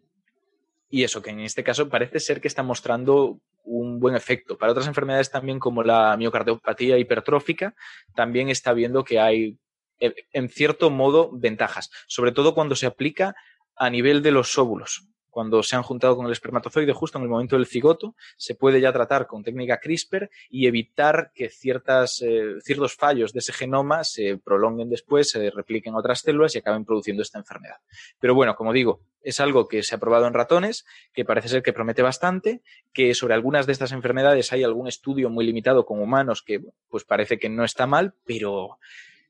y 0.94 1.04
eso, 1.04 1.24
que 1.24 1.32
en 1.32 1.40
este 1.40 1.64
caso 1.64 1.90
parece 1.90 2.20
ser 2.20 2.40
que 2.40 2.48
está 2.48 2.62
mostrando 2.62 3.42
un 3.64 4.00
buen 4.00 4.16
efecto. 4.16 4.58
Para 4.58 4.72
otras 4.72 4.88
enfermedades 4.88 5.32
también 5.32 5.60
como 5.60 5.84
la 5.84 6.16
miocardiopatía 6.18 6.98
hipertrófica, 6.98 7.76
también 8.16 8.50
está 8.50 8.74
viendo 8.74 9.04
que 9.04 9.20
hay, 9.20 9.58
en 10.00 10.50
cierto 10.50 10.90
modo, 10.90 11.32
ventajas, 11.34 11.90
sobre 12.08 12.32
todo 12.32 12.54
cuando 12.54 12.76
se 12.76 12.86
aplica 12.86 13.36
a 13.76 13.90
nivel 13.90 14.22
de 14.22 14.32
los 14.32 14.58
óvulos 14.58 15.08
cuando 15.34 15.64
se 15.64 15.76
han 15.76 15.82
juntado 15.82 16.16
con 16.16 16.28
el 16.28 16.32
espermatozoide 16.32 16.94
justo 16.94 17.18
en 17.18 17.24
el 17.24 17.30
momento 17.30 17.56
del 17.56 17.66
cigoto, 17.66 18.16
se 18.38 18.54
puede 18.54 18.80
ya 18.80 18.94
tratar 18.94 19.26
con 19.26 19.44
técnica 19.44 19.80
CRISPR 19.80 20.30
y 20.52 20.68
evitar 20.68 21.32
que 21.34 21.50
ciertas, 21.50 22.22
eh, 22.22 22.62
ciertos 22.62 22.96
fallos 22.96 23.34
de 23.34 23.40
ese 23.40 23.52
genoma 23.52 24.04
se 24.04 24.38
prolonguen 24.38 24.92
después, 24.92 25.32
se 25.32 25.50
repliquen 25.50 25.96
otras 25.96 26.20
células 26.20 26.54
y 26.54 26.60
acaben 26.60 26.86
produciendo 26.86 27.24
esta 27.24 27.40
enfermedad. 27.40 27.78
Pero 28.20 28.36
bueno, 28.36 28.56
como 28.56 28.74
digo, 28.74 29.02
es 29.22 29.40
algo 29.40 29.68
que 29.68 29.82
se 29.82 29.96
ha 29.96 29.98
probado 29.98 30.28
en 30.28 30.36
ratones, 30.36 30.86
que 31.14 31.26
parece 31.26 31.48
ser 31.48 31.64
que 31.64 31.74
promete 31.74 32.04
bastante, 32.04 32.62
que 32.94 33.16
sobre 33.16 33.34
algunas 33.34 33.66
de 33.66 33.72
estas 33.72 33.92
enfermedades 33.92 34.54
hay 34.54 34.64
algún 34.64 34.88
estudio 34.88 35.32
muy 35.32 35.48
limitado 35.48 35.84
con 35.88 36.00
humanos 36.00 36.44
que 36.44 36.62
pues 36.90 37.06
parece 37.06 37.40
que 37.40 37.50
no 37.50 37.64
está 37.64 37.88
mal, 37.88 38.14
pero 38.24 38.78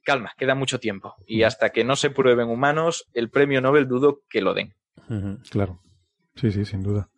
calma, 0.03 0.33
queda 0.37 0.53
mucho 0.53 0.81
tiempo. 0.81 1.15
Y 1.25 1.43
hasta 1.43 1.69
que 1.69 1.85
no 1.85 1.95
se 1.95 2.09
prueben 2.09 2.49
humanos, 2.49 3.09
el 3.13 3.29
premio 3.29 3.61
Nobel 3.61 3.87
dudo 3.87 4.21
que 4.29 4.41
lo 4.41 4.53
den. 4.53 4.75
Uh 5.07 5.13
-huh, 5.13 5.49
claro. 5.49 5.79
Sí, 6.35 6.51
sí, 6.51 6.65
sin 6.65 6.83
duda. 6.83 7.09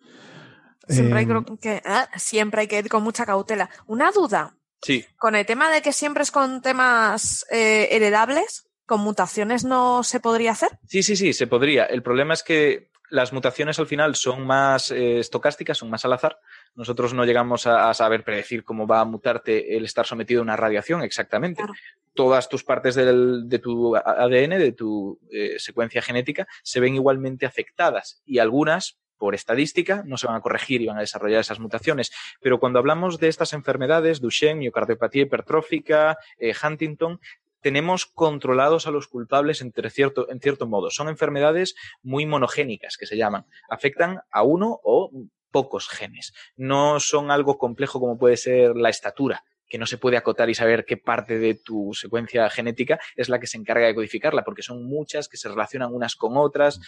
Siempre, 0.87 1.21
eh, 1.21 1.27
hay 1.27 1.57
que, 1.57 1.81
ah, 1.85 2.09
siempre 2.15 2.61
hay 2.61 2.67
que 2.67 2.79
ir 2.79 2.89
con 2.89 3.03
mucha 3.03 3.25
cautela. 3.25 3.69
Una 3.87 4.11
duda. 4.11 4.55
Sí. 4.81 5.05
Con 5.17 5.35
el 5.35 5.45
tema 5.45 5.71
de 5.71 5.81
que 5.81 5.93
siempre 5.93 6.23
es 6.23 6.31
con 6.31 6.61
temas 6.61 7.45
eh, 7.49 7.87
heredables, 7.91 8.67
¿con 8.85 9.01
mutaciones 9.01 9.63
no 9.63 10.03
se 10.03 10.19
podría 10.19 10.51
hacer? 10.51 10.69
Sí, 10.87 11.01
sí, 11.01 11.15
sí, 11.15 11.33
se 11.33 11.47
podría. 11.47 11.85
El 11.85 12.03
problema 12.03 12.33
es 12.33 12.43
que 12.43 12.91
las 13.09 13.33
mutaciones 13.33 13.79
al 13.79 13.87
final 13.87 14.15
son 14.15 14.45
más 14.45 14.91
eh, 14.91 15.19
estocásticas, 15.19 15.77
son 15.77 15.89
más 15.89 16.05
al 16.05 16.13
azar. 16.13 16.39
Nosotros 16.75 17.13
no 17.13 17.25
llegamos 17.25 17.67
a, 17.67 17.89
a, 17.89 17.93
saber 17.93 18.23
predecir 18.23 18.63
cómo 18.63 18.87
va 18.87 18.99
a 18.99 19.05
mutarte 19.05 19.77
el 19.77 19.85
estar 19.85 20.05
sometido 20.05 20.41
a 20.41 20.43
una 20.43 20.55
radiación 20.55 21.01
exactamente. 21.01 21.57
Claro. 21.57 21.73
Todas 22.13 22.49
tus 22.49 22.63
partes 22.63 22.95
del, 22.95 23.47
de 23.47 23.59
tu 23.59 23.95
ADN, 23.95 24.57
de 24.59 24.71
tu 24.71 25.19
eh, 25.31 25.55
secuencia 25.57 26.01
genética, 26.01 26.47
se 26.63 26.79
ven 26.79 26.95
igualmente 26.95 27.45
afectadas 27.45 28.21
y 28.25 28.39
algunas 28.39 28.99
por 29.17 29.35
estadística, 29.35 30.03
no 30.05 30.17
se 30.17 30.27
van 30.27 30.35
a 30.35 30.41
corregir 30.41 30.81
y 30.81 30.87
van 30.87 30.97
a 30.97 31.01
desarrollar 31.01 31.41
esas 31.41 31.59
mutaciones. 31.59 32.11
Pero 32.41 32.59
cuando 32.59 32.79
hablamos 32.79 33.19
de 33.19 33.27
estas 33.27 33.53
enfermedades, 33.53 34.21
Duchenne, 34.21 34.59
miocardiopatía 34.59 35.23
hipertrófica, 35.23 36.17
eh, 36.37 36.53
Huntington, 36.61 37.19
tenemos 37.65 38.05
controlados 38.05 38.85
a 38.85 38.91
los 38.91 39.07
culpables 39.07 39.65
cierto, 39.89 40.29
en 40.29 40.39
cierto 40.39 40.67
modo. 40.67 40.91
Son 40.91 41.09
enfermedades 41.09 41.75
muy 42.03 42.27
monogénicas, 42.27 42.95
que 42.95 43.07
se 43.07 43.17
llaman. 43.17 43.47
Afectan 43.67 44.21
a 44.29 44.43
uno 44.43 44.79
o 44.83 45.09
pocos 45.49 45.89
genes. 45.89 46.33
No 46.57 46.99
son 46.99 47.31
algo 47.31 47.57
complejo 47.57 47.99
como 47.99 48.19
puede 48.19 48.37
ser 48.37 48.75
la 48.75 48.89
estatura, 48.89 49.43
que 49.67 49.79
no 49.79 49.87
se 49.87 49.97
puede 49.97 50.15
acotar 50.15 50.49
y 50.49 50.53
saber 50.53 50.85
qué 50.85 50.97
parte 50.97 51.39
de 51.39 51.55
tu 51.55 51.93
secuencia 51.93 52.49
genética 52.51 52.99
es 53.15 53.29
la 53.29 53.39
que 53.39 53.47
se 53.47 53.57
encarga 53.57 53.87
de 53.87 53.95
codificarla, 53.95 54.43
porque 54.43 54.61
son 54.61 54.85
muchas 54.85 55.27
que 55.27 55.37
se 55.37 55.49
relacionan 55.49 55.91
unas 55.91 56.15
con 56.15 56.37
otras 56.37 56.79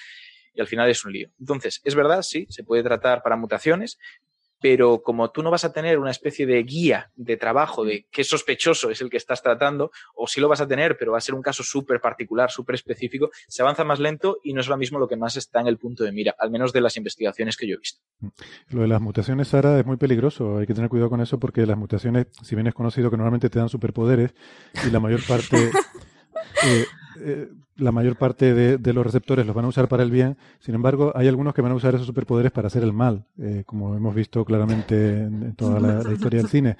y 0.58 0.62
al 0.62 0.68
final 0.68 0.89
es 0.89 1.05
un 1.05 1.14
lío. 1.14 1.30
Entonces, 1.39 1.82
es 1.84 1.93
verdad, 1.93 2.24
sí, 2.24 2.47
se 2.49 2.64
puede 2.64 2.84
tratar 2.84 3.22
para 3.22 3.38
mutaciones, 3.38 3.99
pero 4.60 5.03
como 5.03 5.30
tú 5.30 5.43
no 5.43 5.51
vas 5.51 5.66
a 5.66 5.72
tener 5.72 5.99
una 5.99 6.10
especie 6.10 6.47
de 6.47 6.64
guía 6.64 7.12
de 7.16 7.38
trabajo 7.38 7.86
de 7.86 8.08
qué 8.12 8.24
sospechoso 8.24 8.89
es 8.89 9.01
el 9.01 9.12
que 9.12 9.18
estás 9.18 9.43
tratando, 9.43 9.91
o 10.16 10.26
sí 10.26 10.41
lo 10.41 10.49
vas 10.49 10.62
a 10.62 10.68
tener, 10.68 10.97
pero 10.97 11.12
va 11.12 11.20
a 11.20 11.22
ser 11.22 11.36
un 11.36 11.43
caso 11.43 11.62
súper 11.62 12.01
particular, 12.01 12.49
súper 12.49 12.74
específico, 12.74 13.30
se 13.47 13.62
avanza 13.62 13.84
más 13.84 13.99
lento 13.99 14.39
y 14.43 14.53
no 14.53 14.62
es 14.62 14.68
lo 14.68 14.78
mismo 14.78 14.97
lo 14.97 15.08
que 15.08 15.16
más 15.16 15.38
está 15.38 15.62
en 15.62 15.68
el 15.68 15.78
punto 15.78 16.03
de 16.03 16.12
mira, 16.12 16.36
al 16.39 16.49
menos 16.49 16.74
de 16.74 16.82
las 16.82 16.97
investigaciones 16.97 17.55
que 17.55 17.68
yo 17.68 17.76
he 17.76 17.78
visto. 17.78 18.01
Lo 18.70 18.82
de 18.82 18.88
las 18.88 18.99
mutaciones, 18.99 19.49
Sara, 19.49 19.80
es 19.80 19.86
muy 19.86 19.97
peligroso, 19.97 20.58
hay 20.58 20.66
que 20.66 20.74
tener 20.74 20.89
cuidado 20.89 21.12
con 21.12 21.22
eso 21.22 21.39
porque 21.39 21.68
las 21.68 21.78
mutaciones, 21.78 22.28
si 22.41 22.55
bien 22.55 22.66
es 22.66 22.73
conocido 22.73 23.11
que 23.11 23.18
normalmente 23.18 23.52
te 23.52 23.60
dan 23.60 23.69
superpoderes 23.69 24.34
y 24.88 24.90
la 24.90 24.99
mayor 24.99 25.22
parte... 25.27 25.69
eh, 26.65 26.86
eh, 27.19 27.48
la 27.76 27.91
mayor 27.91 28.18
parte 28.18 28.53
de, 28.53 28.77
de, 28.77 28.94
los 28.94 29.06
receptores 29.06 29.45
los 29.45 29.56
van 29.56 29.65
a 29.65 29.69
usar 29.69 29.88
para 29.88 30.03
el 30.03 30.11
bien, 30.11 30.38
sin 30.60 30.76
embargo, 30.76 31.11
hay 31.15 31.27
algunos 31.27 31.53
que 31.53 31.61
van 31.61 31.72
a 31.72 31.76
usar 31.76 31.95
esos 31.95 32.07
superpoderes 32.07 32.52
para 32.52 32.68
hacer 32.68 32.84
el 32.84 32.94
mal, 32.94 33.26
eh, 33.39 33.64
como 33.65 33.95
hemos 33.95 34.15
visto 34.15 34.44
claramente 34.45 35.23
en, 35.23 35.56
toda 35.56 35.80
la, 35.80 36.03
la 36.03 36.14
historia 36.14 36.39
del 36.39 36.49
cine. 36.49 36.77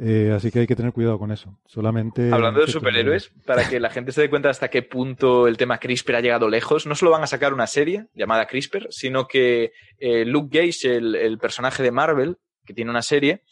Eh, 0.00 0.32
así 0.32 0.52
que 0.52 0.60
hay 0.60 0.66
que 0.66 0.76
tener 0.76 0.92
cuidado 0.92 1.18
con 1.18 1.32
eso. 1.32 1.58
Solamente. 1.66 2.30
Hablando 2.32 2.60
de 2.60 2.68
superhéroes, 2.68 3.32
para 3.44 3.68
que 3.68 3.80
la 3.80 3.90
gente 3.90 4.12
se 4.12 4.20
dé 4.20 4.30
cuenta 4.30 4.48
hasta 4.48 4.68
qué 4.68 4.82
punto 4.82 5.48
el 5.48 5.56
tema 5.56 5.78
CRISPR 5.78 6.16
ha 6.16 6.20
llegado 6.20 6.48
lejos, 6.48 6.86
no 6.86 6.94
solo 6.94 7.10
van 7.10 7.24
a 7.24 7.26
sacar 7.26 7.52
una 7.52 7.66
serie 7.66 8.06
llamada 8.14 8.46
CRISPR, 8.46 8.86
sino 8.90 9.26
que 9.26 9.72
eh, 9.98 10.24
Luke 10.24 10.56
Gage, 10.56 10.96
el, 10.96 11.16
el 11.16 11.38
personaje 11.38 11.82
de 11.82 11.90
Marvel, 11.90 12.36
que 12.64 12.74
tiene 12.74 12.92
una 12.92 13.02
serie, 13.02 13.42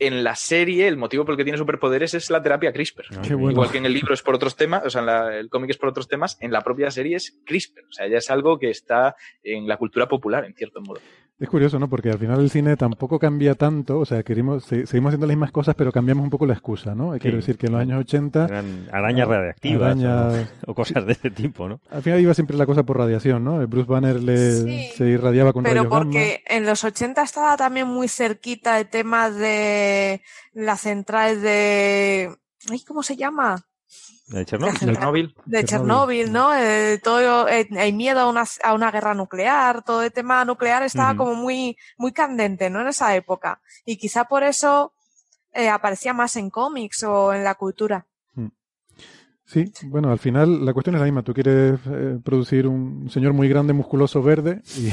en 0.00 0.24
la 0.24 0.34
serie 0.34 0.88
el 0.88 0.96
motivo 0.96 1.24
por 1.24 1.34
el 1.34 1.36
que 1.36 1.44
tiene 1.44 1.58
superpoderes 1.58 2.14
es 2.14 2.30
la 2.30 2.42
terapia 2.42 2.72
CRISPR. 2.72 3.04
Ah, 3.12 3.22
bueno. 3.34 3.50
Igual 3.50 3.70
que 3.70 3.78
en 3.78 3.86
el 3.86 3.92
libro 3.92 4.14
es 4.14 4.22
por 4.22 4.34
otros 4.34 4.56
temas, 4.56 4.84
o 4.84 4.90
sea, 4.90 5.00
en 5.00 5.06
la, 5.06 5.38
el 5.38 5.48
cómic 5.50 5.70
es 5.70 5.76
por 5.76 5.90
otros 5.90 6.08
temas, 6.08 6.38
en 6.40 6.50
la 6.50 6.62
propia 6.62 6.90
serie 6.90 7.16
es 7.16 7.38
CRISPR. 7.44 7.84
O 7.88 7.92
sea, 7.92 8.08
ya 8.08 8.16
es 8.18 8.30
algo 8.30 8.58
que 8.58 8.70
está 8.70 9.14
en 9.42 9.68
la 9.68 9.76
cultura 9.76 10.08
popular, 10.08 10.46
en 10.46 10.54
cierto 10.54 10.80
modo. 10.80 11.00
Es 11.40 11.48
curioso, 11.48 11.78
¿no? 11.78 11.88
Porque 11.88 12.10
al 12.10 12.18
final 12.18 12.38
el 12.38 12.50
cine 12.50 12.76
tampoco 12.76 13.18
cambia 13.18 13.54
tanto, 13.54 13.98
o 14.00 14.04
sea, 14.04 14.22
queremos, 14.22 14.62
seguimos 14.62 15.08
haciendo 15.08 15.26
las 15.26 15.34
mismas 15.34 15.52
cosas, 15.52 15.74
pero 15.74 15.90
cambiamos 15.90 16.22
un 16.22 16.28
poco 16.28 16.44
la 16.44 16.52
excusa, 16.52 16.94
¿no? 16.94 17.18
Quiero 17.18 17.38
decir 17.38 17.56
que 17.56 17.64
en 17.66 17.72
los 17.72 17.80
años 17.80 18.00
80... 18.00 18.44
Eran 18.44 18.88
arañas 18.92 19.26
radiactivas 19.26 19.96
O, 20.66 20.74
cosas 20.74 21.06
de 21.06 21.12
ese 21.12 21.30
tipo, 21.30 21.66
¿no? 21.66 21.80
Al 21.88 22.02
final 22.02 22.20
iba 22.20 22.34
siempre 22.34 22.58
la 22.58 22.66
cosa 22.66 22.82
por 22.82 22.98
radiación, 22.98 23.42
¿no? 23.42 23.66
Bruce 23.66 23.90
Banner 23.90 24.22
le, 24.22 24.90
se 24.90 25.06
irradiaba 25.06 25.54
con 25.54 25.62
Pero 25.62 25.88
porque 25.88 26.44
en 26.46 26.66
los 26.66 26.84
80 26.84 27.22
estaba 27.22 27.56
también 27.56 27.88
muy 27.88 28.08
cerquita 28.08 28.78
el 28.78 28.88
tema 28.88 29.30
de 29.30 30.20
la 30.52 30.76
central 30.76 31.40
de... 31.40 32.36
Ay, 32.70 32.84
¿Cómo 32.86 33.02
se 33.02 33.16
llama? 33.16 33.64
De 34.30 34.44
Chernobyl. 34.44 35.34
De 35.44 35.64
Chernobyl, 35.64 36.30
¿no? 36.30 36.54
Eh, 36.54 37.00
todo 37.02 37.48
eh, 37.48 37.68
el 37.68 37.92
miedo 37.94 38.20
a 38.20 38.28
una, 38.28 38.44
a 38.62 38.74
una, 38.74 38.92
guerra 38.92 39.12
nuclear, 39.12 39.82
todo 39.82 40.04
el 40.04 40.12
tema 40.12 40.44
nuclear 40.44 40.84
estaba 40.84 41.16
como 41.16 41.34
muy, 41.34 41.76
muy 41.98 42.12
candente, 42.12 42.70
¿no? 42.70 42.80
En 42.80 42.88
esa 42.88 43.14
época. 43.16 43.60
Y 43.84 43.96
quizá 43.96 44.26
por 44.26 44.44
eso 44.44 44.94
eh, 45.52 45.68
aparecía 45.68 46.12
más 46.12 46.36
en 46.36 46.48
cómics 46.48 47.02
o 47.02 47.32
en 47.32 47.42
la 47.42 47.56
cultura. 47.56 48.06
Sí, 49.50 49.72
bueno, 49.82 50.12
al 50.12 50.20
final 50.20 50.64
la 50.64 50.72
cuestión 50.72 50.94
es 50.94 51.00
la 51.00 51.06
misma. 51.06 51.24
Tú 51.24 51.34
quieres 51.34 51.80
eh, 51.86 52.20
producir 52.22 52.68
un 52.68 53.10
señor 53.10 53.32
muy 53.32 53.48
grande, 53.48 53.72
musculoso, 53.72 54.22
verde, 54.22 54.62
y, 54.76 54.90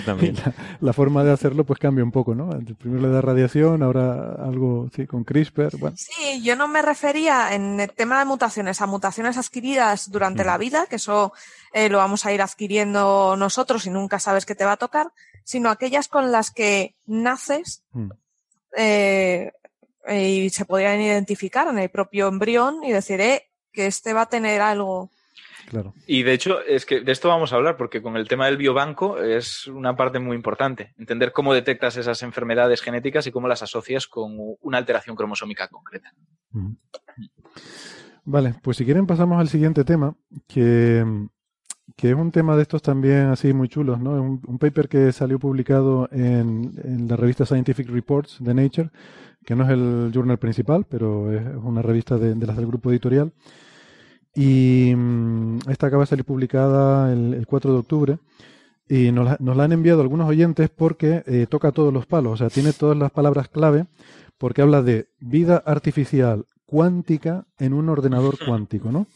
También. 0.04 0.34
la, 0.80 0.92
forma 0.92 1.22
de 1.22 1.30
hacerlo 1.30 1.62
pues 1.62 1.78
cambia 1.78 2.02
un 2.02 2.10
poco, 2.10 2.34
¿no? 2.34 2.50
Primero 2.78 3.00
le 3.00 3.10
da 3.10 3.20
radiación, 3.20 3.80
ahora 3.80 4.32
algo 4.44 4.90
sí, 4.92 5.06
con 5.06 5.22
CRISPR. 5.22 5.76
Bueno. 5.78 5.96
Sí, 5.96 6.42
yo 6.42 6.56
no 6.56 6.66
me 6.66 6.82
refería 6.82 7.54
en 7.54 7.78
el 7.78 7.92
tema 7.92 8.18
de 8.18 8.24
mutaciones 8.24 8.80
a 8.80 8.86
mutaciones 8.86 9.36
adquiridas 9.36 10.10
durante 10.10 10.42
la 10.44 10.58
vida, 10.58 10.86
que 10.90 10.96
eso 10.96 11.32
eh, 11.72 11.88
lo 11.88 11.98
vamos 11.98 12.26
a 12.26 12.32
ir 12.32 12.42
adquiriendo 12.42 13.36
nosotros 13.36 13.86
y 13.86 13.90
nunca 13.90 14.18
sabes 14.18 14.44
qué 14.46 14.56
te 14.56 14.64
va 14.64 14.72
a 14.72 14.78
tocar, 14.78 15.12
sino 15.44 15.70
aquellas 15.70 16.08
con 16.08 16.32
las 16.32 16.50
que 16.50 16.96
naces. 17.06 17.84
Mm. 17.92 18.10
Eh, 18.78 19.52
y 20.10 20.50
se 20.50 20.64
podrían 20.64 21.00
identificar 21.00 21.68
en 21.68 21.78
el 21.78 21.88
propio 21.88 22.26
embrión 22.26 22.82
y 22.82 22.90
decir, 22.90 23.20
eh, 23.20 23.51
que 23.72 23.86
este 23.86 24.12
va 24.12 24.22
a 24.22 24.28
tener 24.28 24.60
algo. 24.60 25.10
Claro. 25.68 25.94
Y 26.06 26.22
de 26.22 26.32
hecho, 26.32 26.60
es 26.60 26.84
que 26.84 27.00
de 27.00 27.12
esto 27.12 27.28
vamos 27.28 27.52
a 27.52 27.56
hablar, 27.56 27.76
porque 27.76 28.02
con 28.02 28.16
el 28.16 28.28
tema 28.28 28.46
del 28.46 28.56
biobanco 28.56 29.18
es 29.18 29.66
una 29.66 29.96
parte 29.96 30.18
muy 30.18 30.36
importante. 30.36 30.92
Entender 30.98 31.32
cómo 31.32 31.54
detectas 31.54 31.96
esas 31.96 32.22
enfermedades 32.22 32.82
genéticas 32.82 33.26
y 33.26 33.32
cómo 33.32 33.48
las 33.48 33.62
asocias 33.62 34.06
con 34.06 34.36
una 34.60 34.78
alteración 34.78 35.16
cromosómica 35.16 35.68
concreta. 35.68 36.12
Vale, 38.24 38.54
pues 38.62 38.76
si 38.76 38.84
quieren 38.84 39.06
pasamos 39.06 39.40
al 39.40 39.48
siguiente 39.48 39.84
tema, 39.84 40.14
que, 40.46 41.04
es 41.96 42.14
un 42.14 42.32
tema 42.32 42.56
de 42.56 42.62
estos 42.62 42.82
también 42.82 43.28
así 43.28 43.52
muy 43.52 43.68
chulos, 43.68 43.98
¿no? 43.98 44.12
Un, 44.12 44.42
un 44.46 44.58
paper 44.58 44.88
que 44.88 45.12
salió 45.12 45.38
publicado 45.38 46.08
en, 46.12 47.08
la 47.08 47.16
revista 47.16 47.46
Scientific 47.46 47.88
Reports 47.88 48.36
de 48.40 48.54
Nature, 48.54 48.90
que 49.44 49.56
no 49.56 49.64
es 49.64 49.70
el 49.70 50.10
journal 50.12 50.38
principal, 50.38 50.86
pero 50.88 51.32
es 51.32 51.42
una 51.62 51.82
revista 51.82 52.18
de, 52.18 52.34
las 52.34 52.56
del 52.56 52.66
grupo 52.66 52.90
editorial. 52.90 53.32
Y 54.34 54.94
mm, 54.96 55.58
esta 55.68 55.88
acaba 55.88 56.04
de 56.04 56.06
salir 56.06 56.24
publicada 56.24 57.12
el, 57.12 57.44
4 57.46 57.72
de 57.72 57.78
octubre. 57.78 58.18
Y 58.88 59.10
nos 59.12 59.40
la, 59.40 59.64
han 59.64 59.72
enviado 59.72 60.02
algunos 60.02 60.28
oyentes 60.28 60.68
porque 60.68 61.22
eh, 61.26 61.46
toca 61.48 61.72
todos 61.72 61.92
los 61.92 62.04
palos, 62.06 62.32
o 62.32 62.36
sea, 62.36 62.50
tiene 62.50 62.72
todas 62.72 62.96
las 62.96 63.10
palabras 63.10 63.48
clave, 63.48 63.86
porque 64.36 64.60
habla 64.60 64.82
de 64.82 65.08
vida 65.18 65.62
artificial 65.64 66.44
cuántica 66.66 67.46
en 67.58 67.72
un 67.72 67.88
ordenador 67.88 68.36
cuántico, 68.44 68.90
¿no? 68.90 69.06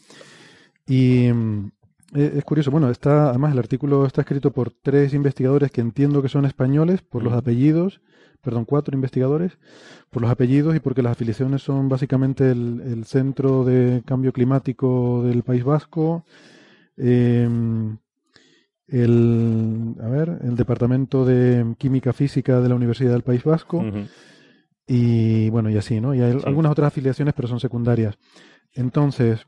Y 0.87 1.31
mm, 1.31 1.69
es 2.13 2.43
curioso, 2.45 2.71
bueno, 2.71 2.89
está, 2.89 3.29
además 3.29 3.51
el 3.51 3.59
artículo 3.59 4.05
está 4.05 4.21
escrito 4.21 4.51
por 4.51 4.71
tres 4.71 5.13
investigadores 5.13 5.71
que 5.71 5.81
entiendo 5.81 6.21
que 6.21 6.29
son 6.29 6.45
españoles, 6.45 7.01
por 7.01 7.23
los 7.23 7.33
apellidos, 7.33 8.01
perdón, 8.41 8.65
cuatro 8.65 8.95
investigadores, 8.95 9.57
por 10.09 10.21
los 10.21 10.31
apellidos 10.31 10.75
y 10.75 10.79
porque 10.79 11.01
las 11.01 11.13
afiliaciones 11.13 11.61
son 11.61 11.89
básicamente 11.89 12.51
el, 12.51 13.03
Centro 13.05 13.63
de 13.63 14.03
Cambio 14.05 14.33
Climático 14.33 15.23
del 15.23 15.43
País 15.43 15.63
Vasco, 15.63 16.25
em, 16.97 17.97
el, 18.87 19.95
a 20.01 20.07
ver, 20.07 20.39
el 20.43 20.55
Departamento 20.55 21.25
de 21.25 21.75
Química 21.77 22.13
Física 22.13 22.61
de 22.61 22.69
la 22.69 22.75
Universidad 22.75 23.11
del 23.11 23.23
País 23.23 23.43
Vasco, 23.43 23.83
y 24.87 25.49
bueno, 25.49 25.69
y 25.69 25.77
así, 25.77 25.99
¿no? 25.99 26.15
Y 26.15 26.21
hay 26.21 26.37
algunas 26.45 26.71
otras 26.71 26.87
afiliaciones, 26.87 27.33
pero 27.33 27.49
son 27.49 27.59
secundarias. 27.59 28.17
Entonces, 28.73 29.45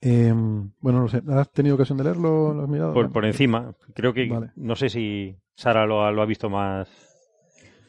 em, 0.00 0.70
bueno, 0.80 1.00
no 1.00 1.08
sé, 1.08 1.22
¿has 1.28 1.50
tenido 1.52 1.74
ocasión 1.74 1.98
de 1.98 2.04
leerlo? 2.04 2.54
¿Lo 2.54 2.62
has 2.62 2.68
mirado? 2.68 3.10
Por, 3.10 3.24
encima, 3.26 3.74
creo 3.94 4.14
que, 4.14 4.30
no 4.56 4.76
sé 4.76 4.88
si 4.88 5.36
Sara 5.54 5.86
lo 5.86 6.02
ha 6.02 6.26
visto 6.26 6.48
más 6.48 6.88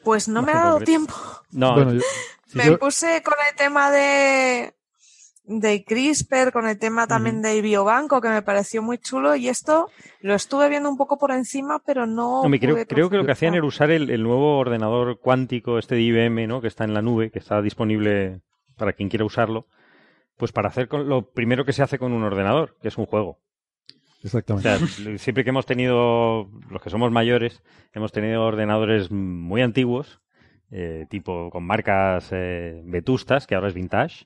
pues 0.06 0.30
no 0.30 0.41
me 0.41 0.53
ha 0.53 0.64
dado 0.65 0.80
tiempo. 0.80 1.14
No, 1.52 1.76
me 2.53 2.77
puse 2.77 3.22
con 3.23 3.34
el 3.49 3.56
tema 3.57 3.91
de, 3.91 4.73
de 5.44 5.84
CRISPR, 5.84 6.53
con 6.53 6.68
el 6.68 6.80
tema 6.80 7.07
también 7.07 7.41
del 7.41 7.61
biobanco, 7.61 8.22
que 8.22 8.30
me 8.30 8.41
pareció 8.41 8.82
muy 8.82 8.98
chulo, 8.98 9.36
y 9.36 9.49
esto 9.49 9.90
lo 10.22 10.36
estuve 10.36 10.69
viendo 10.69 10.90
un 10.90 10.95
poco 10.95 11.18
por 11.18 11.32
encima, 11.32 11.82
pero 11.86 12.06
no. 12.06 12.44
creo, 12.60 12.86
creo, 12.86 13.10
que 13.10 13.18
lo 13.18 13.26
que 13.26 13.32
hacían 13.32 13.56
era 13.56 13.65
usar 13.65 13.91
el, 13.91 14.23
nuevo 14.23 14.57
ordenador 14.57 15.19
cuántico, 15.19 15.77
este 15.77 15.95
de 15.95 16.02
IBM, 16.02 16.48
¿no? 16.48 16.61
que 16.61 16.68
está 16.68 16.86
en 16.86 16.94
la 16.94 17.02
nube, 17.02 17.32
que 17.32 17.40
está 17.40 17.61
disponible 17.61 18.41
para 18.77 18.94
quien 18.94 19.10
quiera 19.10 19.26
usarlo, 19.26 19.68
pues 20.38 20.52
para 20.52 20.69
hacer 20.69 20.88
lo 20.94 21.30
primero 21.32 21.65
que 21.65 21.73
se 21.73 21.84
hace 21.84 21.99
con 21.99 22.14
un 22.14 22.23
ordenador, 22.23 22.77
que 22.82 22.88
es 22.88 22.98
un 22.98 23.06
juego. 23.06 23.40
Exactamente. 24.26 25.18
siempre 25.19 25.43
que 25.43 25.52
hemos 25.52 25.68
tenido, 25.68 26.49
los 26.72 26.81
que 26.81 26.89
somos 26.89 27.11
mayores, 27.11 27.61
hemos 27.93 28.11
tenido 28.11 28.43
ordenadores 28.43 29.11
muy 29.11 29.61
antiguos, 29.61 30.19
eh, 30.72 31.06
tipo 31.10 31.52
con 31.52 31.64
marcas 31.64 32.30
eh, 32.31 32.81
vetustas, 32.85 33.45
que 33.45 33.53
ahora 33.53 33.68
es 33.68 33.76
vintage, 33.76 34.26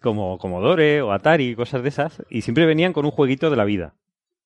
como 0.00 0.38
Commodore 0.38 1.02
o 1.02 1.10
Atari, 1.10 1.56
cosas 1.56 1.82
de 1.82 1.88
esas, 1.88 2.22
y 2.30 2.42
siempre 2.42 2.66
venían 2.66 2.92
con 2.92 3.04
un 3.04 3.10
jueguito 3.10 3.50
de 3.50 3.56
la 3.56 3.64
vida. 3.64 3.94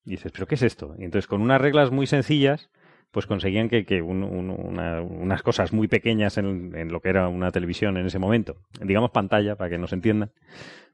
Y 0.03 0.11
dices, 0.11 0.31
¿pero 0.31 0.47
qué 0.47 0.55
es 0.55 0.63
esto? 0.63 0.95
Y 0.97 1.03
entonces 1.03 1.27
con 1.27 1.41
unas 1.41 1.61
reglas 1.61 1.91
muy 1.91 2.07
sencillas, 2.07 2.71
pues 3.11 3.27
conseguían 3.27 3.69
que, 3.69 3.85
que 3.85 4.01
unas 4.01 5.43
cosas 5.43 5.73
muy 5.73 5.89
pequeñas 5.89 6.39
en, 6.39 6.75
en, 6.75 6.91
lo 6.91 7.01
que 7.01 7.09
era 7.09 7.27
una 7.27 7.51
televisión 7.51 7.97
en 7.97 8.07
ese 8.07 8.17
momento, 8.17 8.55
digamos 8.81 9.11
pantalla, 9.11 9.55
para 9.57 9.69
que 9.69 9.77
nos 9.77 9.93
entiendan, 9.93 10.31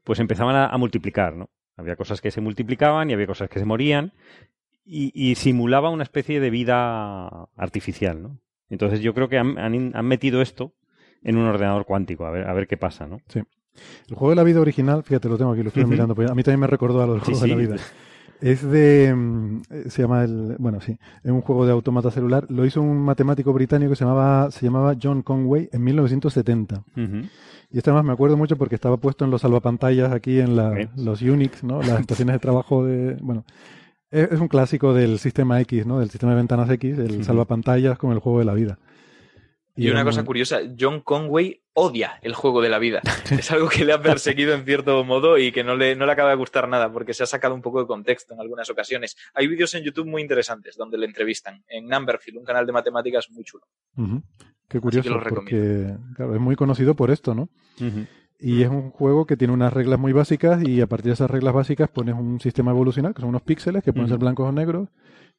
pues 0.04 0.20
empezaban 0.20 0.56
a 0.56 0.76
multiplicar, 0.76 1.34
¿no? 1.36 1.48
Había 1.78 1.96
cosas 1.96 2.20
que 2.20 2.30
se 2.30 2.40
multiplicaban 2.40 3.08
y 3.08 3.14
había 3.14 3.26
cosas 3.26 3.48
que 3.48 3.58
se 3.58 3.64
morían 3.64 4.12
y, 4.84 5.34
simulaba 5.36 5.90
una 5.90 6.02
especie 6.02 6.40
de 6.40 6.50
vida 6.50 7.28
artificial, 7.56 8.22
¿no? 8.22 8.38
Entonces 8.70 9.00
yo 9.00 9.14
creo 9.14 9.28
que 9.28 9.38
han, 9.38 10.06
metido 10.06 10.42
esto 10.42 10.72
en 11.22 11.36
un 11.36 11.46
ordenador 11.46 11.84
cuántico, 11.84 12.26
a 12.26 12.30
ver, 12.30 12.46
a 12.46 12.52
ver 12.52 12.66
qué 12.66 12.76
pasa, 12.76 13.06
¿no? 13.06 13.20
Sí. 13.28 13.40
El 14.08 14.16
juego 14.16 14.30
de 14.30 14.36
la 14.36 14.42
vida 14.42 14.60
original, 14.60 15.02
fíjate, 15.04 15.28
lo 15.28 15.38
tengo 15.38 15.52
aquí, 15.52 15.62
lo 15.62 15.68
estoy 15.68 15.84
mirando, 15.84 16.14
pues 16.14 16.30
a 16.30 16.34
mí 16.34 16.42
también 16.42 16.60
me 16.60 16.66
recordó 16.66 17.02
a 17.02 17.06
los 17.06 17.22
juegos 17.22 17.42
de 17.42 17.48
la 17.48 17.54
vida. 17.54 17.76
Es 18.40 18.62
de. 18.62 19.14
Mm, 19.14 19.62
se 19.88 20.02
llama 20.02 20.24
el. 20.24 20.56
Bueno, 20.58 20.80
sí. 20.80 20.96
Es 21.22 21.30
un 21.30 21.40
juego 21.40 21.66
de 21.66 21.72
automata 21.72 22.10
celular. 22.10 22.46
Lo 22.48 22.64
hizo 22.64 22.80
un 22.80 22.98
matemático 22.98 23.52
británico 23.52 23.90
que 23.90 23.96
se 23.96 24.04
llamaba, 24.04 24.50
se 24.50 24.64
llamaba 24.64 24.94
John 25.00 25.22
Conway 25.22 25.68
en 25.72 25.82
1970. 25.82 26.84
Y 27.70 27.78
este 27.78 27.92
más 27.92 28.04
me 28.04 28.12
acuerdo 28.12 28.36
mucho 28.36 28.56
porque 28.56 28.74
estaba 28.74 28.96
puesto 28.96 29.24
en 29.24 29.30
los 29.30 29.42
salvapantallas 29.42 30.12
aquí 30.12 30.40
en 30.40 30.56
los 30.56 31.22
Unix, 31.22 31.62
¿no? 31.62 31.82
Las 31.82 32.00
estaciones 32.00 32.34
de 32.34 32.38
trabajo 32.38 32.84
de. 32.84 33.16
Bueno. 33.20 33.44
Es, 34.10 34.40
un 34.40 34.48
clásico 34.48 34.94
del 34.94 35.18
sistema 35.18 35.60
X, 35.60 35.84
¿no? 35.84 35.98
Del 36.00 36.08
sistema 36.08 36.32
de 36.32 36.38
ventanas 36.38 36.70
X, 36.70 36.98
el 36.98 37.24
salvapantallas 37.24 37.98
con 37.98 38.12
el 38.12 38.20
juego 38.20 38.38
de 38.38 38.46
la 38.46 38.54
vida. 38.54 38.78
Y, 39.78 39.90
una 39.90 40.02
cosa 40.02 40.24
curiosa, 40.24 40.58
John 40.78 41.02
Conway 41.02 41.62
odia 41.72 42.18
el 42.22 42.34
juego 42.34 42.60
de 42.60 42.68
la 42.68 42.80
vida. 42.80 43.00
es 43.30 43.50
algo 43.52 43.68
que 43.68 43.84
le 43.84 43.92
ha 43.92 44.02
perseguido 44.02 44.52
en 44.52 44.64
cierto 44.64 45.04
modo 45.04 45.38
y 45.38 45.52
que 45.52 45.62
no 45.62 45.76
le, 45.76 45.94
no 45.94 46.04
le 46.04 46.12
acaba 46.12 46.30
de 46.30 46.36
gustar 46.36 46.68
nada 46.68 46.92
porque 46.92 47.14
se 47.14 47.22
ha 47.22 47.26
sacado 47.26 47.54
un 47.54 47.62
poco 47.62 47.80
de 47.80 47.86
contexto 47.86 48.34
en 48.34 48.40
algunas 48.40 48.68
ocasiones. 48.70 49.16
Hay 49.34 49.46
vídeos 49.46 49.72
en 49.74 49.84
YouTube 49.84 50.08
muy 50.08 50.20
interesantes 50.20 50.76
donde 50.76 50.98
le 50.98 51.06
entrevistan 51.06 51.62
en 51.68 51.86
Numberfield, 51.86 52.38
un 52.38 52.44
canal 52.44 52.66
de 52.66 52.72
matemáticas 52.72 53.30
muy 53.30 53.44
chulo. 53.44 53.68
Qué 54.68 54.80
curioso, 54.80 55.16
porque 55.28 55.94
claro, 56.16 56.34
es 56.34 56.40
muy 56.40 56.56
conocido 56.56 56.94
por 56.94 57.12
esto, 57.12 57.36
¿no? 57.36 57.48
Y 58.40 58.62
es 58.62 58.68
un 58.68 58.90
juego 58.90 59.26
que 59.26 59.36
tiene 59.36 59.54
unas 59.54 59.72
reglas 59.72 60.00
muy 60.00 60.12
básicas 60.12 60.62
y 60.66 60.80
a 60.80 60.88
partir 60.88 61.06
de 61.06 61.12
esas 61.14 61.30
reglas 61.30 61.54
básicas 61.54 61.88
pones 61.88 62.16
un 62.16 62.40
sistema 62.40 62.72
evolucional, 62.72 63.14
que 63.14 63.20
son 63.20 63.30
unos 63.30 63.42
píxeles 63.42 63.84
que 63.84 63.92
pueden 63.92 64.08
ser 64.08 64.18
blancos 64.18 64.48
o 64.48 64.52
negros 64.52 64.88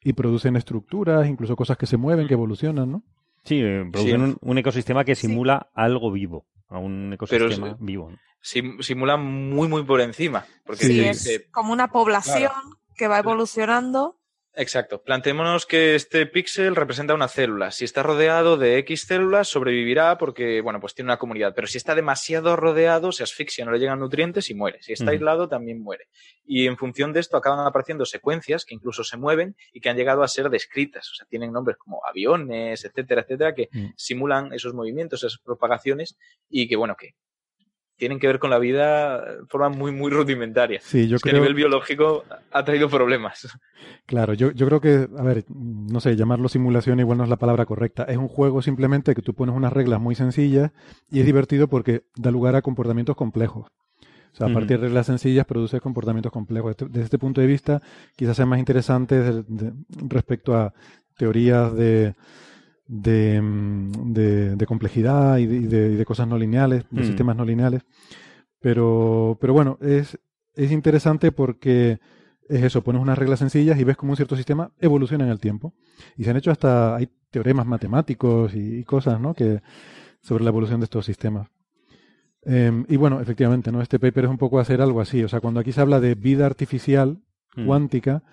y 0.01 0.13
producen 0.13 0.55
estructuras, 0.55 1.27
incluso 1.27 1.57
cosas 1.57 1.77
que 1.77 1.85
se 1.85 1.97
mueven, 1.97 2.27
que 2.27 2.33
evolucionan, 2.33 2.89
¿no? 2.89 3.03
Sí, 3.43 3.61
eh, 3.61 3.85
producen 3.91 4.37
Un, 4.41 4.57
ecosistema 4.57 5.03
que 5.03 5.15
simula 5.15 5.69
algo 5.73 6.11
vivo, 6.11 6.45
a 6.67 6.77
un 6.79 7.13
ecosistema 7.13 7.77
vivo. 7.79 8.11
simula 8.41 9.17
muy, 9.17 9.67
muy 9.67 9.83
por 9.83 10.01
encima. 10.01 10.45
Porque 10.65 10.85
sí, 10.85 10.99
es 11.01 11.45
como 11.51 11.73
una 11.73 11.91
población 11.91 12.51
que 12.95 13.07
va 13.07 13.19
evolucionando. 13.19 14.18
Exacto. 14.59 15.01
Planteémonos 15.01 15.65
que 15.65 15.95
este 15.95 16.25
píxel 16.25 16.75
representa 16.75 17.13
una 17.13 17.29
célula. 17.29 17.71
Si 17.71 17.85
está 17.85 18.03
rodeado 18.03 18.57
de 18.57 18.77
X 18.79 19.05
células, 19.07 19.47
sobrevivirá 19.47 20.17
porque, 20.17 20.59
bueno, 20.59 20.81
pues 20.81 20.93
tiene 20.93 21.07
una 21.07 21.17
comunidad. 21.17 21.53
Pero 21.55 21.65
si 21.65 21.77
está 21.77 21.95
demasiado 21.95 22.57
rodeado, 22.57 23.13
se 23.13 23.23
asfixia, 23.23 23.63
no 23.63 23.71
le 23.71 23.79
llegan 23.79 24.01
nutrientes 24.01 24.49
y 24.49 24.55
muere. 24.55 24.81
Si 24.81 24.91
está 24.91 25.11
aislado, 25.11 25.47
también 25.47 25.81
muere. 25.81 26.07
Y 26.45 26.67
en 26.67 26.75
función 26.75 27.13
de 27.13 27.21
esto 27.21 27.37
acaban 27.37 27.65
apareciendo 27.65 28.03
secuencias 28.03 28.65
que 28.65 28.75
incluso 28.75 29.05
se 29.05 29.15
mueven 29.15 29.55
y 29.71 29.79
que 29.79 29.87
han 29.87 29.95
llegado 29.95 30.23
a 30.23 30.27
ser 30.27 30.49
descritas. 30.49 31.09
O 31.09 31.15
sea, 31.15 31.25
tienen 31.29 31.53
nombres 31.53 31.77
como 31.77 32.01
aviones, 32.05 32.83
etcétera, 32.83 33.21
etcétera, 33.21 33.55
que 33.55 33.69
mm. 33.71 33.93
simulan 33.95 34.51
esos 34.51 34.73
movimientos, 34.73 35.23
esas 35.23 35.39
propagaciones 35.39 36.17
y 36.49 36.67
que, 36.67 36.75
bueno, 36.75 36.97
que 36.99 37.15
tienen 37.99 38.17
que 38.17 38.27
ver 38.27 38.39
con 38.39 38.49
la 38.49 38.57
vida 38.57 39.19
de 39.19 39.45
forma 39.47 39.69
muy, 39.69 39.91
muy 39.91 40.09
rudimentaria. 40.09 40.79
Sí, 40.81 41.07
yo 41.07 41.19
creo... 41.19 41.33
que 41.33 41.37
a 41.37 41.41
nivel 41.41 41.53
biológico 41.53 42.23
ha 42.51 42.65
traído 42.65 42.89
problemas. 42.89 43.47
Claro, 44.05 44.33
yo, 44.33 44.51
yo 44.51 44.65
creo 44.65 44.81
que, 44.81 45.07
a 45.15 45.23
ver, 45.23 45.43
no 45.49 45.99
sé, 45.99 46.15
llamarlo 46.15 46.49
simulación 46.49 46.99
igual 46.99 47.19
no 47.19 47.25
es 47.25 47.29
la 47.29 47.37
palabra 47.37 47.65
correcta. 47.65 48.05
Es 48.05 48.17
un 48.17 48.29
juego 48.29 48.61
simplemente 48.61 49.13
que 49.13 49.21
tú 49.21 49.35
pones 49.35 49.53
unas 49.53 49.73
reglas 49.73 49.99
muy 49.99 50.15
sencillas 50.15 50.71
y 51.11 51.19
es 51.19 51.25
divertido 51.25 51.67
porque 51.67 52.03
da 52.15 52.31
lugar 52.31 52.55
a 52.55 52.61
comportamientos 52.61 53.15
complejos. 53.15 53.67
O 54.31 54.35
sea, 54.35 54.47
a 54.47 54.53
partir 54.53 54.79
de 54.79 54.87
reglas 54.87 55.07
sencillas 55.07 55.45
produce 55.45 55.81
comportamientos 55.81 56.31
complejos. 56.31 56.75
Desde 56.77 57.03
este 57.03 57.19
punto 57.19 57.41
de 57.41 57.47
vista, 57.47 57.81
quizás 58.15 58.37
sea 58.37 58.45
más 58.45 58.59
interesante 58.59 59.43
respecto 60.07 60.55
a 60.55 60.73
teorías 61.17 61.75
de, 61.75 62.15
de, 62.89 63.39
mm, 63.39 64.13
de, 64.13 64.65
complejidad 64.65 65.37
y 65.37 65.45
de, 65.45 65.95
de, 65.95 66.05
cosas 66.05 66.27
no 66.27 66.37
lineales, 66.37 66.85
de 66.89 67.01
mm. 67.01 67.05
sistemas 67.05 67.35
no 67.35 67.45
lineales. 67.45 67.83
Pero, 68.59 69.37
pero 69.39 69.53
bueno, 69.53 69.77
es, 69.79 70.19
es 70.55 70.71
interesante 70.71 71.31
porque 71.31 71.99
es 72.49 72.63
eso, 72.63 72.83
pones 72.83 73.01
unas 73.01 73.17
reglas 73.17 73.39
sencillas 73.39 73.79
y 73.79 73.83
ves 73.83 73.95
cómo 73.95 74.11
un 74.11 74.15
cierto 74.15 74.35
sistema 74.35 74.71
evoluciona 74.79 75.23
en 75.23 75.29
el 75.29 75.39
tiempo. 75.39 75.75
Y 76.17 76.23
se 76.23 76.31
han 76.31 76.37
hecho 76.37 76.51
hasta, 76.51 76.95
hay 76.95 77.09
teoremas 77.29 77.67
matemáticos 77.67 78.55
y, 78.55 78.83
cosas, 78.83 79.21
¿no? 79.21 79.35
Que, 79.35 79.61
sobre 80.21 80.43
la 80.43 80.49
evolución 80.49 80.79
de 80.79 80.85
estos 80.85 81.05
sistemas. 81.05 81.47
Em, 82.41 82.85
y 82.89 82.97
bueno, 82.97 83.21
efectivamente, 83.21 83.71
¿no? 83.71 83.81
Este 83.81 83.99
paper 83.99 84.25
es 84.25 84.31
un 84.31 84.39
poco 84.39 84.59
hacer 84.59 84.81
algo 84.81 84.99
así. 84.99 85.23
O 85.23 85.29
sea, 85.29 85.39
cuando 85.39 85.59
aquí 85.59 85.71
se 85.71 85.81
habla 85.81 85.99
de 85.99 86.15
vida 86.15 86.47
artificial 86.47 87.21
mm. 87.55 87.65
cuántica, 87.67 88.23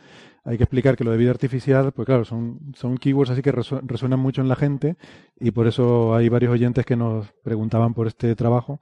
hay 0.47 0.57
que 0.57 0.63
explicar 0.63 0.97
que 0.97 1.03
lo 1.03 1.11
de 1.11 1.17
vida 1.17 1.31
artificial, 1.31 1.91
pues 1.93 2.07
claro, 2.07 2.25
son, 2.25 2.73
son 2.75 2.97
keywords 2.99 3.31
así 3.31 3.43
que 3.43 3.51
resuenan 3.51 4.21
mucho 4.21 4.41
en 4.41 4.49
la 4.49 4.55
gente 4.55 4.97
y 5.41 5.51
por 5.51 5.67
eso 5.67 6.15
hay 6.15 6.29
varios 6.29 6.53
oyentes 6.53 6.87
que 6.87 6.95
nos 6.95 7.33
preguntaban 7.43 7.95
por 7.95 8.07
este 8.07 8.35
trabajo, 8.37 8.81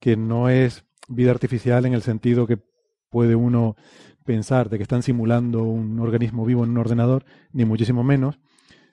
que 0.00 0.16
no 0.16 0.48
es 0.48 0.86
vida 1.06 1.30
artificial 1.30 1.84
en 1.84 1.92
el 1.92 2.00
sentido 2.00 2.46
que 2.46 2.58
puede 3.10 3.36
uno 3.36 3.76
pensar 4.24 4.70
de 4.70 4.78
que 4.78 4.82
están 4.82 5.02
simulando 5.02 5.62
un 5.62 6.00
organismo 6.00 6.46
vivo 6.46 6.64
en 6.64 6.70
un 6.70 6.78
ordenador, 6.78 7.26
ni 7.52 7.66
muchísimo 7.66 8.02
menos, 8.02 8.40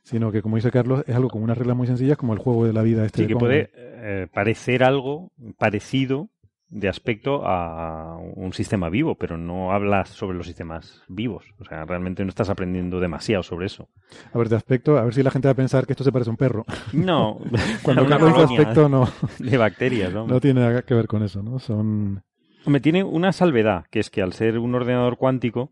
sino 0.04 0.34
que, 0.34 0.42
como 0.42 0.58
dice 0.58 0.70
Carlos, 0.70 1.06
es 1.08 1.16
algo 1.16 1.30
con 1.30 1.42
unas 1.42 1.58
reglas 1.58 1.78
muy 1.78 1.88
sencillas 1.88 2.18
como 2.18 2.34
el 2.34 2.40
juego 2.40 2.66
de 2.66 2.74
la 2.74 2.82
vida. 2.82 3.06
Este 3.06 3.22
sí, 3.22 3.28
que 3.28 3.38
puede 3.38 3.72
eh, 3.76 4.28
parecer 4.34 4.84
algo 4.84 5.32
parecido 5.58 6.30
de 6.72 6.88
aspecto 6.88 7.46
a 7.46 8.18
un 8.18 8.54
sistema 8.54 8.90
vivo, 8.90 9.16
pero 9.16 9.38
no 9.38 9.74
hablas 9.74 10.10
sobre 10.10 10.38
los 10.38 10.48
sistemas 10.48 11.04
vivos. 11.10 11.46
O 11.60 11.66
sea, 11.66 11.84
realmente 11.86 12.24
no 12.24 12.30
estás 12.30 12.50
aprendiendo 12.50 13.02
demasiado 13.02 13.44
sobre 13.44 13.66
eso. 13.66 13.90
A 14.34 14.38
ver, 14.38 14.48
de 14.48 14.56
aspecto, 14.56 14.98
a 14.98 15.04
ver 15.04 15.14
si 15.14 15.22
la 15.22 15.32
gente 15.32 15.50
va 15.50 15.52
a 15.52 15.56
pensar 15.56 15.86
que 15.86 15.92
esto 15.94 16.06
se 16.06 16.14
parece 16.14 16.30
a 16.30 16.32
un 16.32 16.38
perro. 16.38 16.66
No, 16.94 17.40
cuando 17.84 18.04
una 18.04 18.18
de 18.18 18.44
aspecto 18.44 18.88
no. 18.88 19.08
De 19.40 19.58
bacterias, 19.58 20.14
¿no? 20.14 20.28
No 20.28 20.40
tiene 20.40 20.62
nada 20.62 20.82
que 20.84 20.94
ver 20.94 21.08
con 21.08 21.24
eso, 21.24 21.42
¿no? 21.44 21.60
Son. 21.60 22.24
Me 22.66 22.80
tiene 22.80 23.04
una 23.04 23.32
salvedad, 23.34 23.86
que 23.90 24.00
es 24.00 24.10
que 24.10 24.22
al 24.22 24.34
ser 24.34 24.60
un 24.60 24.74
ordenador 24.76 25.18
cuántico, 25.18 25.72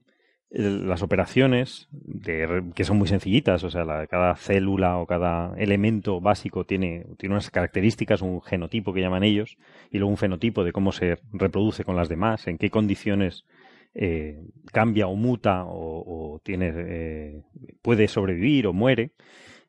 las 0.52 1.04
operaciones, 1.04 1.88
que 2.24 2.84
son 2.84 2.98
muy 2.98 3.08
sencillitas, 3.08 3.64
o 3.64 3.70
sea, 3.70 4.08
cada 4.08 4.36
célula 4.36 4.98
o 4.98 5.06
cada 5.06 5.54
elemento 5.58 6.22
básico 6.22 6.66
tiene, 6.66 7.06
tiene 7.18 7.36
unas 7.36 7.52
características, 7.52 8.24
un 8.24 8.42
genotipo 8.42 8.92
que 8.92 9.02
llaman 9.02 9.24
ellos, 9.24 9.58
y 9.92 10.00
luego 10.00 10.10
un 10.10 10.18
fenotipo 10.18 10.64
de 10.64 10.72
cómo 10.72 10.92
se 10.92 11.20
reproduce 11.32 11.84
con 11.84 11.96
las 11.96 12.10
demás, 12.10 12.48
en 12.48 12.58
qué 12.58 12.72
condiciones 12.72 13.46
eh, 13.94 14.42
cambia 14.72 15.08
o 15.08 15.16
muta 15.16 15.66
o, 15.68 16.42
tiene, 16.44 16.74
eh, 16.76 17.42
puede 17.84 18.08
sobrevivir 18.08 18.66
o 18.66 18.74
muere. 18.74 19.12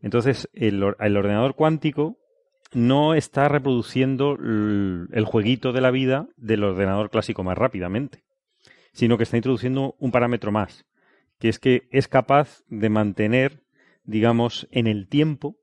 Entonces, 0.01 0.49
el, 0.55 0.83
ordenador 0.83 1.57
cuántico 1.57 2.17
no 2.73 3.15
está 3.15 3.49
reproduciendo 3.49 4.39
el 4.41 5.25
jueguito 5.27 5.73
de 5.73 5.81
la 5.83 5.91
vida 5.91 6.29
del 6.37 6.65
ordenador 6.65 7.11
clásico 7.11 7.43
más 7.43 7.59
rápidamente 7.59 8.23
sino 8.93 9.17
que 9.17 9.25
está 9.25 9.37
introduciendo 9.37 9.97
un 9.99 10.11
parámetro 10.11 10.53
más, 10.53 10.87
que 11.39 11.49
es 11.49 11.59
que 11.59 11.89
es 11.91 12.09
capaz 12.09 12.63
de 12.69 12.89
mantener, 12.89 13.63
digamos, 14.05 14.69
en 14.71 14.87
el 14.87 15.09
tiempo, 15.09 15.57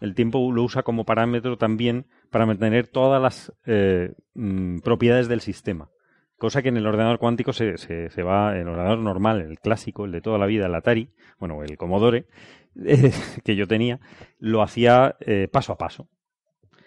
el 0.00 0.14
tiempo 0.14 0.52
lo 0.52 0.62
usa 0.62 0.82
como 0.82 1.04
parámetro 1.04 1.56
también 1.56 2.06
para 2.30 2.46
mantener 2.46 2.88
todas 2.88 3.22
las 3.22 3.52
eh, 3.64 4.12
mm, 4.34 4.80
propiedades 4.80 5.28
del 5.28 5.40
sistema. 5.40 5.90
Cosa 6.36 6.62
que 6.62 6.68
en 6.68 6.76
el 6.76 6.86
ordenador 6.86 7.18
cuántico 7.18 7.52
se, 7.52 7.78
se, 7.78 8.22
va, 8.22 8.54
en 8.54 8.62
el 8.62 8.68
ordenador 8.68 8.98
normal, 8.98 9.40
el 9.40 9.60
clásico, 9.60 10.04
el 10.04 10.12
de 10.12 10.20
toda 10.20 10.36
la 10.36 10.46
vida, 10.46 10.66
el 10.66 10.74
Atari, 10.74 11.10
bueno, 11.38 11.62
el 11.62 11.76
Commodore, 11.76 12.26
que 13.44 13.56
yo 13.56 13.68
tenía, 13.68 14.00
lo 14.40 14.62
hacía 14.62 15.16
eh, 15.20 15.48
paso 15.50 15.72
a 15.72 15.78
paso. 15.78 16.08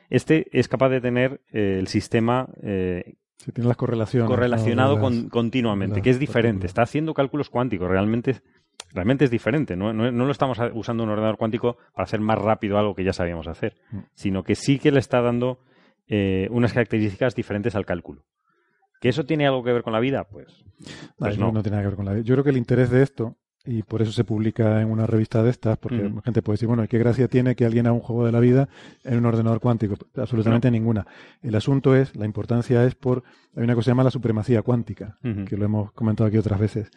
Este 0.09 0.47
es 0.51 0.67
capaz 0.67 0.89
de 0.89 1.01
tener 1.01 1.41
eh, 1.51 1.77
el 1.79 1.87
sistema 1.87 2.49
Sí, 3.37 3.51
tiene 3.51 3.67
las 3.67 3.77
correlaciones. 3.77 4.29
Correlacionado 4.29 4.99
continuamente, 5.29 6.01
que 6.01 6.09
es 6.09 6.19
diferente. 6.19 6.67
Está 6.67 6.83
haciendo 6.83 7.13
cálculos 7.13 7.49
cuánticos, 7.49 7.87
realmente, 7.87 8.41
realmente 8.93 9.25
es 9.25 9.31
diferente. 9.31 9.75
No, 9.75 9.93
no, 9.93 10.11
lo 10.11 10.31
estamos 10.31 10.57
usando 10.73 11.03
un 11.03 11.09
ordenador 11.09 11.37
cuántico 11.37 11.77
para 11.93 12.03
hacer 12.03 12.19
más 12.19 12.39
rápido 12.39 12.77
algo 12.77 12.95
que 12.95 13.03
ya 13.03 13.13
sabíamos 13.13 13.47
hacer, 13.47 13.75
mm. 13.91 13.99
sino 14.13 14.43
que 14.43 14.55
sí 14.55 14.79
que 14.79 14.91
le 14.91 14.99
está 14.99 15.21
dando 15.21 15.59
eh, 16.07 16.47
unas 16.51 16.73
características 16.73 17.35
diferentes 17.35 17.75
al 17.75 17.85
cálculo. 17.85 18.23
¿Que 18.99 19.09
eso 19.09 19.25
tiene 19.25 19.45
algo 19.45 19.63
que 19.63 19.71
ver 19.71 19.83
con 19.83 19.93
la 19.93 19.99
vida? 19.99 20.23
Pues, 20.23 20.65
pues 21.17 21.37
no. 21.37 21.51
no. 21.51 21.61
tiene 21.61 21.77
nada 21.77 21.83
que 21.83 21.89
ver 21.89 21.95
con 21.95 22.05
la 22.05 22.13
vida. 22.13 22.23
Yo 22.23 22.33
creo 22.33 22.43
que 22.43 22.49
el 22.49 22.57
interés 22.57 22.89
de 22.89 23.03
esto 23.03 23.37
y 23.67 23.83
por 23.83 24.01
eso 24.01 24.13
se 24.13 24.23
publica 24.23 24.81
en 24.81 24.89
una 24.89 25.05
revista 25.05 25.43
de 25.43 25.49
estas, 25.49 25.77
porque 25.77 25.97
la 25.97 26.21
gente 26.21 26.41
puede 26.41 26.55
decir, 26.55 26.69
bueno, 26.69 26.87
¿qué 26.87 26.97
gracia 26.97 27.27
tiene 27.27 27.53
que 27.53 27.65
alguien 27.65 27.85
haga 27.85 27.93
un 27.93 27.99
juego 27.99 28.25
de 28.25 28.31
la 28.31 28.39
vida 28.39 28.69
en 29.03 29.17
un 29.17 29.25
ordenador 29.25 29.59
cuántico? 29.59 29.95
Absolutamente 30.15 30.71
ninguna. 30.71 31.05
El 31.41 31.53
asunto 31.53 31.93
es, 31.93 32.15
la 32.15 32.25
importancia 32.25 32.85
es 32.85 32.95
por, 32.95 33.23
hay 33.57 33.63
una 33.63 33.75
cosa 33.75 33.81
que 33.81 33.83
se 33.83 33.91
llama 33.91 34.05
la 34.05 34.11
supremacía 34.11 34.61
cuántica, 34.61 35.17
que 35.21 35.57
lo 35.57 35.65
hemos 35.65 35.91
comentado 35.91 36.29
aquí 36.29 36.37
otras 36.37 36.61
veces. 36.61 36.89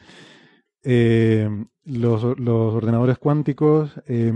Eh, 0.85 1.49
los, 1.85 2.23
ordenadores 2.23 3.19
cuánticos, 3.19 4.01
eh, 4.07 4.33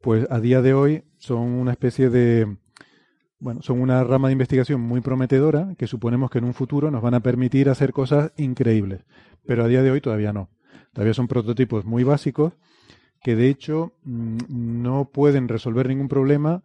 pues 0.00 0.30
a 0.30 0.38
día 0.38 0.62
de 0.62 0.72
hoy 0.72 1.02
son 1.18 1.40
una 1.40 1.72
especie 1.72 2.10
de, 2.10 2.58
bueno, 3.40 3.60
son 3.62 3.80
una 3.80 4.04
rama 4.04 4.28
de 4.28 4.32
investigación 4.32 4.80
muy 4.80 5.00
prometedora 5.00 5.74
que 5.76 5.88
suponemos 5.88 6.30
que 6.30 6.38
en 6.38 6.44
un 6.44 6.54
futuro 6.54 6.92
nos 6.92 7.02
van 7.02 7.14
a 7.14 7.20
permitir 7.20 7.68
hacer 7.70 7.92
cosas 7.92 8.32
increíbles, 8.36 9.04
pero 9.44 9.64
a 9.64 9.68
día 9.68 9.82
de 9.82 9.90
hoy 9.90 10.00
todavía 10.00 10.32
no. 10.32 10.48
Todavía 10.92 11.14
son 11.14 11.28
prototipos 11.28 11.84
muy 11.84 12.04
básicos 12.04 12.54
que 13.22 13.36
de 13.36 13.48
hecho 13.48 13.92
mm, 14.02 14.38
no 14.48 15.10
pueden 15.12 15.48
resolver 15.48 15.88
ningún 15.88 16.08
problema 16.08 16.62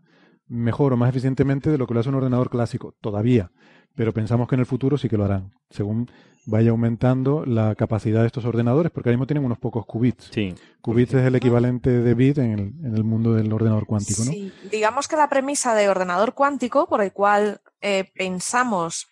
mejor 0.48 0.94
o 0.94 0.98
más 0.98 1.10
eficientemente 1.10 1.70
de 1.70 1.78
lo 1.78 1.88
que 1.88 1.94
lo 1.94 2.00
hace 2.00 2.10
un 2.10 2.16
ordenador 2.16 2.50
clásico, 2.50 2.96
todavía. 3.02 3.52
Pero 3.96 4.14
pensamos 4.14 4.48
que 4.48 4.56
en 4.56 4.60
el 4.60 4.66
futuro 4.66 4.98
sí 4.98 5.10
que 5.10 5.18
lo 5.18 5.26
harán, 5.26 5.54
según 5.70 6.12
vaya 6.46 6.72
aumentando 6.72 7.46
la 7.46 7.76
capacidad 7.76 8.22
de 8.22 8.28
estos 8.28 8.46
ordenadores, 8.46 8.92
porque 8.92 9.10
ahora 9.10 9.18
mismo 9.18 9.26
tienen 9.28 9.46
unos 9.46 9.58
pocos 9.58 9.86
qubits. 9.86 10.30
Sí. 10.32 10.54
Qubits 10.82 11.16
es 11.16 11.26
el 11.26 11.36
equivalente 11.36 11.90
de 11.90 12.14
bit 12.14 12.38
en 12.38 12.52
el, 12.52 12.60
en 12.86 12.96
el 12.96 13.04
mundo 13.04 13.34
del 13.34 13.52
ordenador 13.52 13.86
cuántico, 13.86 14.24
¿no? 14.26 14.32
Sí, 14.32 14.54
digamos 14.70 15.08
que 15.08 15.16
la 15.16 15.30
premisa 15.30 15.74
de 15.74 15.90
ordenador 15.90 16.34
cuántico, 16.34 16.88
por 16.88 17.02
el 17.02 17.14
cual 17.14 17.62
eh, 17.82 18.12
pensamos 18.14 19.08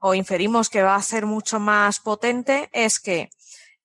o 0.00 0.14
inferimos 0.14 0.70
que 0.70 0.82
va 0.82 0.94
a 0.94 1.02
ser 1.02 1.26
mucho 1.26 1.58
más 1.58 2.00
potente, 2.00 2.70
es 2.72 3.00
que 3.00 3.30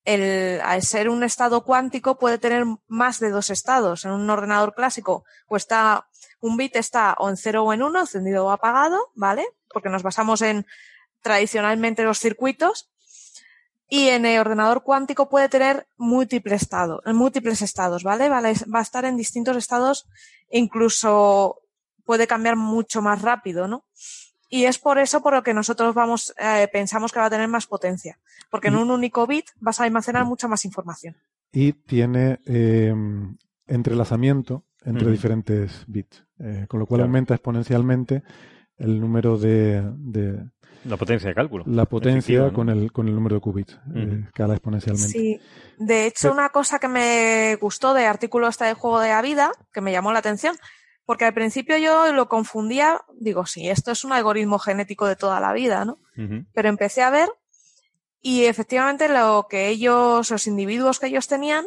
el, 0.06 0.62
al 0.62 0.82
ser 0.82 1.10
un 1.10 1.24
estado 1.24 1.64
cuántico 1.64 2.18
puede 2.18 2.38
tener 2.38 2.66
más 2.88 3.20
de 3.20 3.30
dos 3.30 3.50
estados. 3.50 4.06
En 4.06 4.12
un 4.12 4.30
ordenador 4.30 4.74
clásico, 4.74 5.26
pues 5.48 5.64
está, 5.64 6.08
un 6.40 6.58
bit 6.58 6.76
está 6.76 7.16
o 7.20 7.30
en 7.30 7.38
cero 7.38 7.64
o 7.64 7.74
en 7.74 7.84
uno, 7.84 8.02
encendido 8.02 8.46
o 8.46 8.52
apagado, 8.52 9.12
¿vale? 9.16 9.46
Porque 9.70 9.90
nos 9.90 10.04
basamos 10.04 10.42
en 10.42 10.66
tradicionalmente 11.22 12.04
los 12.04 12.20
circuitos. 12.20 12.90
Y 13.92 14.10
en 14.10 14.26
el 14.26 14.40
ordenador 14.40 14.84
cuántico 14.84 15.30
puede 15.30 15.50
tener 15.50 15.88
múltiples 15.98 16.62
estados, 16.62 17.02
múltiples 17.06 17.64
estados, 17.64 18.04
¿vale? 18.04 18.30
¿vale? 18.30 18.54
Va 18.74 18.80
a 18.80 18.84
estar 18.84 19.04
en 19.04 19.18
distintos 19.18 19.58
estados, 19.58 20.08
incluso 20.52 21.62
puede 22.06 22.28
cambiar 22.28 22.56
mucho 22.56 23.02
más 23.02 23.24
rápido, 23.24 23.68
¿no? 23.68 23.86
Y 24.50 24.66
es 24.66 24.80
por 24.80 24.98
eso 24.98 25.22
por 25.22 25.34
lo 25.34 25.44
que 25.44 25.54
nosotros 25.54 25.94
vamos, 25.94 26.34
eh, 26.40 26.68
pensamos 26.72 27.12
que 27.12 27.20
va 27.20 27.28
a 27.28 27.30
tener 27.30 27.48
más 27.48 27.68
potencia. 27.68 28.20
Porque 28.50 28.70
en 28.70 28.76
un 28.76 28.90
único 28.90 29.28
bit 29.28 29.46
vas 29.60 29.80
a 29.80 29.84
almacenar 29.84 30.26
mucha 30.26 30.48
más 30.48 30.66
información. 30.66 31.16
Y 31.52 31.74
tiene 31.74 32.40
eh, 32.46 32.94
entrelazamiento 33.68 34.64
entre 34.84 35.12
diferentes 35.12 35.84
bits. 35.88 36.26
Eh, 36.40 36.66
con 36.68 36.80
lo 36.80 36.86
cual 36.86 37.02
aumenta 37.02 37.36
exponencialmente 37.36 38.24
el 38.78 39.00
número 39.00 39.38
de, 39.38 39.84
de 39.98 40.50
la 40.86 40.98
potencia 40.98 41.30
de 41.30 41.36
cálculo. 41.36 41.66
La 41.68 41.86
potencia 41.86 42.52
con, 42.54 42.70
el, 42.70 42.92
con 42.92 43.08
el 43.08 43.16
número 43.16 43.36
de 43.36 43.42
qubits, 43.42 43.78
eh, 43.94 44.24
escala 44.28 44.54
exponencialmente. 44.54 45.10
Sí, 45.10 45.42
de 45.78 46.06
hecho, 46.06 46.32
una 46.32 46.50
cosa 46.50 46.80
que 46.80 46.88
me 46.88 47.58
gustó 47.60 47.94
de 47.94 48.06
artículo 48.06 48.48
este 48.48 48.66
de 48.66 48.74
juego 48.74 49.00
de 49.02 49.10
la 49.10 49.22
vida, 49.22 49.52
que 49.74 49.82
me 49.82 49.92
llamó 49.92 50.14
la 50.14 50.20
atención, 50.20 50.56
porque 51.10 51.26
al 51.26 51.34
principio 51.34 51.76
yo 51.80 52.14
lo 52.14 52.30
confundía, 52.30 53.02
digo, 53.16 53.48
sí, 53.48 53.68
esto 53.68 53.90
es 53.90 54.04
un 54.04 54.14
algoritmo 54.14 54.60
genético 54.60 55.08
de 55.08 55.16
toda 55.16 55.40
la 55.40 55.54
vida, 55.54 55.84
¿no? 55.84 55.98
Pero 56.54 56.70
empecé 56.70 57.02
a 57.02 57.10
ver 57.10 57.32
y 58.22 58.46
efectivamente 58.46 59.10
lo 59.10 59.48
que 59.50 59.70
ellos, 59.70 60.30
los 60.30 60.46
individuos 60.46 61.00
que 61.00 61.08
ellos 61.08 61.28
tenían, 61.28 61.66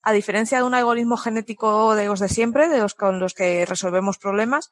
a 0.00 0.12
diferencia 0.12 0.58
de 0.58 0.62
un 0.62 0.74
algoritmo 0.74 1.16
genético 1.16 1.96
de 1.96 2.06
los 2.06 2.20
de 2.20 2.28
siempre, 2.28 2.68
de 2.68 2.78
los 2.78 2.94
con 2.94 3.18
los 3.18 3.34
que 3.34 3.66
resolvemos 3.66 4.16
problemas, 4.16 4.70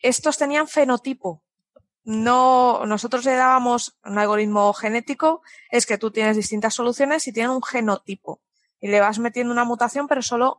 estos 0.00 0.36
tenían 0.36 0.66
fenotipo. 0.66 1.40
No, 2.02 2.86
nosotros 2.86 3.24
le 3.24 3.36
dábamos 3.36 4.00
un 4.04 4.18
algoritmo 4.18 4.72
genético, 4.72 5.42
es 5.70 5.86
que 5.86 5.96
tú 5.96 6.10
tienes 6.10 6.34
distintas 6.34 6.74
soluciones 6.74 7.28
y 7.28 7.32
tienen 7.32 7.52
un 7.52 7.62
genotipo. 7.62 8.40
Y 8.80 8.88
le 8.88 8.98
vas 8.98 9.20
metiendo 9.20 9.52
una 9.52 9.64
mutación, 9.64 10.08
pero 10.08 10.22
solo 10.22 10.58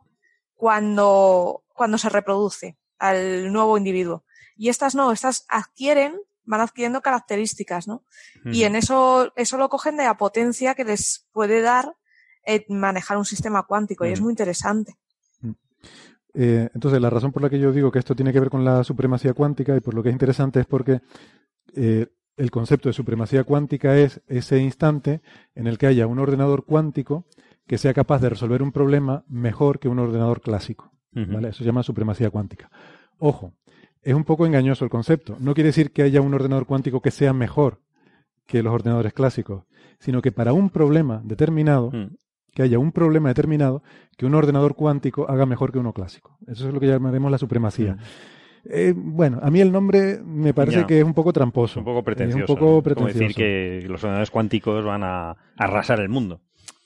cuando, 0.60 1.64
cuando 1.80 1.96
se 1.96 2.10
reproduce 2.10 2.76
al 2.98 3.50
nuevo 3.50 3.78
individuo. 3.78 4.26
Y 4.54 4.68
estas 4.68 4.94
no, 4.94 5.12
estas 5.12 5.46
adquieren, 5.48 6.20
van 6.44 6.60
adquiriendo 6.60 7.00
características, 7.00 7.88
¿no? 7.88 8.04
Y 8.44 8.64
en 8.64 8.76
eso, 8.76 9.32
eso 9.34 9.56
lo 9.56 9.70
cogen 9.70 9.96
de 9.96 10.04
la 10.04 10.18
potencia 10.18 10.74
que 10.74 10.84
les 10.84 11.26
puede 11.32 11.62
dar 11.62 11.96
eh, 12.44 12.66
manejar 12.68 13.16
un 13.16 13.24
sistema 13.24 13.62
cuántico, 13.62 14.04
y 14.04 14.10
es 14.10 14.20
muy 14.20 14.30
interesante. 14.30 14.98
Eh, 16.34 16.68
entonces, 16.74 17.00
la 17.00 17.08
razón 17.08 17.32
por 17.32 17.40
la 17.40 17.48
que 17.48 17.58
yo 17.58 17.72
digo 17.72 17.90
que 17.90 17.98
esto 17.98 18.14
tiene 18.14 18.34
que 18.34 18.40
ver 18.40 18.50
con 18.50 18.62
la 18.62 18.84
supremacía 18.84 19.32
cuántica 19.32 19.74
y 19.74 19.80
por 19.80 19.94
lo 19.94 20.02
que 20.02 20.10
es 20.10 20.12
interesante 20.12 20.60
es 20.60 20.66
porque 20.66 21.00
eh, 21.74 22.08
el 22.36 22.50
concepto 22.50 22.90
de 22.90 22.92
supremacía 22.92 23.44
cuántica 23.44 23.96
es 23.96 24.20
ese 24.26 24.58
instante 24.58 25.22
en 25.54 25.66
el 25.66 25.78
que 25.78 25.86
haya 25.86 26.06
un 26.06 26.18
ordenador 26.18 26.66
cuántico 26.66 27.24
que 27.66 27.78
sea 27.78 27.94
capaz 27.94 28.20
de 28.20 28.28
resolver 28.28 28.62
un 28.62 28.70
problema 28.70 29.24
mejor 29.28 29.78
que 29.78 29.88
un 29.88 29.98
ordenador 29.98 30.42
clásico. 30.42 30.89
¿Vale? 31.12 31.48
Eso 31.48 31.58
se 31.58 31.64
llama 31.64 31.82
supremacía 31.82 32.30
cuántica. 32.30 32.70
Ojo, 33.18 33.52
es 34.02 34.14
un 34.14 34.24
poco 34.24 34.46
engañoso 34.46 34.84
el 34.84 34.90
concepto. 34.90 35.36
No 35.40 35.54
quiere 35.54 35.68
decir 35.68 35.92
que 35.92 36.02
haya 36.02 36.20
un 36.20 36.34
ordenador 36.34 36.66
cuántico 36.66 37.00
que 37.00 37.10
sea 37.10 37.32
mejor 37.32 37.80
que 38.46 38.62
los 38.62 38.72
ordenadores 38.72 39.12
clásicos, 39.12 39.64
sino 39.98 40.22
que 40.22 40.32
para 40.32 40.52
un 40.52 40.70
problema 40.70 41.20
determinado, 41.24 41.90
mm. 41.90 42.16
que 42.54 42.62
haya 42.62 42.78
un 42.78 42.92
problema 42.92 43.28
determinado, 43.28 43.82
que 44.16 44.26
un 44.26 44.34
ordenador 44.34 44.74
cuántico 44.74 45.28
haga 45.30 45.46
mejor 45.46 45.70
que 45.72 45.78
uno 45.78 45.92
clásico. 45.92 46.36
Eso 46.46 46.68
es 46.68 46.74
lo 46.74 46.80
que 46.80 46.86
llamaremos 46.86 47.30
la 47.30 47.38
supremacía. 47.38 47.94
Mm. 47.94 47.98
Eh, 48.64 48.92
bueno, 48.94 49.38
a 49.42 49.50
mí 49.50 49.60
el 49.60 49.72
nombre 49.72 50.20
me 50.22 50.52
parece 50.52 50.84
que 50.84 50.98
es 50.98 51.04
un 51.04 51.14
poco 51.14 51.32
tramposo. 51.32 51.80
Un 51.80 51.84
poco 51.84 52.02
pretencioso. 52.02 52.52
un 52.52 52.58
poco 52.58 52.82
pretencioso. 52.82 53.18
Como 53.18 53.28
decir 53.28 53.36
que 53.36 53.88
los 53.88 54.02
ordenadores 54.02 54.30
cuánticos 54.30 54.84
van 54.84 55.02
a 55.02 55.36
arrasar 55.56 56.00
el 56.00 56.08
mundo. 56.08 56.40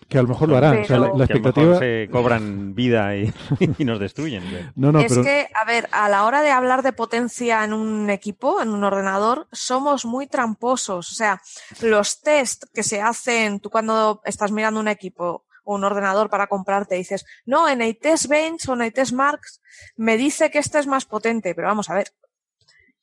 Que 0.08 0.18
a 0.18 0.22
lo 0.22 0.28
mejor 0.28 0.48
lo 0.48 0.56
harán. 0.56 0.84
la, 0.88 1.24
expectativa... 1.24 1.78
se 1.78 2.08
cobran 2.10 2.74
vida 2.74 3.16
y, 3.16 3.32
nos 3.84 3.98
destruyen. 3.98 4.72
No, 4.76 4.92
no, 4.92 5.00
es 5.00 5.16
que, 5.18 5.48
a 5.54 5.64
ver, 5.64 5.88
a 5.92 6.08
la 6.08 6.24
hora 6.24 6.42
de 6.42 6.50
hablar 6.50 6.82
de 6.82 6.92
potencia 6.92 7.64
en 7.64 7.72
un 7.72 8.10
equipo, 8.10 8.60
en 8.60 8.70
un 8.70 8.84
ordenador, 8.84 9.48
somos 9.52 10.04
muy 10.04 10.26
tramposos. 10.26 11.10
O 11.10 11.14
sea, 11.14 11.40
los 11.80 12.20
test 12.20 12.64
que 12.72 12.82
se 12.82 13.00
hacen, 13.00 13.60
tú 13.60 13.70
cuando 13.70 14.20
estás 14.24 14.52
mirando 14.52 14.80
un 14.80 14.88
equipo 14.88 15.44
o 15.64 15.74
un 15.74 15.84
ordenador 15.84 16.28
para 16.28 16.46
comprarte, 16.46 16.96
dices, 16.96 17.24
no, 17.46 17.68
en 17.68 17.80
test 17.98 18.26
Bench 18.26 18.68
o 18.68 18.80
en 18.80 18.92
test 18.92 19.12
Marks 19.12 19.60
me 19.96 20.16
dice 20.16 20.50
que 20.50 20.58
este 20.58 20.78
es 20.78 20.86
más 20.86 21.04
potente. 21.04 21.54
Pero 21.54 21.68
vamos 21.68 21.88
a 21.90 21.94
ver, 21.94 22.12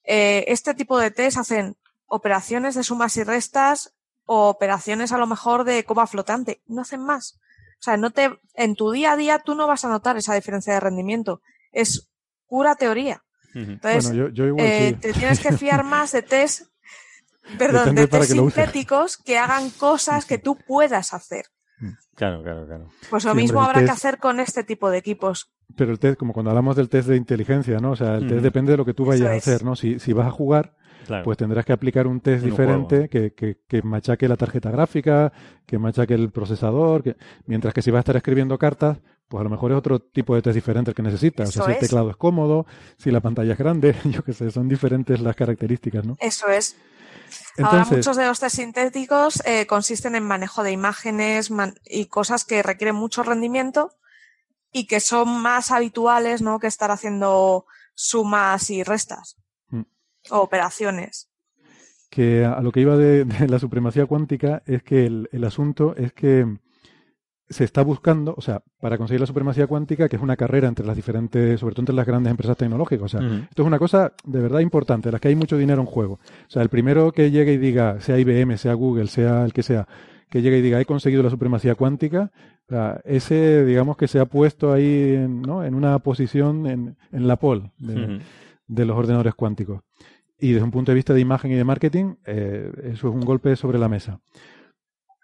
eh, 0.03 0.45
este 0.47 0.73
tipo 0.73 0.97
de 0.99 1.11
test 1.11 1.37
hacen 1.37 1.77
operaciones 2.05 2.75
de 2.75 2.83
sumas 2.83 3.15
y 3.17 3.23
restas 3.23 3.93
o 4.33 4.47
operaciones 4.47 5.11
a 5.11 5.17
lo 5.17 5.27
mejor 5.27 5.65
de 5.65 5.83
coma 5.83 6.07
flotante. 6.07 6.61
No 6.65 6.83
hacen 6.83 7.03
más. 7.03 7.37
O 7.73 7.83
sea, 7.83 7.97
no 7.97 8.11
te, 8.11 8.29
en 8.55 8.75
tu 8.75 8.89
día 8.89 9.11
a 9.11 9.17
día 9.17 9.39
tú 9.39 9.55
no 9.55 9.67
vas 9.67 9.83
a 9.83 9.89
notar 9.89 10.15
esa 10.15 10.33
diferencia 10.35 10.73
de 10.73 10.79
rendimiento. 10.79 11.41
Es 11.73 12.07
pura 12.47 12.75
teoría. 12.75 13.23
Entonces, 13.53 14.09
eh, 14.57 14.97
te 15.01 15.11
tienes 15.11 15.41
que 15.41 15.51
fiar 15.57 15.83
más 15.83 16.13
de 16.13 16.21
test, 16.21 16.67
perdón, 17.57 17.93
de 17.93 18.07
test 18.07 18.31
sintéticos 18.31 19.17
que 19.17 19.37
hagan 19.37 19.69
cosas 19.71 20.23
que 20.23 20.37
tú 20.37 20.57
puedas 20.65 21.13
hacer. 21.13 21.47
Mm. 21.79 21.89
Claro, 22.15 22.41
claro, 22.41 22.65
claro. 22.65 22.87
Pues 23.09 23.25
lo 23.25 23.35
mismo 23.35 23.61
habrá 23.61 23.83
que 23.83 23.91
hacer 23.91 24.17
con 24.17 24.39
este 24.39 24.63
tipo 24.63 24.89
de 24.89 24.99
equipos. 24.99 25.51
Pero 25.75 25.91
el 25.91 25.99
test, 25.99 26.17
como 26.17 26.31
cuando 26.31 26.51
hablamos 26.51 26.77
del 26.77 26.87
test 26.87 27.09
de 27.09 27.17
inteligencia, 27.17 27.79
¿no? 27.79 27.91
O 27.91 27.95
sea, 27.97 28.15
el 28.15 28.29
test 28.29 28.43
depende 28.43 28.71
de 28.71 28.77
lo 28.77 28.85
que 28.85 28.93
tú 28.93 29.03
vayas 29.03 29.27
a 29.27 29.33
hacer, 29.33 29.65
¿no? 29.65 29.75
Si, 29.75 29.99
si 29.99 30.13
vas 30.13 30.27
a 30.27 30.31
jugar, 30.31 30.77
pues 31.23 31.37
tendrás 31.37 31.65
que 31.65 31.73
aplicar 31.73 32.07
un 32.07 32.19
test 32.19 32.43
diferente 32.43 33.09
que, 33.09 33.33
que, 33.33 33.81
machaque 33.81 34.27
la 34.27 34.37
tarjeta 34.37 34.71
gráfica, 34.71 35.31
que 35.65 35.77
machaque 35.77 36.13
el 36.13 36.31
procesador, 36.31 37.03
que... 37.03 37.15
mientras 37.45 37.73
que 37.73 37.81
si 37.81 37.91
vas 37.91 37.99
a 37.99 38.01
estar 38.01 38.17
escribiendo 38.17 38.57
cartas, 38.57 38.99
pues 39.27 39.41
a 39.41 39.43
lo 39.43 39.49
mejor 39.49 39.71
es 39.71 39.77
otro 39.77 39.99
tipo 39.99 40.35
de 40.35 40.41
test 40.41 40.55
diferente 40.55 40.91
el 40.91 40.95
que 40.95 41.03
necesitas. 41.03 41.49
o 41.49 41.51
sea, 41.51 41.65
si 41.65 41.71
el 41.71 41.79
teclado 41.79 42.09
es 42.09 42.17
cómodo, 42.17 42.65
si 42.97 43.11
la 43.11 43.21
pantalla 43.21 43.53
es 43.53 43.57
grande, 43.57 43.95
yo 44.05 44.23
qué 44.23 44.33
sé, 44.33 44.51
son 44.51 44.67
diferentes 44.67 45.19
las 45.21 45.35
características, 45.35 46.05
¿no? 46.05 46.17
Eso 46.19 46.47
es. 46.47 46.75
Ahora 47.57 47.85
muchos 47.89 48.17
de 48.17 48.25
los 48.25 48.39
test 48.39 48.57
sintéticos 48.57 49.41
eh, 49.45 49.65
consisten 49.65 50.15
en 50.15 50.23
manejo 50.23 50.63
de 50.63 50.71
imágenes 50.71 51.49
y 51.85 52.05
cosas 52.07 52.45
que 52.45 52.61
requieren 52.61 52.95
mucho 52.95 53.23
rendimiento 53.23 53.91
y 54.71 54.85
que 54.85 54.99
son 54.99 55.41
más 55.41 55.71
habituales, 55.71 56.41
¿no? 56.41 56.59
Que 56.59 56.67
estar 56.67 56.91
haciendo 56.91 57.65
sumas 57.93 58.69
y 58.69 58.83
restas 58.83 59.40
o 60.31 60.39
operaciones. 60.39 61.29
Que 62.09 62.43
a 62.43 62.61
lo 62.61 62.71
que 62.71 62.81
iba 62.81 62.97
de, 62.97 63.25
la 63.47 63.59
supremacía 63.59 64.05
cuántica 64.05 64.63
es 64.65 64.83
que 64.83 65.05
el, 65.05 65.43
asunto 65.43 65.95
es 65.95 66.13
que 66.13 66.45
se 67.49 67.63
está 67.63 67.83
buscando, 67.83 68.33
o 68.37 68.41
sea, 68.41 68.63
para 68.79 68.97
conseguir 68.97 69.19
la 69.19 69.27
supremacía 69.27 69.67
cuántica, 69.67 70.07
que 70.07 70.15
es 70.15 70.21
una 70.21 70.37
carrera 70.37 70.67
entre 70.67 70.85
las 70.85 70.95
diferentes, 70.95 71.59
sobre 71.59 71.75
todo 71.75 71.83
entre 71.83 71.95
las 71.95 72.07
grandes 72.07 72.31
empresas 72.31 72.55
tecnológicas. 72.57 73.05
O 73.13 73.19
sea, 73.19 73.27
esto 73.49 73.61
es 73.61 73.67
una 73.67 73.79
cosa 73.79 74.13
de 74.23 74.39
verdad 74.39 74.59
importante, 74.59 75.09
en 75.09 75.13
la 75.13 75.19
que 75.19 75.27
hay 75.27 75.35
mucho 75.35 75.57
dinero 75.57 75.81
en 75.81 75.87
juego. 75.87 76.13
O 76.13 76.49
sea, 76.49 76.61
el 76.61 76.69
primero 76.69 77.11
que 77.11 77.29
llegue 77.29 77.53
y 77.53 77.57
diga, 77.57 77.99
sea 77.99 78.17
IBM, 78.17 78.57
sea 78.57 78.73
Google, 78.73 79.07
sea 79.07 79.43
el 79.43 79.51
que 79.51 79.63
sea, 79.63 79.87
que 80.29 80.41
llegue 80.41 80.59
y 80.59 80.61
diga, 80.61 80.79
he 80.79 80.85
conseguido 80.85 81.23
la 81.23 81.29
supremacía 81.29 81.75
cuántica, 81.75 82.31
ese, 83.03 83.65
digamos 83.65 83.97
que 83.97 84.07
se 84.07 84.19
ha 84.19 84.25
puesto 84.25 84.71
ahí 84.71 85.15
en, 85.15 85.41
¿no? 85.41 85.63
en 85.63 85.75
una 85.75 85.99
posición 85.99 86.67
en, 86.67 86.97
en 87.11 87.27
la 87.27 87.35
pole 87.35 87.71
de 87.77 88.85
los 88.85 88.97
ordenadores 88.97 89.35
cuánticos. 89.35 89.81
Y 90.41 90.53
desde 90.53 90.65
un 90.65 90.71
punto 90.71 90.91
de 90.91 90.95
vista 90.95 91.13
de 91.13 91.21
imagen 91.21 91.51
y 91.51 91.55
de 91.55 91.63
marketing, 91.63 92.15
eh, 92.25 92.71
eso 92.85 93.09
es 93.09 93.13
un 93.13 93.21
golpe 93.21 93.55
sobre 93.55 93.77
la 93.77 93.87
mesa. 93.87 94.19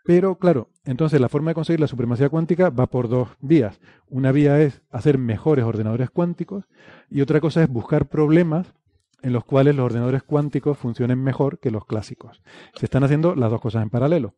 Pero 0.05 0.37
claro, 0.37 0.69
entonces 0.85 1.19
la 1.19 1.27
forma 1.27 1.49
de 1.49 1.55
conseguir 1.55 1.79
la 1.79 1.87
supremacía 1.87 2.29
cuántica 2.29 2.69
va 2.69 2.85
por 2.85 3.09
dos 3.09 3.29
vías. 3.41 3.79
Una 4.09 4.31
vía 4.31 4.61
es 4.61 4.83
hacer 4.91 5.17
mejores 5.17 5.65
ordenadores 5.65 6.11
cuánticos 6.11 6.65
y 7.09 7.21
otra 7.21 7.41
cosa 7.41 7.63
es 7.63 7.67
buscar 7.67 8.07
problemas 8.07 8.75
en 9.23 9.33
los 9.33 9.43
cuales 9.43 9.75
los 9.75 9.87
ordenadores 9.87 10.21
cuánticos 10.21 10.77
funcionen 10.77 11.21
mejor 11.23 11.59
que 11.59 11.71
los 11.71 11.85
clásicos. 11.85 12.43
Se 12.75 12.85
están 12.85 13.03
haciendo 13.03 13.35
las 13.35 13.49
dos 13.49 13.59
cosas 13.59 13.81
en 13.81 13.89
paralelo. 13.89 14.35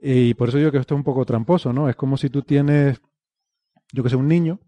Y 0.00 0.32
por 0.34 0.48
eso 0.48 0.56
digo 0.56 0.72
que 0.72 0.78
esto 0.78 0.94
es 0.94 0.98
un 0.98 1.04
poco 1.04 1.26
tramposo, 1.26 1.74
¿no? 1.74 1.90
Es 1.90 1.96
como 1.96 2.16
si 2.16 2.30
tú 2.30 2.40
tienes, 2.42 3.02
yo 3.92 4.02
que 4.02 4.08
sé, 4.08 4.16
un 4.16 4.26
niño 4.26 4.58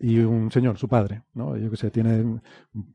y 0.00 0.18
un 0.20 0.50
señor, 0.50 0.78
su 0.78 0.88
padre, 0.88 1.22
¿no? 1.34 1.56
Yo 1.56 1.70
que 1.70 1.76
sé, 1.76 1.90
tiene, 1.90 2.40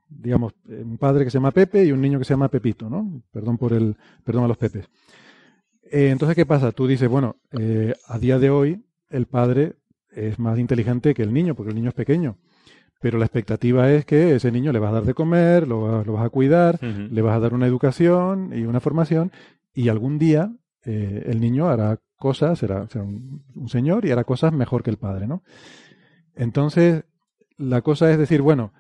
digamos, 0.10 0.54
un 0.68 0.98
padre 0.98 1.26
que 1.26 1.32
se 1.32 1.38
llama 1.38 1.52
Pepe 1.52 1.86
y 1.86 1.92
un 1.92 2.02
niño 2.02 2.20
que 2.20 2.26
se 2.26 2.34
llama 2.34 2.48
Pepito, 2.48 2.90
¿no? 2.90 3.22
Perdón 3.32 3.58
por 3.58 3.74
el, 3.74 3.96
perdón 4.24 4.46
a 4.46 4.48
los 4.48 4.58
Pepes. 4.58 4.90
Eh, 5.92 6.10
entonces, 6.10 6.36
¿qué 6.36 6.46
pasa? 6.46 6.72
Tú 6.72 6.88
dices, 6.88 7.10
bueno, 7.10 7.36
eh, 7.52 7.94
a 8.08 8.18
día 8.20 8.40
de 8.40 8.50
hoy 8.50 8.84
el 9.10 9.26
padre 9.28 9.76
es 10.12 10.40
más 10.40 10.58
inteligente 10.60 11.14
que 11.14 11.24
el 11.24 11.34
niño, 11.34 11.56
porque 11.56 11.72
el 11.72 11.76
niño 11.76 11.90
es 11.90 11.96
pequeño. 11.96 12.38
Pero 13.02 13.18
la 13.18 13.26
expectativa 13.26 13.92
es 13.92 14.06
que 14.06 14.36
ese 14.36 14.52
niño 14.52 14.72
le 14.72 14.80
vas 14.80 14.92
a 14.92 14.96
dar 14.96 15.04
de 15.04 15.14
comer, 15.14 15.68
lo, 15.68 16.04
vas 16.06 16.26
a 16.26 16.30
cuidar, 16.30 16.80
le 16.82 17.22
vas 17.22 17.36
a 17.36 17.40
dar 17.40 17.54
una 17.54 17.68
educación 17.68 18.52
y 18.54 18.64
una 18.64 18.80
formación, 18.80 19.32
y 19.74 19.90
algún 19.90 20.18
día 20.18 20.54
eh, 20.86 21.24
el 21.28 21.42
niño 21.42 21.68
hará 21.68 22.00
cosas, 22.16 22.60
será, 22.60 22.88
un, 22.96 23.44
un, 23.56 23.68
señor 23.68 24.06
y 24.06 24.12
hará 24.12 24.24
cosas 24.24 24.54
mejor 24.54 24.84
que 24.84 24.90
el 24.90 24.98
padre, 24.98 25.28
¿no? 25.28 25.44
Entonces, 26.36 27.04
la 27.58 27.82
cosa 27.82 28.12
es 28.12 28.18
decir, 28.18 28.42
bueno, 28.42 28.74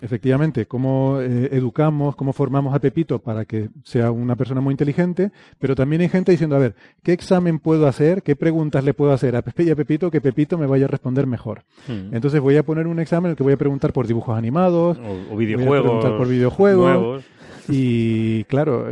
efectivamente, 0.00 0.66
cómo 0.66 1.20
eh, 1.20 1.48
educamos, 1.52 2.16
cómo 2.16 2.32
formamos 2.32 2.74
a 2.74 2.80
Pepito 2.80 3.18
para 3.20 3.44
que 3.44 3.70
sea 3.84 4.10
una 4.10 4.36
persona 4.36 4.60
muy 4.60 4.72
inteligente, 4.72 5.32
pero 5.58 5.74
también 5.74 6.02
hay 6.02 6.08
gente 6.08 6.32
diciendo, 6.32 6.56
a 6.56 6.58
ver, 6.58 6.74
¿qué 7.02 7.12
examen 7.12 7.58
puedo 7.58 7.86
hacer? 7.86 8.22
¿Qué 8.22 8.36
preguntas 8.36 8.84
le 8.84 8.94
puedo 8.94 9.12
hacer 9.12 9.36
a 9.36 9.42
Pepe 9.42 9.64
y 9.64 9.70
a 9.70 9.76
Pepito 9.76 10.10
que 10.10 10.20
Pepito 10.20 10.58
me 10.58 10.66
vaya 10.66 10.84
a 10.84 10.88
responder 10.88 11.26
mejor? 11.26 11.64
Hmm. 11.88 12.14
Entonces 12.14 12.40
voy 12.40 12.56
a 12.56 12.62
poner 12.62 12.86
un 12.86 12.98
examen 13.00 13.26
en 13.26 13.30
el 13.30 13.36
que 13.36 13.42
voy 13.42 13.54
a 13.54 13.58
preguntar 13.58 13.92
por 13.92 14.06
dibujos 14.06 14.36
animados, 14.36 14.98
o, 14.98 15.36
videojuegos, 15.36 15.68
voy 15.68 15.78
a 15.78 15.82
preguntar 15.82 16.16
por 16.18 16.28
videojuegos, 16.28 17.24
y 17.68 18.44
claro, 18.44 18.86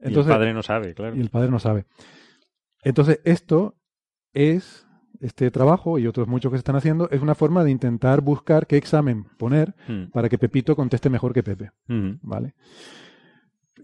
entonces, 0.00 0.30
y 0.30 0.32
el 0.32 0.38
padre 0.38 0.54
no 0.54 0.62
sabe, 0.62 0.94
claro. 0.94 1.16
Y 1.16 1.20
el 1.20 1.30
padre 1.30 1.50
no 1.50 1.58
sabe. 1.58 1.84
Entonces, 2.82 3.20
esto 3.24 3.74
es 4.32 4.86
este 5.20 5.50
trabajo 5.50 5.98
y 5.98 6.06
otros 6.06 6.28
muchos 6.28 6.50
que 6.52 6.56
se 6.58 6.60
están 6.60 6.76
haciendo 6.76 7.08
es 7.10 7.20
una 7.20 7.34
forma 7.34 7.64
de 7.64 7.70
intentar 7.70 8.20
buscar 8.20 8.66
qué 8.66 8.76
examen 8.76 9.24
poner 9.38 9.74
Mm. 9.88 10.10
para 10.12 10.28
que 10.28 10.38
Pepito 10.38 10.76
conteste 10.76 11.10
mejor 11.10 11.32
que 11.32 11.42
Pepe. 11.42 11.70
Ujú. 11.88 12.18
¿Vale? 12.22 12.54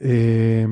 Eh, 0.00 0.66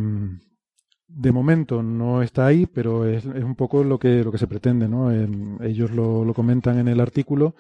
de 1.09 1.33
momento 1.33 1.83
no 1.83 2.23
está 2.23 2.47
ahí, 2.47 2.67
pero 2.67 3.05
es, 3.07 3.25
es 3.27 3.45
un 3.45 3.55
poco 3.55 3.85
lo 3.85 3.99
que, 3.99 4.25
lo 4.25 4.33
que 4.33 4.39
se 4.39 4.47
pretende, 4.47 4.89
¿no? 4.89 5.13
Eh, 5.13 5.29
ellos 5.61 5.91
lo, 5.91 6.25
lo 6.25 6.33
comentan 6.35 6.79
en 6.79 6.89
el 6.89 7.01
artículo 7.01 7.55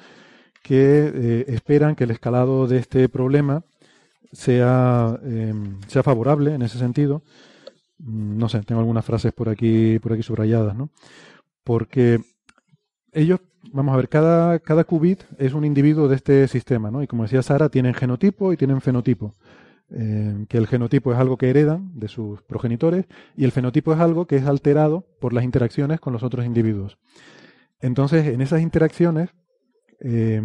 que 0.62 1.10
eh, 1.14 1.44
esperan 1.48 1.94
que 1.94 2.04
el 2.04 2.12
escalado 2.12 2.66
de 2.66 2.78
este 2.78 3.08
problema 3.08 3.64
sea, 4.32 5.18
eh, 5.24 5.52
sea 5.86 6.02
favorable 6.02 6.54
en 6.54 6.62
ese 6.62 6.78
sentido. 6.78 7.22
Mm, 7.98 8.38
No 8.38 8.48
sé, 8.48 8.62
tengo 8.62 8.80
algunas 8.80 9.04
frases 9.04 9.32
por 9.32 9.48
aquí, 9.50 9.98
por 9.98 10.12
aquí 10.14 10.22
subrayadas, 10.22 10.74
¿no? 10.74 10.90
Porque 11.62 12.20
ellos, 13.12 13.40
vamos 13.72 13.94
a 13.94 13.96
ver, 13.96 14.08
cada, 14.08 14.58
cada 14.58 14.84
qubit 14.84 15.22
es 15.38 15.52
un 15.52 15.64
individuo 15.64 16.08
de 16.08 16.16
este 16.16 16.48
sistema, 16.48 16.90
¿no? 16.90 17.02
Y 17.02 17.06
como 17.06 17.24
decía 17.24 17.42
Sara, 17.42 17.68
tienen 17.68 17.94
genotipo 17.94 18.52
y 18.52 18.56
tienen 18.56 18.80
fenotipo. 18.80 19.34
Eh, 19.94 20.46
que 20.48 20.56
el 20.56 20.66
genotipo 20.66 21.12
es 21.12 21.18
algo 21.18 21.36
que 21.36 21.50
heredan 21.50 21.90
de 21.94 22.08
sus 22.08 22.40
progenitores 22.42 23.04
y 23.36 23.44
el 23.44 23.52
fenotipo 23.52 23.92
es 23.92 24.00
algo 24.00 24.26
que 24.26 24.36
es 24.36 24.46
alterado 24.46 25.04
por 25.20 25.34
las 25.34 25.44
interacciones 25.44 26.00
con 26.00 26.14
los 26.14 26.22
otros 26.22 26.46
individuos. 26.46 26.98
Entonces, 27.78 28.26
en 28.26 28.40
esas 28.40 28.62
interacciones 28.62 29.30
eh, 30.00 30.40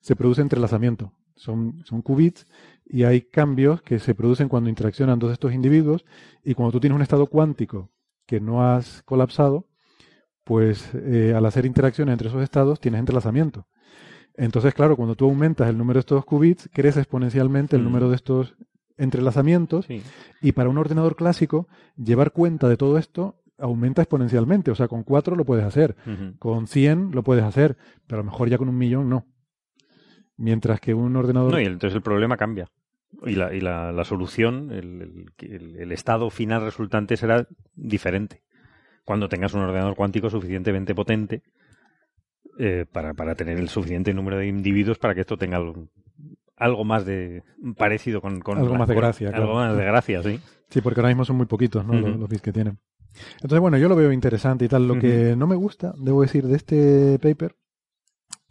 se 0.00 0.14
produce 0.14 0.42
entrelazamiento. 0.42 1.12
Son, 1.34 1.82
son 1.84 2.02
qubits 2.02 2.46
y 2.86 3.02
hay 3.02 3.22
cambios 3.22 3.82
que 3.82 3.98
se 3.98 4.14
producen 4.14 4.48
cuando 4.48 4.70
interaccionan 4.70 5.18
dos 5.18 5.30
de 5.30 5.34
estos 5.34 5.52
individuos 5.52 6.04
y 6.44 6.54
cuando 6.54 6.70
tú 6.70 6.78
tienes 6.78 6.94
un 6.94 7.02
estado 7.02 7.26
cuántico 7.26 7.90
que 8.26 8.40
no 8.40 8.64
has 8.64 9.02
colapsado, 9.02 9.66
pues 10.44 10.90
eh, 10.94 11.32
al 11.36 11.44
hacer 11.46 11.64
interacciones 11.66 12.12
entre 12.12 12.28
esos 12.28 12.42
estados 12.42 12.78
tienes 12.80 13.00
entrelazamiento. 13.00 13.66
Entonces, 14.36 14.74
claro, 14.74 14.96
cuando 14.96 15.14
tú 15.14 15.24
aumentas 15.26 15.68
el 15.68 15.78
número 15.78 15.94
de 15.98 16.00
estos 16.00 16.24
qubits, 16.24 16.68
crece 16.72 17.00
exponencialmente 17.00 17.76
el 17.76 17.82
Mm. 17.82 17.84
número 17.84 18.08
de 18.10 18.16
estos 18.16 18.54
entrelazamientos 18.96 19.86
Sí. 19.86 20.02
y 20.42 20.52
para 20.52 20.68
un 20.68 20.78
ordenador 20.78 21.16
clásico, 21.16 21.68
llevar 21.96 22.32
cuenta 22.32 22.68
de 22.68 22.76
todo 22.76 22.98
esto 22.98 23.40
aumenta 23.58 24.02
exponencialmente. 24.02 24.70
O 24.70 24.74
sea, 24.74 24.88
con 24.88 25.02
4 25.04 25.36
lo 25.36 25.44
puedes 25.44 25.64
hacer, 25.64 25.96
con 26.38 26.66
100 26.66 27.10
lo 27.12 27.22
puedes 27.22 27.44
hacer, 27.44 27.76
pero 28.06 28.20
a 28.20 28.24
lo 28.24 28.30
mejor 28.30 28.48
ya 28.48 28.58
con 28.58 28.68
un 28.68 28.76
millón 28.78 29.08
no. 29.08 29.26
Mientras 30.36 30.80
que 30.80 30.94
un 30.94 31.14
ordenador... 31.16 31.52
No, 31.52 31.60
y 31.60 31.64
entonces 31.64 31.94
el 31.96 32.02
problema 32.02 32.36
cambia. 32.36 32.68
Y 33.24 33.36
la, 33.36 33.54
y 33.54 33.60
la, 33.60 33.92
la 33.92 34.04
solución, 34.04 34.72
el- 34.72 35.26
el 35.38 35.92
estado 35.92 36.30
final 36.30 36.62
resultante 36.62 37.16
será 37.16 37.46
diferente. 37.76 38.42
Cuando 39.04 39.28
tengas 39.28 39.52
un 39.54 39.60
ordenador 39.60 39.94
cuántico 39.96 40.30
suficientemente 40.30 40.94
potente 40.94 41.42
eh, 42.58 42.86
para, 42.90 43.14
para 43.14 43.34
tener 43.34 43.58
el 43.58 43.68
suficiente 43.68 44.14
número 44.14 44.38
de 44.38 44.46
individuos 44.46 44.98
para 44.98 45.14
que 45.14 45.22
esto 45.22 45.36
tenga 45.36 45.56
algo, 45.56 45.88
algo 46.56 46.84
más 46.84 47.04
de 47.04 47.42
parecido 47.76 48.20
con, 48.20 48.40
con 48.40 48.58
Algo 48.58 48.72
la- 48.72 48.78
más 48.78 48.88
de 48.88 48.94
con- 48.94 49.02
gracia, 49.02 49.30
Algo 49.30 49.54
más 49.54 49.76
de 49.76 49.84
gracia, 49.84 50.22
sí. 50.22 50.38
Sí, 50.70 50.80
porque 50.80 51.00
ahora 51.00 51.08
mismo 51.08 51.24
son 51.24 51.36
muy 51.36 51.46
poquitos, 51.46 51.84
¿no? 51.84 51.94
los 52.00 52.28
bits 52.28 52.42
que 52.42 52.52
tienen. 52.52 52.78
Entonces, 53.36 53.60
bueno, 53.60 53.76
yo 53.78 53.88
lo 53.88 53.94
veo 53.96 54.10
interesante 54.12 54.64
y 54.64 54.68
tal. 54.68 54.88
Lo 54.88 54.98
que 54.98 55.34
no 55.36 55.46
me 55.46 55.54
gusta, 55.54 55.94
debo 55.98 56.22
decir, 56.22 56.46
de 56.46 56.56
este 56.56 57.18
paper 57.20 57.54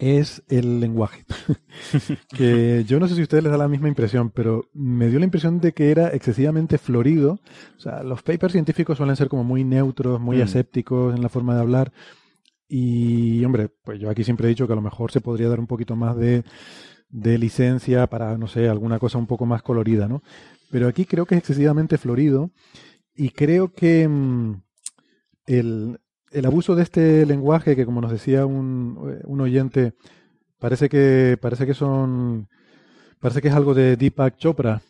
es 0.03 0.43
el 0.49 0.79
lenguaje. 0.79 1.25
que 2.29 2.83
yo 2.85 2.99
no 2.99 3.07
sé 3.07 3.15
si 3.15 3.21
a 3.21 3.23
ustedes 3.23 3.43
les 3.43 3.51
da 3.51 3.57
la 3.57 3.67
misma 3.67 3.87
impresión, 3.87 4.29
pero 4.31 4.69
me 4.73 5.07
dio 5.09 5.19
la 5.19 5.25
impresión 5.25 5.59
de 5.59 5.71
que 5.73 5.91
era 5.91 6.09
excesivamente 6.09 6.77
florido. 6.77 7.39
O 7.77 7.79
sea, 7.79 8.03
los 8.03 8.21
papers 8.23 8.53
científicos 8.53 8.97
suelen 8.97 9.15
ser 9.15 9.29
como 9.29 9.43
muy 9.43 9.63
neutros, 9.63 10.19
muy 10.19 10.37
Mm. 10.37 10.41
asépticos 10.41 11.15
en 11.15 11.21
la 11.21 11.29
forma 11.29 11.55
de 11.55 11.61
hablar. 11.61 11.93
Y, 12.67 13.43
hombre, 13.45 13.69
pues 13.83 13.99
yo 13.99 14.09
aquí 14.09 14.23
siempre 14.23 14.47
he 14.47 14.49
dicho 14.49 14.65
que 14.67 14.73
a 14.73 14.75
lo 14.75 14.81
mejor 14.81 15.11
se 15.11 15.21
podría 15.21 15.49
dar 15.49 15.59
un 15.59 15.67
poquito 15.67 15.95
más 15.95 16.17
de, 16.17 16.43
de 17.09 17.37
licencia 17.37 18.07
para, 18.07 18.37
no 18.37 18.47
sé, 18.47 18.67
alguna 18.69 18.99
cosa 18.99 19.17
un 19.19 19.27
poco 19.27 19.45
más 19.45 19.61
colorida, 19.61 20.07
¿no? 20.07 20.23
Pero 20.71 20.87
aquí 20.87 21.05
creo 21.05 21.25
que 21.25 21.35
es 21.35 21.39
excesivamente 21.39 21.97
florido 21.99 22.51
y 23.15 23.29
creo 23.29 23.73
que 23.73 24.07
mm, 24.07 24.63
el, 25.45 25.99
el 26.33 26.45
abuso 26.45 26.75
de 26.75 26.83
este 26.83 27.25
lenguaje, 27.25 27.75
que 27.75 27.85
como 27.85 28.01
nos 28.01 28.11
decía 28.11 28.45
un, 28.45 29.19
un 29.23 29.41
oyente, 29.41 29.93
parece 30.59 30.89
que, 30.89 31.37
parece 31.41 31.65
que 31.65 31.73
son, 31.73 32.47
parece 33.19 33.41
que 33.41 33.49
es 33.49 33.53
algo 33.53 33.73
de 33.73 33.95
Deepak 33.95 34.37
Chopra, 34.37 34.81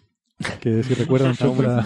que 0.59 0.83
si 0.83 0.93
recuerdan 0.93 1.33
Chopra, 1.37 1.85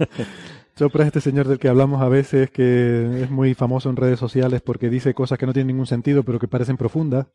Chopra 0.76 1.02
es 1.04 1.08
este 1.08 1.20
señor 1.20 1.48
del 1.48 1.58
que 1.58 1.68
hablamos 1.68 2.02
a 2.02 2.08
veces, 2.08 2.50
que 2.50 3.22
es 3.22 3.30
muy 3.30 3.54
famoso 3.54 3.90
en 3.90 3.96
redes 3.96 4.18
sociales 4.18 4.62
porque 4.62 4.90
dice 4.90 5.14
cosas 5.14 5.38
que 5.38 5.46
no 5.46 5.52
tienen 5.52 5.68
ningún 5.68 5.86
sentido, 5.86 6.22
pero 6.22 6.38
que 6.38 6.48
parecen 6.48 6.76
profundas. 6.76 7.26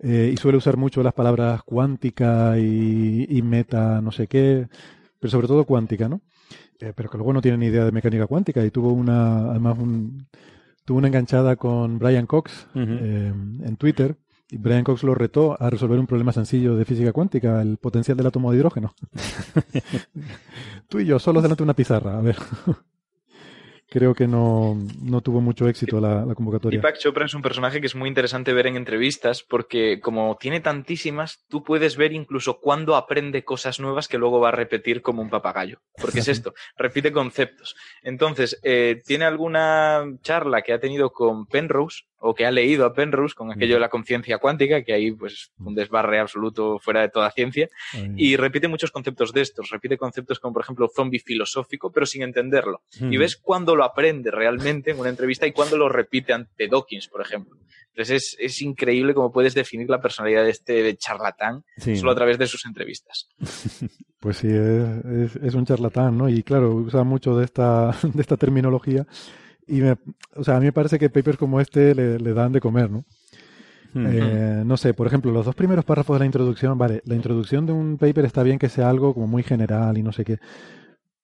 eh, 0.00 0.30
y 0.32 0.36
suele 0.36 0.58
usar 0.58 0.76
mucho 0.76 1.02
las 1.02 1.12
palabras 1.14 1.62
cuántica 1.62 2.58
y, 2.58 3.26
y 3.28 3.42
meta, 3.42 4.00
no 4.00 4.12
sé 4.12 4.26
qué, 4.28 4.68
pero 5.18 5.30
sobre 5.30 5.46
todo 5.48 5.64
cuántica, 5.64 6.08
¿no? 6.08 6.22
Eh, 6.80 6.92
pero 6.96 7.10
que 7.10 7.18
luego 7.18 7.32
no 7.34 7.42
tiene 7.42 7.58
ni 7.58 7.66
idea 7.66 7.84
de 7.84 7.92
mecánica 7.92 8.26
cuántica 8.26 8.64
y 8.64 8.70
tuvo 8.70 8.92
una, 8.92 9.50
además, 9.50 9.78
un, 9.78 10.26
tuvo 10.84 10.98
una 10.98 11.08
enganchada 11.08 11.56
con 11.56 11.98
Brian 11.98 12.26
Cox 12.26 12.66
eh, 12.74 13.32
en 13.32 13.76
Twitter. 13.76 14.16
Y 14.52 14.56
Brian 14.56 14.82
Cox 14.82 15.04
lo 15.04 15.14
retó 15.14 15.60
a 15.62 15.70
resolver 15.70 15.98
un 15.98 16.08
problema 16.08 16.32
sencillo 16.32 16.74
de 16.74 16.84
física 16.84 17.12
cuántica, 17.12 17.62
el 17.62 17.76
potencial 17.76 18.16
del 18.16 18.26
átomo 18.26 18.50
de 18.50 18.58
hidrógeno. 18.58 18.94
Tú 20.88 20.98
y 20.98 21.06
yo, 21.06 21.20
solos 21.20 21.44
delante 21.44 21.60
de 21.60 21.64
una 21.64 21.74
pizarra. 21.74 22.18
A 22.18 22.20
ver. 22.20 22.36
Creo 23.90 24.14
que 24.14 24.28
no, 24.28 24.78
no 25.02 25.20
tuvo 25.20 25.40
mucho 25.40 25.68
éxito 25.68 26.00
la, 26.00 26.24
la 26.24 26.36
convocatoria. 26.36 26.80
Deepak 26.80 26.98
Chopra 26.98 27.26
es 27.26 27.34
un 27.34 27.42
personaje 27.42 27.80
que 27.80 27.88
es 27.88 27.96
muy 27.96 28.08
interesante 28.08 28.52
ver 28.52 28.68
en 28.68 28.76
entrevistas 28.76 29.42
porque 29.42 29.98
como 30.00 30.38
tiene 30.40 30.60
tantísimas, 30.60 31.44
tú 31.48 31.64
puedes 31.64 31.96
ver 31.96 32.12
incluso 32.12 32.60
cuándo 32.60 32.94
aprende 32.94 33.42
cosas 33.42 33.80
nuevas 33.80 34.06
que 34.06 34.16
luego 34.16 34.38
va 34.38 34.50
a 34.50 34.52
repetir 34.52 35.02
como 35.02 35.22
un 35.22 35.28
papagayo. 35.28 35.80
Porque 36.00 36.20
es 36.20 36.28
esto, 36.28 36.54
repite 36.76 37.10
conceptos. 37.10 37.74
Entonces, 38.02 38.60
eh, 38.62 39.02
tiene 39.04 39.24
alguna 39.24 40.04
charla 40.22 40.62
que 40.62 40.72
ha 40.72 40.78
tenido 40.78 41.10
con 41.10 41.46
Penrose 41.46 42.04
o 42.22 42.34
que 42.34 42.44
ha 42.46 42.50
leído 42.50 42.84
a 42.84 42.92
Penrose 42.92 43.34
con 43.34 43.50
aquello 43.50 43.74
de 43.74 43.80
la 43.80 43.88
conciencia 43.88 44.38
cuántica, 44.38 44.82
que 44.84 44.92
ahí 44.92 45.10
pues 45.10 45.50
un 45.58 45.74
desbarre 45.74 46.20
absoluto 46.20 46.78
fuera 46.78 47.00
de 47.00 47.08
toda 47.08 47.30
ciencia, 47.30 47.68
y 48.16 48.36
repite 48.36 48.68
muchos 48.68 48.90
conceptos 48.90 49.32
de 49.32 49.40
estos, 49.40 49.70
repite 49.70 49.96
conceptos 49.96 50.38
como 50.38 50.52
por 50.54 50.62
ejemplo 50.62 50.88
zombie 50.94 51.18
filosófico, 51.20 51.90
pero 51.90 52.04
sin 52.06 52.22
entenderlo. 52.22 52.82
Y 53.00 53.16
ves 53.16 53.36
cuándo 53.36 53.74
lo 53.74 53.84
aprende 53.84 54.30
realmente 54.30 54.90
en 54.90 54.98
una 55.00 55.08
entrevista 55.08 55.46
y 55.46 55.52
cuándo 55.52 55.76
lo 55.78 55.88
repite 55.88 56.32
ante 56.34 56.68
Dawkins, 56.68 57.08
por 57.08 57.22
ejemplo. 57.22 57.56
Entonces 57.88 58.34
es, 58.34 58.36
es 58.38 58.62
increíble 58.62 59.14
cómo 59.14 59.32
puedes 59.32 59.52
definir 59.54 59.90
la 59.90 60.00
personalidad 60.00 60.44
de 60.44 60.50
este 60.50 60.96
charlatán 60.96 61.64
Sí. 61.76 61.96
solo 61.96 62.12
a 62.12 62.14
través 62.14 62.38
de 62.38 62.46
sus 62.46 62.64
entrevistas. 62.66 63.28
Pues 64.20 64.36
sí, 64.36 64.48
es, 64.48 65.04
es- 65.06 65.36
es 65.36 65.54
un 65.54 65.64
charlatán, 65.64 66.18
¿no? 66.18 66.28
Y 66.28 66.42
claro, 66.42 66.74
usa 66.74 67.04
mucho 67.04 67.34
de 67.38 67.46
esta, 67.46 67.90
de 68.02 68.20
esta 68.20 68.36
terminología. 68.36 69.06
Y 69.70 69.80
me, 69.80 69.96
o 70.34 70.42
sea, 70.42 70.56
a 70.56 70.58
mí 70.58 70.66
me 70.66 70.72
parece 70.72 70.98
que 70.98 71.10
papers 71.10 71.38
como 71.38 71.60
este 71.60 71.94
le, 71.94 72.18
le 72.18 72.34
dan 72.34 72.50
de 72.52 72.60
comer, 72.60 72.90
¿no? 72.90 73.04
Ujú. 73.94 74.04
Eh, 74.04 74.62
no 74.66 74.76
sé, 74.76 74.94
por 74.94 75.06
ejemplo, 75.06 75.30
los 75.30 75.46
dos 75.46 75.54
primeros 75.54 75.84
párrafos 75.84 76.16
de 76.16 76.20
la 76.20 76.26
introducción, 76.26 76.76
vale, 76.76 77.02
la 77.04 77.14
introducción 77.14 77.66
de 77.66 77.72
un 77.72 77.96
paper 77.96 78.24
está 78.24 78.42
bien 78.42 78.58
que 78.58 78.68
sea 78.68 78.90
algo 78.90 79.14
como 79.14 79.26
muy 79.28 79.42
general 79.44 79.96
y 79.96 80.02
no 80.02 80.12
sé 80.12 80.24
qué, 80.24 80.38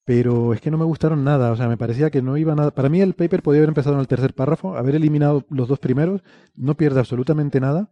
pero 0.05 0.53
es 0.55 0.61
que 0.61 0.71
no 0.71 0.79
me 0.79 0.85
gustaron 0.85 1.25
nada, 1.25 1.51
o 1.51 1.57
sea, 1.57 1.69
me 1.69 1.77
parecía 1.77 2.11
que 2.11 2.23
no 2.23 2.37
iba 2.37 2.55
nada. 2.55 2.71
Para 2.71 2.89
mí 2.89 3.01
el 3.01 3.15
paper 3.15 3.43
podía 3.43 3.59
haber 3.59 3.71
empezado 3.71 3.97
en 3.97 4.01
el 4.01 4.09
tercer 4.09 4.33
párrafo, 4.35 4.77
haber 4.77 4.95
eliminado 4.95 5.45
los 5.51 5.67
dos 5.67 5.81
primeros, 5.81 6.23
no 6.55 6.77
pierde 6.77 7.01
absolutamente 7.01 7.61
nada, 7.61 7.91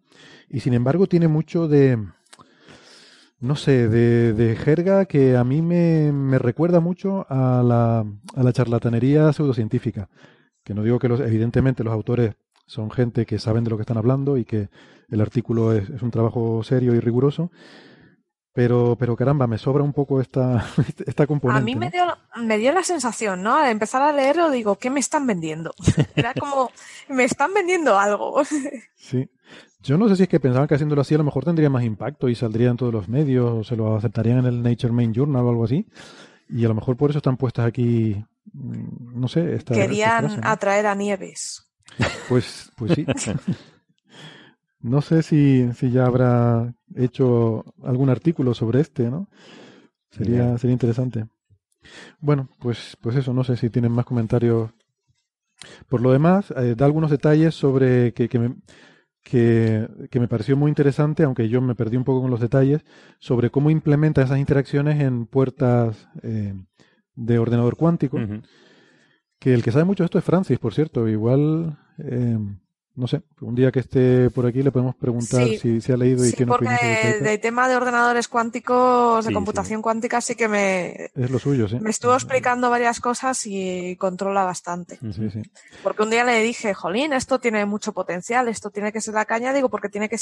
y 0.48 0.60
sin 0.60 0.74
embargo 0.74 1.08
tiene 1.08 1.26
mucho 1.26 1.66
de, 1.66 1.98
no 3.40 3.56
sé, 3.56 3.88
de, 3.88 4.32
de 4.32 4.56
jerga 4.56 5.06
que 5.06 5.36
a 5.36 5.44
mí 5.44 5.62
me, 5.62 6.12
me 6.12 6.38
recuerda 6.38 6.80
mucho 6.80 7.26
a 7.28 7.62
la, 7.64 8.04
a 8.36 8.42
la 8.42 8.52
charlatanería 8.52 9.32
pseudocientífica. 9.32 10.08
Que 10.64 10.74
no 10.74 10.82
digo 10.82 10.98
que 10.98 11.08
los, 11.08 11.20
evidentemente 11.20 11.84
los 11.84 11.92
autores 11.92 12.34
son 12.66 12.90
gente 12.90 13.26
que 13.26 13.38
saben 13.38 13.64
de 13.64 13.70
lo 13.70 13.76
que 13.76 13.82
están 13.82 13.98
hablando 13.98 14.36
y 14.38 14.44
que 14.44 14.70
el 15.10 15.20
artículo 15.20 15.72
es, 15.72 15.88
es 15.90 16.02
un 16.02 16.10
trabajo 16.10 16.62
serio 16.64 16.94
y 16.94 17.00
riguroso, 17.00 17.50
pero, 18.54 18.96
pero 18.96 19.16
caramba, 19.16 19.48
me 19.48 19.58
sobra 19.58 19.82
un 19.82 19.92
poco 19.92 20.20
esta, 20.20 20.64
esta 21.06 21.26
componente. 21.26 21.60
A 21.60 21.64
mí 21.64 21.74
me 21.74 21.86
¿no? 21.86 21.92
dio, 21.92 22.04
me 22.36 22.56
dio 22.56 22.72
la 22.72 22.84
sensación, 22.84 23.42
¿no? 23.42 23.56
Al 23.56 23.68
empezar 23.68 24.00
a 24.00 24.12
leerlo 24.12 24.48
digo, 24.50 24.76
¿qué 24.76 24.90
me 24.90 25.00
están 25.00 25.26
vendiendo? 25.26 25.74
Era 26.14 26.32
como, 26.34 26.70
me 27.08 27.24
están 27.24 27.52
vendiendo 27.52 27.98
algo. 27.98 28.42
Sí. 28.96 29.28
Yo 29.80 29.98
no 29.98 30.08
sé 30.08 30.16
si 30.16 30.22
es 30.22 30.28
que 30.30 30.40
pensaban 30.40 30.66
que 30.66 30.76
haciéndolo 30.76 31.02
así 31.02 31.14
a 31.14 31.18
lo 31.18 31.24
mejor 31.24 31.44
tendría 31.44 31.68
más 31.68 31.84
impacto 31.84 32.30
y 32.30 32.34
saldría 32.34 32.70
en 32.70 32.78
todos 32.78 32.90
los 32.90 33.06
medios 33.06 33.52
o 33.52 33.64
se 33.64 33.76
lo 33.76 33.96
aceptarían 33.96 34.38
en 34.38 34.46
el 34.46 34.62
Nature 34.62 34.94
Main 34.94 35.12
Journal 35.12 35.44
o 35.44 35.50
algo 35.50 35.64
así. 35.64 35.86
Y 36.48 36.64
a 36.64 36.68
lo 36.68 36.74
mejor 36.74 36.96
por 36.96 37.10
eso 37.10 37.18
están 37.18 37.36
puestas 37.36 37.66
aquí, 37.66 38.24
no 38.52 39.28
sé, 39.28 39.54
esta, 39.54 39.74
esta 39.74 39.74
Querían 39.74 40.24
frase, 40.24 40.40
¿no? 40.40 40.48
atraer 40.48 40.86
a 40.86 40.94
Nieves. 40.94 41.66
Pues, 42.28 42.70
pues 42.76 42.92
sí. 42.92 43.06
No 44.84 45.00
sé 45.00 45.22
si, 45.22 45.72
si 45.72 45.90
ya 45.90 46.04
habrá 46.04 46.74
hecho 46.94 47.64
algún 47.82 48.10
artículo 48.10 48.52
sobre 48.52 48.82
este, 48.82 49.10
¿no? 49.10 49.30
Sería, 50.10 50.58
sería 50.58 50.74
interesante. 50.74 51.24
Bueno, 52.20 52.50
pues, 52.60 52.94
pues 53.00 53.16
eso, 53.16 53.32
no 53.32 53.44
sé 53.44 53.56
si 53.56 53.70
tienen 53.70 53.92
más 53.92 54.04
comentarios 54.04 54.70
Por 55.88 56.02
lo 56.02 56.12
demás, 56.12 56.50
eh, 56.50 56.74
da 56.76 56.84
algunos 56.84 57.10
detalles 57.10 57.54
sobre 57.54 58.12
que, 58.12 58.28
que, 58.28 58.38
me, 58.38 58.56
que, 59.22 59.88
que, 60.10 60.20
me 60.20 60.28
pareció 60.28 60.54
muy 60.54 60.68
interesante, 60.68 61.22
aunque 61.22 61.48
yo 61.48 61.62
me 61.62 61.74
perdí 61.74 61.96
un 61.96 62.04
poco 62.04 62.20
con 62.20 62.30
los 62.30 62.40
detalles, 62.40 62.84
sobre 63.18 63.50
cómo 63.50 63.70
implementa 63.70 64.20
esas 64.20 64.38
interacciones 64.38 65.00
en 65.00 65.24
puertas 65.24 66.08
eh, 66.22 66.52
de 67.14 67.38
ordenador 67.38 67.76
cuántico. 67.76 68.16
Uh 68.16 68.20
-huh. 68.20 68.42
Que 69.38 69.54
el 69.54 69.62
que 69.62 69.72
sabe 69.72 69.84
mucho 69.84 70.02
de 70.02 70.06
esto 70.06 70.18
es 70.18 70.24
Francis, 70.24 70.58
por 70.58 70.74
cierto. 70.74 71.06
Igual, 71.06 71.76
eh, 71.98 72.38
no 72.96 73.08
sé, 73.08 73.22
un 73.40 73.54
día 73.54 73.72
que 73.72 73.80
esté 73.80 74.30
por 74.30 74.46
aquí 74.46 74.62
le 74.62 74.70
podemos 74.70 74.94
preguntar 74.94 75.46
sí, 75.48 75.58
si, 75.58 75.80
si, 75.80 75.92
ha 75.92 75.96
leído 75.96 76.24
y 76.24 76.30
sí, 76.30 76.36
qué 76.36 76.46
nos 76.46 76.56
opina 76.56 76.78
porque 76.80 77.18
de 77.20 77.38
tema 77.38 77.68
de 77.68 77.76
ordenadores 77.76 78.28
cuánticos, 78.28 79.24
de 79.24 79.30
Sí, 79.30 79.34
computación 79.34 79.82
cuántica, 79.82 80.20
sí 80.20 80.36
que 80.36 80.46
me, 80.48 81.10
Es 81.14 81.30
lo 81.30 81.38
suyo, 81.40 81.66
sí. 81.68 81.78
me 81.80 81.90
estuvo 81.90 82.14
explicando 82.14 82.70
varias 82.70 83.00
cosas 83.00 83.44
y 83.46 83.96
controla 83.96 84.44
bastante. 84.44 84.98
Sí, 85.12 85.28
sí. 85.28 85.42
Porque 85.82 86.04
un 86.04 86.10
día 86.10 86.24
le 86.24 86.40
dije, 86.42 86.72
Jolín, 86.72 87.12
esto 87.12 87.40
tiene 87.40 87.66
mucho 87.66 87.92
potencial, 87.92 88.46
esto 88.48 88.70
tiene 88.70 88.92
que 88.92 89.00
ser 89.00 89.14
la 89.14 89.24
caña, 89.24 89.52
digo, 89.52 89.68
porque 89.68 89.88
tiene 89.88 90.08
que 90.08 90.16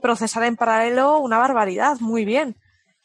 procesar 0.00 0.44
en 0.44 0.56
paralelo 0.56 1.18
una 1.18 1.38
barbaridad, 1.38 1.98
muy 2.00 2.24
bien. 2.24 2.56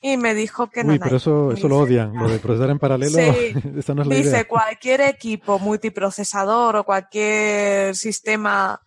Y 0.02 0.18
me 0.18 0.34
dijo 0.34 0.70
que 0.70 0.84
no. 0.84 0.94
Uy, 0.94 1.00
pero 1.00 1.18
eso, 1.18 1.52
eso 1.52 1.68
lo 1.68 1.78
odian, 1.78 2.14
lo 2.16 2.28
de 2.28 2.40
procesar 2.40 2.70
en 2.72 2.80
paralelo. 2.80 3.12
Sí. 3.18 3.54
esa 3.78 3.94
no 3.94 4.02
es 4.02 4.08
la 4.08 4.16
Dice, 4.16 4.30
idea. 4.30 4.48
cualquier 4.48 5.02
equipo 5.02 5.60
multiprocesador 5.60 6.76
o 6.78 6.84
cualquier 6.84 7.96
sistema 7.96 8.82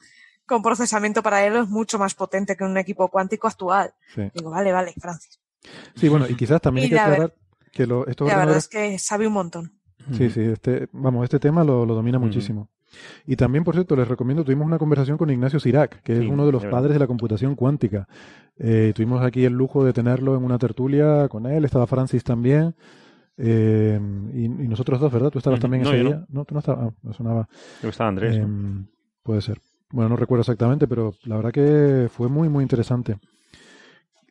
con 0.47 0.61
procesamiento 0.63 1.23
paralelo 1.23 1.63
es 1.63 1.69
mucho 1.69 1.99
más 1.99 2.15
potente 2.15 2.57
que 2.57 2.65
un 2.65 2.77
equipo 2.77 3.09
cuántico 3.09 3.47
actual. 3.47 3.95
Sí. 4.15 4.23
Digo, 4.35 4.51
vale, 4.51 4.73
vale, 4.73 4.93
Francis. 5.01 5.41
Sí, 5.95 6.09
bueno, 6.09 6.27
y 6.29 6.35
quizás 6.35 6.61
también 6.61 6.83
Y 6.83 6.85
hay 6.87 6.91
que 6.91 6.95
ver- 6.97 7.05
aclarar 7.05 7.35
que 7.73 7.87
lo, 7.87 8.07
estos 8.07 8.29
La 8.29 8.37
verdad 8.37 8.57
es 8.57 8.69
que 8.69 8.99
sabe 8.99 9.27
un 9.27 9.33
montón. 9.35 9.81
Sí, 10.17 10.29
sí, 10.31 10.41
este, 10.43 10.89
vamos, 10.93 11.25
este 11.25 11.39
tema 11.39 11.65
lo, 11.65 11.87
lo 11.87 11.95
domina 11.95 12.19
Ujú. 12.19 12.27
muchísimo. 12.27 12.69
Y 13.27 13.37
también, 13.37 13.65
por 13.65 13.75
cierto, 13.75 13.97
les 13.97 14.09
recomiendo, 14.09 14.45
tuvimos 14.45 14.67
una 14.67 14.79
conversación 14.79 15.17
con 15.19 15.31
Ignacio 15.31 15.61
Sirac, 15.61 16.03
que 16.03 16.17
Sí, 16.17 16.25
es 16.25 16.31
uno 16.31 16.47
de 16.47 16.53
los 16.53 16.63
de 16.63 16.69
padres 16.71 16.93
de 16.95 16.99
la 16.99 17.07
computación 17.07 17.55
cuántica. 17.55 18.09
Eh, 18.59 18.93
tuvimos 18.95 19.23
aquí 19.25 19.45
el 19.45 19.53
lujo 19.53 19.85
de 19.85 19.93
tenerlo 19.93 20.37
en 20.37 20.45
una 20.45 20.59
tertulia 20.59 21.29
con 21.29 21.47
él, 21.47 21.65
estaba 21.65 21.87
Francis 21.87 22.23
también, 22.25 22.75
eh, 23.37 24.01
y, 24.33 24.45
y 24.45 24.69
nosotros 24.69 25.01
dos, 25.01 25.13
¿verdad? 25.13 25.31
Tú 25.31 25.39
estabas 25.39 25.61
también 25.61 25.83
No, 25.83 25.89
ese 25.91 25.99
yo 25.99 26.05
no. 26.05 26.11
día. 26.11 26.27
No, 26.29 26.45
tú 26.45 26.55
no 26.55 26.61
estabas, 26.61 26.89
ah, 26.89 26.95
me 27.03 27.13
sonaba. 27.15 27.49
Que 27.81 27.89
estaba 27.89 28.09
Andrés. 28.09 28.37
¿no? 28.39 28.45
Em, 28.45 28.87
puede 29.23 29.41
ser. 29.41 29.59
Bueno, 29.91 30.11
no 30.11 30.17
recuerdo 30.17 30.41
exactamente, 30.43 30.87
pero 30.89 31.15
la 31.25 31.37
verdad 31.37 31.53
que 31.53 32.09
fue 32.11 32.29
muy, 32.29 32.49
muy 32.49 32.63
interesante. 32.63 33.17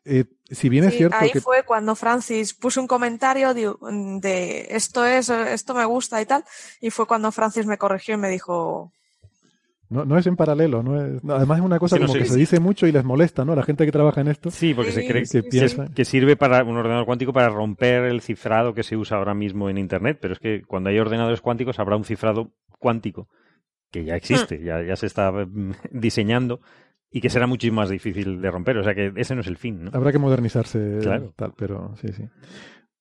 Eh, 0.06 0.26
si 0.50 0.68
bien 0.70 0.84
es 0.84 0.92
Sí, 0.92 0.98
cierto 0.98 1.16
ahí 1.18 1.32
que 1.32 1.40
fue 1.42 1.64
cuando 1.64 1.96
Francis 1.96 2.54
puso 2.54 2.82
un 2.82 2.88
comentario 2.88 3.54
de, 3.54 3.74
de 4.22 4.68
esto 4.72 5.06
es, 5.06 5.30
esto 5.30 5.74
me 5.74 5.86
gusta 5.86 6.22
y 6.22 6.26
tal, 6.26 6.44
y 6.82 6.90
fue 6.90 7.06
cuando 7.08 7.32
Francis 7.32 7.66
me 7.66 7.78
corrigió 7.78 8.16
y 8.16 8.18
me 8.18 8.30
dijo, 8.30 8.92
no, 9.90 10.06
no 10.06 10.18
es 10.18 10.26
en 10.26 10.36
paralelo, 10.36 10.82
no 10.82 11.00
es, 11.00 11.24
no, 11.24 11.36
además 11.36 11.60
es 11.60 11.66
una 11.66 11.78
cosa 11.80 11.98
Sí, 11.98 12.00
no 12.00 12.08
como 12.08 12.14
sé. 12.14 12.20
que 12.20 12.26
se 12.26 12.36
dice 12.36 12.60
mucho 12.60 12.88
y 12.88 12.92
les 12.92 13.04
molesta, 13.04 13.46
¿no? 13.46 13.56
La 13.56 13.64
gente 13.64 13.86
que 13.86 13.92
trabaja 13.92 14.22
en 14.22 14.28
esto. 14.28 14.50
Sí, 14.50 14.74
porque 14.74 14.92
se 14.92 15.06
cree 15.06 15.26
sí, 15.26 15.42
que 15.42 15.42
sí. 15.44 15.50
piensa. 15.50 15.88
que 15.94 16.04
sirve 16.06 16.36
para 16.36 16.64
un 16.64 16.76
ordenador 16.78 17.06
cuántico 17.06 17.32
para 17.32 17.50
romper 17.50 18.04
el 18.06 18.22
cifrado 18.22 18.74
que 18.74 18.84
se 18.84 18.98
usa 18.98 19.18
ahora 19.18 19.34
mismo 19.36 19.70
en 19.70 19.78
Internet, 19.78 20.18
pero 20.20 20.34
es 20.34 20.40
que 20.40 20.64
cuando 20.64 20.90
hay 20.90 20.98
ordenadores 21.00 21.42
cuánticos 21.42 21.80
habrá 21.80 21.96
un 21.96 22.06
cifrado 22.06 22.52
cuántico 22.80 23.28
que 23.92 24.04
ya 24.06 24.16
existe, 24.16 24.64
ya, 24.64 24.82
ya 24.82 24.96
se 24.96 25.06
está 25.06 25.32
mm, 25.32 25.74
diseñando 25.92 26.60
y 27.16 27.22
que 27.22 27.30
será 27.30 27.46
muchísimo 27.48 27.80
más 27.82 27.90
difícil 27.90 28.42
de 28.42 28.52
romper. 28.52 28.78
O 28.80 28.84
sea 28.84 28.94
que 28.96 29.14
ese 29.16 29.36
no 29.36 29.42
es 29.42 29.48
el 29.48 29.58
fin, 29.58 29.86
¿no? 29.86 29.92
Habrá 29.94 30.12
que 30.12 30.18
modernizarse, 30.20 30.98
Claro. 31.02 31.32
tal, 31.36 31.54
pero 31.56 31.96
sí, 32.02 32.08
sí. 32.12 32.24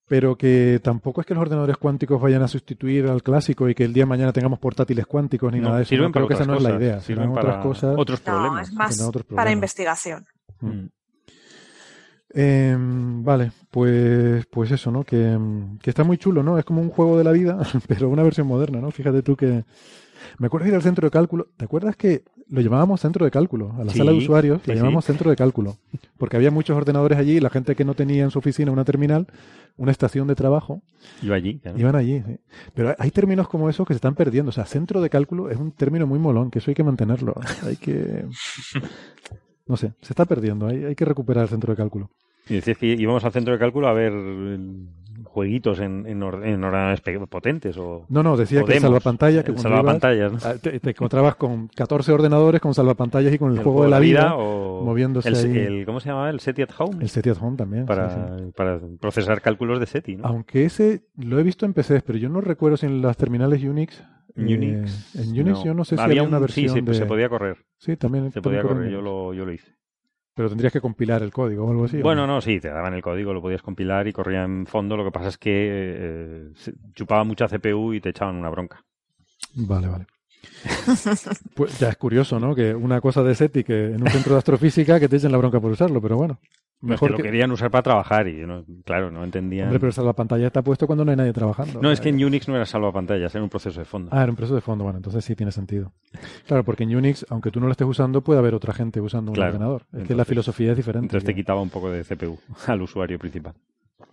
Pero 0.07 0.37
que 0.37 0.79
tampoco 0.83 1.23
es 1.23 1.27
que 1.27 1.33
los 1.33 1.41
ordenadores 1.41 1.79
cuánticos 1.79 2.21
vayan 2.21 2.43
a 2.43 2.49
sustituir 2.49 3.07
al 3.07 3.23
clásico 3.23 3.69
y 3.71 3.75
que 3.75 3.85
el 3.85 3.95
día 3.95 4.03
de 4.03 4.09
mañana 4.11 4.33
tengamos 4.33 4.59
portátiles 4.59 5.07
cuánticos 5.07 5.51
ni 5.51 5.59
No, 5.61 5.65
nada 5.69 5.77
de 5.79 5.83
eso. 5.85 5.89
sirven 5.91 6.09
No, 6.09 6.13
creo 6.13 6.27
para 6.27 6.37
que 6.37 6.43
esa 6.43 6.53
no 6.53 6.59
es 6.59 6.63
la 6.63 6.77
idea. 6.77 7.01
sirven 7.01 7.23
Serán 7.31 7.35
para 7.35 7.49
otras 7.49 7.65
cosas. 7.65 7.95
otros 7.99 8.21
no, 8.21 8.25
problemas. 8.33 8.69
es 8.69 8.75
más 8.75 9.11
para 9.35 9.51
investigación. 9.51 10.25
Mm. 10.61 10.87
Eh, 12.35 12.77
vale, 12.79 13.53
pues, 13.71 14.47
pues 14.47 14.71
eso, 14.71 14.91
¿no? 14.91 15.05
Que, 15.05 15.39
que 15.83 15.91
está 15.91 16.03
muy 16.05 16.17
chulo, 16.19 16.43
¿no? 16.43 16.59
Es 16.59 16.65
como 16.65 16.81
un 16.81 16.89
juego 16.91 17.19
de 17.19 17.25
la 17.25 17.33
vida, 17.33 17.59
pero 17.89 18.09
una 18.09 18.23
versión 18.23 18.47
moderna, 18.47 18.81
¿no? 18.81 18.91
Fíjate 18.91 19.23
tú 19.23 19.37
que... 19.37 19.65
Me 20.39 20.47
acuerdo 20.47 20.65
de 20.65 20.71
ir 20.71 20.75
al 20.77 20.83
centro 20.83 21.07
de 21.07 21.11
cálculo. 21.11 21.49
¿Te 21.57 21.65
acuerdas 21.65 21.97
que 21.97 22.23
lo 22.53 22.61
llamábamos 22.61 23.01
centro 23.01 23.25
de 23.25 23.31
cálculo? 23.31 23.73
A 23.79 23.85
la 23.85 23.93
Sí, 23.93 23.99
sala 23.99 24.13
de 24.13 24.19
usuarios 24.19 24.61
sí, 24.63 24.69
la 24.69 24.75
sí. 24.75 24.79
llamábamos 24.79 25.05
centro 25.05 25.31
de 25.31 25.37
cálculo. 25.37 25.77
Porque 26.19 26.37
había 26.37 26.51
muchos 26.51 26.77
ordenadores 26.77 27.19
allí 27.19 27.39
y 27.39 27.41
la 27.41 27.51
gente 27.51 27.75
que 27.75 27.85
no 27.85 27.95
tenía 27.95 28.23
en 28.25 28.31
su 28.31 28.39
oficina 28.39 28.71
una 28.71 28.85
terminal, 28.85 29.27
una 29.79 29.91
estación 29.91 30.27
de 30.29 30.35
trabajo, 30.35 30.83
Yo 31.23 31.33
allí. 31.35 31.59
claro. 31.59 31.79
Iban 31.79 31.97
allí, 31.97 32.23
sí. 32.27 32.37
Pero 32.75 32.95
hay- 32.99 33.11
términos 33.11 33.49
como 33.49 33.69
esos 33.71 33.87
que 33.87 33.95
se 33.95 33.97
están 33.97 34.15
perdiendo. 34.15 34.51
O 34.51 34.53
sea, 34.53 34.67
centro 34.67 35.01
de 35.01 35.09
cálculo 35.11 35.49
es 35.51 35.57
un 35.59 35.73
término 35.73 36.07
muy 36.07 36.19
molón, 36.19 36.51
que 36.51 36.59
eso 36.59 36.71
hay 36.71 36.75
que 36.75 36.85
mantenerlo. 36.85 37.35
Hay 37.67 37.77
que... 37.77 38.27
No 39.67 39.77
sé, 39.77 39.93
se 40.03 40.13
está 40.13 40.25
perdiendo. 40.27 40.67
Hay, 40.67 40.85
hay 40.85 40.95
que 40.95 41.05
recuperar 41.05 41.45
el 41.45 41.49
centro 41.49 41.73
de 41.73 41.77
cálculo. 41.77 42.11
Y 42.49 42.55
decías 42.55 42.77
que 42.77 42.87
íbamos 42.87 43.25
al 43.25 43.33
centro 43.33 43.53
de 43.55 43.59
cálculo 43.59 43.89
a 43.89 43.93
ver 43.93 44.13
jueguitos 45.33 45.81
en, 45.81 46.07
en, 46.07 46.21
pe- 47.03 47.19
potentes 47.27 47.77
o, 47.79 48.05
No, 48.11 48.23
no, 48.23 48.37
decía 48.37 48.61
que 48.65 48.75
demos, 48.75 48.83
salvapantalla, 48.83 49.43
que 49.43 49.51
ibas, 49.53 49.63
salvapantallas, 49.63 50.33
¿no? 50.33 50.39
ah, 50.45 50.55
te, 50.61 50.79
te 50.79 50.91
encontrabas 50.91 51.37
con 51.37 51.69
14 51.69 52.13
ordenadores 52.13 52.61
con 52.61 52.75
salvapantallas 52.75 53.33
y 53.33 53.39
con 53.39 53.51
el, 53.53 53.59
El 53.59 53.65
juego 53.65 53.85
de 53.85 53.91
la 53.91 53.99
vida, 53.99 54.35
o 54.37 54.85
moviéndose 54.85 55.29
el, 55.31 55.35
ahí. 55.37 55.59
el- 55.59 55.87
¿Cómo 55.87 56.01
se 56.01 56.11
llamaba? 56.11 56.31
El 56.31 56.41
SETI 56.41 56.63
at 56.63 56.71
Home. 56.79 56.99
el 57.03 57.09
SETI 57.09 57.31
at 57.31 57.39
Home 57.41 57.57
también. 57.57 57.87
para, 57.87 58.37
sí. 58.39 58.45
para 58.57 58.79
procesar 59.01 59.41
cálculos 59.41 59.81
de 59.81 59.87
SETI, 59.87 60.17
¿no? 60.17 60.27
Aunque 60.27 60.65
ese 60.67 61.05
lo 61.17 61.39
he 61.39 61.43
visto 61.43 61.65
en 61.67 61.73
PCs, 61.73 62.03
pero 62.03 62.19
yo 62.19 62.29
no 62.29 62.41
recuerdo 62.41 62.77
si 62.77 62.87
en 62.87 63.01
las 63.03 63.17
terminales 63.17 63.63
Unix... 63.65 64.03
En 64.35 64.49
eh, 64.49 64.55
Unix. 64.57 65.15
en 65.17 65.39
Unix 65.41 65.63
yo 65.63 65.75
no 65.75 65.85
sé 65.85 65.97
si 65.97 66.03
había 66.03 66.21
había 66.21 66.29
una 66.29 66.39
un- 66.39 66.43
versión 66.43 66.69
Sí, 66.69 66.75
sí, 66.75 66.83
pues 66.83 66.97
de... 66.99 67.03
se 67.05 67.09
podía 67.09 67.29
correr. 67.29 67.59
Sí, 67.79 67.97
también, 67.97 68.31
Se 68.33 68.41
podía 68.41 68.63
correr, 68.63 68.91
yo 68.91 69.03
lo, 69.03 69.35
yo 69.35 69.45
lo 69.45 69.53
hice. 69.53 69.75
Pero 70.35 70.49
tendrías 70.49 70.73
que 70.73 70.81
compilar 70.81 71.23
el 71.23 71.31
código 71.31 71.67
o 71.67 71.71
algo 71.71 71.85
así. 71.85 71.99
¿o 71.99 72.03
Bueno, 72.03 72.27
no, 72.27 72.41
sí, 72.41 72.59
te 72.59 72.69
daban 72.69 72.95
el 72.95 73.03
código, 73.03 73.35
lo 73.35 73.43
podías 73.43 73.63
compilar 73.63 74.07
y 74.09 74.13
corría 74.13 74.45
en 74.45 74.67
fondo. 74.67 74.97
Lo 74.97 75.05
que 75.05 75.11
pasa 75.11 75.29
es 75.29 75.39
que 75.39 75.51
eh, 75.55 76.53
chupaba 76.95 77.25
mucha 77.25 77.49
CPU 77.49 77.93
y 77.93 78.01
te 78.01 78.11
echaban 78.11 78.37
una 78.37 78.49
bronca. 78.49 78.83
Vale, 79.55 79.89
vale. 79.89 80.07
Pues 81.55 81.79
ya 81.79 81.91
es 81.91 81.97
curioso, 81.97 82.41
¿no? 82.41 82.55
Que 82.55 82.75
una 82.75 83.01
cosa 83.01 83.23
de 83.23 83.35
SETI 83.35 83.63
que 83.63 83.85
en 83.93 84.03
un 84.03 84.09
centro 84.09 84.33
de 84.33 84.39
astrofísica 84.39 84.99
que 84.99 85.09
te 85.09 85.17
echen 85.17 85.33
la 85.33 85.39
bronca 85.39 85.61
por 85.61 85.71
usarlo, 85.71 86.01
pero 86.01 86.17
bueno. 86.17 86.41
Mejor 86.83 86.91
Mejor 86.91 87.09
que 87.09 87.13
lo 87.13 87.17
que... 87.19 87.23
querían 87.23 87.51
usar 87.53 87.71
para 87.71 87.83
trabajar 87.83 88.27
y, 88.27 88.45
no- 88.45 88.65
claro, 88.85 89.11
no 89.13 89.23
entendían. 89.23 89.69
Hombre, 89.69 89.79
pero 89.79 90.05
la 90.05 90.13
pantalla 90.15 90.49
está 90.49 90.63
puesto 90.63 90.87
cuando 90.89 91.05
no 91.05 91.13
hay 91.13 91.17
nadie 91.17 91.33
trabajando. 91.33 91.81
No, 91.81 91.93
es 91.93 92.01
que 92.01 92.09
en 92.09 92.23
Unix 92.23 92.49
no 92.49 92.57
era 92.57 92.67
salvapantallas, 92.67 93.33
era 93.35 93.43
un 93.45 93.49
proceso 93.51 93.79
de 93.79 93.87
fondo. 93.87 94.11
Ah, 94.13 94.23
era 94.23 94.31
un 94.31 94.37
proceso 94.37 94.57
de 94.57 94.61
fondo, 94.63 94.83
bueno, 94.83 94.97
entonces 94.99 95.25
sí 95.25 95.37
tiene 95.37 95.53
sentido. 95.53 95.93
Claro, 96.47 96.65
porque 96.65 96.83
en 96.83 96.95
Unix, 96.97 97.25
aunque 97.31 97.53
tú 97.53 97.61
no 97.61 97.67
lo 97.67 97.73
estés 97.73 97.87
usando, 97.87 98.21
puede 98.23 98.41
haber 98.41 98.55
otra 98.55 98.73
gente 98.75 99.01
usando 99.01 99.31
un 99.31 99.37
Claro. 99.37 99.53
ordenador. 99.53 99.83
Es 99.93 100.09
que 100.09 100.15
la 100.17 100.25
filosofía 100.25 100.73
es 100.73 100.77
diferente. 100.77 101.07
Entonces 101.07 101.25
te 101.25 101.35
quitaba 101.35 101.63
un 101.63 101.71
poco 101.71 101.89
de 101.89 102.03
CPU 102.05 102.37
al 102.67 102.83
usuario 102.83 103.17
principal. 103.19 103.55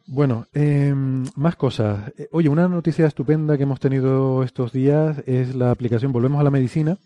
Bueno, 0.08 0.46
eh, 0.54 0.94
más 1.36 1.56
cosas. 1.56 2.12
Eh, 2.18 2.28
Oye, 2.32 2.50
una 2.50 2.68
noticia 2.68 3.06
estupenda 3.06 3.58
que 3.58 3.64
hemos 3.64 3.80
tenido 3.80 4.44
estos 4.44 4.72
días 4.72 5.22
es 5.28 5.54
la 5.56 5.72
aplicación, 5.72 6.12
volvemos 6.12 6.40
a 6.40 6.44
la 6.44 6.52
medicina, 6.52 6.98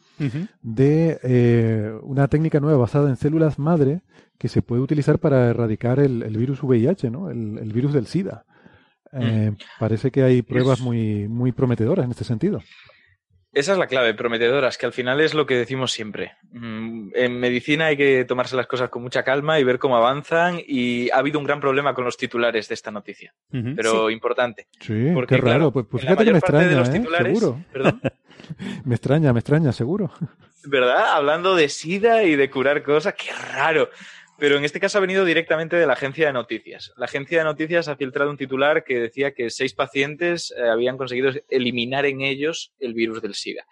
de 0.62 1.20
eh, 1.24 1.94
una 2.04 2.28
técnica 2.28 2.60
nueva 2.60 2.78
basada 2.78 3.10
en 3.10 3.18
células 3.18 3.60
madre 3.60 4.02
que 4.38 4.48
se 4.48 4.62
puede 4.62 4.82
utilizar 4.82 5.20
para 5.20 5.50
erradicar 5.50 6.00
el, 6.00 6.24
el 6.24 6.38
virus 6.38 6.64
VIH, 6.64 7.10
¿no? 7.10 7.30
El, 7.30 7.58
el 7.58 7.74
virus 7.74 7.94
del 7.94 8.08
SIDA. 8.08 8.46
Eh, 9.12 9.52
Parece 9.80 10.10
que 10.12 10.24
hay 10.24 10.42
pruebas 10.42 10.80
Es- 10.80 10.84
muy, 10.86 11.28
muy 11.28 11.52
prometedoras 11.52 12.06
en 12.06 12.12
este 12.12 12.24
sentido. 12.24 12.62
Esa 13.54 13.74
es 13.74 13.78
la 13.78 13.86
clave, 13.88 14.16
prometedoras, 14.16 14.78
que 14.80 14.88
al 14.88 14.94
final 14.94 15.22
es 15.22 15.34
lo 15.36 15.46
que 15.46 15.56
decimos 15.56 15.92
siempre. 15.92 16.34
Mm, 16.52 17.10
En 17.14 17.40
medicina 17.40 17.86
hay 17.88 17.98
que 17.98 18.26
tomarse 18.26 18.56
las 18.56 18.66
cosas 18.66 18.90
con 18.90 19.04
mucha 19.04 19.24
calma 19.24 19.60
y 19.60 19.64
ver 19.64 19.78
cómo 19.78 19.96
avanzan 19.96 20.60
y 20.66 21.10
ha 21.12 21.18
habido 21.18 21.38
un 21.40 21.46
gran 21.46 21.60
problema 21.60 21.94
con 21.94 22.04
los 22.04 22.18
titulares 22.18 22.68
de 22.68 22.74
esta 22.74 22.90
noticia, 22.92 23.34
pero 23.76 24.10
importante. 24.10 24.68
Sí, 24.80 25.12
Porque, 25.14 25.36
qué 25.36 25.42
raro. 25.42 25.50
claro, 25.56 25.72
pues, 25.72 25.86
pues 25.90 26.02
fíjate 26.02 26.26
que 26.26 26.34
me 26.34 26.40
parte 26.42 26.58
de 26.58 26.64
extraña, 26.80 27.02
los 27.04 27.20
¿eh? 27.20 27.24
Seguro. 27.24 27.64
perdón, 27.72 28.02
Me 28.86 28.96
extraña, 28.96 29.32
me 29.34 29.40
extraña, 29.40 29.72
seguro. 29.72 30.12
¿verdad? 30.66 31.14
Hablando 31.14 31.56
de 31.56 31.70
SIDA 31.70 32.24
y 32.24 32.36
de 32.36 32.50
curar 32.50 32.82
cosas, 32.84 33.14
qué 33.14 33.32
raro. 33.54 33.90
Pero 34.44 34.58
en 34.58 34.66
este 34.66 34.82
caso 34.82 34.98
ha 34.98 35.00
venido 35.00 35.24
directamente 35.24 35.78
de 35.78 35.88
la 35.88 35.94
agencia 35.94 36.28
de 36.28 36.34
noticias. 36.34 36.92
La 36.98 37.06
agencia 37.06 37.38
de 37.38 37.46
noticias 37.46 37.88
ha 37.88 37.96
filtrado 37.96 38.30
un 38.30 38.36
titular 38.36 38.84
que 38.84 39.00
decía 39.00 39.34
que 39.34 39.50
seis 39.50 39.74
pacientes 39.74 40.54
eh, 40.58 40.68
habían 40.68 40.98
conseguido 40.98 41.32
eliminar 41.48 42.06
en 42.06 42.20
ellos 42.20 42.74
el 42.78 42.94
virus 42.94 43.22
del 43.22 43.36
SIDA. 43.36 43.66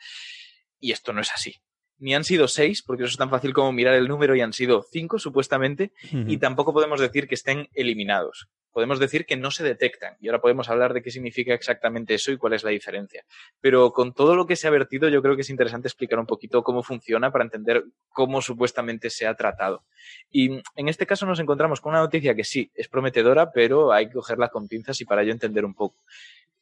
Y 0.80 0.94
esto 0.94 1.12
no 1.12 1.20
es 1.20 1.30
así. 1.34 1.58
Ni 1.98 2.16
han 2.16 2.24
sido 2.24 2.48
seis, 2.48 2.84
porque 2.84 3.04
eso 3.04 3.12
es 3.12 3.18
tan 3.18 3.30
fácil 3.30 3.54
como 3.54 3.74
mirar 3.74 3.96
el 3.96 4.08
número 4.08 4.34
y 4.34 4.40
han 4.40 4.54
sido 4.54 4.86
cinco 4.90 5.20
supuestamente, 5.20 5.92
y 6.10 6.38
tampoco 6.38 6.72
podemos 6.72 7.02
decir 7.02 7.28
que 7.28 7.36
estén 7.36 7.68
eliminados. 7.74 8.48
Podemos 8.72 9.00
decir 9.00 9.26
que 9.26 9.38
no 9.38 9.52
se 9.52 9.64
detectan. 9.64 10.16
Y 10.20 10.28
ahora 10.28 10.42
podemos 10.42 10.70
hablar 10.70 10.94
de 10.94 11.02
qué 11.02 11.12
significa 11.12 11.54
exactamente 11.54 12.14
eso 12.14 12.32
y 12.32 12.38
cuál 12.38 12.54
es 12.54 12.64
la 12.64 12.72
diferencia. 12.72 13.24
Pero 13.60 13.92
con 13.92 14.14
todo 14.14 14.36
lo 14.36 14.46
que 14.46 14.56
se 14.56 14.68
ha 14.68 14.72
vertido, 14.72 15.10
yo 15.10 15.22
creo 15.22 15.36
que 15.36 15.42
es 15.42 15.50
interesante 15.50 15.88
explicar 15.88 16.20
un 16.20 16.26
poquito 16.26 16.64
cómo 16.64 16.84
funciona 16.84 17.32
para 17.32 17.44
entender 17.44 17.84
cómo 18.10 18.42
supuestamente 18.42 19.10
se 19.10 19.28
ha 19.28 19.36
tratado. 19.36 19.84
Y 20.32 20.62
en 20.76 20.88
este 20.88 21.06
caso 21.06 21.26
nos 21.26 21.40
encontramos 21.40 21.82
con 21.82 21.92
una 21.92 22.02
noticia 22.02 22.36
que 22.36 22.44
sí, 22.44 22.72
es 22.76 22.88
prometedora, 22.88 23.52
pero 23.52 23.92
hay 23.92 24.08
que 24.08 24.14
cogerla 24.14 24.50
con 24.50 24.68
pinzas 24.68 25.02
y 25.02 25.06
para 25.06 25.24
ello 25.24 25.32
entender 25.32 25.66
un 25.66 25.74
poco. 25.74 26.04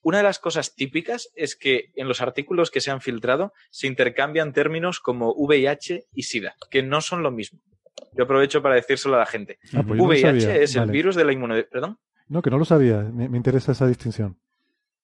una 0.02 0.20
de 0.20 0.24
las 0.24 0.40
cosas 0.40 0.76
típicas 0.76 1.30
es 1.36 1.58
que 1.58 1.92
en 1.96 2.08
los 2.08 2.22
artículos 2.22 2.72
que 2.72 2.80
se 2.80 2.90
han 2.90 3.02
filtrado 3.02 3.52
se 3.70 3.88
intercambian 3.88 4.54
términos 4.54 5.02
como 5.02 5.34
VIH 5.34 6.06
y 6.14 6.24
SIDA, 6.24 6.56
que 6.72 6.84
no 6.84 7.02
son 7.02 7.22
lo 7.22 7.32
mismo. 7.32 7.60
Yo 8.14 8.24
aprovecho 8.24 8.62
para 8.62 8.76
decírselo 8.76 9.16
a 9.16 9.20
la 9.20 9.26
gente. 9.26 9.60
Ah, 9.74 9.84
pues 9.86 9.98
no 9.98 10.06
VIH 10.06 10.64
es 10.64 10.76
el 10.76 10.90
virus 10.92 11.16
de 11.16 11.26
la 11.26 11.32
inmunodeficiencia. 11.32 11.72
¿Perdón? 11.72 12.00
No, 12.28 12.42
que 12.42 12.50
no 12.50 12.58
lo 12.58 12.66
sabía. 12.66 13.02
Me, 13.02 13.30
me 13.30 13.38
interesa 13.38 13.72
esa 13.72 13.88
distinción. 13.88 14.40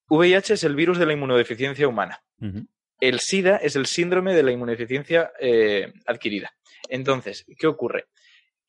VIH 0.10 0.54
es 0.54 0.64
el 0.64 0.76
virus 0.76 0.98
de 0.98 1.06
la 1.06 1.14
inmunodeficiencia 1.14 1.88
humana. 1.88 2.22
El 3.00 3.20
SIDA 3.20 3.58
es 3.58 3.76
el 3.76 3.88
síndrome 3.88 4.34
de 4.34 4.44
la 4.44 4.52
inmunodeficiencia 4.52 5.32
eh, 5.40 5.92
adquirida. 6.06 6.52
Entonces, 6.90 7.46
¿qué 7.58 7.68
ocurre? 7.68 8.06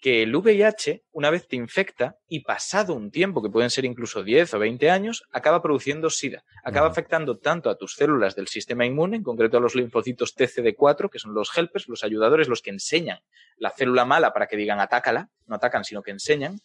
Que 0.01 0.23
el 0.23 0.35
VIH, 0.35 1.05
una 1.13 1.31
vez 1.31 1.49
te 1.49 1.57
infecta 1.57 2.17
y 2.29 2.41
pasado 2.41 2.95
un 2.95 3.11
tiempo, 3.11 3.43
que 3.43 3.51
pueden 3.51 3.71
ser 3.71 3.85
incluso 3.85 4.23
10 4.23 4.55
o 4.55 4.59
20 4.59 4.91
años, 4.91 5.25
acaba 5.33 5.63
produciendo 5.63 6.11
SIDA. 6.11 6.45
Acaba 6.63 6.89
afectando 6.89 7.39
tanto 7.39 7.71
a 7.71 7.77
tus 7.77 7.95
células 7.95 8.37
del 8.37 8.49
sistema 8.49 8.85
inmune, 8.85 9.17
en 9.17 9.23
concreto 9.23 9.57
a 9.57 9.61
los 9.61 9.75
linfocitos 9.75 10.37
TCD4, 10.37 11.11
que 11.11 11.19
son 11.19 11.35
los 11.35 11.57
helpers, 11.57 11.89
los 11.89 12.05
ayudadores, 12.05 12.49
los 12.49 12.63
que 12.63 12.71
enseñan 12.71 13.21
la 13.59 13.71
célula 13.71 14.05
mala 14.05 14.33
para 14.33 14.47
que 14.47 14.57
digan 14.57 14.81
atácala, 14.81 15.31
no 15.47 15.57
atacan, 15.57 15.85
sino 15.85 16.03
que 16.03 16.11
enseñan, 16.11 16.61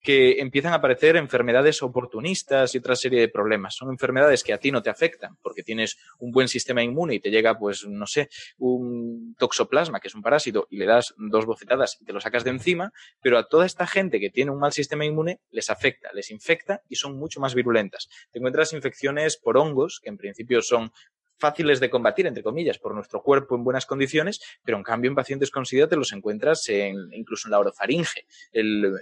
que 0.00 0.40
empiezan 0.40 0.72
a 0.72 0.76
aparecer 0.76 1.16
enfermedades 1.16 1.82
oportunistas 1.82 2.74
y 2.74 2.78
otra 2.78 2.96
serie 2.96 3.20
de 3.20 3.28
problemas. 3.28 3.74
Son 3.74 3.90
enfermedades 3.90 4.44
que 4.44 4.52
a 4.52 4.58
ti 4.58 4.70
no 4.70 4.82
te 4.82 4.90
afectan 4.90 5.36
porque 5.42 5.62
tienes 5.62 5.98
un 6.18 6.30
buen 6.30 6.48
sistema 6.48 6.82
inmune 6.82 7.16
y 7.16 7.20
te 7.20 7.30
llega, 7.30 7.58
pues, 7.58 7.86
no 7.86 8.06
sé, 8.06 8.28
un 8.58 9.34
toxoplasma, 9.38 10.00
que 10.00 10.08
es 10.08 10.14
un 10.14 10.22
parásito, 10.22 10.66
y 10.70 10.78
le 10.78 10.86
das 10.86 11.14
dos 11.16 11.46
bofetadas 11.46 11.98
y 12.00 12.04
te 12.04 12.12
lo 12.12 12.20
sacas 12.20 12.44
de 12.44 12.50
encima, 12.50 12.92
pero 13.20 13.38
a 13.38 13.48
toda 13.48 13.66
esta 13.66 13.86
gente 13.86 14.20
que 14.20 14.30
tiene 14.30 14.50
un 14.50 14.58
mal 14.58 14.72
sistema 14.72 15.04
inmune 15.04 15.40
les 15.50 15.70
afecta, 15.70 16.10
les 16.12 16.30
infecta 16.30 16.82
y 16.88 16.96
son 16.96 17.18
mucho 17.18 17.40
más 17.40 17.54
virulentas. 17.54 18.08
Te 18.30 18.38
encuentras 18.38 18.72
infecciones 18.72 19.36
por 19.36 19.56
hongos, 19.56 20.00
que 20.02 20.10
en 20.10 20.16
principio 20.16 20.62
son 20.62 20.92
fáciles 21.38 21.80
de 21.80 21.90
combatir, 21.90 22.26
entre 22.26 22.42
comillas, 22.42 22.78
por 22.78 22.94
nuestro 22.94 23.22
cuerpo 23.22 23.54
en 23.54 23.64
buenas 23.64 23.86
condiciones, 23.86 24.40
pero 24.64 24.76
en 24.76 24.82
cambio 24.82 25.08
en 25.08 25.14
pacientes 25.14 25.50
con 25.50 25.66
SIDA 25.66 25.88
te 25.88 25.96
los 25.96 26.12
encuentras 26.12 26.68
en, 26.68 26.96
incluso 27.12 27.46
en 27.46 27.52
la 27.52 27.60
orofaringe, 27.60 28.26
el, 28.52 28.92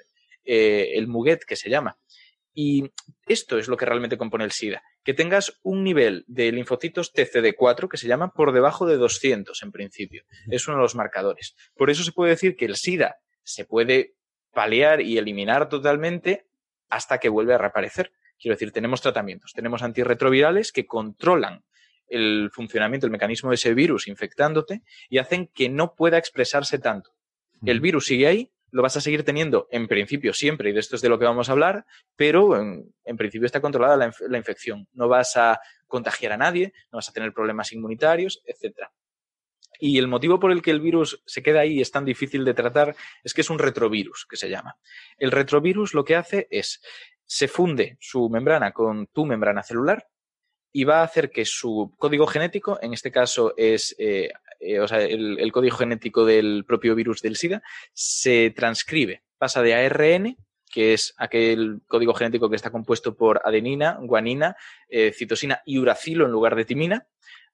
eh, 0.47 0.93
el 0.95 1.09
muguet 1.09 1.45
que 1.45 1.57
se 1.57 1.71
llama. 1.71 1.99
Y 2.55 2.91
esto 3.27 3.59
es 3.59 3.69
lo 3.69 3.77
que 3.77 3.85
realmente 3.85 4.17
compone 4.17 4.45
el 4.45 4.53
SIDA. 4.53 4.83
Que 5.05 5.13
tengas 5.13 5.59
un 5.63 5.85
nivel 5.85 6.25
de 6.27 6.51
linfocitos 6.53 7.13
TCD4 7.13 7.89
que 7.89 7.99
se 7.99 8.09
llama 8.09 8.33
por 8.33 8.53
debajo 8.53 8.87
de 8.87 8.97
200 8.97 9.63
en 9.63 9.73
principio. 9.73 10.25
Es 10.51 10.67
uno 10.67 10.79
de 10.79 10.83
los 10.83 10.95
marcadores. 10.95 11.55
Por 11.75 11.91
eso 11.91 12.03
se 12.03 12.13
puede 12.13 12.31
decir 12.31 12.57
que 12.57 12.65
el 12.65 12.77
SIDA 12.77 13.17
se 13.43 13.67
puede 13.67 14.15
paliar 14.53 15.03
y 15.03 15.19
eliminar 15.19 15.69
totalmente 15.69 16.47
hasta 16.89 17.19
que 17.19 17.29
vuelve 17.29 17.53
a 17.55 17.59
reaparecer. 17.59 18.13
Quiero 18.39 18.55
decir, 18.55 18.73
tenemos 18.73 19.03
tratamientos, 19.03 19.53
tenemos 19.53 19.83
antirretrovirales 19.83 20.73
que 20.73 20.87
controlan 20.87 21.63
el 22.09 22.51
funcionamiento, 22.53 23.07
el 23.07 23.13
mecanismo 23.13 23.51
de 23.51 23.57
ese 23.57 23.75
virus 23.75 24.09
infectándote 24.09 24.83
y 25.09 25.19
hacen 25.19 25.49
que 25.49 25.69
no 25.69 25.95
pueda 25.95 26.19
expresarse 26.19 26.79
tanto. 26.79 27.11
El 27.65 27.81
virus 27.81 28.07
sigue 28.07 28.27
ahí, 28.27 28.53
lo 28.77 28.83
vas 28.83 28.97
a 28.99 29.01
seguir 29.01 29.25
teniendo 29.25 29.69
en 29.71 29.89
principio 29.89 30.35
siempre, 30.35 30.69
y 30.69 30.75
de 30.75 30.81
esto 30.81 30.97
es 30.97 31.03
de 31.03 31.09
lo 31.09 31.19
que 31.19 31.25
vamos 31.25 31.49
a 31.49 31.53
hablar, 31.53 31.87
pero 32.15 32.61
en, 32.61 33.17
principio 33.17 33.47
está 33.47 33.63
controlada 33.63 33.97
la, 33.97 34.09
inf- 34.09 34.29
la 34.29 34.37
infección. 34.37 34.87
No 34.93 35.09
vas 35.09 35.35
a 35.39 35.59
contagiar 35.87 36.33
a 36.33 36.37
nadie, 36.37 36.75
no 36.93 36.99
vas 36.99 37.09
a 37.09 37.13
tener 37.13 37.33
problemas 37.33 37.73
inmunitarios, 37.73 38.43
etcétera. 38.45 38.93
Y 39.81 39.97
el 39.97 40.09
motivo 40.09 40.39
por 40.39 40.53
el 40.53 40.61
que 40.61 40.73
el 40.73 40.81
virus 40.81 41.23
se 41.25 41.43
queda 41.43 41.61
ahí 41.61 41.79
y 41.79 41.81
es 41.81 41.91
tan 41.91 42.05
difícil 42.05 42.45
de 42.45 42.53
tratar 42.53 42.95
es 43.25 43.33
que 43.33 43.41
es 43.41 43.49
un 43.49 43.59
retrovirus, 43.59 44.27
que 44.29 44.37
se 44.37 44.51
llama. 44.51 44.77
El 45.17 45.31
retrovirus 45.31 45.95
lo 45.95 46.05
que 46.05 46.17
hace 46.17 46.47
es, 46.51 46.83
se 47.25 47.49
funde 47.49 47.97
su 47.99 48.29
membrana 48.29 48.73
con 48.73 49.07
tu 49.07 49.25
membrana 49.25 49.63
celular 49.63 50.07
y 50.71 50.85
va 50.85 51.01
a 51.01 51.05
hacer 51.05 51.31
que 51.31 51.47
su 51.47 51.95
código 51.97 52.27
genético, 52.27 52.79
en 52.83 52.93
este 52.93 53.11
caso 53.11 53.55
es 53.57 53.97
eh, 53.99 54.31
eh, 54.61 54.81
o 54.81 54.89
sea, 54.89 55.03
el, 55.03 55.51
código 55.53 55.77
genético 55.77 56.25
del 56.25 56.65
propio 56.67 56.95
virus 56.95 57.23
del 57.23 57.37
SIDA, 57.37 57.63
se 57.93 58.51
transcribe, 58.51 59.23
pasa 59.39 59.63
de 59.63 59.75
ARN, 59.75 60.37
que 60.71 60.93
es 60.93 61.15
aquel 61.17 61.81
código 61.87 62.15
genético 62.15 62.51
que 62.51 62.57
está 62.57 62.71
compuesto 62.71 63.17
por 63.17 63.41
adenina, 63.45 63.99
guanina, 64.01 64.57
eh, 64.89 65.13
citosina 65.13 65.63
y 65.65 65.79
uracilo 65.79 66.27
en 66.27 66.33
lugar 66.33 66.57
de 66.57 66.65
timina, 66.65 67.07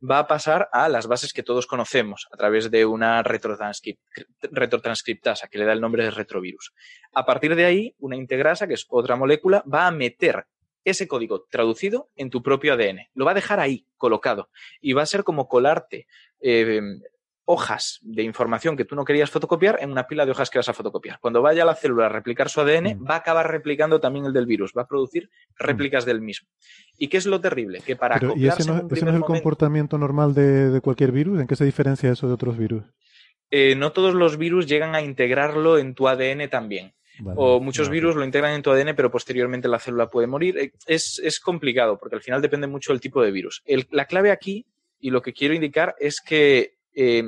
va 0.03 0.19
a 0.19 0.27
pasar 0.27 0.69
a 0.73 0.89
las 0.89 1.07
bases 1.07 1.33
que 1.33 1.43
todos 1.43 1.66
conocemos 1.66 2.27
a 2.33 2.37
través 2.37 2.70
de 2.70 2.85
una 2.85 3.23
retrotranscrip- 3.23 3.99
retrotranscriptasa 4.41 5.49
que 5.49 5.59
le 5.59 5.65
da 5.65 5.73
el 5.73 5.81
nombre 5.81 6.05
de 6.05 6.11
retrovirus. 6.11 6.73
A 7.12 7.24
partir 7.24 7.55
de 7.55 7.65
ahí, 7.65 7.95
una 7.99 8.16
integrasa, 8.16 8.66
que 8.66 8.74
es 8.74 8.87
otra 8.89 9.16
molécula, 9.16 9.62
va 9.73 9.87
a 9.87 9.93
meter 9.93 10.47
ese 10.85 11.07
código 11.07 11.47
traducido 11.49 12.11
en 12.16 12.31
tu 12.31 12.43
propio 12.43 12.73
ADN. 12.74 13.09
Lo 13.15 13.24
va 13.24 13.31
a 13.31 13.35
dejar 13.35 13.61
ahí, 13.61 13.87
colocado. 13.97 14.51
Y 14.81 14.95
va 14.95 15.03
a 15.03 15.07
ser 15.07 15.23
como 15.23 15.49
colarte 15.49 16.07
eh, 16.43 16.81
hojas 17.44 17.98
de 18.02 18.23
información 18.23 18.77
que 18.77 18.85
tú 18.85 18.94
no 18.94 19.05
querías 19.05 19.28
fotocopiar 19.31 19.78
en 19.81 19.90
una 19.90 20.06
pila 20.06 20.24
de 20.24 20.31
hojas 20.31 20.48
que 20.48 20.59
vas 20.59 20.69
a 20.69 20.73
fotocopiar. 20.73 21.19
Cuando 21.20 21.43
vaya 21.43 21.64
la 21.64 21.74
célula 21.74 22.06
a 22.06 22.09
replicar 22.09 22.48
su 22.48 22.60
ADN, 22.60 22.94
Mm. 22.94 23.05
va 23.10 23.14
a 23.14 23.19
acabar 23.19 23.51
replicando 23.51 24.01
también 24.01 24.27
el 24.27 24.32
del 24.32 24.47
virus, 24.47 24.73
va 24.77 24.82
a 24.82 24.86
producir 24.86 25.28
réplicas 25.56 26.05
del 26.05 26.20
mismo. 26.20 26.48
¿Y 26.97 27.09
qué 27.09 27.16
es 27.16 27.27
lo 27.27 27.40
terrible? 27.40 27.81
Que 27.85 27.97
para 27.97 28.19
Pero, 28.20 28.35
¿Y 28.36 28.47
ese 28.47 28.64
no, 28.64 28.64
en 28.64 28.70
un 28.73 28.77
ese 28.77 28.82
no 28.85 28.89
primer 28.89 29.09
es 29.09 29.14
el 29.14 29.20
momento- 29.20 29.27
comportamiento 29.27 29.98
normal 29.98 30.35
de, 30.35 30.70
de 30.70 30.81
cualquier 30.81 31.10
virus? 31.10 31.40
¿En 31.40 31.47
qué 31.48 31.56
se 31.56 31.64
diferencia 31.64 32.10
eso 32.12 32.28
de 32.28 32.35
otros 32.35 32.56
virus? 32.56 32.85
eh, 33.55 33.74
no 33.77 33.93
todos 33.93 34.14
los 34.14 34.39
virus 34.39 34.66
llegan 34.66 34.94
a 34.94 35.02
integrarlo 35.02 35.77
en 35.77 35.94
tu 35.94 36.09
ADN 36.09 36.48
también. 36.48 36.94
Vale, 37.19 37.36
O 37.39 37.60
muchos 37.60 37.89
vale. 37.89 38.01
virus 38.01 38.16
lo 38.16 38.24
integran 38.24 38.55
en 38.55 38.62
tu 38.62 38.70
ADN, 38.70 38.94
pero 38.94 39.10
posteriormente 39.10 39.69
la 39.69 39.78
célula 39.78 40.09
puede 40.09 40.27
morir. 40.27 40.56
Eh, 40.56 40.73
Es, 40.86 41.20
es 41.23 41.39
complicado 41.39 41.98
porque 41.98 42.16
al 42.16 42.23
final 42.23 42.40
depende 42.40 42.66
mucho 42.66 42.93
del 42.94 43.01
tipo 43.02 43.20
de 43.23 43.31
virus. 43.31 43.60
El- 43.66 43.86
la 43.90 44.06
clave 44.06 44.31
aquí, 44.31 44.64
y 45.03 45.11
lo 45.11 45.20
que 45.20 45.35
quiero 45.35 45.53
indicar, 45.53 45.95
es 45.99 46.20
que 46.20 46.79
eh, 46.95 47.24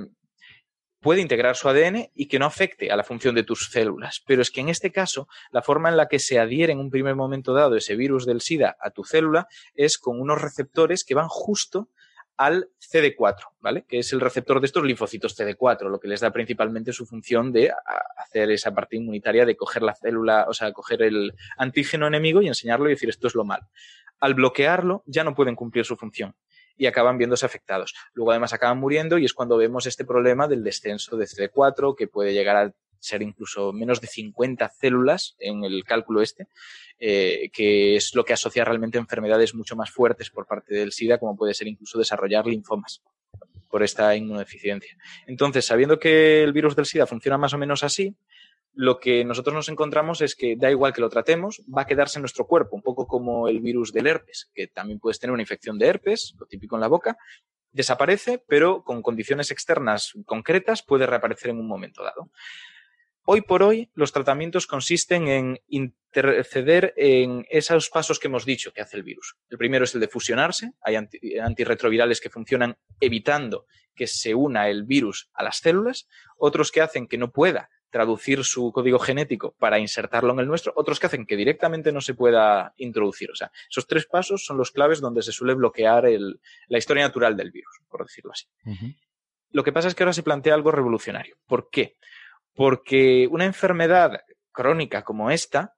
puede 1.00 1.20
integrar 1.20 1.56
su 1.56 1.68
ADN 1.68 2.08
y 2.14 2.28
que 2.28 2.38
no 2.38 2.46
afecte 2.46 2.90
a 2.90 2.96
la 2.96 3.04
función 3.04 3.34
de 3.34 3.42
tus 3.42 3.70
células. 3.70 4.22
Pero 4.26 4.40
es 4.40 4.50
que 4.50 4.62
en 4.62 4.70
este 4.70 4.90
caso, 4.90 5.28
la 5.50 5.60
forma 5.60 5.90
en 5.90 5.98
la 5.98 6.08
que 6.08 6.18
se 6.18 6.38
adhiere 6.38 6.72
en 6.72 6.78
un 6.78 6.90
primer 6.90 7.16
momento 7.16 7.52
dado 7.52 7.76
ese 7.76 7.96
virus 7.96 8.24
del 8.24 8.40
SIDA 8.40 8.76
a 8.80 8.90
tu 8.90 9.04
célula 9.04 9.48
es 9.74 9.98
con 9.98 10.18
unos 10.18 10.40
receptores 10.40 11.04
que 11.04 11.14
van 11.14 11.28
justo 11.28 11.90
al 12.36 12.70
CD4, 12.80 13.36
¿vale? 13.60 13.84
Que 13.86 13.98
es 13.98 14.12
el 14.12 14.20
receptor 14.20 14.60
de 14.60 14.66
estos 14.66 14.84
linfocitos 14.84 15.38
CD4, 15.38 15.90
lo 15.90 16.00
que 16.00 16.08
les 16.08 16.20
da 16.20 16.30
principalmente 16.30 16.92
su 16.92 17.06
función 17.06 17.52
de 17.52 17.72
hacer 18.16 18.50
esa 18.50 18.72
parte 18.72 18.96
inmunitaria 18.96 19.44
de 19.44 19.56
coger 19.56 19.82
la 19.82 19.94
célula, 19.94 20.46
o 20.48 20.54
sea, 20.54 20.72
coger 20.72 21.02
el 21.02 21.34
antígeno 21.58 22.06
enemigo 22.06 22.40
y 22.40 22.48
enseñarlo 22.48 22.86
y 22.86 22.92
decir 22.92 23.08
esto 23.08 23.26
es 23.26 23.34
lo 23.34 23.44
malo. 23.44 23.66
Al 24.20 24.34
bloquearlo 24.34 25.02
ya 25.06 25.22
no 25.22 25.34
pueden 25.34 25.54
cumplir 25.54 25.84
su 25.84 25.96
función 25.96 26.34
y 26.76 26.86
acaban 26.86 27.18
viéndose 27.18 27.46
afectados. 27.46 27.94
Luego 28.14 28.32
además 28.32 28.52
acaban 28.52 28.78
muriendo 28.78 29.18
y 29.18 29.24
es 29.24 29.32
cuando 29.32 29.56
vemos 29.56 29.86
este 29.86 30.04
problema 30.04 30.48
del 30.48 30.64
descenso 30.64 31.16
de 31.16 31.26
CD4 31.26 31.94
que 31.96 32.08
puede 32.08 32.32
llegar 32.32 32.56
a 32.56 32.72
ser 32.98 33.22
incluso 33.22 33.72
menos 33.72 34.00
de 34.00 34.06
50 34.06 34.68
células 34.70 35.36
en 35.38 35.64
el 35.64 35.84
cálculo 35.84 36.22
este, 36.22 36.48
eh, 36.98 37.50
que 37.52 37.96
es 37.96 38.14
lo 38.14 38.24
que 38.24 38.32
asocia 38.32 38.64
realmente 38.64 38.98
enfermedades 38.98 39.54
mucho 39.54 39.76
más 39.76 39.90
fuertes 39.90 40.30
por 40.30 40.46
parte 40.46 40.74
del 40.74 40.92
SIDA, 40.92 41.18
como 41.18 41.36
puede 41.36 41.54
ser 41.54 41.68
incluso 41.68 41.98
desarrollar 41.98 42.46
linfomas 42.46 43.02
por 43.68 43.82
esta 43.82 44.14
inmunodeficiencia. 44.16 44.96
Entonces, 45.26 45.66
sabiendo 45.66 45.98
que 45.98 46.42
el 46.42 46.52
virus 46.52 46.76
del 46.76 46.86
SIDA 46.86 47.06
funciona 47.06 47.36
más 47.36 47.52
o 47.54 47.58
menos 47.58 47.82
así, 47.82 48.14
lo 48.74 48.98
que 48.98 49.24
nosotros 49.24 49.54
nos 49.54 49.68
encontramos 49.68 50.20
es 50.20 50.34
que 50.34 50.56
da 50.56 50.70
igual 50.70 50.92
que 50.92 51.00
lo 51.00 51.08
tratemos, 51.08 51.62
va 51.74 51.82
a 51.82 51.86
quedarse 51.86 52.18
en 52.18 52.22
nuestro 52.22 52.46
cuerpo, 52.46 52.76
un 52.76 52.82
poco 52.82 53.06
como 53.06 53.48
el 53.48 53.60
virus 53.60 53.92
del 53.92 54.06
herpes, 54.06 54.50
que 54.54 54.66
también 54.66 54.98
puedes 54.98 55.18
tener 55.20 55.32
una 55.32 55.42
infección 55.42 55.78
de 55.78 55.86
herpes, 55.86 56.34
lo 56.38 56.46
típico 56.46 56.76
en 56.76 56.80
la 56.80 56.88
boca, 56.88 57.16
desaparece, 57.70 58.42
pero 58.46 58.82
con 58.84 59.02
condiciones 59.02 59.50
externas 59.50 60.12
concretas 60.26 60.82
puede 60.82 61.06
reaparecer 61.06 61.50
en 61.50 61.58
un 61.58 61.68
momento 61.68 62.02
dado. 62.02 62.30
Hoy 63.26 63.40
por 63.40 63.62
hoy, 63.62 63.90
los 63.94 64.12
tratamientos 64.12 64.66
consisten 64.66 65.28
en 65.28 65.58
interceder 65.68 66.92
en 66.96 67.46
esos 67.48 67.88
pasos 67.88 68.18
que 68.18 68.28
hemos 68.28 68.44
dicho 68.44 68.72
que 68.72 68.82
hace 68.82 68.98
el 68.98 69.02
virus. 69.02 69.36
El 69.48 69.56
primero 69.56 69.84
es 69.84 69.94
el 69.94 70.02
de 70.02 70.08
fusionarse. 70.08 70.72
Hay 70.82 70.96
anti- 70.96 71.38
antirretrovirales 71.38 72.20
que 72.20 72.28
funcionan 72.28 72.76
evitando 73.00 73.66
que 73.94 74.06
se 74.06 74.34
una 74.34 74.68
el 74.68 74.84
virus 74.84 75.30
a 75.32 75.42
las 75.42 75.56
células. 75.56 76.06
Otros 76.36 76.70
que 76.70 76.82
hacen 76.82 77.08
que 77.08 77.16
no 77.16 77.32
pueda 77.32 77.70
traducir 77.94 78.42
su 78.42 78.72
código 78.72 78.98
genético 78.98 79.54
para 79.56 79.78
insertarlo 79.78 80.32
en 80.32 80.40
el 80.40 80.48
nuestro. 80.48 80.72
Otros 80.74 80.98
que 80.98 81.06
hacen 81.06 81.26
que 81.26 81.36
directamente 81.36 81.92
no 81.92 82.00
se 82.00 82.14
pueda 82.14 82.74
introducir. 82.76 83.30
O 83.30 83.36
sea, 83.36 83.52
esos 83.70 83.86
tres 83.86 84.04
pasos 84.06 84.44
son 84.44 84.56
los 84.56 84.72
claves 84.72 85.00
donde 85.00 85.22
se 85.22 85.30
suele 85.30 85.54
bloquear 85.54 86.04
el- 86.06 86.40
la 86.66 86.78
historia 86.78 87.04
natural 87.04 87.36
del 87.36 87.52
virus, 87.52 87.78
por 87.88 88.04
decirlo 88.04 88.32
así. 88.32 88.46
Lo 89.50 89.62
que 89.62 89.70
pasa 89.72 89.86
es 89.86 89.94
que 89.94 90.02
ahora 90.02 90.12
se 90.12 90.24
plantea 90.24 90.54
algo 90.54 90.72
revolucionario. 90.72 91.36
¿Por 91.46 91.70
qué? 91.70 91.96
Porque 92.52 93.28
una 93.30 93.44
enfermedad 93.44 94.20
crónica 94.50 95.02
como 95.04 95.30
esta, 95.30 95.74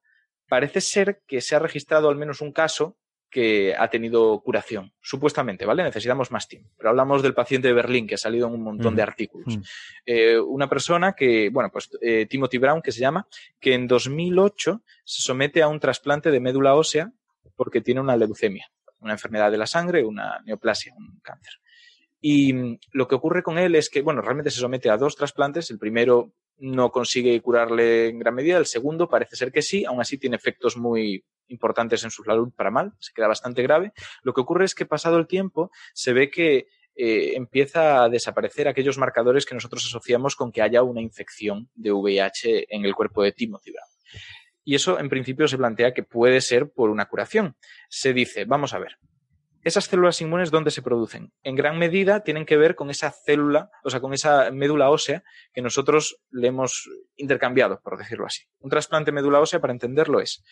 parece 0.49 0.81
ser 0.81 1.21
que 1.27 1.43
se 1.43 1.55
ha 1.55 1.59
registrado 1.59 2.09
al 2.09 2.17
menos 2.17 2.41
un 2.41 2.53
caso 2.53 2.97
que 3.31 3.75
ha 3.77 3.89
tenido 3.89 4.41
curación, 4.41 4.93
supuestamente, 5.01 5.67
¿vale? 5.67 5.83
Necesitamos 5.83 6.31
más 6.31 6.49
tiempo. 6.49 6.71
Pero 6.77 6.91
hablamos 6.91 7.23
del 7.23 7.35
paciente 7.35 7.69
de 7.69 7.75
Berlín, 7.75 8.07
que 8.07 8.15
ha 8.15 8.19
salido 8.19 8.47
en 8.47 8.55
un 8.55 8.63
montón 8.63 8.95
de 8.95 9.03
Ujú. 9.03 9.11
artículos. 9.11 9.55
Ujú. 9.57 9.65
Eh, 10.07 10.39
una 10.39 10.69
persona 10.69 11.13
que, 11.13 11.51
bueno, 11.51 11.71
pues 11.71 11.91
eh, 12.01 12.27
Timothy 12.27 12.59
Brown, 12.59 12.81
que 12.81 12.93
se 12.93 13.01
llama, 13.01 13.27
que 13.61 13.75
en 13.75 13.87
2008 13.87 14.83
se 15.05 15.23
somete 15.23 15.63
a 15.63 15.69
un 15.69 15.81
trasplante 15.81 16.31
de 16.31 16.41
médula 16.41 16.75
ósea 16.75 17.13
porque 17.57 17.81
tiene 17.81 18.01
una 18.01 18.17
leucemia, 18.17 18.71
una 19.01 19.13
enfermedad 19.13 19.51
de 19.51 19.59
la 19.59 19.67
sangre, 19.67 20.05
una 20.05 20.41
neoplasia, 20.45 20.95
un 20.97 21.21
cáncer. 21.23 21.55
Y 22.21 22.53
mm, 22.53 22.79
lo 22.93 23.07
que 23.09 23.15
ocurre 23.15 23.43
con 23.43 23.59
él 23.59 23.75
es 23.75 23.91
que, 23.91 24.03
bueno, 24.03 24.23
realmente 24.23 24.51
se 24.51 24.61
somete 24.61 24.89
a 24.91 24.97
dos 24.97 25.17
trasplantes. 25.17 25.71
El 25.71 25.79
primero 25.79 26.33
no 26.59 26.91
consigue 26.91 27.41
curarle 27.41 28.09
en 28.09 28.19
gran 28.19 28.35
medida, 28.35 28.59
el 28.59 28.67
segundo 28.67 29.09
parece 29.09 29.37
ser 29.37 29.53
que 29.53 29.63
sí, 29.63 29.85
aún 29.85 30.01
así 30.01 30.19
tiene 30.19 30.37
efectos 30.37 30.77
muy 30.77 31.25
importantes 31.49 32.03
en 32.05 32.11
su 32.11 32.25
salud 32.25 32.53
para 32.57 32.71
mal, 32.71 32.93
se 32.99 33.13
queda 33.13 33.29
bastante 33.29 33.63
grave. 33.63 33.93
Lo 34.23 34.33
que 34.33 34.41
ocurre 34.41 34.65
es 34.65 34.75
que 34.75 34.87
pasado 34.87 35.19
el 35.19 35.27
tiempo 35.27 35.71
se 35.93 36.13
ve 36.13 36.31
que 36.31 36.69
eh, 36.95 37.37
empieza 37.37 38.03
a 38.03 38.09
desaparecer 38.09 38.69
aquellos 38.69 38.97
marcadores 38.97 39.45
que 39.45 39.55
nosotros 39.55 39.85
asociamos 39.85 40.35
con 40.35 40.51
que 40.51 40.63
haya 40.63 40.83
una 40.83 41.03
infección 41.03 41.69
de 41.75 41.93
VIH 41.93 42.75
en 42.75 42.85
el 42.85 42.95
cuerpo 42.95 43.23
de 43.23 43.33
Timothy 43.33 43.71
Brown. 43.73 43.89
Y 44.65 44.75
eso 44.75 44.99
en 44.99 45.09
principio 45.09 45.47
se 45.47 45.59
plantea 45.59 45.93
que 45.93 46.03
puede 46.03 46.41
ser 46.41 46.71
por 46.71 46.91
una 46.91 47.07
curación. 47.07 47.55
Se 47.89 48.13
dice, 48.13 48.47
vamos 48.47 48.73
a 48.73 48.79
ver, 48.79 48.99
esas 49.67 49.87
células 49.87 50.21
inmunes, 50.21 50.53
¿dónde 50.53 50.71
se 50.71 50.81
producen? 50.81 51.33
En 51.43 51.57
gran 51.57 51.77
medida 51.77 52.21
tienen 52.23 52.47
que 52.47 52.57
ver 52.57 52.77
con 52.77 52.89
esa 52.89 53.11
célula, 53.11 53.69
o 53.83 53.91
sea, 53.91 53.99
con 53.99 54.15
esa 54.15 54.53
médula 54.53 54.91
ósea 54.91 55.25
que 55.53 55.61
nosotros 55.61 56.21
le 56.31 56.47
hemos 56.47 56.89
intercambiado, 57.17 57.81
por 57.83 57.99
decirlo 57.99 58.27
así. 58.27 58.45
Un 58.61 58.71
trasplante 58.71 59.11
médula 59.11 59.41
ósea, 59.41 59.59
para 59.61 59.73
entenderlo, 59.73 60.21
es 60.21 60.45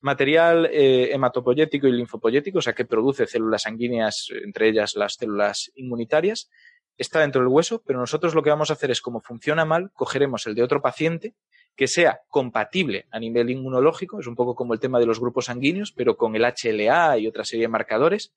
material 0.00 0.66
eh, 0.66 1.12
hematopoyético 1.12 1.88
y 1.88 1.92
linfopoyético, 1.92 2.58
o 2.58 2.62
sea, 2.62 2.72
que 2.72 2.84
produce 2.84 3.26
células 3.26 3.62
sanguíneas, 3.62 4.28
entre 4.44 4.68
ellas 4.68 4.94
las 4.94 5.14
células 5.14 5.72
inmunitarias, 5.74 6.48
está 6.96 7.18
dentro 7.18 7.40
del 7.40 7.48
hueso, 7.48 7.82
pero 7.84 7.98
nosotros 7.98 8.36
lo 8.36 8.42
que 8.44 8.50
vamos 8.50 8.70
a 8.70 8.74
hacer 8.74 8.92
es, 8.92 9.00
como 9.00 9.20
funciona 9.20 9.64
mal, 9.64 9.90
cogeremos 9.94 10.46
el 10.46 10.54
de 10.54 10.62
otro 10.62 10.80
paciente 10.80 11.34
que 11.76 11.86
sea 11.86 12.20
compatible 12.28 13.06
a 13.10 13.18
nivel 13.18 13.50
inmunológico, 13.50 14.20
es 14.20 14.26
un 14.26 14.34
poco 14.34 14.54
como 14.54 14.74
el 14.74 14.80
tema 14.80 14.98
de 14.98 15.06
los 15.06 15.20
grupos 15.20 15.46
sanguíneos, 15.46 15.92
pero 15.92 16.16
con 16.16 16.36
el 16.36 16.44
HLA 16.44 17.18
y 17.18 17.26
otra 17.26 17.44
serie 17.44 17.64
de 17.64 17.68
marcadores, 17.68 18.32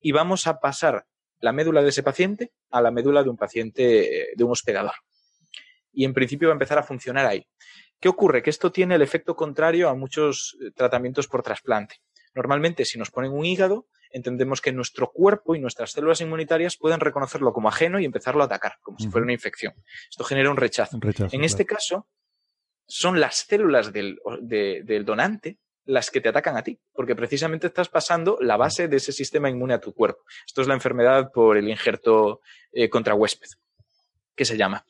y 0.00 0.12
vamos 0.12 0.46
a 0.46 0.60
pasar 0.60 1.06
la 1.40 1.52
médula 1.52 1.82
de 1.82 1.88
ese 1.88 2.02
paciente 2.02 2.52
a 2.70 2.80
la 2.80 2.90
médula 2.90 3.22
de 3.22 3.30
un 3.30 3.36
paciente, 3.36 4.22
eh, 4.22 4.26
de 4.34 4.44
un 4.44 4.52
hospedador. 4.52 4.94
Y 5.92 6.04
en 6.04 6.14
principio 6.14 6.48
va 6.48 6.52
a 6.52 6.56
empezar 6.56 6.78
a 6.78 6.82
funcionar 6.82 7.26
ahí. 7.26 7.46
¿Qué 8.00 8.08
ocurre? 8.08 8.42
Que 8.42 8.50
esto 8.50 8.72
tiene 8.72 8.94
el 8.94 9.02
efecto 9.02 9.36
contrario 9.36 9.88
a 9.88 9.94
muchos 9.94 10.56
eh, 10.60 10.70
tratamientos 10.74 11.28
por 11.28 11.42
trasplante. 11.42 11.96
Normalmente, 12.34 12.84
si 12.84 12.98
nos 12.98 13.10
ponen 13.10 13.32
un 13.32 13.44
hígado, 13.44 13.86
entendemos 14.10 14.60
que 14.60 14.72
nuestro 14.72 15.10
cuerpo 15.10 15.54
y 15.54 15.60
nuestras 15.60 15.92
células 15.92 16.20
inmunitarias 16.20 16.76
pueden 16.76 17.00
reconocerlo 17.00 17.52
como 17.52 17.68
ajeno 17.68 17.98
y 17.98 18.04
empezarlo 18.04 18.42
a 18.42 18.46
atacar, 18.46 18.76
como 18.82 18.98
si 18.98 19.08
fuera 19.08 19.24
una 19.24 19.32
infección. 19.32 19.74
Esto 20.10 20.24
genera 20.24 20.50
un 20.50 20.56
rechazo. 20.56 20.98
en 21.32 21.44
este 21.44 21.66
caso, 21.66 22.06
son 22.86 23.20
las 23.20 23.36
células 23.36 23.92
del, 23.92 24.18
donante 25.04 25.58
las 25.84 26.10
que 26.10 26.20
te 26.20 26.28
atacan 26.28 26.56
a 26.56 26.62
ti, 26.62 26.78
porque 26.92 27.16
precisamente 27.16 27.66
estás 27.66 27.88
pasando 27.88 28.38
la 28.40 28.56
base 28.56 28.86
de 28.86 28.98
ese 28.98 29.12
sistema 29.12 29.50
inmune 29.50 29.74
a 29.74 29.80
tu 29.80 29.92
cuerpo. 29.92 30.22
Esto 30.46 30.62
es 30.62 30.68
la 30.68 30.74
enfermedad 30.74 31.32
por 31.32 31.56
el 31.56 31.68
injerto 31.68 32.40
eh, 32.70 32.88
contra 32.88 33.14
huésped, 33.14 33.48
que 34.36 34.44
se 34.44 34.56
llama. 34.56 34.86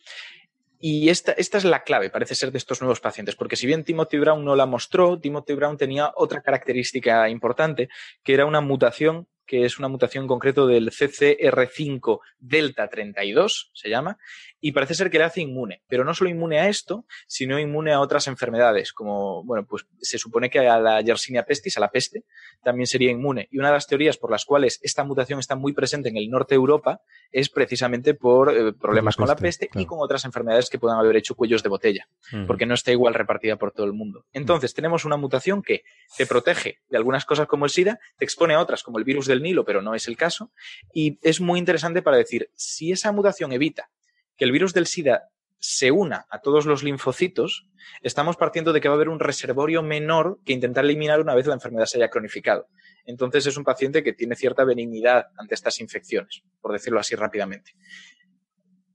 Y 0.78 1.09
esta, 1.10 1.32
esta, 1.32 1.59
es 1.59 1.64
la 1.64 1.85
clave, 1.85 2.10
parece 2.10 2.35
ser, 2.35 2.51
de 2.51 2.59
estos 2.59 2.81
nuevos 2.81 3.01
pacientes, 3.01 3.36
porque 3.36 3.56
si 3.56 3.69
bien 3.69 3.85
Timothy 3.85 4.19
Brown 4.19 4.44
no 4.44 4.56
la 4.56 4.66
mostró, 4.66 5.19
Timothy 5.19 5.55
Brown 5.55 5.77
tenía 5.77 6.12
otra 6.16 6.43
característica 6.43 7.28
importante, 7.28 7.89
que 8.24 8.35
era 8.35 8.47
una 8.47 8.60
mutación 8.60 9.28
que 9.47 9.64
es 9.64 9.78
una 9.78 9.89
mutación 9.89 10.27
concreto 10.27 10.66
del 10.66 10.90
CCR5 10.90 12.20
delta 12.39 12.89
32, 12.89 13.70
se 13.74 13.90
llama, 13.90 14.19
y 14.64 14.70
parece 14.70 14.94
ser 14.94 15.10
que 15.10 15.18
le 15.18 15.24
hace 15.24 15.40
inmune, 15.40 15.82
pero 15.89 16.05
no 16.05 16.14
solo 16.14 16.30
inmune 16.30 16.60
a 16.60 16.68
esto, 16.68 17.05
sino 17.26 17.59
inmune 17.59 17.93
a 17.93 18.01
otras 18.01 18.28
enfermedades, 18.28 18.93
como, 18.93 19.43
bueno, 19.43 19.66
pues 19.66 19.86
se 20.01 20.18
supone 20.18 20.51
que 20.51 20.60
a 20.60 20.78
la 20.78 21.01
Yersinia 21.01 21.44
pestis, 21.44 21.76
a 21.76 21.80
la 21.80 21.90
peste, 21.90 22.24
también 22.62 22.86
sería 22.86 23.10
inmune. 23.10 23.48
Y 23.51 23.59
una 23.59 23.68
de 23.68 23.74
las 23.74 23.89
teorías 23.89 24.16
por 24.16 24.30
las 24.30 24.44
cuales 24.44 24.78
esta 24.82 25.02
mutación 25.02 25.40
está 25.40 25.56
muy 25.56 25.72
presente 25.72 26.10
en 26.10 26.16
el 26.16 26.30
norte 26.30 26.55
de 26.55 26.60
Europa 26.60 27.02
es 27.32 27.48
precisamente 27.48 28.14
por 28.14 28.56
eh, 28.56 28.72
problemas 28.72 29.16
con 29.16 29.26
la 29.26 29.34
peste 29.34 29.68
y 29.74 29.84
con 29.84 29.98
otras 30.01 30.24
enfermedades 30.24 30.70
que 30.70 30.78
puedan 30.78 31.01
haber 31.01 31.16
hecho 31.16 31.34
cuellos 31.34 31.64
de 31.64 31.68
botella, 31.68 32.09
porque 32.47 32.64
no 32.64 32.74
está 32.74 32.93
igual 32.93 33.14
repartida 33.14 33.56
por 33.56 33.72
todo 33.72 33.86
el 33.86 33.93
mundo. 33.93 34.26
Entonces, 34.32 34.74
tenemos 34.74 35.05
una 35.05 35.16
mutación 35.16 35.62
que 35.62 35.82
te 36.16 36.24
protege 36.24 36.78
de 36.89 36.97
algunas 36.97 37.24
cosas 37.24 37.48
como 37.48 37.64
el 37.64 37.72
SIDA, 37.72 37.98
te 38.16 38.24
expone 38.24 38.55
a 38.55 38.60
otras 38.60 38.84
como 38.84 38.98
el 38.98 39.05
virus 39.05 39.26
del 39.26 39.43
Nilo, 39.43 39.64
pero 39.64 39.82
no 39.82 39.97
es 39.97 40.06
el 40.06 40.16
caso, 40.16 40.52
y 40.94 41.18
es 41.20 41.40
muy 41.40 41.59
interesante 41.59 42.01
para 42.01 42.16
decir, 42.16 42.48
si 42.55 42.93
esa 42.93 43.10
mutación 43.10 43.51
evita 43.52 43.90
que 44.36 44.44
el 44.44 44.52
virus 44.52 44.74
del 44.74 44.86
SIDA 44.86 45.28
se 45.62 45.92
una 45.92 46.26
a 46.28 46.40
todos 46.40 46.66
los 46.66 46.82
linfocitos, 46.82 47.68
estamos 48.02 48.36
partiendo 48.36 48.72
de 48.72 48.80
que 48.80 48.88
va 48.88 48.94
a 48.94 48.96
haber 48.96 49.09
un 49.09 49.20
reservorio 49.20 49.82
menor 49.82 50.40
que 50.44 50.52
intentar 50.52 50.84
eliminar 50.84 51.20
una 51.20 51.36
vez 51.36 51.46
la 51.46 51.54
enfermedad 51.54 51.86
se 51.86 51.98
haya 51.98 52.10
cronificado. 52.10 52.66
Entonces 53.04 53.46
es 53.46 53.56
un 53.56 53.62
paciente 53.62 54.02
que 54.02 54.12
tiene 54.12 54.34
cierta 54.34 54.64
benignidad 54.64 55.26
ante 55.36 55.54
estas 55.54 55.80
infecciones, 55.80 56.42
por 56.60 56.72
decirlo 56.72 56.98
así 56.98 57.14
rápidamente. 57.14 57.74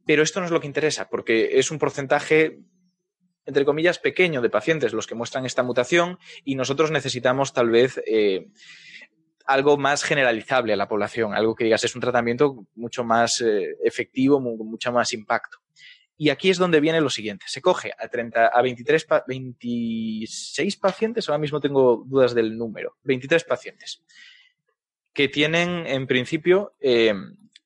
Pero 0.06 0.24
esto 0.24 0.42
no 0.42 0.46
es 0.46 0.52
lo 0.52 0.60
que 0.60 0.68
interesa, 0.68 1.08
porque 1.10 1.58
es 1.58 1.72
un 1.72 1.80
porcentaje, 1.80 2.60
entre 3.46 3.64
comillas, 3.64 3.98
pequeño 3.98 4.42
de 4.42 4.50
pacientes 4.50 4.92
los 4.92 5.08
que 5.08 5.16
muestran 5.16 5.46
esta 5.46 5.64
mutación 5.64 6.20
y 6.44 6.56
nosotros 6.56 6.92
necesitamos 6.92 7.54
tal 7.54 7.70
vez 7.70 8.02
eh, 8.06 8.48
algo 9.48 9.78
más 9.78 10.04
generalizable 10.04 10.74
a 10.74 10.76
la 10.76 10.90
población, 10.90 11.34
algo 11.34 11.56
que 11.56 11.64
digas 11.64 11.84
es 11.86 11.96
un 11.96 12.02
tratamiento 12.02 12.68
mucho 12.76 13.06
más 13.06 13.42
eh, 13.42 13.78
efectivo, 13.84 14.44
con 14.44 14.68
mucho 14.68 14.92
más 14.92 15.14
impacto. 15.14 15.60
Y 16.18 16.30
aquí 16.30 16.50
es 16.50 16.58
donde 16.58 16.82
viene 16.82 17.00
lo 17.00 17.10
siguiente. 17.10 17.46
Se 17.48 17.62
coge 17.62 17.94
a, 17.98 18.10
30, 18.10 18.48
a 18.48 18.62
23, 18.62 19.08
26 19.26 20.76
pacientes, 20.78 21.30
ahora 21.30 21.40
mismo 21.40 21.62
tengo 21.62 22.04
dudas 22.06 22.36
del 22.36 22.58
número, 22.58 22.98
23 23.04 23.44
pacientes, 23.46 24.04
que 25.14 25.30
tienen, 25.30 25.88
en 25.88 26.08
principio, 26.08 26.76
eh, 26.82 27.14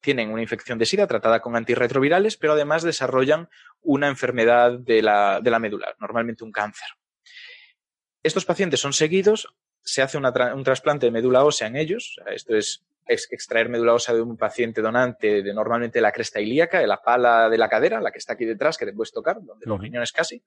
tienen 0.02 0.32
una 0.32 0.44
infección 0.44 0.78
de 0.78 0.86
SIDA 0.86 1.08
tratada 1.08 1.41
con 1.41 1.56
antirretrovirales, 1.56 2.38
pero 2.38 2.53
además 2.53 2.84
desarrollan 2.84 3.49
una 3.82 4.08
enfermedad 4.08 4.78
de 4.78 5.02
la, 5.02 5.40
de 5.41 5.49
la 5.49 5.60
médula, 5.60 5.95
normalmente 5.99 6.44
un 6.44 6.52
cáncer. 6.52 6.90
Estos 8.22 8.45
pacientes 8.45 8.80
son 8.80 8.94
seguidos 8.94 9.48
se 9.84 10.02
hace 10.02 10.18
un 10.18 10.64
trasplante 10.64 11.08
de 11.08 11.12
médula 11.12 11.44
ósea 11.44 11.68
en 11.68 11.76
ellos. 11.76 12.20
Esto 12.28 12.56
es, 12.56 12.84
extraer 13.08 13.68
médula 13.68 13.94
ósea 13.94 14.16
de 14.16 14.22
un 14.22 14.38
paciente 14.38 14.82
donante 14.82 15.41
de 15.41 15.53
normalmente 15.53 15.99
la 15.99 16.14
cresta 16.14 16.40
ilíaca, 16.40 16.80
de 16.80 16.88
la 16.88 17.02
pala 17.02 17.49
de 17.49 17.58
la 17.58 17.68
cadera, 17.68 17.99
la 17.99 18.12
que 18.12 18.20
está 18.20 18.34
aquí 18.34 18.45
detrás, 18.45 18.78
que 18.78 18.86
te 18.86 18.94
puedes 18.94 19.12
tocar, 19.12 19.41
donde 19.41 19.66
los 19.66 19.82
riñones 19.82 20.14
casi. 20.14 20.41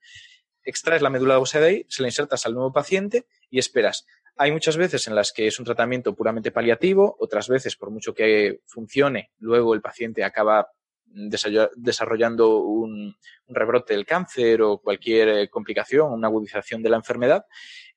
Extraes 0.63 1.03
la 1.03 1.11
médula 1.11 1.39
ósea 1.39 1.61
de 1.61 1.67
ahí, 1.67 1.87
se 1.89 2.01
la 2.01 2.09
insertas 2.09 2.47
al 2.47 2.55
nuevo 2.55 2.73
paciente 2.73 3.27
y 3.51 3.59
esperas. 3.59 4.07
Hay 4.37 4.51
muchas 4.51 4.79
veces 4.79 5.07
en 5.09 5.15
las 5.15 5.33
que 5.33 5.47
es 5.47 5.59
un 5.59 5.67
tratamiento 5.67 6.15
puramente 6.15 6.53
paliativo, 6.53 7.17
otras 7.19 7.49
veces, 7.49 7.77
por 7.77 7.91
mucho 7.91 8.15
que 8.15 8.61
funcione, 8.67 9.31
luego 9.41 9.75
el 9.75 9.83
paciente 9.83 10.25
acaba 10.25 10.69
desarrollando 11.15 12.59
un, 12.59 13.15
un 13.47 13.55
rebrote 13.55 13.95
del 13.95 14.07
cáncer 14.07 14.63
o 14.63 14.79
cualquier 14.79 15.29
eh, 15.29 15.49
complicación, 15.49 16.13
una 16.13 16.29
agudización 16.29 16.83
de 16.83 16.91
la 16.91 16.97
enfermedad 16.97 17.45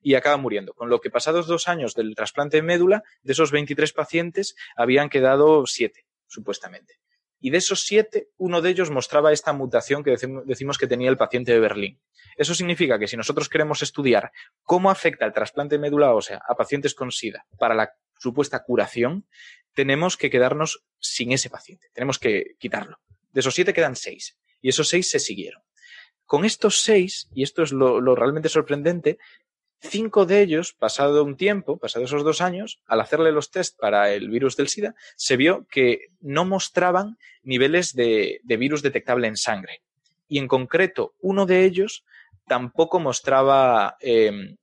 y 0.01 0.15
acaba 0.15 0.37
muriendo. 0.37 0.73
Con 0.73 0.89
lo 0.89 1.01
que 1.01 1.09
pasados 1.09 1.47
dos 1.47 1.67
años 1.67 1.93
del 1.93 2.15
trasplante 2.15 2.57
de 2.57 2.63
médula, 2.63 3.03
de 3.23 3.33
esos 3.33 3.51
23 3.51 3.91
pacientes 3.93 4.55
habían 4.75 5.09
quedado 5.09 5.65
siete, 5.65 6.05
supuestamente. 6.27 6.99
Y 7.39 7.51
de 7.51 7.57
esos 7.57 7.81
siete, 7.81 8.29
uno 8.37 8.61
de 8.61 8.69
ellos 8.71 8.89
mostraba 8.89 9.31
esta 9.31 9.53
mutación 9.53 10.03
que 10.03 10.15
decimos 10.45 10.77
que 10.77 10.87
tenía 10.87 11.09
el 11.09 11.17
paciente 11.17 11.51
de 11.51 11.59
Berlín. 11.59 12.01
Eso 12.35 12.55
significa 12.55 12.97
que 12.97 13.07
si 13.07 13.15
nosotros 13.15 13.49
queremos 13.49 13.83
estudiar 13.83 14.31
cómo 14.63 14.89
afecta 14.89 15.25
el 15.25 15.33
trasplante 15.33 15.75
de 15.75 15.79
médula 15.79 16.13
ósea 16.13 16.41
a 16.47 16.55
pacientes 16.55 16.95
con 16.95 17.11
SIDA 17.11 17.45
para 17.59 17.75
la 17.75 17.93
supuesta 18.17 18.63
curación, 18.63 19.27
tenemos 19.73 20.17
que 20.17 20.31
quedarnos 20.31 20.83
sin 20.99 21.31
ese 21.31 21.49
paciente. 21.49 21.87
Tenemos 21.93 22.17
que 22.17 22.55
quitarlo. 22.57 22.99
De 23.31 23.41
esos 23.41 23.53
siete 23.53 23.73
quedan 23.73 23.95
seis. 23.95 24.37
Y 24.59 24.69
esos 24.69 24.89
seis 24.89 25.09
se 25.09 25.19
siguieron. 25.19 25.61
Con 26.25 26.43
estos 26.43 26.81
seis, 26.81 27.29
y 27.33 27.43
esto 27.43 27.61
es 27.61 27.71
lo 27.71 28.15
realmente 28.15 28.49
sorprendente, 28.49 29.17
Cinco 29.79 30.25
de 30.25 30.41
ellos, 30.41 30.73
pasado 30.73 31.23
un 31.23 31.37
tiempo, 31.37 31.77
pasado 31.77 32.05
esos 32.05 32.23
dos 32.23 32.41
años, 32.41 32.79
al 32.87 32.99
hacerle 32.99 33.31
los 33.31 33.51
test 33.51 33.77
para 33.79 34.11
el 34.11 34.29
virus 34.29 34.57
del 34.57 34.69
SIDA, 34.69 34.95
se 35.15 35.37
vio 35.37 35.67
que 35.69 36.07
no 36.19 36.45
mostraban 36.45 37.17
niveles 37.43 37.93
de, 37.93 38.41
virus 38.43 38.81
detectable 38.81 39.27
en 39.27 39.37
sangre. 39.37 39.81
Y 40.27 40.39
en 40.39 40.47
concreto, 40.47 41.13
uno 41.21 41.45
de 41.45 41.63
ellos 41.63 42.03
tampoco 42.47 42.99
mostraba 42.99 43.97
em, 43.99 44.57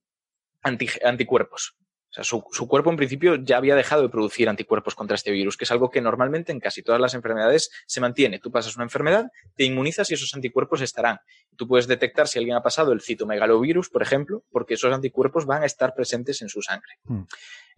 anticuerpos. 0.62 1.76
O 2.14 2.22
sea, 2.22 2.22
su, 2.22 2.68
cuerpo 2.68 2.90
en 2.90 2.96
principio 2.96 3.34
ya 3.34 3.56
había 3.56 3.74
dejado 3.74 4.02
de 4.02 4.08
producir 4.08 4.48
anticuerpos 4.48 4.94
contra 4.94 5.16
este 5.16 5.32
virus, 5.32 5.56
que 5.56 5.64
es 5.64 5.70
algo 5.72 5.90
que 5.90 6.00
normalmente 6.00 6.52
en 6.52 6.60
casi 6.60 6.80
todas 6.80 7.00
las 7.00 7.12
enfermedades 7.14 7.72
se 7.86 8.00
mantiene. 8.00 8.38
Tú 8.38 8.52
pasas 8.52 8.76
una 8.76 8.84
enfermedad, 8.84 9.32
te 9.56 9.64
inmunizas 9.64 10.12
y 10.12 10.14
esos 10.14 10.32
anticuerpos 10.32 10.80
estarán. 10.80 11.18
Tú 11.56 11.66
puedes 11.66 11.88
detectar 11.88 12.28
si 12.28 12.38
alguien 12.38 12.54
ha 12.54 12.62
pasado 12.62 12.92
el 12.92 13.00
citomegalovirus, 13.00 13.90
por 13.90 14.00
ejemplo, 14.00 14.44
porque 14.52 14.74
esos 14.74 14.94
anticuerpos 14.94 15.44
van 15.44 15.64
a 15.64 15.66
estar 15.66 15.92
presentes 15.92 16.40
en 16.40 16.48
su 16.48 16.62
sangre. 16.62 16.92
Hmm. 17.02 17.24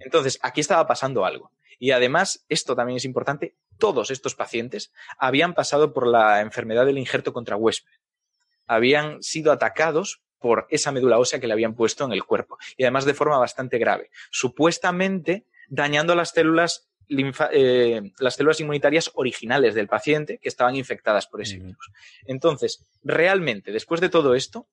Entonces, 0.01 0.39
aquí 0.43 0.61
estaba 0.61 0.87
pasando 0.87 1.25
algo. 1.25 1.51
Y 1.79 1.93
además, 1.93 2.45
esto 2.51 2.77
también 2.77 2.99
es 2.99 3.07
importante, 3.07 3.57
todos 3.79 4.11
estos 4.11 4.35
pacientes 4.35 4.93
habían 5.17 5.55
pasado 5.55 5.95
por 5.95 6.07
la 6.07 6.43
enfermedad 6.43 6.85
del 6.85 6.99
injerto 6.99 7.33
contra 7.33 7.57
huésped. 7.57 7.91
Habían 8.67 9.23
sido 9.23 9.51
atacados 9.51 10.21
por 10.39 10.67
esa 10.71 10.93
médula 10.93 11.19
ósea 11.19 11.41
que 11.41 11.47
le 11.47 11.53
habían 11.53 11.75
puesto 11.75 12.05
en 12.05 12.13
el 12.13 12.25
cuerpo 12.25 12.59
y 12.77 12.85
además 12.85 13.05
de 13.05 13.15
forma 13.15 13.39
bastante 13.39 13.79
grave. 13.79 14.11
Supuestamente 14.31 15.45
dañando 15.69 16.15
las 16.15 16.31
células 16.31 16.89
eh, 17.09 18.03
las 18.19 18.35
células 18.35 18.61
inmunitarias 18.61 19.13
originales 19.15 19.75
del 19.75 19.87
paciente 19.87 20.39
que 20.39 20.49
estaban 20.49 20.75
infectadas 20.75 21.27
por 21.29 21.41
ese 21.41 21.59
virus. 21.59 21.91
Entonces, 22.25 22.85
realmente, 23.05 23.71
después 23.71 24.01
de 24.01 24.09
todo 24.09 24.35
esto, 24.35 24.67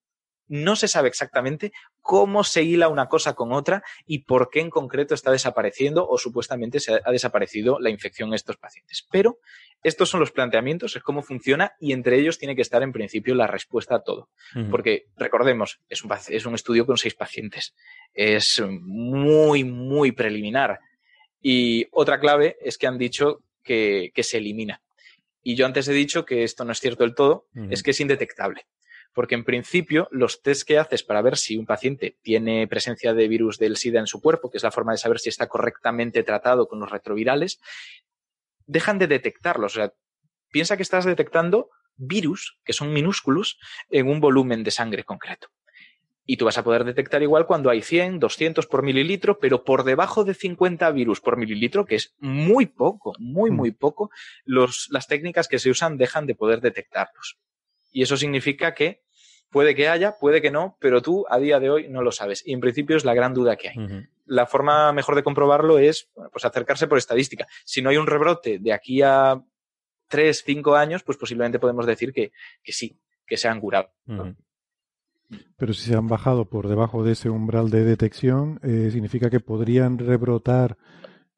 no 0.47 0.75
se 0.75 0.87
sabe 0.87 1.07
exactamente 1.07 1.71
cómo 2.01 2.43
se 2.43 2.63
hila 2.63 2.89
una 2.89 3.07
cosa 3.07 3.33
con 3.33 3.53
otra 3.53 3.83
y 4.05 4.19
por 4.19 4.49
qué 4.49 4.59
en 4.59 4.69
concreto 4.69 5.13
está 5.13 5.31
desapareciendo 5.31 6.07
o 6.07 6.17
supuestamente 6.17 6.79
se 6.79 6.99
ha 7.03 7.11
desaparecido 7.11 7.79
la 7.79 7.89
infección 7.89 8.29
en 8.29 8.35
estos 8.35 8.57
pacientes. 8.57 9.07
Pero 9.11 9.39
estos 9.83 10.09
son 10.09 10.19
los 10.19 10.31
planteamientos, 10.31 10.95
es 10.95 11.03
cómo 11.03 11.21
funciona 11.21 11.73
y 11.79 11.91
entre 11.93 12.17
ellos 12.17 12.37
tiene 12.37 12.55
que 12.55 12.61
estar 12.61 12.83
en 12.83 12.93
principio 12.93 13.35
la 13.35 13.47
respuesta 13.47 13.95
a 13.95 14.03
todo. 14.03 14.29
Porque 14.69 15.07
recordemos, 15.17 15.79
es 15.89 16.03
un, 16.03 16.11
es 16.29 16.45
un 16.45 16.55
estudio 16.55 16.85
con 16.85 16.97
seis 16.97 17.15
pacientes. 17.15 17.73
Es 18.13 18.61
muy, 18.81 19.63
muy 19.63 20.11
preliminar. 20.13 20.79
Y 21.41 21.87
otra 21.91 22.19
clave 22.19 22.57
es 22.61 22.77
que 22.77 22.87
han 22.87 22.97
dicho 22.97 23.41
que, 23.61 24.11
se 24.15 24.37
elimina. 24.37 24.81
Y 25.41 25.55
yo 25.55 25.65
antes 25.65 25.87
he 25.89 25.93
dicho 25.93 26.23
que 26.23 26.43
esto 26.43 26.63
no 26.63 26.71
es 26.71 26.79
cierto 26.79 27.03
del 27.03 27.15
todo, 27.15 27.47
es 27.69 27.83
que 27.83 27.91
es 27.91 27.99
indetectable 27.99 28.65
porque 29.13 29.35
en 29.35 29.43
principio 29.43 30.07
los 30.11 30.41
test 30.41 30.67
que 30.67 30.79
haces 30.79 31.03
para 31.03 31.21
ver 31.21 31.37
si 31.37 31.57
un 31.57 31.65
paciente 31.65 32.17
tiene 32.21 32.67
presencia 32.67 33.13
de 33.13 33.27
virus 33.27 33.59
del 33.59 33.77
SIDA 33.77 33.99
en 33.99 34.07
su 34.07 34.21
cuerpo, 34.21 34.49
que 34.49 34.57
es 34.57 34.63
la 34.63 34.71
forma 34.71 34.91
de 34.91 34.97
saber 34.97 35.19
si 35.19 35.29
está 35.29 35.47
correctamente 35.47 36.23
tratado 36.23 36.67
con 36.67 36.79
los 36.79 36.91
retrovirales, 36.91 37.61
dejan 38.65 38.97
de 38.97 39.07
detectarlos. 39.07 39.73
O 39.73 39.75
sea, 39.75 39.93
piensa 40.51 40.77
que 40.77 40.83
estás 40.83 41.05
detectando 41.05 41.69
virus, 41.95 42.59
que 42.65 42.73
son 42.73 42.91
minúsculos, 42.91 43.59
en 43.89 44.07
un 44.07 44.19
volumen 44.19 44.63
de 44.63 44.71
sangre 44.71 45.03
concreto. 45.03 45.49
Y 46.25 46.37
tú 46.37 46.45
vas 46.45 46.57
a 46.57 46.63
poder 46.63 46.85
detectar 46.85 47.21
igual 47.21 47.45
cuando 47.45 47.69
hay 47.69 47.81
100, 47.81 48.19
200 48.19 48.65
por 48.67 48.81
mililitro, 48.81 49.39
pero 49.39 49.63
por 49.65 49.83
debajo 49.83 50.23
de 50.23 50.33
50 50.33 50.89
virus 50.91 51.19
por 51.19 51.37
mililitro, 51.37 51.85
que 51.85 51.95
es 51.95 52.15
muy 52.17 52.65
poco, 52.65 53.13
muy, 53.19 53.51
muy 53.51 53.71
poco, 53.71 54.09
los, 54.45 54.87
las 54.89 55.07
técnicas 55.07 55.49
que 55.49 55.59
se 55.59 55.69
usan 55.69 55.97
dejan 55.97 56.25
de 56.25 56.35
poder 56.35 56.61
detectarlos. 56.61 57.37
Y 57.93 58.01
eso 58.01 58.17
significa 58.17 58.73
que 58.73 59.03
puede 59.49 59.75
que 59.75 59.87
haya, 59.87 60.15
puede 60.19 60.41
que 60.41 60.51
no, 60.51 60.75
pero 60.79 61.01
tú 61.01 61.25
a 61.29 61.37
día 61.37 61.59
de 61.59 61.69
hoy 61.69 61.87
no 61.87 62.01
lo 62.01 62.11
sabes. 62.11 62.45
Y 62.45 62.51
en 62.51 62.59
principio 62.59 62.97
es 62.97 63.05
la 63.05 63.13
gran 63.13 63.33
duda 63.33 63.55
que 63.55 63.69
hay. 63.69 64.07
La 64.25 64.47
forma 64.47 64.91
mejor 64.91 65.15
de 65.15 65.23
comprobarlo 65.23 65.77
es 65.77 66.09
pues 66.31 66.43
acercarse 66.43 66.87
por 66.87 66.97
estadística. 66.97 67.47
Si 67.63 67.81
no 67.81 67.89
hay 67.89 67.97
un 67.97 68.07
rebrote 68.07 68.57
de 68.59 68.73
aquí 68.73 69.01
a 69.03 69.41
tres, 70.07 70.43
cinco 70.45 70.75
años, 70.75 71.03
pues 71.03 71.17
posiblemente 71.17 71.59
podemos 71.59 71.85
decir 71.85 72.11
que, 72.11 72.31
sí, 72.65 72.99
que 73.25 73.37
se 73.37 73.47
han 73.47 73.61
curado. 73.61 73.91
Pero 75.57 75.73
si 75.73 75.89
se 75.89 75.95
han 75.95 76.07
bajado 76.07 76.45
por 76.45 76.67
debajo 76.67 77.03
de 77.03 77.13
ese 77.13 77.29
umbral 77.29 77.69
de 77.69 77.83
detección, 77.83 78.59
eh, 78.63 78.89
significa 78.91 79.29
que 79.29 79.39
podrían 79.39 79.97
rebrotar 79.97 80.77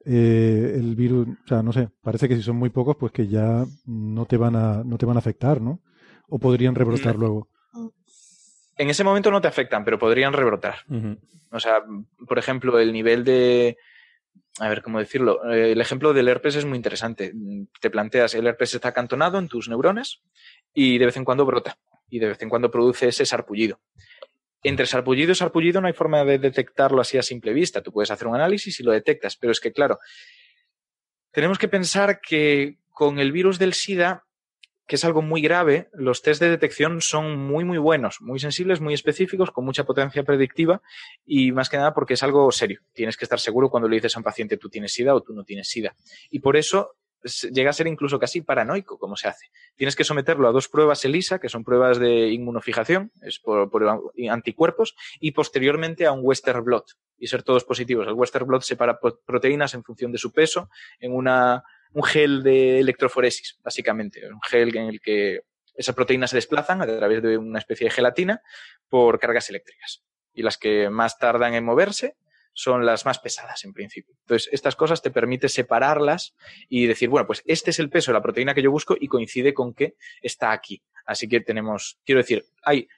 eh, 0.06 0.74
el 0.76 0.96
virus. 0.96 1.28
O 1.28 1.48
sea, 1.48 1.64
no 1.64 1.74
sé, 1.74 1.90
parece 2.02 2.30
que 2.30 2.36
si 2.36 2.44
son 2.44 2.56
muy 2.56 2.70
pocos, 2.70 2.96
pues 2.96 3.12
que 3.12 3.28
ya 3.28 3.66
no 3.86 4.26
te 4.26 4.38
van 4.38 4.56
a, 4.56 4.84
no 4.84 4.98
te 4.98 5.06
van 5.06 5.18
a 5.18 5.20
afectar, 5.20 5.62
¿no? 5.62 5.82
O 6.30 6.40
podrían 6.40 6.76
rebrotar 6.76 7.16
luego? 7.16 7.50
En 8.78 8.90
ese 8.90 9.04
momento 9.04 9.32
no 9.32 9.42
te 9.42 9.48
afectan, 9.48 9.86
pero 9.86 9.98
podrían 9.98 10.34
rebrotar. 10.34 10.80
O 11.52 11.60
sea, 11.60 11.84
por 12.28 12.38
ejemplo, 12.38 12.80
el 12.80 12.92
nivel 12.92 13.24
de. 13.24 13.78
A 14.60 14.70
ver, 14.70 14.82
¿cómo 14.82 15.00
decirlo? 15.00 15.50
Eh, 15.52 15.72
el 15.72 15.82
ejemplo 15.82 16.14
del 16.14 16.28
herpes 16.28 16.56
es 16.56 16.66
muy 16.66 16.78
interesante. 16.78 17.34
Te 17.80 17.90
planteas, 17.90 18.36
el 18.36 18.48
herpes 18.48 18.74
está 18.74 18.90
acantonado 18.90 19.38
en 19.38 19.48
tus 19.48 19.70
neuronas 19.70 20.22
y 20.74 20.98
de 20.98 21.06
vez 21.06 21.18
en 21.18 21.26
cuando 21.26 21.46
brota 21.46 21.78
y 22.10 22.20
de 22.20 22.28
vez 22.28 22.42
en 22.42 22.50
cuando 22.50 22.72
produce 22.72 23.08
ese 23.08 23.26
sarpullido. 23.26 23.80
Entre 24.64 24.86
sarpullido 24.86 25.32
y 25.32 25.36
sarpullido 25.36 25.80
no 25.80 25.88
hay 25.88 25.94
forma 25.94 26.24
de 26.24 26.40
detectarlo 26.40 27.00
así 27.00 27.18
a 27.18 27.22
simple 27.22 27.54
vista. 27.54 27.82
Tú 27.82 27.92
puedes 27.92 28.12
hacer 28.12 28.28
un 28.28 28.36
análisis 28.36 28.80
y 28.80 28.84
lo 28.84 28.92
detectas, 28.92 29.38
pero 29.38 29.52
es 29.52 29.60
que, 29.60 29.72
claro, 29.72 30.00
tenemos 31.32 31.58
que 31.58 31.68
pensar 31.68 32.20
que 32.20 32.80
con 32.90 33.20
el 33.20 33.32
virus 33.32 33.60
del 33.60 33.74
SIDA 33.74 34.25
que 34.88 34.96
es 34.98 35.06
algo 35.06 35.22
muy 35.22 35.42
grave, 35.42 35.90
los 35.94 36.22
test 36.22 36.42
de 36.42 36.50
detección 36.50 37.02
son 37.02 37.38
muy, 37.38 37.64
muy 37.64 37.78
buenos, 37.78 38.22
muy 38.22 38.40
sensibles, 38.40 38.82
muy 38.82 38.94
específicos, 38.94 39.52
con 39.52 39.66
mucha 39.66 39.84
potencia 39.84 40.24
predictiva 40.24 40.82
y 41.26 41.52
más 41.52 41.70
que 41.70 41.78
nada 41.78 41.94
porque 41.94 42.14
es 42.14 42.24
algo 42.24 42.52
serio. 42.52 42.82
Tienes 42.94 43.18
que 43.18 43.26
estar 43.26 43.40
seguro 43.40 43.70
cuando 43.70 43.90
le 43.90 43.96
dices 43.96 44.16
a 44.16 44.20
un 44.20 44.24
paciente 44.24 44.58
tú 44.58 44.70
tienes 44.70 44.94
SIDA 44.94 45.16
o 45.16 45.22
tú 45.22 45.34
no 45.34 45.44
tienes 45.44 45.70
SIDA. 45.70 45.96
Y 46.30 46.40
por 46.40 46.56
eso 46.56 46.98
llega 47.52 47.72
a 47.72 47.74
ser 47.74 47.88
incluso 47.88 48.20
casi 48.20 48.42
paranoico 48.42 48.98
como 48.98 49.16
se 49.16 49.28
hace. 49.28 49.48
Tienes 49.76 49.96
que 49.96 50.04
someterlo 50.04 50.48
a 50.48 50.52
dos 50.52 50.68
pruebas 50.68 51.04
ELISA, 51.06 51.40
que 51.40 51.50
son 51.50 51.64
pruebas 51.64 52.00
de 52.00 52.30
inmunofijación, 52.30 53.12
es 53.22 53.40
por, 53.40 53.70
anticuerpos, 54.30 54.96
y 55.20 55.32
posteriormente 55.32 56.06
a 56.06 56.12
un 56.12 56.20
Western 56.24 56.64
blot, 56.64 56.86
y 57.18 57.28
ser 57.28 57.44
todos 57.44 57.64
positivos. 57.64 58.08
El 58.08 58.14
Western 58.14 58.46
blot 58.46 58.62
separa 58.62 59.00
proteínas 59.26 59.74
en 59.74 59.84
función 59.84 60.12
de 60.12 60.18
su 60.18 60.32
peso 60.32 60.70
en 61.00 61.14
una 61.14 61.64
un 61.96 62.04
gel 62.04 62.44
de 62.44 62.80
electroforesis, 62.80 63.58
básicamente, 63.64 64.28
un 64.28 64.42
gel 64.42 64.76
en 64.76 64.90
el 64.90 65.00
que 65.00 65.40
esas 65.74 65.96
proteínas 65.96 66.30
se 66.30 66.36
desplazan 66.38 66.82
a 66.82 66.86
través 66.86 67.24
de 67.24 67.38
una 67.38 67.60
especie 67.60 67.86
de 67.86 67.92
gelatina 67.92 68.42
por 68.90 69.18
cargas 69.18 69.50
eléctricas. 69.50 70.04
Y 70.34 70.44
las 70.44 70.58
que 70.58 70.90
más 70.90 71.18
tardan 71.18 71.54
en 71.54 71.64
moverse 71.64 72.18
son 72.54 72.86
las 72.86 73.06
más 73.06 73.20
pesadas 73.20 73.64
en 73.64 73.72
principio. 73.72 74.14
Entonces, 74.24 74.50
estas 74.52 74.76
cosas 74.76 75.02
te 75.02 75.10
permiten 75.10 75.50
separarlas 75.50 76.36
y 76.68 76.86
decir, 76.86 77.08
bueno, 77.08 77.28
pues 77.28 77.42
este 77.46 77.72
es 77.72 77.80
el 77.80 77.90
peso 77.90 78.12
de 78.12 78.16
la 78.16 78.22
proteína 78.22 78.54
que 78.54 78.62
yo 78.62 78.72
busco 78.72 78.98
y 79.00 79.08
coincide 79.08 79.54
con 79.54 79.74
que 79.74 79.96
está 80.22 80.52
aquí. 80.52 80.84
Así 81.06 81.30
que 81.30 81.40
tenemos, 81.40 81.98
quiero 82.04 82.20
decir, 82.20 82.44
hay 82.62 82.90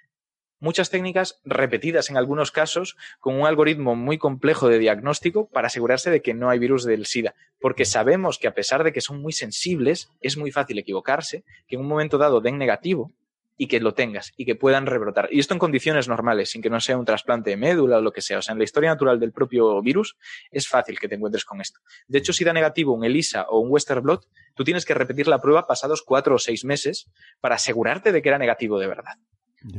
muchas 0.59 0.89
técnicas 0.89 1.39
repetidas 1.45 2.09
en 2.09 2.17
algunos 2.17 2.51
casos 2.51 2.97
con 3.19 3.39
un 3.39 3.45
algoritmo 3.45 3.95
muy 3.95 4.17
complejo 4.17 4.69
de 4.69 4.79
diagnóstico 4.79 5.47
para 5.49 5.67
asegurarse 5.67 6.09
de 6.09 6.21
que 6.21 6.33
no 6.33 6.49
hay 6.49 6.59
virus 6.59 6.83
del 6.83 7.05
SIDA, 7.05 7.35
porque 7.59 7.85
sabemos 7.85 8.39
que 8.39 8.47
a 8.47 8.53
pesar 8.53 8.83
de 8.83 8.93
que 8.93 9.01
son 9.01 9.21
muy 9.21 9.33
sensibles, 9.33 10.09
es 10.21 10.37
muy 10.37 10.51
fácil 10.51 10.79
equivocarse, 10.79 11.43
que 11.67 11.75
en 11.75 11.81
un 11.81 11.87
momento 11.87 12.17
dado 12.17 12.41
den 12.41 12.57
negativo 12.57 13.11
y 13.57 13.67
que 13.67 13.79
lo 13.79 13.93
tengas 13.93 14.33
y 14.37 14.45
que 14.45 14.55
puedan 14.55 14.85
rebrotar. 14.85 15.29
Y 15.31 15.39
esto 15.39 15.53
en 15.53 15.59
condiciones 15.59 16.07
normales, 16.07 16.51
sin 16.51 16.61
que 16.61 16.69
no 16.69 16.79
sea 16.79 16.97
un 16.97 17.05
trasplante 17.05 17.49
de 17.49 17.57
médula 17.57 17.97
o 17.97 18.01
lo 18.01 18.11
que 18.11 18.21
sea. 18.21 18.37
O 18.37 18.41
sea, 18.41 18.53
en 18.53 18.59
la 18.59 18.63
historia 18.63 18.91
natural 18.91 19.19
del 19.19 19.31
propio 19.31 19.81
virus 19.81 20.15
es 20.51 20.67
fácil 20.67 20.99
que 20.99 21.07
te 21.07 21.15
encuentres 21.15 21.43
con 21.43 21.59
esto. 21.59 21.79
De 22.07 22.19
hecho, 22.19 22.33
si 22.33 22.43
da 22.43 22.53
negativo 22.53 22.93
un 22.93 23.03
ELISA 23.03 23.47
o 23.49 23.59
un 23.59 23.71
Western 23.71 24.03
blot, 24.03 24.27
tú 24.53 24.63
tienes 24.63 24.85
que 24.85 24.93
repetir 24.93 25.27
la 25.27 25.41
prueba 25.41 25.65
pasados 25.65 26.03
cuatro 26.03 26.35
o 26.35 26.39
seis 26.39 26.63
meses 26.65 27.09
para 27.41 27.55
asegurarte 27.55 28.11
de 28.11 28.21
que 28.21 28.29
era 28.29 28.37
negativo 28.37 28.79
de 28.79 28.87
verdad. 28.87 29.15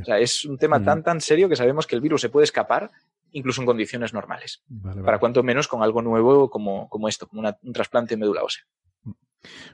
O 0.00 0.04
sea, 0.04 0.18
es 0.18 0.44
un 0.44 0.58
tema 0.58 0.82
tan, 0.82 1.02
tan 1.02 1.20
serio 1.20 1.48
que 1.48 1.56
sabemos 1.56 1.86
que 1.86 1.94
el 1.94 2.00
virus 2.00 2.20
se 2.20 2.28
puede 2.28 2.44
escapar 2.44 2.90
incluso 3.32 3.60
en 3.60 3.66
condiciones 3.66 4.12
normales. 4.12 4.62
Para 5.04 5.18
cuanto 5.18 5.42
menos 5.42 5.68
con 5.68 5.82
algo 5.82 6.02
nuevo 6.02 6.50
como, 6.50 6.88
como 6.88 7.08
esto, 7.08 7.26
como 7.26 7.42
un 7.62 7.72
trasplante 7.72 8.14
de 8.14 8.20
médula 8.20 8.42
ósea. 8.42 8.64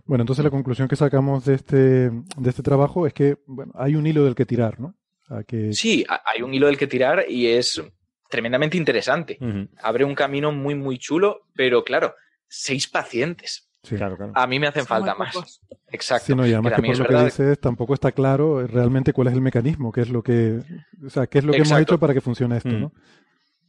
Bueno, 0.04 0.22
entonces 0.22 0.44
la 0.44 0.50
conclusión 0.50 0.88
que 0.88 0.96
sacamos 0.96 1.44
de 1.44 1.54
este, 1.54 1.76
de 2.10 2.50
este 2.50 2.62
trabajo 2.62 3.06
es 3.06 3.14
que 3.14 3.38
bueno, 3.46 3.72
hay 3.76 3.96
un 3.96 4.06
hilo 4.06 4.24
del 4.24 4.34
que 4.34 4.44
tirar, 4.44 4.78
¿no? 4.78 4.94
Sí, 5.72 6.04
hay 6.08 6.42
un 6.42 6.52
hilo 6.52 6.66
del 6.66 6.76
que 6.76 6.86
tirar 6.86 7.24
y 7.28 7.46
es 7.46 7.82
tremendamente 8.28 8.76
interesante. 8.76 9.38
Abre 9.82 10.04
un 10.04 10.14
camino 10.14 10.52
muy, 10.52 10.74
muy 10.74 10.98
chulo, 10.98 11.46
pero 11.54 11.82
claro, 11.82 12.14
seis 12.46 12.88
pacientes. 12.88 13.70
A 14.34 14.46
mí 14.46 14.58
me 14.58 14.66
hacen 14.66 14.86
falta 14.86 15.14
más. 15.14 15.60
Exacto. 15.88 16.34
y 16.46 16.52
además 16.52 16.72
que, 16.74 16.82
por 16.82 16.98
lo 16.98 17.06
que 17.06 17.24
dices 17.24 17.60
tampoco 17.60 17.94
está 17.94 18.10
claro 18.10 18.66
realmente 18.66 19.12
cuál 19.12 19.28
es 19.28 19.34
el 19.34 19.40
mecanismo, 19.40 19.92
qué 19.92 20.00
es 20.00 20.10
lo 20.10 20.22
que, 20.22 20.60
o 21.04 21.10
sea, 21.10 21.26
qué 21.26 21.38
es 21.38 21.44
lo 21.44 21.52
que 21.52 21.58
hemos 21.58 21.78
hecho 21.78 21.98
para 21.98 22.14
que 22.14 22.20
funcione 22.20 22.56
esto, 22.56 22.70
¿no? 22.70 22.92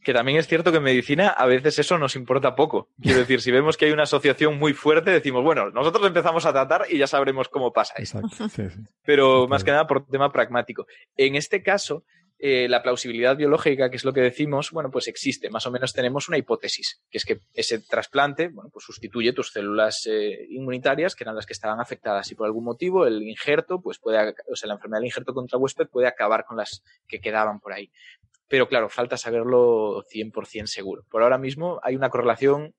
Que 0.02 0.12
también 0.12 0.38
es 0.38 0.46
cierto 0.46 0.70
que 0.70 0.78
en 0.78 0.84
medicina 0.84 1.30
a 1.30 1.46
veces 1.46 1.80
eso 1.80 1.98
nos 1.98 2.14
importa 2.14 2.54
poco. 2.54 2.90
Quiero 3.00 3.18
decir, 3.26 3.40
si 3.40 3.50
vemos 3.50 3.76
que 3.76 3.86
hay 3.86 3.92
una 3.92 4.04
asociación 4.04 4.56
muy 4.56 4.72
fuerte, 4.72 5.10
decimos, 5.10 5.42
bueno, 5.42 5.70
nosotros 5.70 6.06
empezamos 6.06 6.46
a 6.46 6.52
tratar 6.52 6.86
y 6.88 6.98
ya 6.98 7.08
sabremos 7.08 7.48
cómo 7.48 7.72
pasa 7.72 7.94
esto. 7.96 8.20
Pero 9.04 9.48
más 9.48 9.64
que 9.64 9.72
nada 9.72 9.86
por 9.86 10.06
tema 10.06 10.30
pragmático. 10.30 10.86
En 11.16 11.34
este 11.34 11.60
caso, 11.62 12.04
eh, 12.38 12.68
la 12.68 12.82
plausibilidad 12.82 13.36
biológica, 13.36 13.88
que 13.88 13.96
es 13.96 14.04
lo 14.04 14.12
que 14.12 14.20
decimos, 14.20 14.70
bueno, 14.70 14.90
pues 14.90 15.08
existe. 15.08 15.48
Más 15.48 15.66
o 15.66 15.70
menos 15.70 15.94
tenemos 15.94 16.28
una 16.28 16.36
hipótesis, 16.36 17.02
que 17.10 17.18
es 17.18 17.24
que 17.24 17.40
ese 17.54 17.78
trasplante, 17.78 18.48
bueno, 18.48 18.68
pues 18.70 18.84
sustituye 18.84 19.32
tus 19.32 19.52
células 19.52 20.06
eh, 20.06 20.46
inmunitarias, 20.50 21.14
que 21.14 21.24
eran 21.24 21.34
las 21.34 21.46
que 21.46 21.54
estaban 21.54 21.80
afectadas, 21.80 22.30
y 22.30 22.34
por 22.34 22.46
algún 22.46 22.64
motivo 22.64 23.06
el 23.06 23.22
injerto, 23.22 23.80
pues 23.80 23.98
puede, 23.98 24.34
o 24.50 24.56
sea, 24.56 24.68
la 24.68 24.74
enfermedad 24.74 25.00
del 25.00 25.06
injerto 25.06 25.32
contra 25.32 25.58
huésped 25.58 25.88
puede 25.88 26.08
acabar 26.08 26.44
con 26.44 26.58
las 26.58 26.82
que 27.08 27.20
quedaban 27.20 27.58
por 27.58 27.72
ahí. 27.72 27.90
Pero 28.48 28.68
claro, 28.68 28.88
falta 28.88 29.16
saberlo 29.16 30.04
100% 30.04 30.66
seguro. 30.66 31.04
Por 31.10 31.22
ahora 31.22 31.38
mismo 31.38 31.80
hay 31.82 31.96
una 31.96 32.10
correlación 32.10 32.74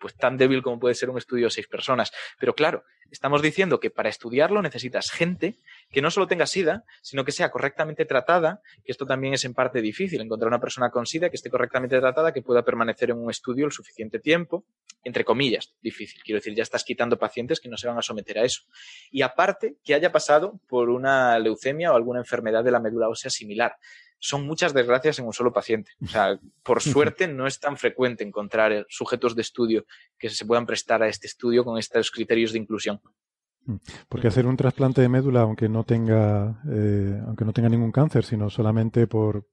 pues 0.00 0.16
tan 0.16 0.36
débil 0.36 0.62
como 0.62 0.80
puede 0.80 0.94
ser 0.94 1.10
un 1.10 1.18
estudio 1.18 1.46
de 1.46 1.50
seis 1.50 1.68
personas. 1.68 2.10
Pero 2.38 2.54
claro, 2.54 2.84
estamos 3.10 3.42
diciendo 3.42 3.78
que 3.78 3.90
para 3.90 4.08
estudiarlo 4.08 4.62
necesitas 4.62 5.10
gente 5.10 5.58
que 5.90 6.00
no 6.00 6.10
solo 6.10 6.26
tenga 6.26 6.46
SIDA, 6.46 6.84
sino 7.02 7.24
que 7.24 7.32
sea 7.32 7.50
correctamente 7.50 8.04
tratada, 8.04 8.62
que 8.84 8.92
esto 8.92 9.06
también 9.06 9.34
es 9.34 9.44
en 9.44 9.54
parte 9.54 9.82
difícil, 9.82 10.20
encontrar 10.20 10.48
una 10.48 10.60
persona 10.60 10.90
con 10.90 11.06
SIDA 11.06 11.30
que 11.30 11.36
esté 11.36 11.50
correctamente 11.50 11.98
tratada, 11.98 12.32
que 12.32 12.42
pueda 12.42 12.64
permanecer 12.64 13.10
en 13.10 13.18
un 13.18 13.30
estudio 13.30 13.66
el 13.66 13.72
suficiente 13.72 14.20
tiempo, 14.20 14.64
entre 15.02 15.24
comillas, 15.24 15.74
difícil. 15.82 16.22
Quiero 16.22 16.38
decir, 16.38 16.54
ya 16.54 16.62
estás 16.62 16.84
quitando 16.84 17.18
pacientes 17.18 17.58
que 17.58 17.68
no 17.68 17.76
se 17.76 17.88
van 17.88 17.98
a 17.98 18.02
someter 18.02 18.38
a 18.38 18.44
eso. 18.44 18.62
Y 19.10 19.22
aparte, 19.22 19.76
que 19.82 19.94
haya 19.94 20.12
pasado 20.12 20.60
por 20.68 20.90
una 20.90 21.38
leucemia 21.38 21.92
o 21.92 21.96
alguna 21.96 22.20
enfermedad 22.20 22.62
de 22.62 22.70
la 22.70 22.80
médula 22.80 23.08
ósea 23.08 23.30
similar. 23.30 23.76
son 24.22 24.46
muchas 24.46 24.74
desgracias 24.74 25.18
en 25.18 25.24
un 25.24 25.32
solo 25.32 25.50
paciente. 25.50 25.92
O 26.04 26.06
sea, 26.06 26.38
por 26.62 26.82
suerte 26.82 27.26
no 27.26 27.46
es 27.46 27.58
tan 27.58 27.78
frecuente 27.78 28.22
encontrar 28.22 28.86
sujetos 28.90 29.34
de 29.34 29.42
estudio 29.42 29.86
que 30.18 30.28
se 30.28 30.44
puedan 30.44 30.66
prestar 30.66 31.02
a 31.02 31.08
este 31.08 31.26
estudio 31.26 31.64
con 31.64 31.78
estos 31.78 32.10
criterios 32.10 32.52
de 32.52 32.58
inclusión. 32.58 33.00
Mm. 33.66 33.76
Porque 34.08 34.28
hacer 34.28 34.46
un 34.46 34.56
trasplante 34.56 35.00
de 35.00 35.08
médula, 35.08 35.42
aunque 35.42 35.68
no 35.68 35.84
tenga, 35.84 36.60
eh, 36.70 37.20
aunque 37.26 37.44
no 37.44 37.52
tenga 37.52 37.68
ningún 37.68 37.92
cáncer, 37.92 38.24
sino 38.24 38.50
solamente 38.50 39.06
por, 39.06 39.46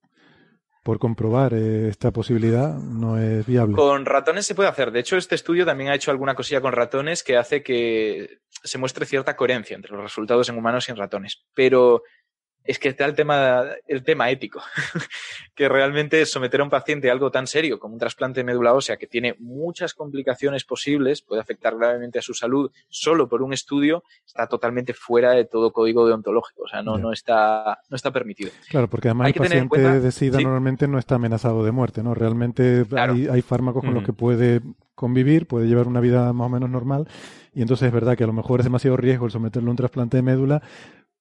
por 0.83 0.99
comprobar 0.99 1.53
eh, 1.53 1.89
esta 1.89 2.11
posibilidad, 2.11 2.77
no 2.77 3.17
es 3.17 3.45
viable. 3.45 3.75
Con 3.75 4.05
ratones 4.05 4.45
se 4.45 4.55
puede 4.55 4.69
hacer. 4.69 4.91
De 4.91 5.01
hecho, 5.01 5.17
este 5.17 5.35
estudio 5.35 5.65
también 5.65 5.89
ha 5.89 5.95
hecho 5.95 6.11
alguna 6.11 6.35
cosilla 6.35 6.61
con 6.61 6.71
ratones 6.71 7.23
que 7.23 7.35
hace 7.35 7.61
que 7.61 8.39
se 8.63 8.77
muestre 8.77 9.05
cierta 9.05 9.35
coherencia 9.35 9.75
entre 9.75 9.91
los 9.91 10.03
resultados 10.03 10.47
en 10.49 10.57
humanos 10.57 10.87
y 10.87 10.91
en 10.91 10.97
ratones. 10.97 11.45
Pero 11.53 12.03
es 12.67 12.79
que 12.79 12.89
está 12.89 13.05
el 13.05 13.15
tema, 13.15 13.63
el 13.87 14.03
tema 14.03 14.29
ético, 14.29 14.61
que 15.55 15.69
realmente 15.69 16.25
someter 16.25 16.59
a 16.59 16.65
un 16.65 16.69
paciente 16.69 17.09
a 17.09 17.13
algo 17.13 17.31
tan 17.31 17.47
serio 17.47 17.79
como 17.79 17.93
un 17.93 17.99
trasplante 17.99 18.41
de 18.41 18.43
médula 18.43 18.73
ósea 18.73 18.97
que 18.97 19.07
tiene 19.07 19.35
muchas 19.39 19.93
complicaciones 19.93 20.65
posibles, 20.65 21.21
puede 21.21 21.41
afectar 21.41 21.77
gravemente 21.77 22.19
a 22.19 22.21
su 22.21 22.33
salud 22.33 22.69
solo 22.89 23.29
por 23.29 23.41
un 23.41 23.53
estudio, 23.53 24.03
está 24.25 24.47
totalmente 24.47 24.93
fuera 24.93 25.31
de 25.31 25.45
todo 25.45 25.71
código 25.71 26.05
deontológico, 26.05 26.63
o 26.63 26.67
sea, 26.67 26.83
no, 26.83 26.97
no, 26.97 27.13
está, 27.13 27.79
no 27.89 27.95
está 27.95 28.11
permitido. 28.11 28.51
Claro, 28.69 28.89
porque 28.89 29.07
además 29.07 29.29
el 29.29 29.33
paciente 29.33 29.99
de 30.01 30.11
SIDA 30.11 30.39
normalmente 30.41 30.87
no 30.87 30.99
está 30.99 31.15
amenazado 31.15 31.63
de 31.63 31.71
muerte, 31.71 32.03
¿no? 32.03 32.13
Realmente 32.13 32.85
hay, 32.97 33.41
fármacos 33.41 33.83
con 33.83 33.93
los 33.93 34.03
que 34.03 34.13
puede 34.13 34.61
convivir, 34.93 35.47
puede 35.47 35.67
llevar 35.67 35.87
una 35.87 36.01
vida 36.01 36.33
más 36.33 36.47
o 36.47 36.49
menos 36.49 36.69
normal, 36.69 37.07
y 37.53 37.61
entonces 37.61 37.87
es 37.87 37.93
verdad 37.93 38.17
que 38.17 38.25
a 38.25 38.27
lo 38.27 38.33
mejor 38.33 38.59
es 38.59 38.65
demasiado 38.65 38.97
riesgo 38.97 39.25
el 39.25 39.31
someterlo 39.31 39.69
a 39.69 39.71
un 39.71 39.77
trasplante 39.77 40.17
de 40.17 40.23
médula, 40.23 40.61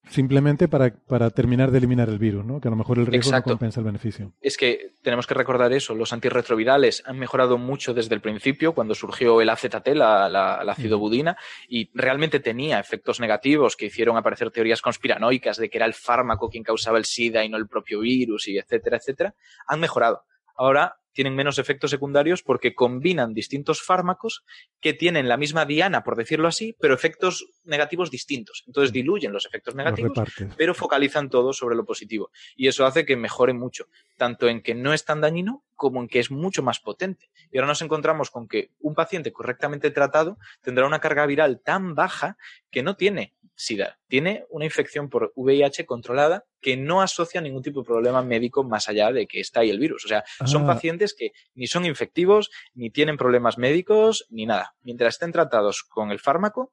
simplemente 0.08 0.68
para, 0.68 0.90
para, 0.90 1.30
terminar 1.30 1.70
de 1.70 1.78
eliminar 1.78 2.08
el 2.08 2.18
virus, 2.18 2.44
¿no? 2.44 2.60
Que 2.60 2.68
a 2.68 2.70
lo 2.70 2.76
mejor 2.76 2.98
el 2.98 3.06
riesgo 3.06 3.32
no 3.32 3.42
compensa 3.42 3.80
el 3.80 3.86
beneficio. 3.86 4.32
Es 4.40 4.56
que 4.56 4.92
tenemos 5.02 5.26
que 5.26 5.34
recordar 5.34 5.72
eso. 5.72 5.94
Los 5.94 6.12
antirretrovirales 6.12 7.02
han 7.06 7.18
mejorado 7.18 7.58
mucho 7.58 7.94
desde 7.94 8.14
el 8.14 8.20
principio, 8.20 8.74
cuando 8.74 8.94
surgió 8.94 9.40
el 9.40 9.48
AZT, 9.48 9.88
la, 9.88 10.28
la, 10.28 10.62
la 10.64 10.72
acidobudina, 10.72 11.36
y 11.68 11.90
realmente 11.94 12.40
tenía 12.40 12.78
efectos 12.78 13.20
negativos 13.20 13.76
que 13.76 13.86
hicieron 13.86 14.16
aparecer 14.16 14.50
teorías 14.50 14.82
conspiranoicas 14.82 15.56
de 15.56 15.68
que 15.68 15.78
era 15.78 15.86
el 15.86 15.94
fármaco 15.94 16.48
quien 16.48 16.62
causaba 16.62 16.98
el 16.98 17.04
SIDA 17.04 17.44
y 17.44 17.48
no 17.48 17.56
el 17.56 17.68
propio 17.68 18.00
virus, 18.00 18.48
y 18.48 18.58
etcétera, 18.58 18.98
etcétera. 18.98 19.34
Han 19.66 19.80
mejorado. 19.80 20.22
Ahora 20.56 20.96
tienen 21.16 21.34
menos 21.34 21.59
efectos 21.59 21.90
secundarios 21.90 22.43
porque 22.43 22.74
combinan 22.74 23.32
distintos 23.32 23.82
fármacos 23.82 24.44
que 24.80 24.93
tienen 24.93 25.28
la 25.28 25.38
misma 25.38 25.64
diana, 25.64 26.05
por 26.05 26.14
decirlo 26.14 26.47
así, 26.47 26.76
pero 26.78 26.93
efectos 26.93 27.47
negativos 27.64 28.10
distintos. 28.10 28.64
Entonces 28.66 28.93
diluyen 28.93 29.32
los 29.32 29.47
efectos 29.47 29.74
negativos, 29.74 30.12
pero 30.59 30.74
focalizan 30.74 31.30
todo 31.30 31.55
sobre 31.55 31.74
lo 31.74 31.86
positivo. 31.86 32.30
Y 32.55 32.68
eso 32.68 32.84
hace 32.84 33.06
que 33.06 33.16
mejore 33.16 33.55
mucho, 33.55 33.88
tanto 34.18 34.47
en 34.47 34.60
que 34.60 34.74
no 34.74 34.93
es 34.93 35.06
tan 35.06 35.22
dañino 35.22 35.64
como 35.74 36.02
en 36.02 36.09
que 36.09 36.18
es 36.18 36.30
mucho 36.30 36.62
más 36.62 36.80
potente. 36.80 37.30
Y 37.51 37.56
ahora 37.56 37.68
nos 37.68 37.80
encontramos 37.80 38.30
con 38.30 38.47
que 38.47 38.72
un 38.80 38.94
paciente 38.94 39.32
correctamente 39.32 39.90
tratado 39.90 40.38
tendrá 40.60 40.86
una 40.86 41.01
carga 41.01 41.24
viral 41.24 41.62
tan 41.64 41.94
baja 41.94 42.36
que 42.70 42.82
no 42.82 42.97
tiene 42.97 43.32
SIDA. 43.56 43.98
Tiene 44.06 44.44
una 44.50 44.66
infección 44.66 45.08
por 45.08 45.32
VIH 45.34 45.86
controlada 45.86 46.44
que 46.60 46.76
no 46.76 47.00
asocia 47.00 47.40
ningún 47.40 47.62
tipo 47.62 47.80
de 47.80 47.86
problema 47.86 48.22
médico 48.22 48.62
más 48.62 48.88
allá 48.88 49.10
de 49.10 49.26
que 49.26 49.40
está 49.40 49.60
ahí 49.60 49.70
el 49.70 49.78
virus. 49.78 50.04
O 50.04 50.08
sea, 50.08 50.24
son 50.44 50.64
ah. 50.64 50.74
pacientes 50.74 51.14
que 51.18 51.32
ni 51.54 51.66
son 51.66 51.86
infectivos, 51.86 52.50
ni 52.74 52.90
tienen 52.90 53.16
problemas 53.16 53.58
médicos, 53.58 54.26
ni 54.30 54.46
nada. 54.46 54.74
Mientras 54.82 55.14
estén 55.14 55.32
tratados 55.32 55.82
con 55.82 56.10
el 56.10 56.20
fármaco, 56.20 56.72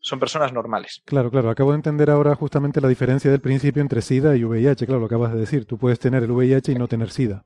son 0.00 0.18
personas 0.18 0.52
normales. 0.52 1.02
Claro, 1.04 1.30
claro. 1.30 1.50
Acabo 1.50 1.70
de 1.70 1.76
entender 1.76 2.10
ahora 2.10 2.34
justamente 2.34 2.80
la 2.80 2.88
diferencia 2.88 3.30
del 3.30 3.40
principio 3.40 3.82
entre 3.82 4.02
SIDA 4.02 4.36
y 4.36 4.44
VIH. 4.44 4.86
Claro, 4.86 5.00
lo 5.00 5.06
acabas 5.06 5.32
de 5.32 5.40
decir. 5.40 5.66
Tú 5.66 5.78
puedes 5.78 5.98
tener 5.98 6.22
el 6.24 6.32
VIH 6.32 6.72
y 6.72 6.74
no 6.74 6.88
tener 6.88 7.10
SIDA. 7.10 7.44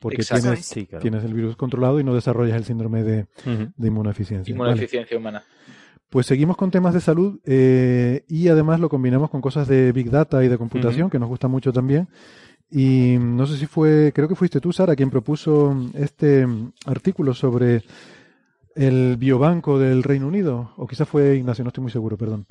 Porque 0.00 0.22
tienes, 0.22 0.68
tienes, 1.00 1.24
el 1.24 1.32
virus 1.32 1.56
controlado 1.56 1.98
y 1.98 2.04
no 2.04 2.14
desarrollas 2.14 2.58
el 2.58 2.64
síndrome 2.64 3.02
de, 3.02 3.26
inmunodeficiencia. 3.78 4.52
Inmunodeficiencia 4.52 5.16
humana. 5.16 5.44
Pues 6.14 6.26
seguimos 6.26 6.56
con 6.56 6.70
temas 6.70 6.94
de 6.94 7.00
salud 7.00 7.40
eh, 7.44 8.24
y 8.28 8.46
además 8.46 8.78
lo 8.78 8.88
combinamos 8.88 9.30
con 9.30 9.40
cosas 9.40 9.66
de 9.66 9.90
Big 9.90 10.12
Data 10.12 10.44
y 10.44 10.48
de 10.48 10.56
computación, 10.56 11.10
que 11.10 11.18
nos 11.18 11.28
gusta 11.28 11.48
mucho 11.48 11.72
también. 11.72 12.06
Y 12.70 13.16
no 13.18 13.48
sé 13.48 13.56
si 13.56 13.66
fue, 13.66 14.12
creo 14.14 14.28
que 14.28 14.36
fuiste 14.36 14.60
tú, 14.60 14.72
Sara, 14.72 14.94
quien 14.94 15.10
propuso 15.10 15.76
este 15.92 16.46
artículo 16.86 17.34
sobre 17.34 17.82
el 18.76 19.16
biobanco 19.16 19.76
del 19.76 20.04
Reino 20.04 20.28
Unido, 20.28 20.70
o 20.76 20.86
quizás 20.86 21.08
fue 21.08 21.34
Ignacio, 21.34 21.64
no 21.64 21.70
estoy 21.70 21.82
muy 21.82 21.90
seguro, 21.90 22.16
perdón. 22.16 22.46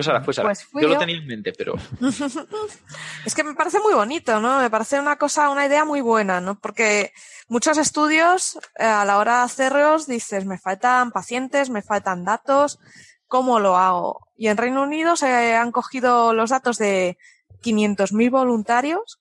Pues 0.00 0.08
ahora, 0.08 0.22
pues 0.22 0.38
ahora. 0.38 0.54
yo, 0.80 0.88
lo 0.88 0.98
tenía 0.98 1.16
en 1.16 1.26
mente, 1.26 1.52
pero. 1.52 1.74
es 3.26 3.34
que 3.34 3.44
me 3.44 3.52
parece 3.52 3.80
muy 3.80 3.92
bonito, 3.92 4.40
¿no? 4.40 4.58
Me 4.58 4.70
parece 4.70 4.98
una 4.98 5.16
cosa, 5.16 5.50
una 5.50 5.66
idea 5.66 5.84
muy 5.84 6.00
buena, 6.00 6.40
¿no? 6.40 6.58
Porque 6.58 7.12
muchos 7.48 7.76
estudios, 7.76 8.58
eh, 8.78 8.84
a 8.84 9.04
la 9.04 9.18
hora 9.18 9.36
de 9.36 9.42
hacerlos, 9.42 10.06
dices, 10.06 10.46
me 10.46 10.56
faltan 10.56 11.10
pacientes, 11.10 11.68
me 11.68 11.82
faltan 11.82 12.24
datos, 12.24 12.78
¿cómo 13.26 13.60
lo 13.60 13.76
hago? 13.76 14.26
Y 14.38 14.48
en 14.48 14.56
Reino 14.56 14.84
Unido 14.84 15.16
se 15.16 15.54
han 15.54 15.70
cogido 15.70 16.32
los 16.32 16.48
datos 16.48 16.78
de 16.78 17.18
500.000 17.62 18.30
voluntarios, 18.30 19.20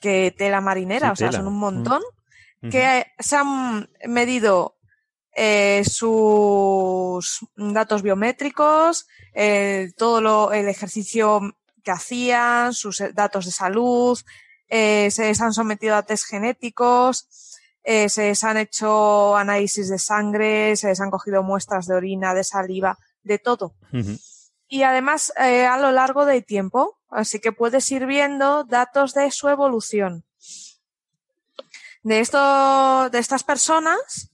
que 0.00 0.34
tela 0.36 0.60
marinera, 0.60 1.12
o 1.12 1.14
sea, 1.14 1.30
son 1.30 1.46
un 1.46 1.56
montón, 1.60 2.02
mm. 2.62 2.68
que 2.70 3.06
se 3.20 3.36
han 3.36 3.88
medido 4.08 4.76
eh, 5.34 5.82
sus 5.84 7.46
datos 7.56 8.02
biométricos, 8.02 9.06
eh, 9.34 9.92
todo 9.96 10.20
lo, 10.20 10.52
el 10.52 10.68
ejercicio 10.68 11.40
que 11.82 11.90
hacían, 11.90 12.72
sus 12.72 13.02
datos 13.14 13.46
de 13.46 13.50
salud, 13.50 14.18
eh, 14.68 15.10
se 15.10 15.24
les 15.24 15.40
han 15.40 15.52
sometido 15.52 15.96
a 15.96 16.02
test 16.02 16.26
genéticos, 16.26 17.28
eh, 17.84 18.08
se 18.08 18.28
les 18.28 18.42
han 18.42 18.56
hecho 18.56 19.36
análisis 19.36 19.88
de 19.88 19.98
sangre, 19.98 20.76
se 20.76 20.88
les 20.88 21.00
han 21.00 21.10
cogido 21.10 21.42
muestras 21.42 21.86
de 21.86 21.94
orina, 21.94 22.32
de 22.32 22.42
saliva, 22.42 22.98
de 23.22 23.38
todo. 23.38 23.74
Y 24.68 24.84
además 24.84 25.30
eh, 25.38 25.66
a 25.66 25.76
lo 25.76 25.92
largo 25.92 26.24
del 26.24 26.44
tiempo, 26.44 26.98
así 27.10 27.38
que 27.38 27.52
puedes 27.52 27.90
ir 27.90 28.06
viendo 28.06 28.64
datos 28.64 29.12
de 29.12 29.30
su 29.30 29.50
evolución. 29.50 30.24
De 32.02 32.20
esto, 32.20 33.10
de 33.10 33.18
estas 33.18 33.44
personas, 33.44 34.31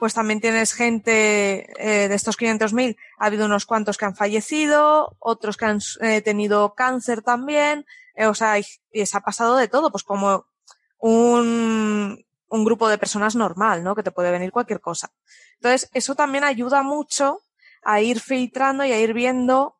pues 0.00 0.14
también 0.14 0.40
tienes 0.40 0.72
gente 0.72 1.70
eh, 1.78 2.08
de 2.08 2.14
estos 2.14 2.38
500.000, 2.38 2.96
ha 3.18 3.26
habido 3.26 3.44
unos 3.44 3.66
cuantos 3.66 3.98
que 3.98 4.06
han 4.06 4.16
fallecido, 4.16 5.14
otros 5.18 5.58
que 5.58 5.66
han 5.66 5.78
eh, 6.00 6.22
tenido 6.22 6.74
cáncer 6.74 7.20
también, 7.20 7.84
eh, 8.14 8.24
o 8.24 8.34
sea, 8.34 8.58
y, 8.58 8.64
se 8.64 9.16
ha 9.16 9.20
pasado 9.20 9.56
de 9.56 9.68
todo, 9.68 9.92
pues 9.92 10.02
como 10.02 10.46
un, 10.98 12.24
un 12.48 12.64
grupo 12.64 12.88
de 12.88 12.96
personas 12.96 13.36
normal, 13.36 13.84
¿no? 13.84 13.94
Que 13.94 14.02
te 14.02 14.10
puede 14.10 14.30
venir 14.30 14.52
cualquier 14.52 14.80
cosa. 14.80 15.12
Entonces, 15.56 15.90
eso 15.92 16.14
también 16.14 16.44
ayuda 16.44 16.82
mucho 16.82 17.42
a 17.82 18.00
ir 18.00 18.20
filtrando 18.20 18.86
y 18.86 18.92
a 18.92 18.98
ir 18.98 19.12
viendo 19.12 19.76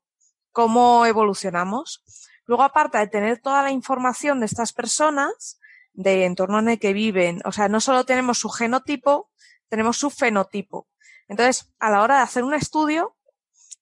cómo 0.53 1.07
evolucionamos. 1.07 2.05
Luego, 2.45 2.63
aparte 2.63 2.99
de 2.99 3.07
tener 3.07 3.41
toda 3.41 3.63
la 3.63 3.71
información 3.71 4.41
de 4.41 4.47
estas 4.47 4.75
personas, 4.75 5.59
de 5.95 6.27
entorno 6.27 6.59
en 6.59 6.69
el 6.69 6.79
que 6.79 6.93
viven, 6.93 7.41
o 7.47 7.53
sea, 7.53 7.69
no 7.69 7.81
solo 7.81 8.05
tenemos 8.05 8.39
su 8.39 8.51
genotipo, 8.51 9.31
tenemos 9.71 9.97
su 9.97 10.11
fenotipo. 10.11 10.89
Entonces, 11.29 11.73
a 11.79 11.91
la 11.91 12.03
hora 12.03 12.17
de 12.17 12.23
hacer 12.23 12.45
un 12.45 12.55
estudio, 12.55 13.17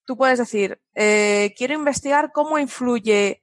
tú 0.05 0.15
puedes 0.15 0.39
decir, 0.39 0.81
eh, 0.95 1.53
quiero 1.57 1.73
investigar 1.73 2.31
cómo 2.31 2.59
influye 2.59 3.41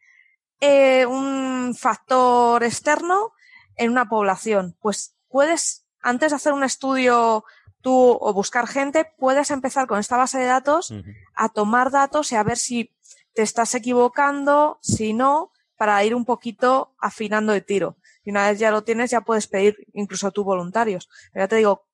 eh, 0.60 1.04
un 1.04 1.74
factor 1.78 2.64
externo 2.64 3.32
en 3.76 3.90
una 3.90 4.08
población. 4.08 4.76
Pues 4.80 5.16
puedes, 5.28 5.86
antes 6.00 6.30
de 6.30 6.36
hacer 6.36 6.52
un 6.52 6.64
estudio 6.64 7.44
tú 7.82 8.16
o 8.20 8.32
buscar 8.32 8.66
gente, 8.66 9.12
puedes 9.18 9.50
empezar 9.50 9.86
con 9.86 9.98
esta 9.98 10.16
base 10.16 10.38
de 10.38 10.46
datos 10.46 10.94
a 11.34 11.48
tomar 11.48 11.90
datos 11.90 12.32
y 12.32 12.36
a 12.36 12.42
ver 12.42 12.56
si 12.56 12.92
te 13.34 13.42
estás 13.42 13.74
equivocando, 13.74 14.78
si 14.82 15.12
no, 15.12 15.52
para 15.76 16.02
ir 16.04 16.14
un 16.14 16.24
poquito 16.24 16.94
afinando 16.98 17.52
el 17.52 17.64
tiro. 17.64 17.96
Y 18.24 18.30
una 18.30 18.48
vez 18.48 18.58
ya 18.58 18.70
lo 18.70 18.82
tienes, 18.82 19.10
ya 19.10 19.20
puedes 19.20 19.46
pedir 19.46 19.76
incluso 19.92 20.32
tú 20.32 20.42
voluntarios. 20.42 21.08
Pero 21.32 21.44
ya 21.44 21.48
te 21.48 21.56
digo, 21.56 21.86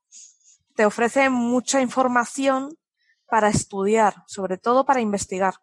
te 0.74 0.85
ofrece 0.86 1.31
mucha 1.31 1.81
información 1.81 2.77
para 3.27 3.49
estudiar, 3.49 4.15
sobre 4.27 4.59
todo 4.59 4.85
para 4.85 5.01
investigar. 5.01 5.55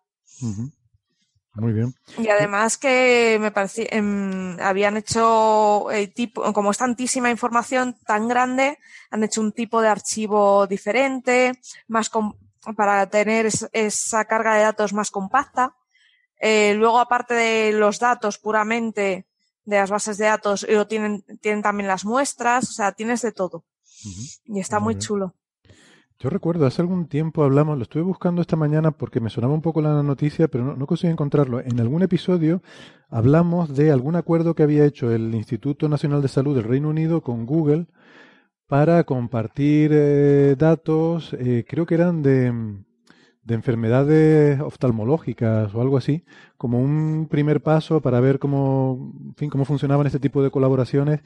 Muy 1.53 1.73
bien. 1.73 1.93
Y 2.17 2.29
además 2.29 2.77
que 2.77 3.37
me 3.39 3.51
parecía, 3.51 3.87
em, 3.91 4.59
habían 4.59 4.97
hecho 4.97 5.87
tipo, 6.15 6.53
como 6.53 6.71
es 6.71 6.77
tantísima 6.77 7.29
información 7.29 7.95
tan 8.05 8.27
grande, 8.27 8.77
han 9.11 9.23
hecho 9.23 9.41
un 9.41 9.51
tipo 9.51 9.81
de 9.81 9.89
archivo 9.89 10.67
diferente, 10.67 11.59
más 11.87 12.09
para 12.75 13.09
tener 13.09 13.47
esa 13.71 14.25
carga 14.25 14.55
de 14.55 14.63
datos 14.63 14.93
más 14.93 15.11
compacta. 15.11 15.75
Eh, 16.39 16.73
luego, 16.75 16.99
aparte 16.99 17.33
de 17.33 17.73
los 17.73 17.99
datos 17.99 18.37
puramente 18.37 19.27
de 19.65 19.77
las 19.77 19.89
bases 19.89 20.17
de 20.17 20.25
datos, 20.25 20.65
tienen, 20.87 21.23
tienen 21.41 21.61
también 21.61 21.87
las 21.87 22.05
muestras, 22.05 22.69
o 22.69 22.73
sea, 22.73 22.91
tienes 22.93 23.21
de 23.21 23.31
todo. 23.31 23.65
Y 24.45 24.59
está 24.59 24.79
muy, 24.79 24.97
chulo. 24.97 25.35
Yo 26.19 26.29
recuerdo, 26.29 26.65
hace 26.65 26.81
algún 26.81 27.07
tiempo 27.07 27.43
hablamos, 27.43 27.77
lo 27.77 27.83
estuve 27.83 28.03
buscando 28.03 28.41
esta 28.41 28.57
mañana 28.57 28.91
porque 28.91 29.21
me 29.21 29.29
sonaba 29.29 29.53
un 29.53 29.61
poco 29.61 29.81
la 29.81 30.03
noticia, 30.03 30.49
pero 30.49 30.65
no, 30.65 30.75
no 30.75 30.85
conseguí 30.85 31.11
encontrarlo. 31.11 31.61
En 31.61 31.79
algún 31.79 32.03
episodio 32.03 32.61
hablamos 33.09 33.75
de 33.75 33.91
algún 33.91 34.17
acuerdo 34.17 34.53
que 34.53 34.63
había 34.63 34.85
hecho 34.85 35.11
el 35.11 35.33
Instituto 35.33 35.87
Nacional 35.87 36.21
de 36.21 36.27
Salud 36.27 36.55
del 36.55 36.65
Reino 36.65 36.89
Unido 36.89 37.21
con 37.21 37.45
Google 37.45 37.87
para 38.69 39.03
compartir 39.03 39.91
eh, 39.93 40.55
datos, 40.55 41.33
eh, 41.33 41.65
creo 41.67 41.87
que 41.87 41.95
eran 41.95 42.21
de, 42.21 42.53
de 43.43 43.55
enfermedades 43.55 44.59
oftalmológicas 44.61 45.73
o 45.73 45.81
algo 45.81 45.97
así, 45.97 46.23
como 46.57 46.79
un 46.79 47.27
primer 47.29 47.61
paso 47.61 48.01
para 48.01 48.19
ver 48.19 48.39
cómo, 48.39 49.13
fin, 49.37 49.49
cómo 49.49 49.65
funcionaban 49.65 50.07
este 50.07 50.19
tipo 50.19 50.43
de 50.43 50.51
colaboraciones. 50.51 51.21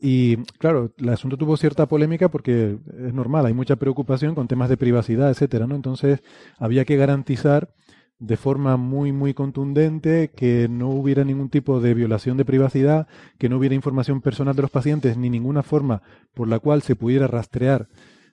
Y 0.00 0.38
claro, 0.58 0.92
el 0.98 1.08
asunto 1.08 1.36
tuvo 1.36 1.56
cierta 1.56 1.86
polémica 1.86 2.28
porque 2.28 2.78
es 3.06 3.14
normal, 3.14 3.46
hay 3.46 3.54
mucha 3.54 3.76
preocupación 3.76 4.34
con 4.34 4.48
temas 4.48 4.68
de 4.68 4.76
privacidad, 4.76 5.30
etcétera, 5.30 5.66
¿no? 5.66 5.76
Entonces 5.76 6.22
había 6.58 6.84
que 6.84 6.96
garantizar 6.96 7.70
de 8.18 8.36
forma 8.36 8.76
muy, 8.76 9.10
muy 9.10 9.34
contundente, 9.34 10.30
que 10.30 10.68
no 10.70 10.90
hubiera 10.90 11.24
ningún 11.24 11.50
tipo 11.50 11.80
de 11.80 11.92
violación 11.92 12.36
de 12.36 12.44
privacidad, 12.44 13.08
que 13.36 13.48
no 13.48 13.58
hubiera 13.58 13.74
información 13.74 14.20
personal 14.20 14.54
de 14.54 14.62
los 14.62 14.70
pacientes, 14.70 15.16
ni 15.16 15.28
ninguna 15.28 15.64
forma 15.64 16.02
por 16.32 16.46
la 16.46 16.60
cual 16.60 16.82
se 16.82 16.94
pudiera 16.94 17.26
rastrear, 17.26 17.88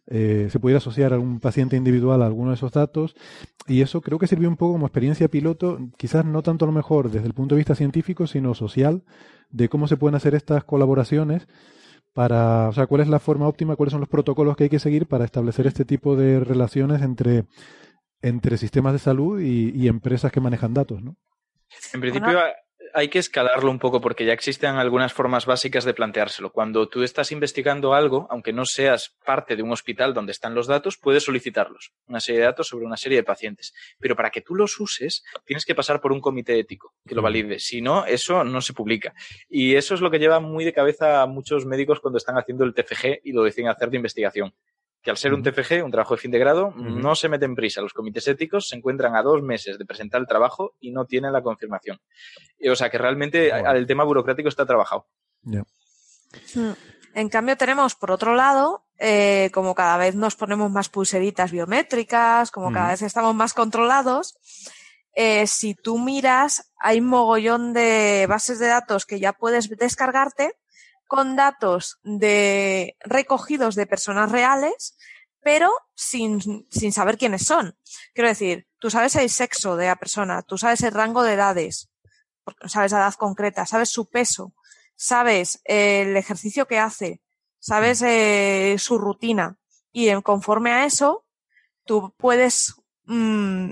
eh, 0.10 0.48
se 0.50 0.60
pudiera 0.60 0.80
asociar 0.80 1.14
a 1.14 1.20
un 1.20 1.40
paciente 1.40 1.78
individual 1.78 2.22
a 2.22 2.26
alguno 2.26 2.50
de 2.50 2.56
esos 2.56 2.72
datos. 2.72 3.16
Y 3.68 3.82
eso 3.82 4.02
creo 4.02 4.18
que 4.18 4.28
sirvió 4.28 4.50
un 4.50 4.58
poco 4.58 4.74
como 4.74 4.88
experiencia 4.88 5.28
piloto, 5.28 5.80
quizás 5.98 6.26
no 6.26 6.42
tanto 6.42 6.66
a 6.66 6.68
lo 6.68 6.72
mejor 6.72 7.12
desde 7.12 7.28
el 7.28 7.34
punto 7.34 7.56
de 7.56 7.60
vista 7.60 7.76
científico, 7.76 8.26
sino 8.26 8.56
social, 8.56 9.04
de 9.52 9.70
cómo 9.70 9.88
se 9.88 9.98
pueden 9.98 10.16
hacer 10.16 10.34
estas 10.34 10.64
colaboraciones 10.64 11.48
para, 12.14 12.70
o 12.70 12.74
sea, 12.74 12.88
cuál 12.88 13.02
es 13.02 13.08
la 13.08 13.20
forma 13.20 13.48
óptima, 13.48 13.76
cuáles 13.76 13.92
son 13.92 14.02
los 14.02 14.10
protocolos 14.10 14.58
que 14.58 14.64
hay 14.64 14.70
que 14.70 14.80
seguir 14.80 15.06
para 15.06 15.26
establecer 15.26 15.68
este 15.68 15.86
tipo 15.86 16.16
de 16.16 16.40
relaciones 16.40 17.02
entre 17.02 17.46
entre 18.22 18.58
sistemas 18.58 18.92
de 18.92 19.00
salud 19.00 19.40
y, 19.40 19.70
y 19.74 19.88
empresas 19.88 20.32
que 20.32 20.42
manejan 20.42 20.74
datos, 20.74 21.02
¿no? 21.02 21.16
En 21.94 22.02
principio 22.02 22.34
bueno. 22.34 22.50
Hay 22.94 23.10
que 23.10 23.20
escalarlo 23.20 23.70
un 23.70 23.80
poco 23.80 24.02
porque 24.02 24.26
ya 24.26 24.34
existen 24.34 24.76
algunas 24.76 25.14
formas 25.14 25.46
básicas 25.46 25.84
de 25.86 25.94
planteárselo. 25.94 26.52
Cuando 26.52 26.88
tú 26.90 27.04
estás 27.04 27.32
investigando 27.32 27.94
algo, 27.94 28.28
aunque 28.30 28.54
no 28.54 28.66
seas 28.66 29.16
parte 29.26 29.56
de 29.56 29.64
un 29.64 29.72
hospital 29.72 30.14
donde 30.14 30.32
están 30.32 30.56
los 30.56 30.68
datos, 30.68 30.98
puedes 30.98 31.24
solicitarlos, 31.24 31.94
una 32.08 32.20
serie 32.20 32.42
de 32.42 32.48
datos 32.48 32.68
sobre 32.68 32.86
una 32.86 32.98
serie 32.98 33.18
de 33.18 33.24
pacientes. 33.24 33.74
Pero 34.00 34.16
para 34.16 34.30
que 34.30 34.42
tú 34.42 34.56
los 34.56 34.80
uses, 34.80 35.24
tienes 35.46 35.66
que 35.66 35.76
pasar 35.76 36.02
por 36.02 36.12
un 36.12 36.22
comité 36.22 36.60
ético 36.60 36.94
que 37.06 37.16
lo 37.16 37.22
valide. 37.22 37.60
Si 37.60 37.82
no, 37.82 38.06
eso 38.06 38.44
no 38.44 38.62
se 38.62 38.74
publica. 38.74 39.14
Y 39.50 39.76
eso 39.76 39.96
es 39.96 40.02
lo 40.02 40.12
que 40.12 40.20
lleva 40.20 40.40
muy 40.40 40.66
de 40.66 40.74
cabeza 40.74 41.22
a 41.22 41.26
muchos 41.28 41.66
médicos 41.66 42.00
cuando 42.00 42.18
están 42.18 42.38
haciendo 42.38 42.64
el 42.64 42.74
TFG 42.74 43.22
y 43.24 43.32
lo 43.32 43.44
deciden 43.44 43.70
hacer 43.70 43.90
de 43.90 43.98
investigación 43.98 44.54
que 45.02 45.12
al 45.12 45.18
ser 45.18 45.34
un 45.34 45.44
TFG, 45.44 45.84
un 45.84 45.92
trabajo 45.92 46.16
de 46.16 46.22
fin 46.22 46.32
de 46.32 46.40
grado, 46.40 46.72
no 46.76 47.16
se 47.16 47.30
meten 47.30 47.56
prisa. 47.56 47.82
Los 47.82 47.94
comités 47.94 48.28
éticos 48.28 48.68
se 48.68 48.76
encuentran 48.76 49.16
a 49.16 49.24
dos 49.24 49.42
meses 49.42 49.78
de 49.78 49.86
presentar 49.86 50.20
el 50.20 50.28
trabajo 50.28 50.76
y 50.80 50.92
no 50.92 51.06
tienen 51.06 51.32
la 51.32 51.42
confirmación. 51.42 52.00
O 52.70 52.76
sea 52.76 52.90
que 52.90 52.98
realmente 52.98 53.50
el 53.50 53.88
tema 53.88 54.04
burocrático 54.04 54.50
está 54.50 54.66
trabajado. 54.66 55.08
Yeah. 55.44 55.66
En 57.16 57.30
cambio 57.30 57.58
tenemos, 57.58 57.96
por 57.96 58.12
otro 58.12 58.36
lado, 58.36 58.86
eh, 58.98 59.50
como 59.54 59.74
cada 59.74 59.98
vez 59.98 60.16
nos 60.16 60.36
ponemos 60.36 60.70
más 60.72 60.90
pulseritas 60.90 61.52
biométricas, 61.52 62.52
como 62.52 62.72
cada 62.72 62.90
vez 62.90 63.02
estamos 63.02 63.34
más 63.34 63.54
controlados, 63.54 64.38
eh, 65.16 65.48
si 65.48 65.74
tú 65.74 65.98
miras, 65.98 66.72
hay 66.78 67.00
un 67.00 67.08
mogollón 67.08 67.74
de 67.74 68.26
bases 68.30 68.60
de 68.60 68.68
datos 68.68 69.06
que 69.06 69.20
ya 69.20 69.34
puedes 69.34 69.70
descargarte 69.70 70.54
con 71.10 71.36
datos 71.36 71.98
de 72.04 72.96
recogidos 73.00 73.74
de 73.74 73.88
personas 73.88 74.32
reales, 74.32 74.96
pero 75.42 75.74
sin, 75.96 76.68
sin 76.70 76.94
saber 76.94 77.18
quiénes 77.18 77.48
son. 77.48 77.76
Quiero 78.14 78.30
decir, 78.30 78.68
tú 78.78 78.92
sabes 78.92 79.16
el 79.16 79.32
sexo 79.32 79.76
de 79.76 79.88
la 79.88 79.96
persona, 79.96 80.44
tú 80.44 80.60
sabes 80.60 80.84
el 80.84 80.92
rango 80.92 81.24
de 81.24 81.34
edades, 81.34 81.90
sabes 82.68 82.92
la 82.92 83.00
edad 83.00 83.16
concreta, 83.16 83.66
sabes 83.66 83.90
su 83.90 84.08
peso, 84.08 84.54
sabes 84.96 85.62
el 85.66 86.16
ejercicio 86.16 86.68
que 86.68 86.78
hace, 86.78 87.22
sabes 87.58 88.04
eh, 88.04 88.76
su 88.78 89.00
rutina. 89.00 89.58
Y 89.92 90.14
conforme 90.22 90.74
a 90.74 90.86
eso, 90.86 91.26
tú 91.86 92.14
puedes 92.18 92.76
mmm, 93.06 93.72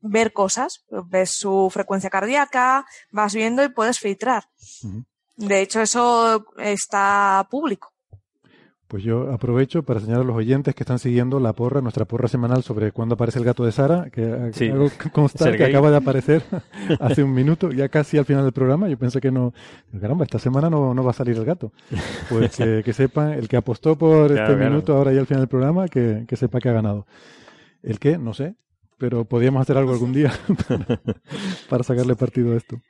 ver 0.00 0.32
cosas, 0.32 0.84
ves 1.06 1.30
su 1.30 1.70
frecuencia 1.72 2.10
cardíaca, 2.10 2.84
vas 3.12 3.32
viendo 3.32 3.62
y 3.62 3.68
puedes 3.68 4.00
filtrar. 4.00 4.50
De 5.38 5.60
hecho, 5.62 5.80
eso 5.80 6.46
está 6.58 7.46
público. 7.48 7.92
Pues 8.88 9.04
yo 9.04 9.30
aprovecho 9.32 9.82
para 9.82 10.00
señalar 10.00 10.22
a 10.22 10.26
los 10.26 10.36
oyentes 10.36 10.74
que 10.74 10.82
están 10.82 10.98
siguiendo 10.98 11.38
la 11.38 11.52
porra, 11.52 11.80
nuestra 11.80 12.06
porra 12.06 12.26
semanal 12.26 12.62
sobre 12.62 12.90
cuándo 12.90 13.14
aparece 13.14 13.38
el 13.38 13.44
gato 13.44 13.64
de 13.64 13.70
Sara, 13.70 14.08
que 14.10 14.50
sí. 14.54 14.68
hago 14.68 14.88
constar 15.12 15.56
que 15.56 15.64
acaba 15.66 15.90
de 15.90 15.98
aparecer 15.98 16.42
hace 16.98 17.22
un 17.22 17.34
minuto, 17.34 17.70
ya 17.70 17.88
casi 17.88 18.18
al 18.18 18.24
final 18.24 18.42
del 18.42 18.52
programa. 18.52 18.88
Yo 18.88 18.98
pensé 18.98 19.20
que 19.20 19.30
no, 19.30 19.52
caramba, 20.00 20.24
esta 20.24 20.38
semana 20.40 20.70
no, 20.70 20.92
no 20.92 21.04
va 21.04 21.10
a 21.10 21.14
salir 21.14 21.36
el 21.36 21.44
gato. 21.44 21.70
Pues 22.30 22.56
que, 22.56 22.82
que 22.82 22.92
sepan, 22.92 23.34
el 23.34 23.46
que 23.46 23.58
apostó 23.58 23.96
por 23.96 24.28
claro, 24.28 24.42
este 24.42 24.56
claro. 24.56 24.70
minuto 24.70 24.96
ahora 24.96 25.12
ya 25.12 25.20
al 25.20 25.26
final 25.26 25.42
del 25.42 25.48
programa, 25.48 25.86
que, 25.88 26.24
que 26.26 26.36
sepa 26.36 26.58
que 26.58 26.70
ha 26.70 26.72
ganado. 26.72 27.06
El 27.82 28.00
que, 28.00 28.18
no 28.18 28.34
sé, 28.34 28.56
pero 28.96 29.24
podríamos 29.24 29.60
hacer 29.60 29.76
algo 29.76 29.92
algún 29.92 30.12
día 30.12 30.32
para, 30.66 31.00
para 31.68 31.84
sacarle 31.84 32.16
partido 32.16 32.54
a 32.54 32.56
esto. 32.56 32.80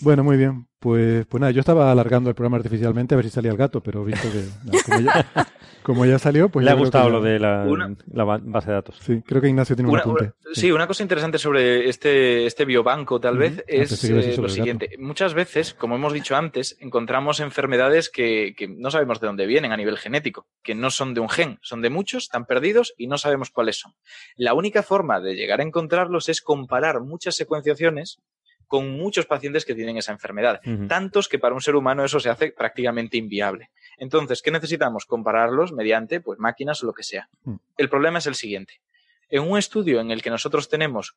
Bueno, 0.00 0.24
muy 0.24 0.36
bien. 0.36 0.66
Pues, 0.78 1.26
pues 1.26 1.40
nada, 1.40 1.50
yo 1.52 1.60
estaba 1.60 1.90
alargando 1.90 2.28
el 2.28 2.36
programa 2.36 2.58
artificialmente 2.58 3.14
a 3.14 3.16
ver 3.16 3.24
si 3.24 3.30
salía 3.30 3.50
el 3.50 3.56
gato, 3.56 3.82
pero 3.82 4.04
visto 4.04 4.28
que 4.30 4.44
no, 4.64 4.78
como, 4.84 5.00
ya, 5.00 5.26
como, 5.82 6.06
ya, 6.06 6.18
salió, 6.18 6.48
pues 6.50 6.64
le 6.64 6.70
ha 6.70 6.74
gustado 6.74 7.06
ya... 7.06 7.10
lo 7.10 7.22
de 7.22 7.38
la, 7.38 7.64
una... 7.66 7.96
la, 8.12 8.24
base 8.24 8.68
de 8.68 8.74
datos. 8.74 8.98
Sí, 9.00 9.22
creo 9.26 9.40
que 9.40 9.48
Ignacio 9.48 9.74
tiene 9.74 9.90
una, 9.90 10.04
un 10.04 10.10
apunte. 10.10 10.24
Una, 10.24 10.54
sí. 10.54 10.60
sí. 10.60 10.72
una 10.72 10.86
cosa 10.86 11.02
interesante 11.02 11.38
sobre 11.38 11.88
este, 11.88 12.46
este 12.46 12.66
biobanco, 12.66 13.18
tal 13.18 13.38
vez, 13.38 13.54
uh 13.54 13.60
-huh. 13.60 13.64
es 13.66 14.04
eh, 14.04 14.36
lo 14.36 14.48
siguiente. 14.50 14.90
Muchas 14.98 15.32
veces, 15.32 15.72
como 15.72 15.96
hemos 15.96 16.12
dicho 16.12 16.36
antes, 16.36 16.76
encontramos 16.78 17.40
enfermedades 17.40 18.10
que, 18.10 18.54
que 18.56 18.68
no 18.68 18.90
sabemos 18.90 19.18
de 19.20 19.26
dónde 19.28 19.46
vienen 19.46 19.72
a 19.72 19.76
nivel 19.78 19.96
genético, 19.96 20.46
que 20.62 20.74
no 20.74 20.90
son 20.90 21.14
de 21.14 21.20
un 21.20 21.30
gen, 21.30 21.58
son 21.62 21.80
de 21.80 21.90
muchos, 21.90 22.24
están 22.24 22.44
perdidos 22.44 22.94
y 22.98 23.06
no 23.06 23.16
sabemos 23.16 23.50
cuáles 23.50 23.80
son. 23.80 23.94
La 24.36 24.52
única 24.52 24.82
forma 24.82 25.20
de 25.20 25.34
llegar 25.34 25.60
a 25.60 25.64
encontrarlos 25.64 26.28
es 26.28 26.42
comparar 26.42 27.00
muchas 27.00 27.34
secuenciaciones 27.34 28.20
con 28.66 28.90
muchos 28.90 29.26
pacientes 29.26 29.64
que 29.64 29.74
tienen 29.74 29.96
esa 29.96 30.12
enfermedad, 30.12 30.60
uh 30.64 30.68
-huh. 30.68 30.88
tantos 30.88 31.28
que 31.28 31.38
para 31.38 31.54
un 31.54 31.60
ser 31.60 31.76
humano 31.76 32.04
eso 32.04 32.20
se 32.20 32.30
hace 32.30 32.50
prácticamente 32.50 33.16
inviable. 33.16 33.70
Entonces, 33.98 34.42
¿qué 34.42 34.50
necesitamos? 34.50 35.06
Compararlos 35.06 35.72
mediante 35.72 36.20
pues, 36.20 36.38
máquinas 36.38 36.82
o 36.82 36.86
lo 36.86 36.92
que 36.92 37.02
sea. 37.02 37.28
Uh 37.44 37.52
-huh. 37.52 37.60
El 37.76 37.88
problema 37.88 38.18
es 38.18 38.26
el 38.26 38.34
siguiente. 38.34 38.80
En 39.28 39.42
un 39.42 39.58
estudio 39.58 40.00
en 40.00 40.10
el 40.10 40.22
que 40.22 40.30
nosotros 40.30 40.68
tenemos 40.68 41.16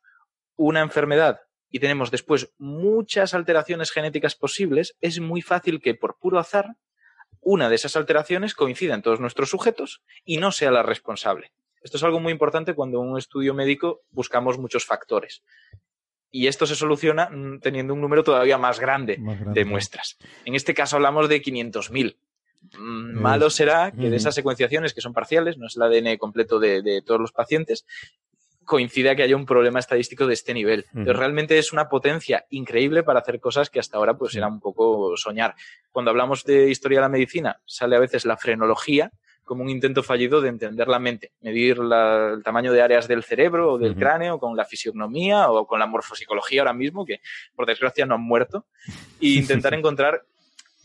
una 0.56 0.80
enfermedad 0.80 1.40
y 1.70 1.78
tenemos 1.78 2.10
después 2.10 2.52
muchas 2.58 3.34
alteraciones 3.34 3.92
genéticas 3.92 4.34
posibles, 4.34 4.96
es 5.00 5.20
muy 5.20 5.42
fácil 5.42 5.80
que 5.80 5.94
por 5.94 6.18
puro 6.18 6.38
azar 6.38 6.76
una 7.40 7.68
de 7.68 7.76
esas 7.76 7.96
alteraciones 7.96 8.54
coincida 8.54 8.94
en 8.94 9.02
todos 9.02 9.20
nuestros 9.20 9.50
sujetos 9.50 10.02
y 10.24 10.38
no 10.38 10.52
sea 10.52 10.70
la 10.70 10.82
responsable. 10.82 11.52
Esto 11.82 11.96
es 11.96 12.02
algo 12.02 12.20
muy 12.20 12.32
importante 12.32 12.74
cuando 12.74 13.02
en 13.02 13.08
un 13.08 13.18
estudio 13.18 13.54
médico 13.54 14.02
buscamos 14.10 14.58
muchos 14.58 14.84
factores. 14.84 15.42
Y 16.30 16.46
esto 16.46 16.66
se 16.66 16.76
soluciona 16.76 17.30
teniendo 17.60 17.94
un 17.94 18.00
número 18.00 18.22
todavía 18.22 18.58
más 18.58 18.78
grande, 18.78 19.18
más 19.18 19.40
grande. 19.40 19.60
de 19.60 19.64
muestras. 19.64 20.16
En 20.44 20.54
este 20.54 20.74
caso 20.74 20.96
hablamos 20.96 21.28
de 21.28 21.42
500.000. 21.42 22.16
Mm, 22.78 23.20
malo 23.20 23.50
será 23.50 23.90
que 23.90 24.10
de 24.10 24.16
esas 24.16 24.34
secuenciaciones 24.34 24.92
que 24.92 25.00
son 25.00 25.12
parciales, 25.12 25.56
no 25.56 25.66
es 25.66 25.76
el 25.76 25.82
ADN 25.82 26.18
completo 26.18 26.58
de, 26.60 26.82
de 26.82 27.02
todos 27.02 27.20
los 27.20 27.32
pacientes, 27.32 27.86
coincida 28.70 29.16
que 29.16 29.24
haya 29.24 29.34
un 29.34 29.46
problema 29.46 29.80
estadístico 29.80 30.28
de 30.28 30.34
este 30.34 30.54
nivel. 30.54 30.86
Pero 30.94 31.14
realmente 31.14 31.58
es 31.58 31.72
una 31.72 31.88
potencia 31.88 32.46
increíble 32.50 33.02
para 33.02 33.18
hacer 33.18 33.40
cosas 33.40 33.68
que 33.68 33.80
hasta 33.80 33.96
ahora 33.96 34.16
pues 34.16 34.36
era 34.36 34.46
un 34.46 34.60
poco 34.60 35.16
soñar. 35.16 35.56
Cuando 35.90 36.12
hablamos 36.12 36.44
de 36.44 36.70
historia 36.70 36.98
de 36.98 37.02
la 37.02 37.08
medicina, 37.08 37.60
sale 37.66 37.96
a 37.96 37.98
veces 37.98 38.24
la 38.24 38.36
frenología 38.36 39.10
como 39.50 39.64
un 39.64 39.68
intento 39.68 40.04
fallido 40.04 40.40
de 40.40 40.48
entender 40.48 40.86
la 40.86 41.00
mente, 41.00 41.32
medir 41.40 41.78
la, 41.78 42.34
el 42.34 42.42
tamaño 42.44 42.72
de 42.72 42.82
áreas 42.82 43.08
del 43.08 43.24
cerebro 43.24 43.72
o 43.72 43.78
del 43.78 43.90
uh 43.90 43.94
-huh. 43.96 43.98
cráneo 43.98 44.38
con 44.38 44.56
la 44.56 44.64
fisionomía 44.64 45.50
o 45.50 45.66
con 45.66 45.80
la 45.80 45.86
morfopsicología 45.86 46.60
ahora 46.60 46.72
mismo, 46.72 47.04
que 47.04 47.20
por 47.56 47.66
desgracia 47.66 48.06
no 48.06 48.14
han 48.14 48.20
muerto, 48.20 48.66
e 49.20 49.30
intentar 49.30 49.74
encontrar 49.74 50.22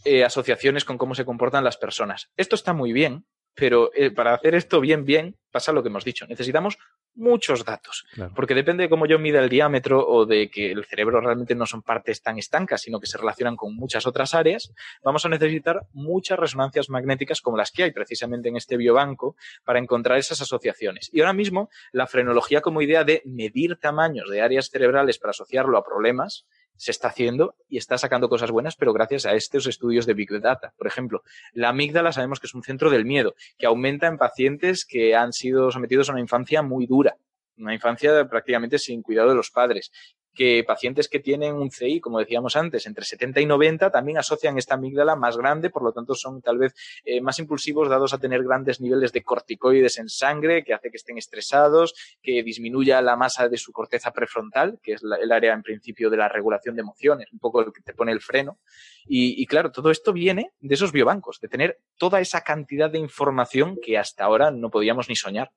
eh, 0.03 0.23
asociaciones 0.23 0.83
con 0.83 0.97
cómo 0.97 1.13
se 1.13 1.25
comportan 1.25 1.63
las 1.63 1.77
personas. 1.77 2.31
Esto 2.37 2.55
está 2.55 2.73
muy 2.73 2.91
bien, 2.91 3.23
pero 3.56 3.91
eh, 3.94 4.11
para 4.11 4.34
hacer 4.34 4.56
esto 4.56 4.80
bien, 4.82 5.06
bien, 5.06 5.36
pasa 5.52 5.72
lo 5.72 5.82
que 5.82 5.90
hemos 5.90 6.03
dicho. 6.03 6.27
Necesitamos 6.27 6.77
muchos 7.15 7.64
datos, 7.64 8.06
claro. 8.14 8.34
porque 8.36 8.53
depende 8.53 8.84
de 8.84 8.90
cómo 8.90 9.06
yo 9.06 9.18
mida 9.18 9.40
el 9.40 9.48
diámetro 9.48 10.06
o 10.06 10.26
de 10.26 10.49
que 10.49 10.72
el 10.72 10.84
cerebro 10.86 11.22
realmente 11.22 11.56
no 11.56 11.65
son 11.65 11.82
partes 11.82 12.22
tan 12.22 12.38
estancas, 12.38 12.82
sino 12.82 12.99
que 12.99 13.07
se 13.07 13.18
relacionan 13.18 13.56
con 13.56 13.73
muchas 13.73 14.06
otras 14.06 14.34
áreas, 14.34 14.73
vamos 15.02 15.26
a 15.26 15.30
necesitar 15.30 15.88
muchas 15.94 16.38
resonancias 16.38 16.90
magnéticas 16.90 17.40
como 17.40 17.56
las 17.56 17.72
que 17.72 17.84
hay 17.84 17.91
precisamente 17.91 18.49
en 18.49 18.57
este 18.57 18.76
biobanco 18.76 19.38
para 19.64 19.80
encontrar 19.80 20.18
esas 20.18 20.41
asociaciones. 20.41 21.10
Y 21.14 21.22
ahora 21.22 21.34
mismo 21.34 21.69
la 21.94 22.06
frenología 22.06 22.60
como 22.60 22.82
idea 22.82 23.06
de 23.06 23.22
medir 23.23 23.77
tamaños 23.77 24.30
de 24.30 24.41
áreas 24.41 24.69
cerebrales 24.69 25.18
para 25.18 25.32
asociarlo 25.32 25.77
a 25.77 25.86
problemas 25.86 26.45
se 26.77 26.91
está 26.91 27.10
haciendo 27.10 27.56
y 27.69 27.77
está 27.77 27.97
sacando 27.97 28.30
cosas 28.30 28.52
buenas, 28.52 28.76
pero 28.76 28.93
gracias 28.93 29.26
a 29.26 29.34
estos 29.34 29.68
estudios 29.68 30.06
de 30.06 30.14
Big 30.14 30.30
Data. 30.41 30.73
Por 30.77 30.88
ejemplo, 30.88 31.23
la 31.53 31.69
amígdala 31.69 32.11
sabemos 32.11 32.39
que 32.39 32.47
es 32.47 32.53
un 32.53 32.64
centro 32.64 32.89
del 32.89 33.06
miedo, 33.06 33.35
que 33.57 33.65
aumenta 33.65 34.07
en 34.07 34.18
pacientes 34.18 34.85
que 34.85 35.15
han 35.15 35.34
sido 35.34 35.72
sometidos 35.72 36.10
a 36.10 36.14
una 36.14 36.22
infancia 36.22 36.61
muy 36.61 36.85
dura, 36.85 37.18
una 37.57 37.73
infancia 37.73 38.27
prácticamente 38.27 38.80
sin 38.80 39.02
cuidado 39.02 39.30
de 39.30 39.35
los 39.35 39.52
padres 39.52 39.91
que 40.36 40.64
pacientes 40.64 41.07
que 41.07 41.20
tienen 41.20 41.56
un 41.56 41.72
CI, 41.72 41.99
como 41.99 42.20
decíamos 42.20 42.56
antes, 42.56 42.86
entre 42.86 43.06
70 43.06 43.41
y 43.41 43.45
90, 43.45 43.90
también 43.90 44.18
asocian 44.18 44.57
esta 44.57 44.76
amígdala 44.76 45.16
más 45.16 45.38
grande, 45.38 45.70
por 45.70 45.84
lo 45.84 45.91
tanto 45.91 46.14
son 46.14 46.41
tal 46.41 46.57
vez 46.57 46.76
eh, 47.06 47.22
más 47.22 47.40
impulsivos 47.40 47.90
dados 47.90 48.14
a 48.14 48.20
tener 48.20 48.44
grandes 48.44 48.82
niveles 48.82 49.12
de 49.14 49.24
corticoides 49.24 49.98
en 49.98 50.10
sangre, 50.10 50.64
que 50.64 50.74
hace 50.74 50.91
que 50.91 50.98
estén 50.98 51.18
estresados, 51.18 51.95
que 52.22 52.44
disminuya 52.44 53.02
la 53.02 53.16
masa 53.16 53.48
de 53.48 53.57
su 53.57 53.72
corteza 53.72 54.12
prefrontal, 54.12 54.80
que 54.84 54.94
es 54.94 55.02
el 55.03 55.32
área 55.32 55.53
en 55.53 55.64
principio 55.64 56.10
de 56.10 56.18
la 56.18 56.28
regulación 56.28 56.76
de 56.76 56.82
emociones, 56.82 57.32
un 57.32 57.40
poco 57.40 57.62
el 57.62 57.74
que 57.74 57.82
te 57.82 57.94
pone 57.94 58.12
el 58.12 58.22
freno. 58.22 58.60
Y 59.07 59.45
claro, 59.45 59.72
todo 59.72 59.91
esto 59.91 60.14
viene 60.14 60.52
de 60.60 60.74
esos 60.74 60.91
biobancos, 60.91 61.40
de 61.40 61.48
tener 61.48 61.80
toda 61.98 62.20
esa 62.20 62.41
cantidad 62.41 62.90
de 62.90 62.98
información 62.98 63.78
que 63.82 63.98
hasta 63.98 64.26
ahora 64.26 64.52
no 64.52 64.70
podíamos 64.72 65.10
ni 65.10 65.16
soñar 65.16 65.52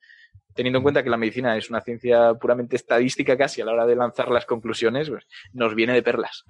teniendo 0.54 0.78
en 0.78 0.82
cuenta 0.82 1.02
que 1.02 1.10
la 1.10 1.16
medicina 1.16 1.56
es 1.56 1.70
una 1.70 1.80
ciencia 1.80 2.34
puramente 2.34 2.76
estadística 2.76 3.36
casi 3.36 3.60
a 3.60 3.64
la 3.64 3.72
hora 3.72 3.86
de 3.86 3.94
lanzar 3.94 4.28
las 4.30 4.44
conclusiones, 4.44 5.08
pues, 5.08 5.24
nos 5.52 5.74
viene 5.74 5.92
de 5.92 6.02
perlas. 6.02 6.44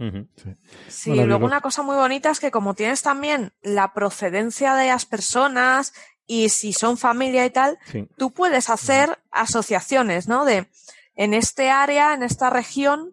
Sí, 0.86 1.15
luego 1.15 1.44
una 1.44 1.60
cosa 1.60 1.82
muy 1.82 1.97
bonita 1.97 2.31
es 2.31 2.40
que 2.40 2.51
como 2.51 2.74
tienes 2.74 3.02
también 3.02 3.52
la 3.62 3.93
procedencia 3.93 4.74
de 4.74 4.89
las 4.89 5.05
personas 5.05 5.93
y 6.27 6.48
si 6.48 6.73
son 6.73 6.97
familia 6.97 7.44
y 7.44 7.51
tal, 7.51 7.78
tú 8.16 8.32
puedes 8.32 8.70
hacer 8.70 9.19
asociaciones, 9.31 10.28
¿no? 10.28 10.44
De 10.44 10.69
en 11.15 11.35
este 11.35 11.69
área, 11.69 12.15
en 12.15 12.23
esta 12.23 12.48
región, 12.48 13.12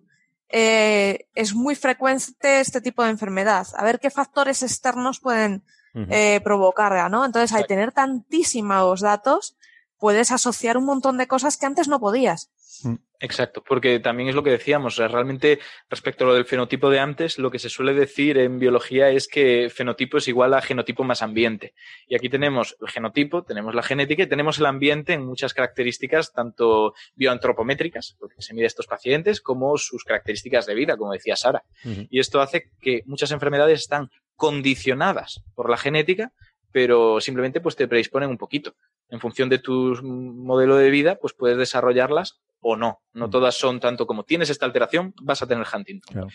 eh, 0.50 1.28
es 1.34 1.56
muy 1.56 1.76
frecuente 1.76 2.60
este 2.60 2.80
tipo 2.80 3.04
de 3.04 3.10
enfermedad. 3.10 3.68
A 3.76 3.84
ver 3.84 4.00
qué 4.00 4.10
factores 4.10 4.64
externos 4.64 5.20
pueden 5.20 5.64
eh, 6.10 6.40
provocarla, 6.44 7.10
¿no? 7.10 7.26
Entonces, 7.26 7.54
al 7.54 7.68
tener 7.68 7.94
tantísimos 7.94 9.02
datos, 9.02 9.58
puedes 9.98 10.32
asociar 10.32 10.78
un 10.78 10.86
montón 10.86 11.18
de 11.18 11.28
cosas 11.28 11.58
que 11.58 11.66
antes 11.66 11.88
no 11.88 12.00
podías. 12.00 12.52
Mm. 12.84 12.96
Exacto, 13.20 13.64
porque 13.66 14.00
también 14.00 14.30
es 14.30 14.36
lo 14.36 14.44
que 14.44 14.50
decíamos, 14.50 14.98
realmente 14.98 15.60
respecto 15.90 16.24
a 16.24 16.28
lo 16.28 16.34
del 16.34 16.46
fenotipo 16.46 16.90
de 16.90 17.00
antes, 17.00 17.40
lo 17.40 17.50
que 17.50 17.60
se 17.60 17.70
suele 17.70 17.94
decir 17.94 18.38
en 18.38 18.60
biología 18.60 19.10
es 19.10 19.28
que 19.28 19.70
fenotipo 19.74 20.18
es 20.18 20.28
igual 20.28 20.54
a 20.54 20.62
genotipo 20.62 21.04
más 21.04 21.22
ambiente. 21.22 21.74
Y 22.08 22.16
aquí 22.16 22.30
tenemos 22.30 22.76
el 22.82 22.90
genotipo, 22.90 23.44
tenemos 23.44 23.74
la 23.74 23.84
genética 23.84 24.24
y 24.24 24.28
tenemos 24.28 24.60
el 24.60 24.66
ambiente 24.66 25.14
en 25.14 25.26
muchas 25.26 25.54
características, 25.54 26.34
tanto 26.34 26.94
bioantropométricas, 27.16 28.18
porque 28.20 28.42
se 28.42 28.54
mide 28.54 28.66
a 28.66 28.68
estos 28.68 28.88
pacientes, 28.88 29.40
como 29.40 29.78
sus 29.78 30.04
características 30.04 30.66
de 30.66 30.76
vida, 30.76 30.98
como 30.98 31.14
decía 31.14 31.38
Sara. 31.38 31.64
Y 31.84 32.20
esto 32.20 32.42
hace 32.42 32.72
que 32.82 33.04
muchas 33.06 33.32
enfermedades 33.32 33.80
están 33.80 34.12
condicionadas 34.36 35.42
por 35.56 35.70
la 35.70 35.78
genética, 35.78 36.34
pero 36.76 37.22
simplemente 37.22 37.62
pues 37.62 37.78
te 37.78 37.88
predisponen 37.88 38.30
un 38.30 38.38
poquito 38.38 38.76
en 39.08 39.22
función 39.22 39.48
de 39.48 39.60
tu 39.60 39.98
modelo 40.04 40.76
de 40.76 40.90
vida, 40.90 41.16
pues 41.16 41.34
puedes 41.34 41.58
desarrollarlas 41.58 42.42
o 42.60 42.76
no. 42.76 43.00
No 43.14 43.28
mm. 43.28 43.30
todas 43.30 43.56
son 43.56 43.80
tanto 43.80 44.06
como 44.06 44.26
tienes 44.26 44.50
esta 44.50 44.66
alteración, 44.66 45.14
vas 45.22 45.42
a 45.42 45.48
tener 45.48 45.66
Huntington. 45.74 46.28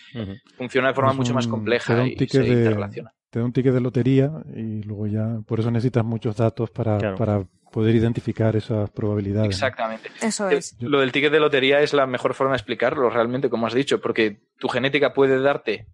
Funciona 0.57 0.87
de 0.87 0.93
forma 0.95 1.13
mucho 1.13 1.35
más 1.35 1.45
compleja 1.45 2.07
y 2.07 2.17
se 2.27 2.43
interrelaciona. 2.43 3.13
Te 3.29 3.37
da 3.37 3.45
un 3.45 3.53
ticket 3.53 3.71
de 3.71 3.81
lotería 3.81 4.31
y 4.55 4.81
luego 4.81 5.05
ya, 5.05 5.41
por 5.45 5.59
eso 5.59 5.69
necesitas 5.69 6.03
muchos 6.03 6.35
datos 6.35 6.71
para, 6.71 7.15
para 7.15 7.45
poder 7.71 7.93
identificar 7.93 8.55
esas 8.55 8.89
probabilidades. 8.89 9.51
Exactamente. 9.51 10.09
Eso 10.23 10.49
es. 10.49 10.75
Lo 10.79 11.01
del 11.01 11.11
ticket 11.11 11.31
de 11.31 11.39
lotería 11.39 11.81
es 11.81 11.93
la 11.93 12.07
mejor 12.07 12.33
forma 12.33 12.53
de 12.53 12.57
explicarlo 12.57 13.11
realmente, 13.11 13.47
como 13.47 13.67
has 13.67 13.75
dicho, 13.75 14.01
porque 14.01 14.41
tu 14.57 14.67
genética 14.69 15.13
puede 15.13 15.39
darte 15.39 15.85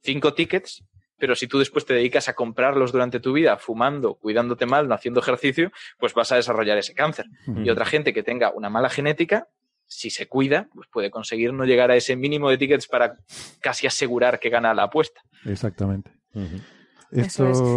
cinco 0.00 0.32
tickets 0.32 0.86
pero 1.20 1.36
si 1.36 1.46
tú 1.46 1.58
después 1.58 1.84
te 1.84 1.94
dedicas 1.94 2.28
a 2.28 2.34
comprarlos 2.34 2.90
durante 2.90 3.20
tu 3.20 3.34
vida, 3.34 3.58
fumando, 3.58 4.14
cuidándote 4.14 4.66
mal, 4.66 4.88
no 4.88 4.94
haciendo 4.94 5.20
ejercicio, 5.20 5.70
pues 5.98 6.14
vas 6.14 6.32
a 6.32 6.36
desarrollar 6.36 6.78
ese 6.78 6.94
cáncer. 6.94 7.26
Y 7.46 7.68
otra 7.70 7.84
gente 7.84 8.12
que 8.12 8.22
tenga 8.22 8.50
una 8.50 8.70
mala 8.70 8.88
genética, 8.88 9.48
si 9.86 10.10
se 10.10 10.26
cuida, 10.26 10.68
pues 10.74 10.88
puede 10.90 11.10
conseguir 11.10 11.52
no 11.52 11.64
llegar 11.64 11.90
a 11.90 11.96
ese 11.96 12.16
mínimo 12.16 12.48
de 12.48 12.58
tickets 12.58 12.86
para 12.86 13.16
casi 13.60 13.86
asegurar 13.86 14.40
que 14.40 14.48
gana 14.48 14.72
la 14.72 14.84
apuesta. 14.84 15.20
Exactamente. 15.44 16.10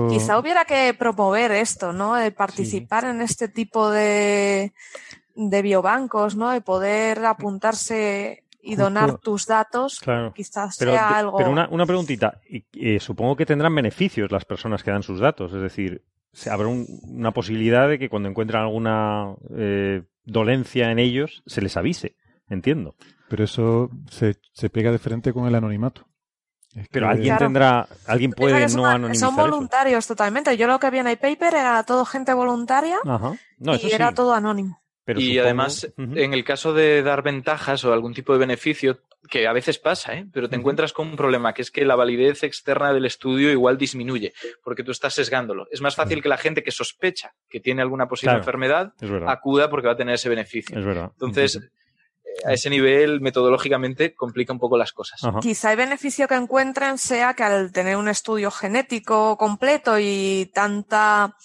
Quizá 0.10 0.40
hubiera 0.40 0.64
que 0.64 0.94
promover 0.94 1.52
esto, 1.52 1.92
¿no? 1.92 2.16
De 2.16 2.32
participar 2.32 3.06
en 3.06 3.22
este 3.22 3.48
tipo 3.48 3.90
de, 3.90 4.74
de 5.36 5.62
biobancos, 5.62 6.36
¿no? 6.36 6.52
De 6.52 6.62
poder 6.62 7.26
apuntarse 7.26 8.43
y 8.64 8.76
donar 8.76 9.18
tus 9.18 9.46
datos, 9.46 10.02
quizás 10.34 10.76
sea 10.76 11.10
algo. 11.10 11.38
Pero 11.38 11.52
una, 11.52 11.68
una 11.70 11.86
preguntita, 11.86 12.40
y, 12.48 13.00
supongo 13.00 13.36
que 13.36 13.46
tendrán 13.46 13.76
beneficios 13.76 14.32
las 14.32 14.46
personas 14.46 14.84
que 14.84 14.92
dan 14.92 15.04
sus 15.04 15.20
datos, 15.20 15.54
es 15.54 15.62
decir, 15.62 16.04
se 16.32 16.50
habrá 16.50 16.68
una 16.68 17.32
posibilidad 17.32 17.90
de 17.90 18.00
que 18.00 18.10
cuando 18.10 18.30
encuentran 18.30 18.64
alguna 18.64 19.36
eh, 19.56 20.04
dolencia 20.24 20.92
en 20.92 21.00
ellos 21.00 21.44
se 21.46 21.62
les 21.62 21.76
avise, 21.76 22.16
entiendo. 22.48 22.96
Pero 23.28 23.44
eso 23.44 23.90
se, 24.10 24.38
se 24.54 24.70
pega 24.70 24.92
de 24.92 25.00
frente 25.00 25.34
con 25.34 25.46
el 25.46 25.56
anonimato. 25.56 26.08
pero 26.90 27.10
alguien 27.10 27.38
tendrá, 27.38 27.88
alguien 28.08 28.32
puede 28.32 28.68
no 28.70 28.86
anonimizar. 28.86 29.30
Son 29.30 29.36
voluntarios 29.36 30.08
totalmente. 30.08 30.56
Yo 30.56 30.68
lo 30.68 30.80
que 30.80 30.90
vi 30.90 31.00
en 31.00 31.08
el 31.08 31.18
paper 31.18 31.54
era 31.54 31.84
todo 31.84 32.06
gente 32.06 32.34
voluntaria 32.34 32.98
y 33.60 33.92
era 33.92 34.14
todo 34.14 34.34
anónimo 34.34 34.83
y 35.08 35.38
además, 35.38 35.92
en 35.98 36.34
el 36.34 36.44
caso 36.44 36.74
de 36.74 37.04
dar 37.04 37.24
ventajas 37.24 37.84
o 37.84 37.94
algún 37.94 38.14
tipo 38.14 38.34
de 38.34 38.40
beneficio, 38.40 39.00
que 39.30 39.48
a 39.48 39.54
veces 39.54 39.80
pasa, 39.80 40.14
¿eh? 40.16 40.26
pero 40.32 40.50
te 40.50 40.56
encuentras 40.56 40.92
con 40.92 41.08
un 41.08 41.16
problema, 41.16 41.54
que 41.54 41.62
es 41.62 41.72
que 41.72 41.86
la 41.86 41.96
validez 41.96 42.44
externa 42.44 42.94
del 42.94 43.06
estudio 43.06 43.52
igual 43.52 43.78
disminuye, 43.78 44.34
porque 44.64 44.84
tú 44.84 44.92
estás 44.92 45.14
sesgándolo. 45.14 45.68
Es 45.72 45.82
más 45.82 45.96
fácil 45.96 46.22
que 46.22 46.30
la 46.30 46.38
gente 46.38 46.64
que 46.64 46.72
sospecha 46.72 47.34
que 47.50 47.60
tiene 47.60 47.82
alguna 47.82 48.08
posible 48.08 48.36
enfermedad 48.36 48.94
acuda 49.28 49.70
porque 49.70 49.88
va 49.88 49.94
a 49.94 49.98
tener 49.98 50.16
ese 50.16 50.30
beneficio. 50.30 50.78
Es 50.78 50.86
verdad. 50.86 51.12
Entonces, 51.14 51.60
a 52.46 52.54
ese 52.54 52.70
nivel, 52.70 53.22
metodológicamente, 53.22 54.14
complica 54.14 54.54
un 54.54 54.60
poco 54.60 54.78
las 54.78 54.92
cosas. 54.92 55.22
Quizá 55.42 55.72
el 55.72 55.78
beneficio 55.78 56.28
que 56.28 56.36
encuentren 56.36 56.98
sea 56.98 57.34
que 57.34 57.44
al 57.44 57.72
tener 57.72 57.96
un 57.96 58.10
estudio 58.10 58.52
genético 58.52 59.38
completo 59.38 59.98
y 60.00 60.52
tanta 60.54 61.36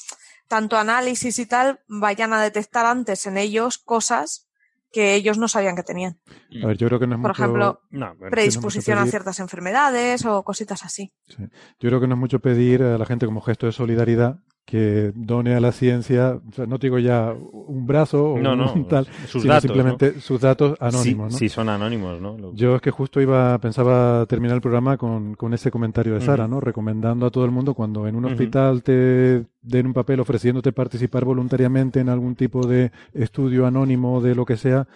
tanto 0.48 0.76
análisis 0.76 1.38
y 1.38 1.46
tal 1.46 1.80
vayan 1.86 2.32
a 2.32 2.42
detectar 2.42 2.86
antes 2.86 3.26
en 3.26 3.36
ellos 3.36 3.78
cosas 3.78 4.48
que 4.90 5.14
ellos 5.14 5.38
no 5.38 5.48
sabían 5.48 5.76
que 5.76 5.82
tenían. 5.82 6.18
A 6.62 6.66
ver, 6.66 6.78
yo 6.78 6.86
creo 6.88 6.98
que 6.98 7.06
no 7.06 7.16
es 7.16 7.22
Por 7.22 7.30
ejemplo, 7.30 7.82
predisposición 8.30 8.98
a 8.98 9.06
ciertas 9.06 9.38
enfermedades 9.38 10.24
o 10.24 10.42
cositas 10.42 10.82
así. 10.84 11.12
Yo 11.28 11.46
creo 11.78 12.00
que 12.00 12.06
no 12.06 12.14
es 12.14 12.20
mucho 12.20 12.40
pedir 12.40 12.82
a 12.82 12.96
la 12.96 13.04
gente 13.04 13.26
como 13.26 13.42
gesto 13.42 13.66
de 13.66 13.72
solidaridad 13.72 14.40
que 14.68 15.12
done 15.14 15.54
a 15.54 15.60
la 15.60 15.72
ciencia, 15.72 16.38
no 16.66 16.76
digo 16.76 16.98
ya 16.98 17.32
un 17.32 17.86
brazo 17.86 18.32
o 18.32 18.34
un 18.34 18.86
tal, 18.88 19.06
sus 19.26 19.40
sino 19.40 19.58
simplemente 19.62 20.20
sus 20.20 20.42
datos 20.42 20.76
anónimos. 20.78 21.34
Sí, 21.36 21.48
son 21.48 21.70
anónimos, 21.70 22.20
¿no? 22.20 22.52
Yo 22.52 22.76
es 22.76 22.82
que 22.82 22.90
justo 22.90 23.18
iba, 23.22 23.56
pensaba 23.60 24.26
terminar 24.26 24.56
el 24.56 24.60
programa 24.60 24.98
con, 24.98 25.36
con 25.36 25.54
ese 25.54 25.70
comentario 25.70 26.12
de 26.12 26.20
Sara, 26.20 26.46
¿no? 26.46 26.60
Recomendando 26.60 27.24
a 27.24 27.30
todo 27.30 27.46
el 27.46 27.50
mundo 27.50 27.72
cuando 27.72 28.06
en 28.06 28.16
un 28.16 28.26
hospital 28.26 28.82
te 28.82 29.46
den 29.62 29.86
un 29.86 29.94
papel 29.94 30.20
ofreciéndote 30.20 30.72
participar 30.72 31.24
voluntariamente 31.24 32.00
en 32.00 32.10
algún 32.10 32.34
tipo 32.34 32.66
de 32.66 32.92
estudio 33.14 33.66
anónimo 33.66 34.20
de 34.20 34.34
lo 34.34 34.44
que 34.44 34.58
sea, 34.58 34.86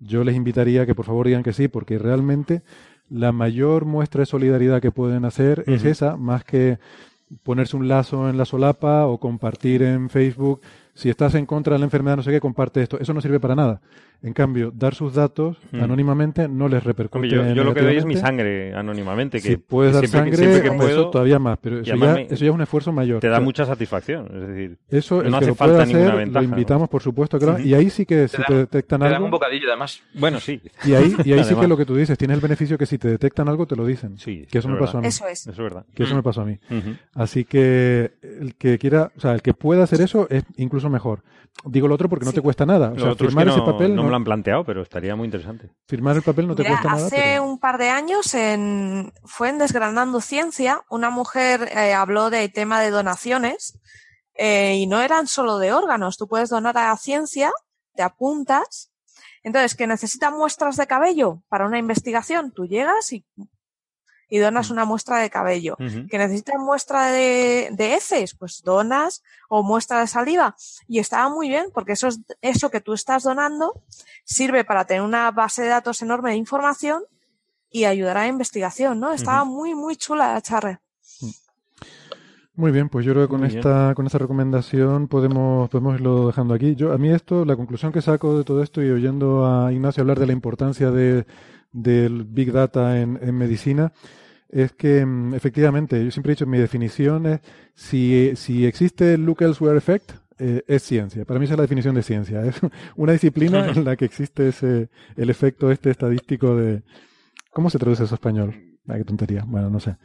yo 0.00 0.24
les 0.24 0.34
invitaría 0.34 0.86
que 0.86 0.96
por 0.96 1.04
favor 1.04 1.28
digan 1.28 1.44
que 1.44 1.52
sí, 1.52 1.68
porque 1.68 2.00
realmente 2.00 2.62
la 3.08 3.30
mayor 3.30 3.84
muestra 3.84 4.22
de 4.22 4.26
solidaridad 4.26 4.82
que 4.82 4.90
pueden 4.90 5.24
hacer 5.24 5.62
es 5.68 5.84
esa, 5.84 6.16
más 6.16 6.42
que 6.42 6.78
ponerse 7.42 7.76
un 7.76 7.88
lazo 7.88 8.28
en 8.28 8.36
la 8.36 8.44
solapa 8.44 9.06
o 9.06 9.18
compartir 9.18 9.82
en 9.82 10.10
Facebook. 10.10 10.60
Si 10.94 11.08
estás 11.08 11.34
en 11.34 11.46
contra 11.46 11.74
de 11.74 11.78
la 11.78 11.84
enfermedad, 11.84 12.16
no 12.16 12.22
sé 12.22 12.30
qué, 12.30 12.40
comparte 12.40 12.82
esto. 12.82 12.98
Eso 12.98 13.14
no 13.14 13.20
sirve 13.20 13.40
para 13.40 13.54
nada. 13.54 13.80
En 14.22 14.34
cambio, 14.34 14.70
dar 14.74 14.94
sus 14.94 15.14
datos 15.14 15.56
hmm. 15.72 15.82
anónimamente 15.82 16.46
no 16.46 16.68
les 16.68 16.84
repercute. 16.84 17.28
yo, 17.28 17.42
lo 17.42 17.72
que 17.72 17.80
doy 17.80 17.96
es 17.96 18.04
mi 18.04 18.16
sangre 18.16 18.74
anónimamente. 18.74 19.40
Que, 19.40 19.48
si 19.48 19.56
puedes 19.56 19.94
dar 19.94 20.06
sangre, 20.08 20.58
eso 20.58 21.10
todavía 21.10 21.38
más, 21.38 21.58
pero 21.60 21.80
eso 21.80 21.96
ya, 21.96 22.14
eso 22.14 22.44
ya, 22.44 22.50
es 22.50 22.54
un 22.54 22.60
esfuerzo 22.60 22.92
mayor. 22.92 23.20
Te 23.20 23.28
da 23.28 23.40
mucha 23.40 23.64
satisfacción, 23.64 24.26
es 24.34 24.48
decir, 24.48 24.78
eso, 24.90 25.22
no 25.22 25.38
hace 25.38 25.54
falta 25.54 25.86
ninguna 25.86 26.14
ventaja. 26.16 26.42
Lo 26.42 26.50
invitamos, 26.50 26.88
por 26.88 27.02
supuesto, 27.02 27.38
que 27.38 27.62
y 27.62 27.74
ahí 27.74 27.88
sí 27.90 28.04
que 28.04 28.28
si 28.28 28.42
te 28.42 28.54
detectan 28.54 29.02
algo. 29.02 29.10
Te 29.10 29.14
dan 29.14 29.22
un 29.24 29.30
bocadillo, 29.30 29.68
además. 29.68 30.02
Bueno, 30.14 30.40
sí. 30.40 30.60
Y 30.84 30.94
ahí, 30.94 31.14
y 31.24 31.32
ahí 31.32 31.44
sí 31.44 31.54
que 31.54 31.68
lo 31.68 31.76
que 31.76 31.84
tú 31.84 31.94
dices, 31.94 32.18
tienes 32.18 32.36
el 32.36 32.40
beneficio 32.40 32.76
que 32.76 32.86
si 32.86 32.98
te 32.98 33.08
detectan 33.08 33.48
algo, 33.48 33.66
te 33.66 33.76
lo 33.76 33.86
dicen. 33.86 34.18
Sí. 34.18 34.46
Que 34.50 34.58
eso 34.58 34.68
me 34.68 34.78
pasó 34.78 34.98
a 34.98 35.00
mí. 35.00 35.06
Eso 35.06 35.26
es. 35.26 35.40
Eso 35.40 35.50
es 35.50 35.58
verdad. 35.58 35.84
Que 35.94 36.02
eso 36.04 36.14
me 36.14 36.22
pasó 36.22 36.42
a 36.42 36.44
mí. 36.44 36.58
Así 37.14 37.44
que 37.44 38.12
el 38.22 38.54
que 38.56 38.78
quiera, 38.78 39.12
o 39.16 39.20
sea, 39.20 39.32
el 39.32 39.42
que 39.42 39.54
pueda 39.54 39.84
hacer 39.84 40.00
eso 40.00 40.26
es 40.30 40.44
incluso 40.56 40.90
mejor. 40.90 41.22
Digo 41.64 41.88
lo 41.88 41.94
otro 41.94 42.08
porque 42.08 42.24
no 42.24 42.32
te 42.32 42.40
cuesta 42.40 42.64
nada. 42.64 42.92
O 42.92 42.98
sea, 42.98 43.14
firmar 43.14 43.48
ese 43.48 43.60
papel. 43.60 43.94
No 43.94 44.09
me 44.10 44.12
lo 44.12 44.16
han 44.16 44.24
planteado, 44.24 44.64
pero 44.64 44.82
estaría 44.82 45.14
muy 45.14 45.26
interesante. 45.26 45.70
Firmar 45.86 46.16
el 46.16 46.22
papel 46.22 46.48
no 46.48 46.56
te 46.56 46.64
cuesta 46.64 46.88
nada. 46.88 47.06
Hace 47.06 47.40
un 47.40 47.58
par 47.58 47.78
de 47.78 47.88
años 47.88 48.34
en, 48.34 49.12
fue 49.24 49.48
en 49.48 49.58
Desgranando 49.58 50.20
Ciencia, 50.20 50.82
una 50.90 51.10
mujer 51.10 51.70
eh, 51.72 51.94
habló 51.94 52.30
del 52.30 52.52
tema 52.52 52.80
de 52.80 52.90
donaciones 52.90 53.78
eh, 54.34 54.74
y 54.76 54.86
no 54.86 55.00
eran 55.00 55.26
solo 55.26 55.58
de 55.58 55.72
órganos. 55.72 56.16
Tú 56.16 56.26
puedes 56.26 56.48
donar 56.50 56.76
a 56.76 56.88
la 56.88 56.96
ciencia, 56.96 57.52
te 57.94 58.02
apuntas. 58.02 58.90
Entonces, 59.42 59.74
que 59.74 59.86
necesita 59.86 60.30
muestras 60.30 60.76
de 60.76 60.86
cabello 60.86 61.42
para 61.48 61.66
una 61.66 61.78
investigación, 61.78 62.52
tú 62.52 62.66
llegas 62.66 63.12
y 63.12 63.24
y 64.30 64.38
donas 64.38 64.70
una 64.70 64.84
muestra 64.84 65.18
de 65.18 65.28
cabello. 65.28 65.76
Que 65.76 66.18
necesitas 66.18 66.56
muestra 66.58 67.10
de, 67.10 67.68
de, 67.72 67.94
heces, 67.94 68.34
pues 68.34 68.62
donas 68.64 69.22
o 69.48 69.62
muestra 69.62 70.00
de 70.00 70.06
saliva. 70.06 70.56
Y 70.86 71.00
estaba 71.00 71.28
muy 71.28 71.48
bien 71.48 71.66
porque 71.74 71.92
eso, 71.92 72.08
es, 72.08 72.20
eso 72.40 72.70
que 72.70 72.80
tú 72.80 72.94
estás 72.94 73.24
donando 73.24 73.82
sirve 74.24 74.64
para 74.64 74.84
tener 74.84 75.02
una 75.02 75.30
base 75.32 75.62
de 75.62 75.68
datos 75.68 76.00
enorme 76.00 76.30
de 76.30 76.36
información 76.36 77.02
y 77.70 77.84
ayudar 77.84 78.16
a 78.16 78.22
la 78.22 78.28
investigación, 78.28 79.00
¿no? 79.00 79.12
Estaba 79.12 79.44
muy, 79.44 79.74
muy 79.74 79.96
chula 79.96 80.32
la 80.32 80.40
charre. 80.40 80.78
Muy 82.54 82.72
bien, 82.72 82.88
pues 82.88 83.06
yo 83.06 83.12
creo 83.12 83.26
que 83.26 83.30
con 83.30 83.44
esta, 83.44 83.94
con 83.94 84.06
esta 84.06 84.18
recomendación 84.18 85.08
podemos, 85.08 85.70
podemos 85.70 85.94
irlo 85.94 86.26
dejando 86.26 86.52
aquí. 86.52 86.74
Yo, 86.74 86.92
a 86.92 86.98
mí 86.98 87.10
esto, 87.10 87.44
la 87.44 87.56
conclusión 87.56 87.90
que 87.90 88.02
saco 88.02 88.36
de 88.36 88.44
todo 88.44 88.62
esto 88.62 88.82
y 88.82 88.90
oyendo 88.90 89.46
a 89.46 89.72
Ignacio 89.72 90.02
hablar 90.02 90.18
de 90.18 90.26
la 90.26 90.34
importancia 90.34 90.90
de, 90.90 91.26
del 91.72 92.24
Big 92.24 92.52
Data 92.52 93.00
en, 93.00 93.18
en 93.22 93.34
medicina, 93.34 93.92
es 94.50 94.72
que 94.72 95.04
mm, 95.04 95.34
efectivamente, 95.34 96.04
yo 96.04 96.10
siempre 96.10 96.32
he 96.32 96.34
dicho, 96.34 96.46
mi 96.46 96.58
definición 96.58 97.26
es, 97.26 97.40
si, 97.74 98.32
si 98.36 98.66
existe 98.66 99.14
el 99.14 99.24
Look 99.24 99.42
Elsewhere 99.42 99.78
Effect, 99.78 100.12
eh, 100.38 100.62
es 100.66 100.82
ciencia. 100.82 101.24
Para 101.24 101.38
mí 101.38 101.44
esa 101.44 101.54
es 101.54 101.58
la 101.58 101.64
definición 101.64 101.94
de 101.94 102.02
ciencia. 102.02 102.44
Es 102.44 102.56
una 102.96 103.12
disciplina 103.12 103.68
en 103.68 103.84
la 103.84 103.96
que 103.96 104.06
existe 104.06 104.48
ese, 104.48 104.88
el 105.16 105.30
efecto 105.30 105.70
este 105.70 105.90
estadístico 105.90 106.56
de... 106.56 106.82
¿Cómo 107.52 107.68
se 107.68 107.78
traduce 107.78 108.04
eso 108.04 108.14
a 108.14 108.16
español? 108.16 108.54
Ay, 108.88 109.00
qué 109.00 109.04
tontería. 109.04 109.44
Bueno, 109.46 109.70
no 109.70 109.80
sé. 109.80 109.96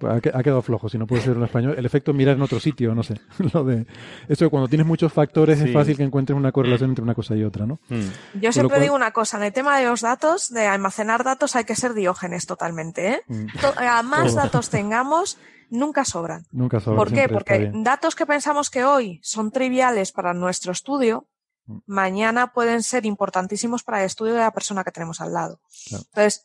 Pues 0.00 0.14
ha, 0.14 0.42
quedado 0.42 0.62
flojo, 0.62 0.88
si 0.88 0.96
no 0.96 1.06
puede 1.06 1.20
ser 1.20 1.36
en 1.36 1.42
español. 1.42 1.74
El 1.76 1.84
efecto 1.84 2.14
mirar 2.14 2.34
en 2.34 2.40
otro 2.40 2.58
sitio, 2.58 2.94
no 2.94 3.02
sé. 3.02 3.20
Lo 3.52 3.64
de 3.64 3.86
eso 4.28 4.48
cuando 4.48 4.66
tienes 4.66 4.86
muchos 4.86 5.12
factores 5.12 5.60
es 5.60 5.70
fácil 5.74 5.94
que 5.94 6.02
encuentres 6.02 6.34
una 6.34 6.52
correlación 6.52 6.88
entre 6.88 7.02
una 7.02 7.14
cosa 7.14 7.36
y 7.36 7.44
otra, 7.44 7.66
¿no? 7.66 7.78
Mm. 7.90 8.40
Yo 8.40 8.50
siempre 8.50 8.80
digo 8.80 8.94
una 8.94 9.10
cosa, 9.10 9.36
en 9.36 9.42
el 9.42 9.52
tema 9.52 9.78
de 9.78 9.84
los 9.84 10.00
datos, 10.00 10.48
de 10.48 10.66
almacenar 10.66 11.22
datos 11.22 11.54
hay 11.54 11.64
que 11.64 11.76
ser 11.76 11.92
diógenes 11.92 12.46
totalmente, 12.46 13.10
¿eh? 13.10 13.22
Mm. 13.28 13.46
A 13.76 14.02
más 14.02 14.34
datos 14.34 14.70
tengamos, 14.70 15.36
nunca 15.68 16.06
sobran. 16.06 16.46
Nunca 16.50 16.80
sobran. 16.80 16.96
¿Por 16.96 17.12
qué? 17.12 17.28
Porque 17.28 17.70
datos 17.74 18.14
que 18.14 18.24
pensamos 18.24 18.70
que 18.70 18.84
hoy 18.84 19.20
son 19.22 19.50
triviales 19.50 20.12
para 20.12 20.32
nuestro 20.32 20.72
estudio, 20.72 21.26
mm. 21.66 21.76
mañana 21.84 22.54
pueden 22.54 22.82
ser 22.82 23.04
importantísimos 23.04 23.82
para 23.82 24.00
el 24.00 24.06
estudio 24.06 24.32
de 24.32 24.40
la 24.40 24.52
persona 24.52 24.82
que 24.82 24.92
tenemos 24.92 25.20
al 25.20 25.34
lado. 25.34 25.60
Entonces, 25.92 26.42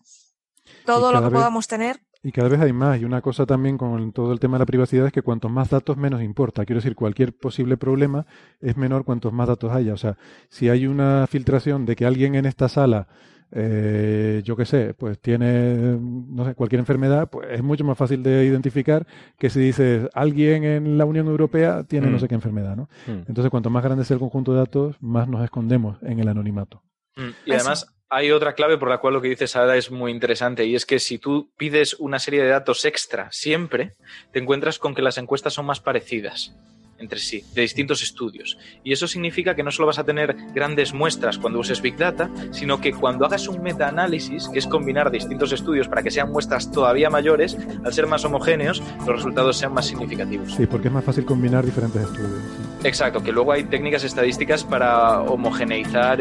todo 0.86 1.14
lo 1.14 1.24
que 1.24 1.30
podamos 1.30 1.68
tener 1.68 2.02
y 2.26 2.32
cada 2.32 2.50
vez 2.50 2.60
hay 2.60 2.74
más. 2.74 3.00
Y 3.00 3.06
una 3.06 3.22
cosa 3.22 3.46
también 3.46 3.78
con 3.78 4.12
todo 4.12 4.34
el 4.34 4.40
tema 4.40 4.58
de 4.58 4.64
la 4.64 4.66
privacidad 4.66 5.06
es 5.06 5.14
que 5.14 5.22
cuantos 5.22 5.52
más 5.52 5.70
datos, 5.70 5.96
menos 5.96 6.24
importa. 6.24 6.66
Quiero 6.66 6.80
decir, 6.80 6.96
cualquier 6.96 7.38
posible 7.38 7.78
problema 7.78 8.26
es 8.60 8.76
menor 8.78 9.06
cuantos 9.06 9.32
más 9.32 9.48
datos 9.48 9.72
haya. 9.72 9.94
O 9.94 9.98
sea, 9.98 10.18
si 10.50 10.68
hay 10.68 10.88
una 10.88 11.28
filtración 11.30 11.86
de 11.86 11.96
que 11.96 12.04
alguien 12.04 12.34
en 12.34 12.48
esta 12.48 12.68
sala, 12.68 13.08
eh, 13.52 14.42
yo 14.44 14.56
qué 14.56 14.66
sé, 14.66 14.96
pues 14.96 15.20
tiene, 15.20 16.00
no 16.02 16.46
sé, 16.46 16.56
cualquier 16.56 16.80
enfermedad, 16.80 17.30
pues 17.30 17.48
es 17.52 17.62
mucho 17.62 17.84
más 17.84 17.96
fácil 17.96 18.24
de 18.24 18.44
identificar 18.44 19.06
que 19.38 19.52
si 19.52 19.60
dices 19.60 20.10
alguien 20.16 20.64
en 20.64 20.98
la 20.98 21.06
Unión 21.06 21.28
Europea 21.28 21.84
tiene 21.84 22.10
no 22.10 22.18
mm. 22.18 22.22
sé 22.22 22.28
qué 22.28 22.34
enfermedad, 22.34 22.76
¿no? 22.76 22.90
Mm. 23.06 23.26
Entonces, 23.28 23.52
cuanto 23.52 23.70
más 23.70 23.84
grande 23.84 24.04
sea 24.04 24.16
el 24.16 24.20
conjunto 24.20 24.52
de 24.52 24.58
datos, 24.58 24.96
más 25.00 25.28
nos 25.28 25.44
escondemos 25.44 26.02
en 26.02 26.20
el 26.20 26.28
anonimato. 26.28 26.82
Mm. 27.18 27.30
Y 27.46 27.52
además, 27.52 27.95
hay 28.10 28.32
otra 28.32 28.54
clave 28.54 28.78
por 28.78 28.90
la 28.90 29.00
cual 29.00 29.16
lo 29.16 29.22
que 29.22 29.30
dices 29.30 29.56
ahora 29.56 29.78
es 29.78 29.92
muy 29.92 30.12
interesante 30.12 30.66
y 30.66 30.76
es 30.76 30.86
que 30.86 31.00
si 31.00 31.18
tú 31.18 31.50
pides 31.58 31.96
una 31.96 32.20
serie 32.20 32.44
de 32.44 32.50
datos 32.50 32.86
extra 32.86 33.30
siempre, 33.32 33.94
te 34.32 34.40
encuentras 34.40 34.80
con 34.80 34.94
que 34.94 35.02
las 35.02 35.18
encuestas 35.18 35.54
son 35.54 35.66
más 35.66 35.80
parecidas 35.80 36.56
entre 36.98 37.20
sí, 37.20 37.44
de 37.54 37.62
distintos 37.62 38.02
estudios. 38.02 38.58
Y 38.84 38.94
eso 38.94 39.08
significa 39.08 39.56
que 39.56 39.64
no 39.64 39.72
solo 39.72 39.88
vas 39.88 40.00
a 40.00 40.06
tener 40.06 40.36
grandes 40.54 40.94
muestras 40.94 41.38
cuando 41.38 41.60
uses 41.60 41.82
Big 41.82 41.98
Data, 41.98 42.30
sino 42.52 42.80
que 42.80 42.94
cuando 42.94 43.26
hagas 43.26 43.48
un 43.48 43.62
metaanálisis, 43.62 44.48
que 44.50 44.60
es 44.60 44.68
combinar 44.68 45.12
distintos 45.12 45.52
estudios 45.52 45.88
para 45.88 46.04
que 46.04 46.12
sean 46.12 46.32
muestras 46.32 46.72
todavía 46.72 47.10
mayores, 47.10 47.58
al 47.84 47.94
ser 47.94 48.08
más 48.08 48.24
homogéneos, 48.24 48.82
los 49.00 49.18
resultados 49.18 49.58
sean 49.58 49.74
más 49.74 49.88
significativos. 49.88 50.54
Sí, 50.54 50.66
porque 50.66 50.88
es 50.88 50.94
más 50.94 51.04
fácil 51.04 51.26
combinar 51.26 51.66
diferentes 51.66 52.02
estudios. 52.02 52.42
Exacto, 52.84 53.24
que 53.24 53.32
luego 53.32 53.52
hay 53.52 53.64
técnicas 53.64 54.04
estadísticas 54.04 54.64
para 54.64 55.22
homogeneizar 55.22 56.20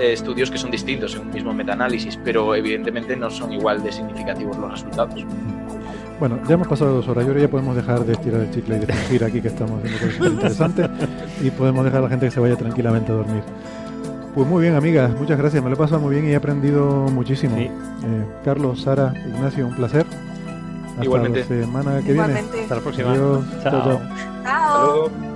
estudios 0.00 0.50
que 0.50 0.58
son 0.58 0.70
distintos 0.70 1.14
en 1.14 1.22
un 1.22 1.30
mismo 1.30 1.52
metaanálisis, 1.52 2.18
pero 2.24 2.54
evidentemente 2.54 3.16
no 3.16 3.30
son 3.30 3.52
igual 3.52 3.82
de 3.82 3.92
significativos 3.92 4.56
los 4.56 4.70
resultados. 4.72 5.24
Bueno, 6.18 6.40
ya 6.48 6.54
hemos 6.54 6.66
pasado 6.66 6.94
dos 6.94 7.08
horas 7.08 7.24
y 7.24 7.28
ahora 7.28 7.40
ya 7.40 7.48
podemos 7.48 7.76
dejar 7.76 8.00
de 8.00 8.14
estirar 8.14 8.40
el 8.40 8.50
chicle 8.50 8.76
y 8.76 8.78
de 8.80 8.86
fingir 8.86 9.24
aquí 9.24 9.40
que 9.40 9.48
estamos 9.48 9.84
haciendo 9.84 10.06
cosas 10.06 10.26
interesantes 10.32 10.90
y 11.42 11.50
podemos 11.50 11.84
dejar 11.84 12.00
a 12.00 12.02
la 12.04 12.08
gente 12.08 12.26
que 12.26 12.32
se 12.32 12.40
vaya 12.40 12.56
tranquilamente 12.56 13.12
a 13.12 13.16
dormir. 13.16 13.42
Pues 14.34 14.46
muy 14.46 14.62
bien, 14.62 14.74
amigas, 14.74 15.10
muchas 15.18 15.38
gracias. 15.38 15.62
Me 15.62 15.70
lo 15.70 15.76
he 15.76 15.78
pasado 15.78 16.00
muy 16.00 16.14
bien 16.14 16.28
y 16.28 16.32
he 16.32 16.36
aprendido 16.36 16.84
muchísimo. 17.10 17.56
Eh, 17.56 17.70
Carlos, 18.44 18.82
Sara, 18.82 19.12
Ignacio, 19.26 19.66
un 19.66 19.74
placer. 19.74 20.04
Hasta 20.90 21.04
Igualmente. 21.04 21.40
la 21.40 21.46
semana 21.46 22.02
que 22.02 22.12
viene. 22.12 22.44
Hasta 22.62 22.74
la 22.74 22.80
próxima. 22.80 23.12
Adiós. 23.12 23.44
chao. 23.62 23.72
chao. 23.72 24.00
Hasta 24.44 24.84
luego. 24.84 25.35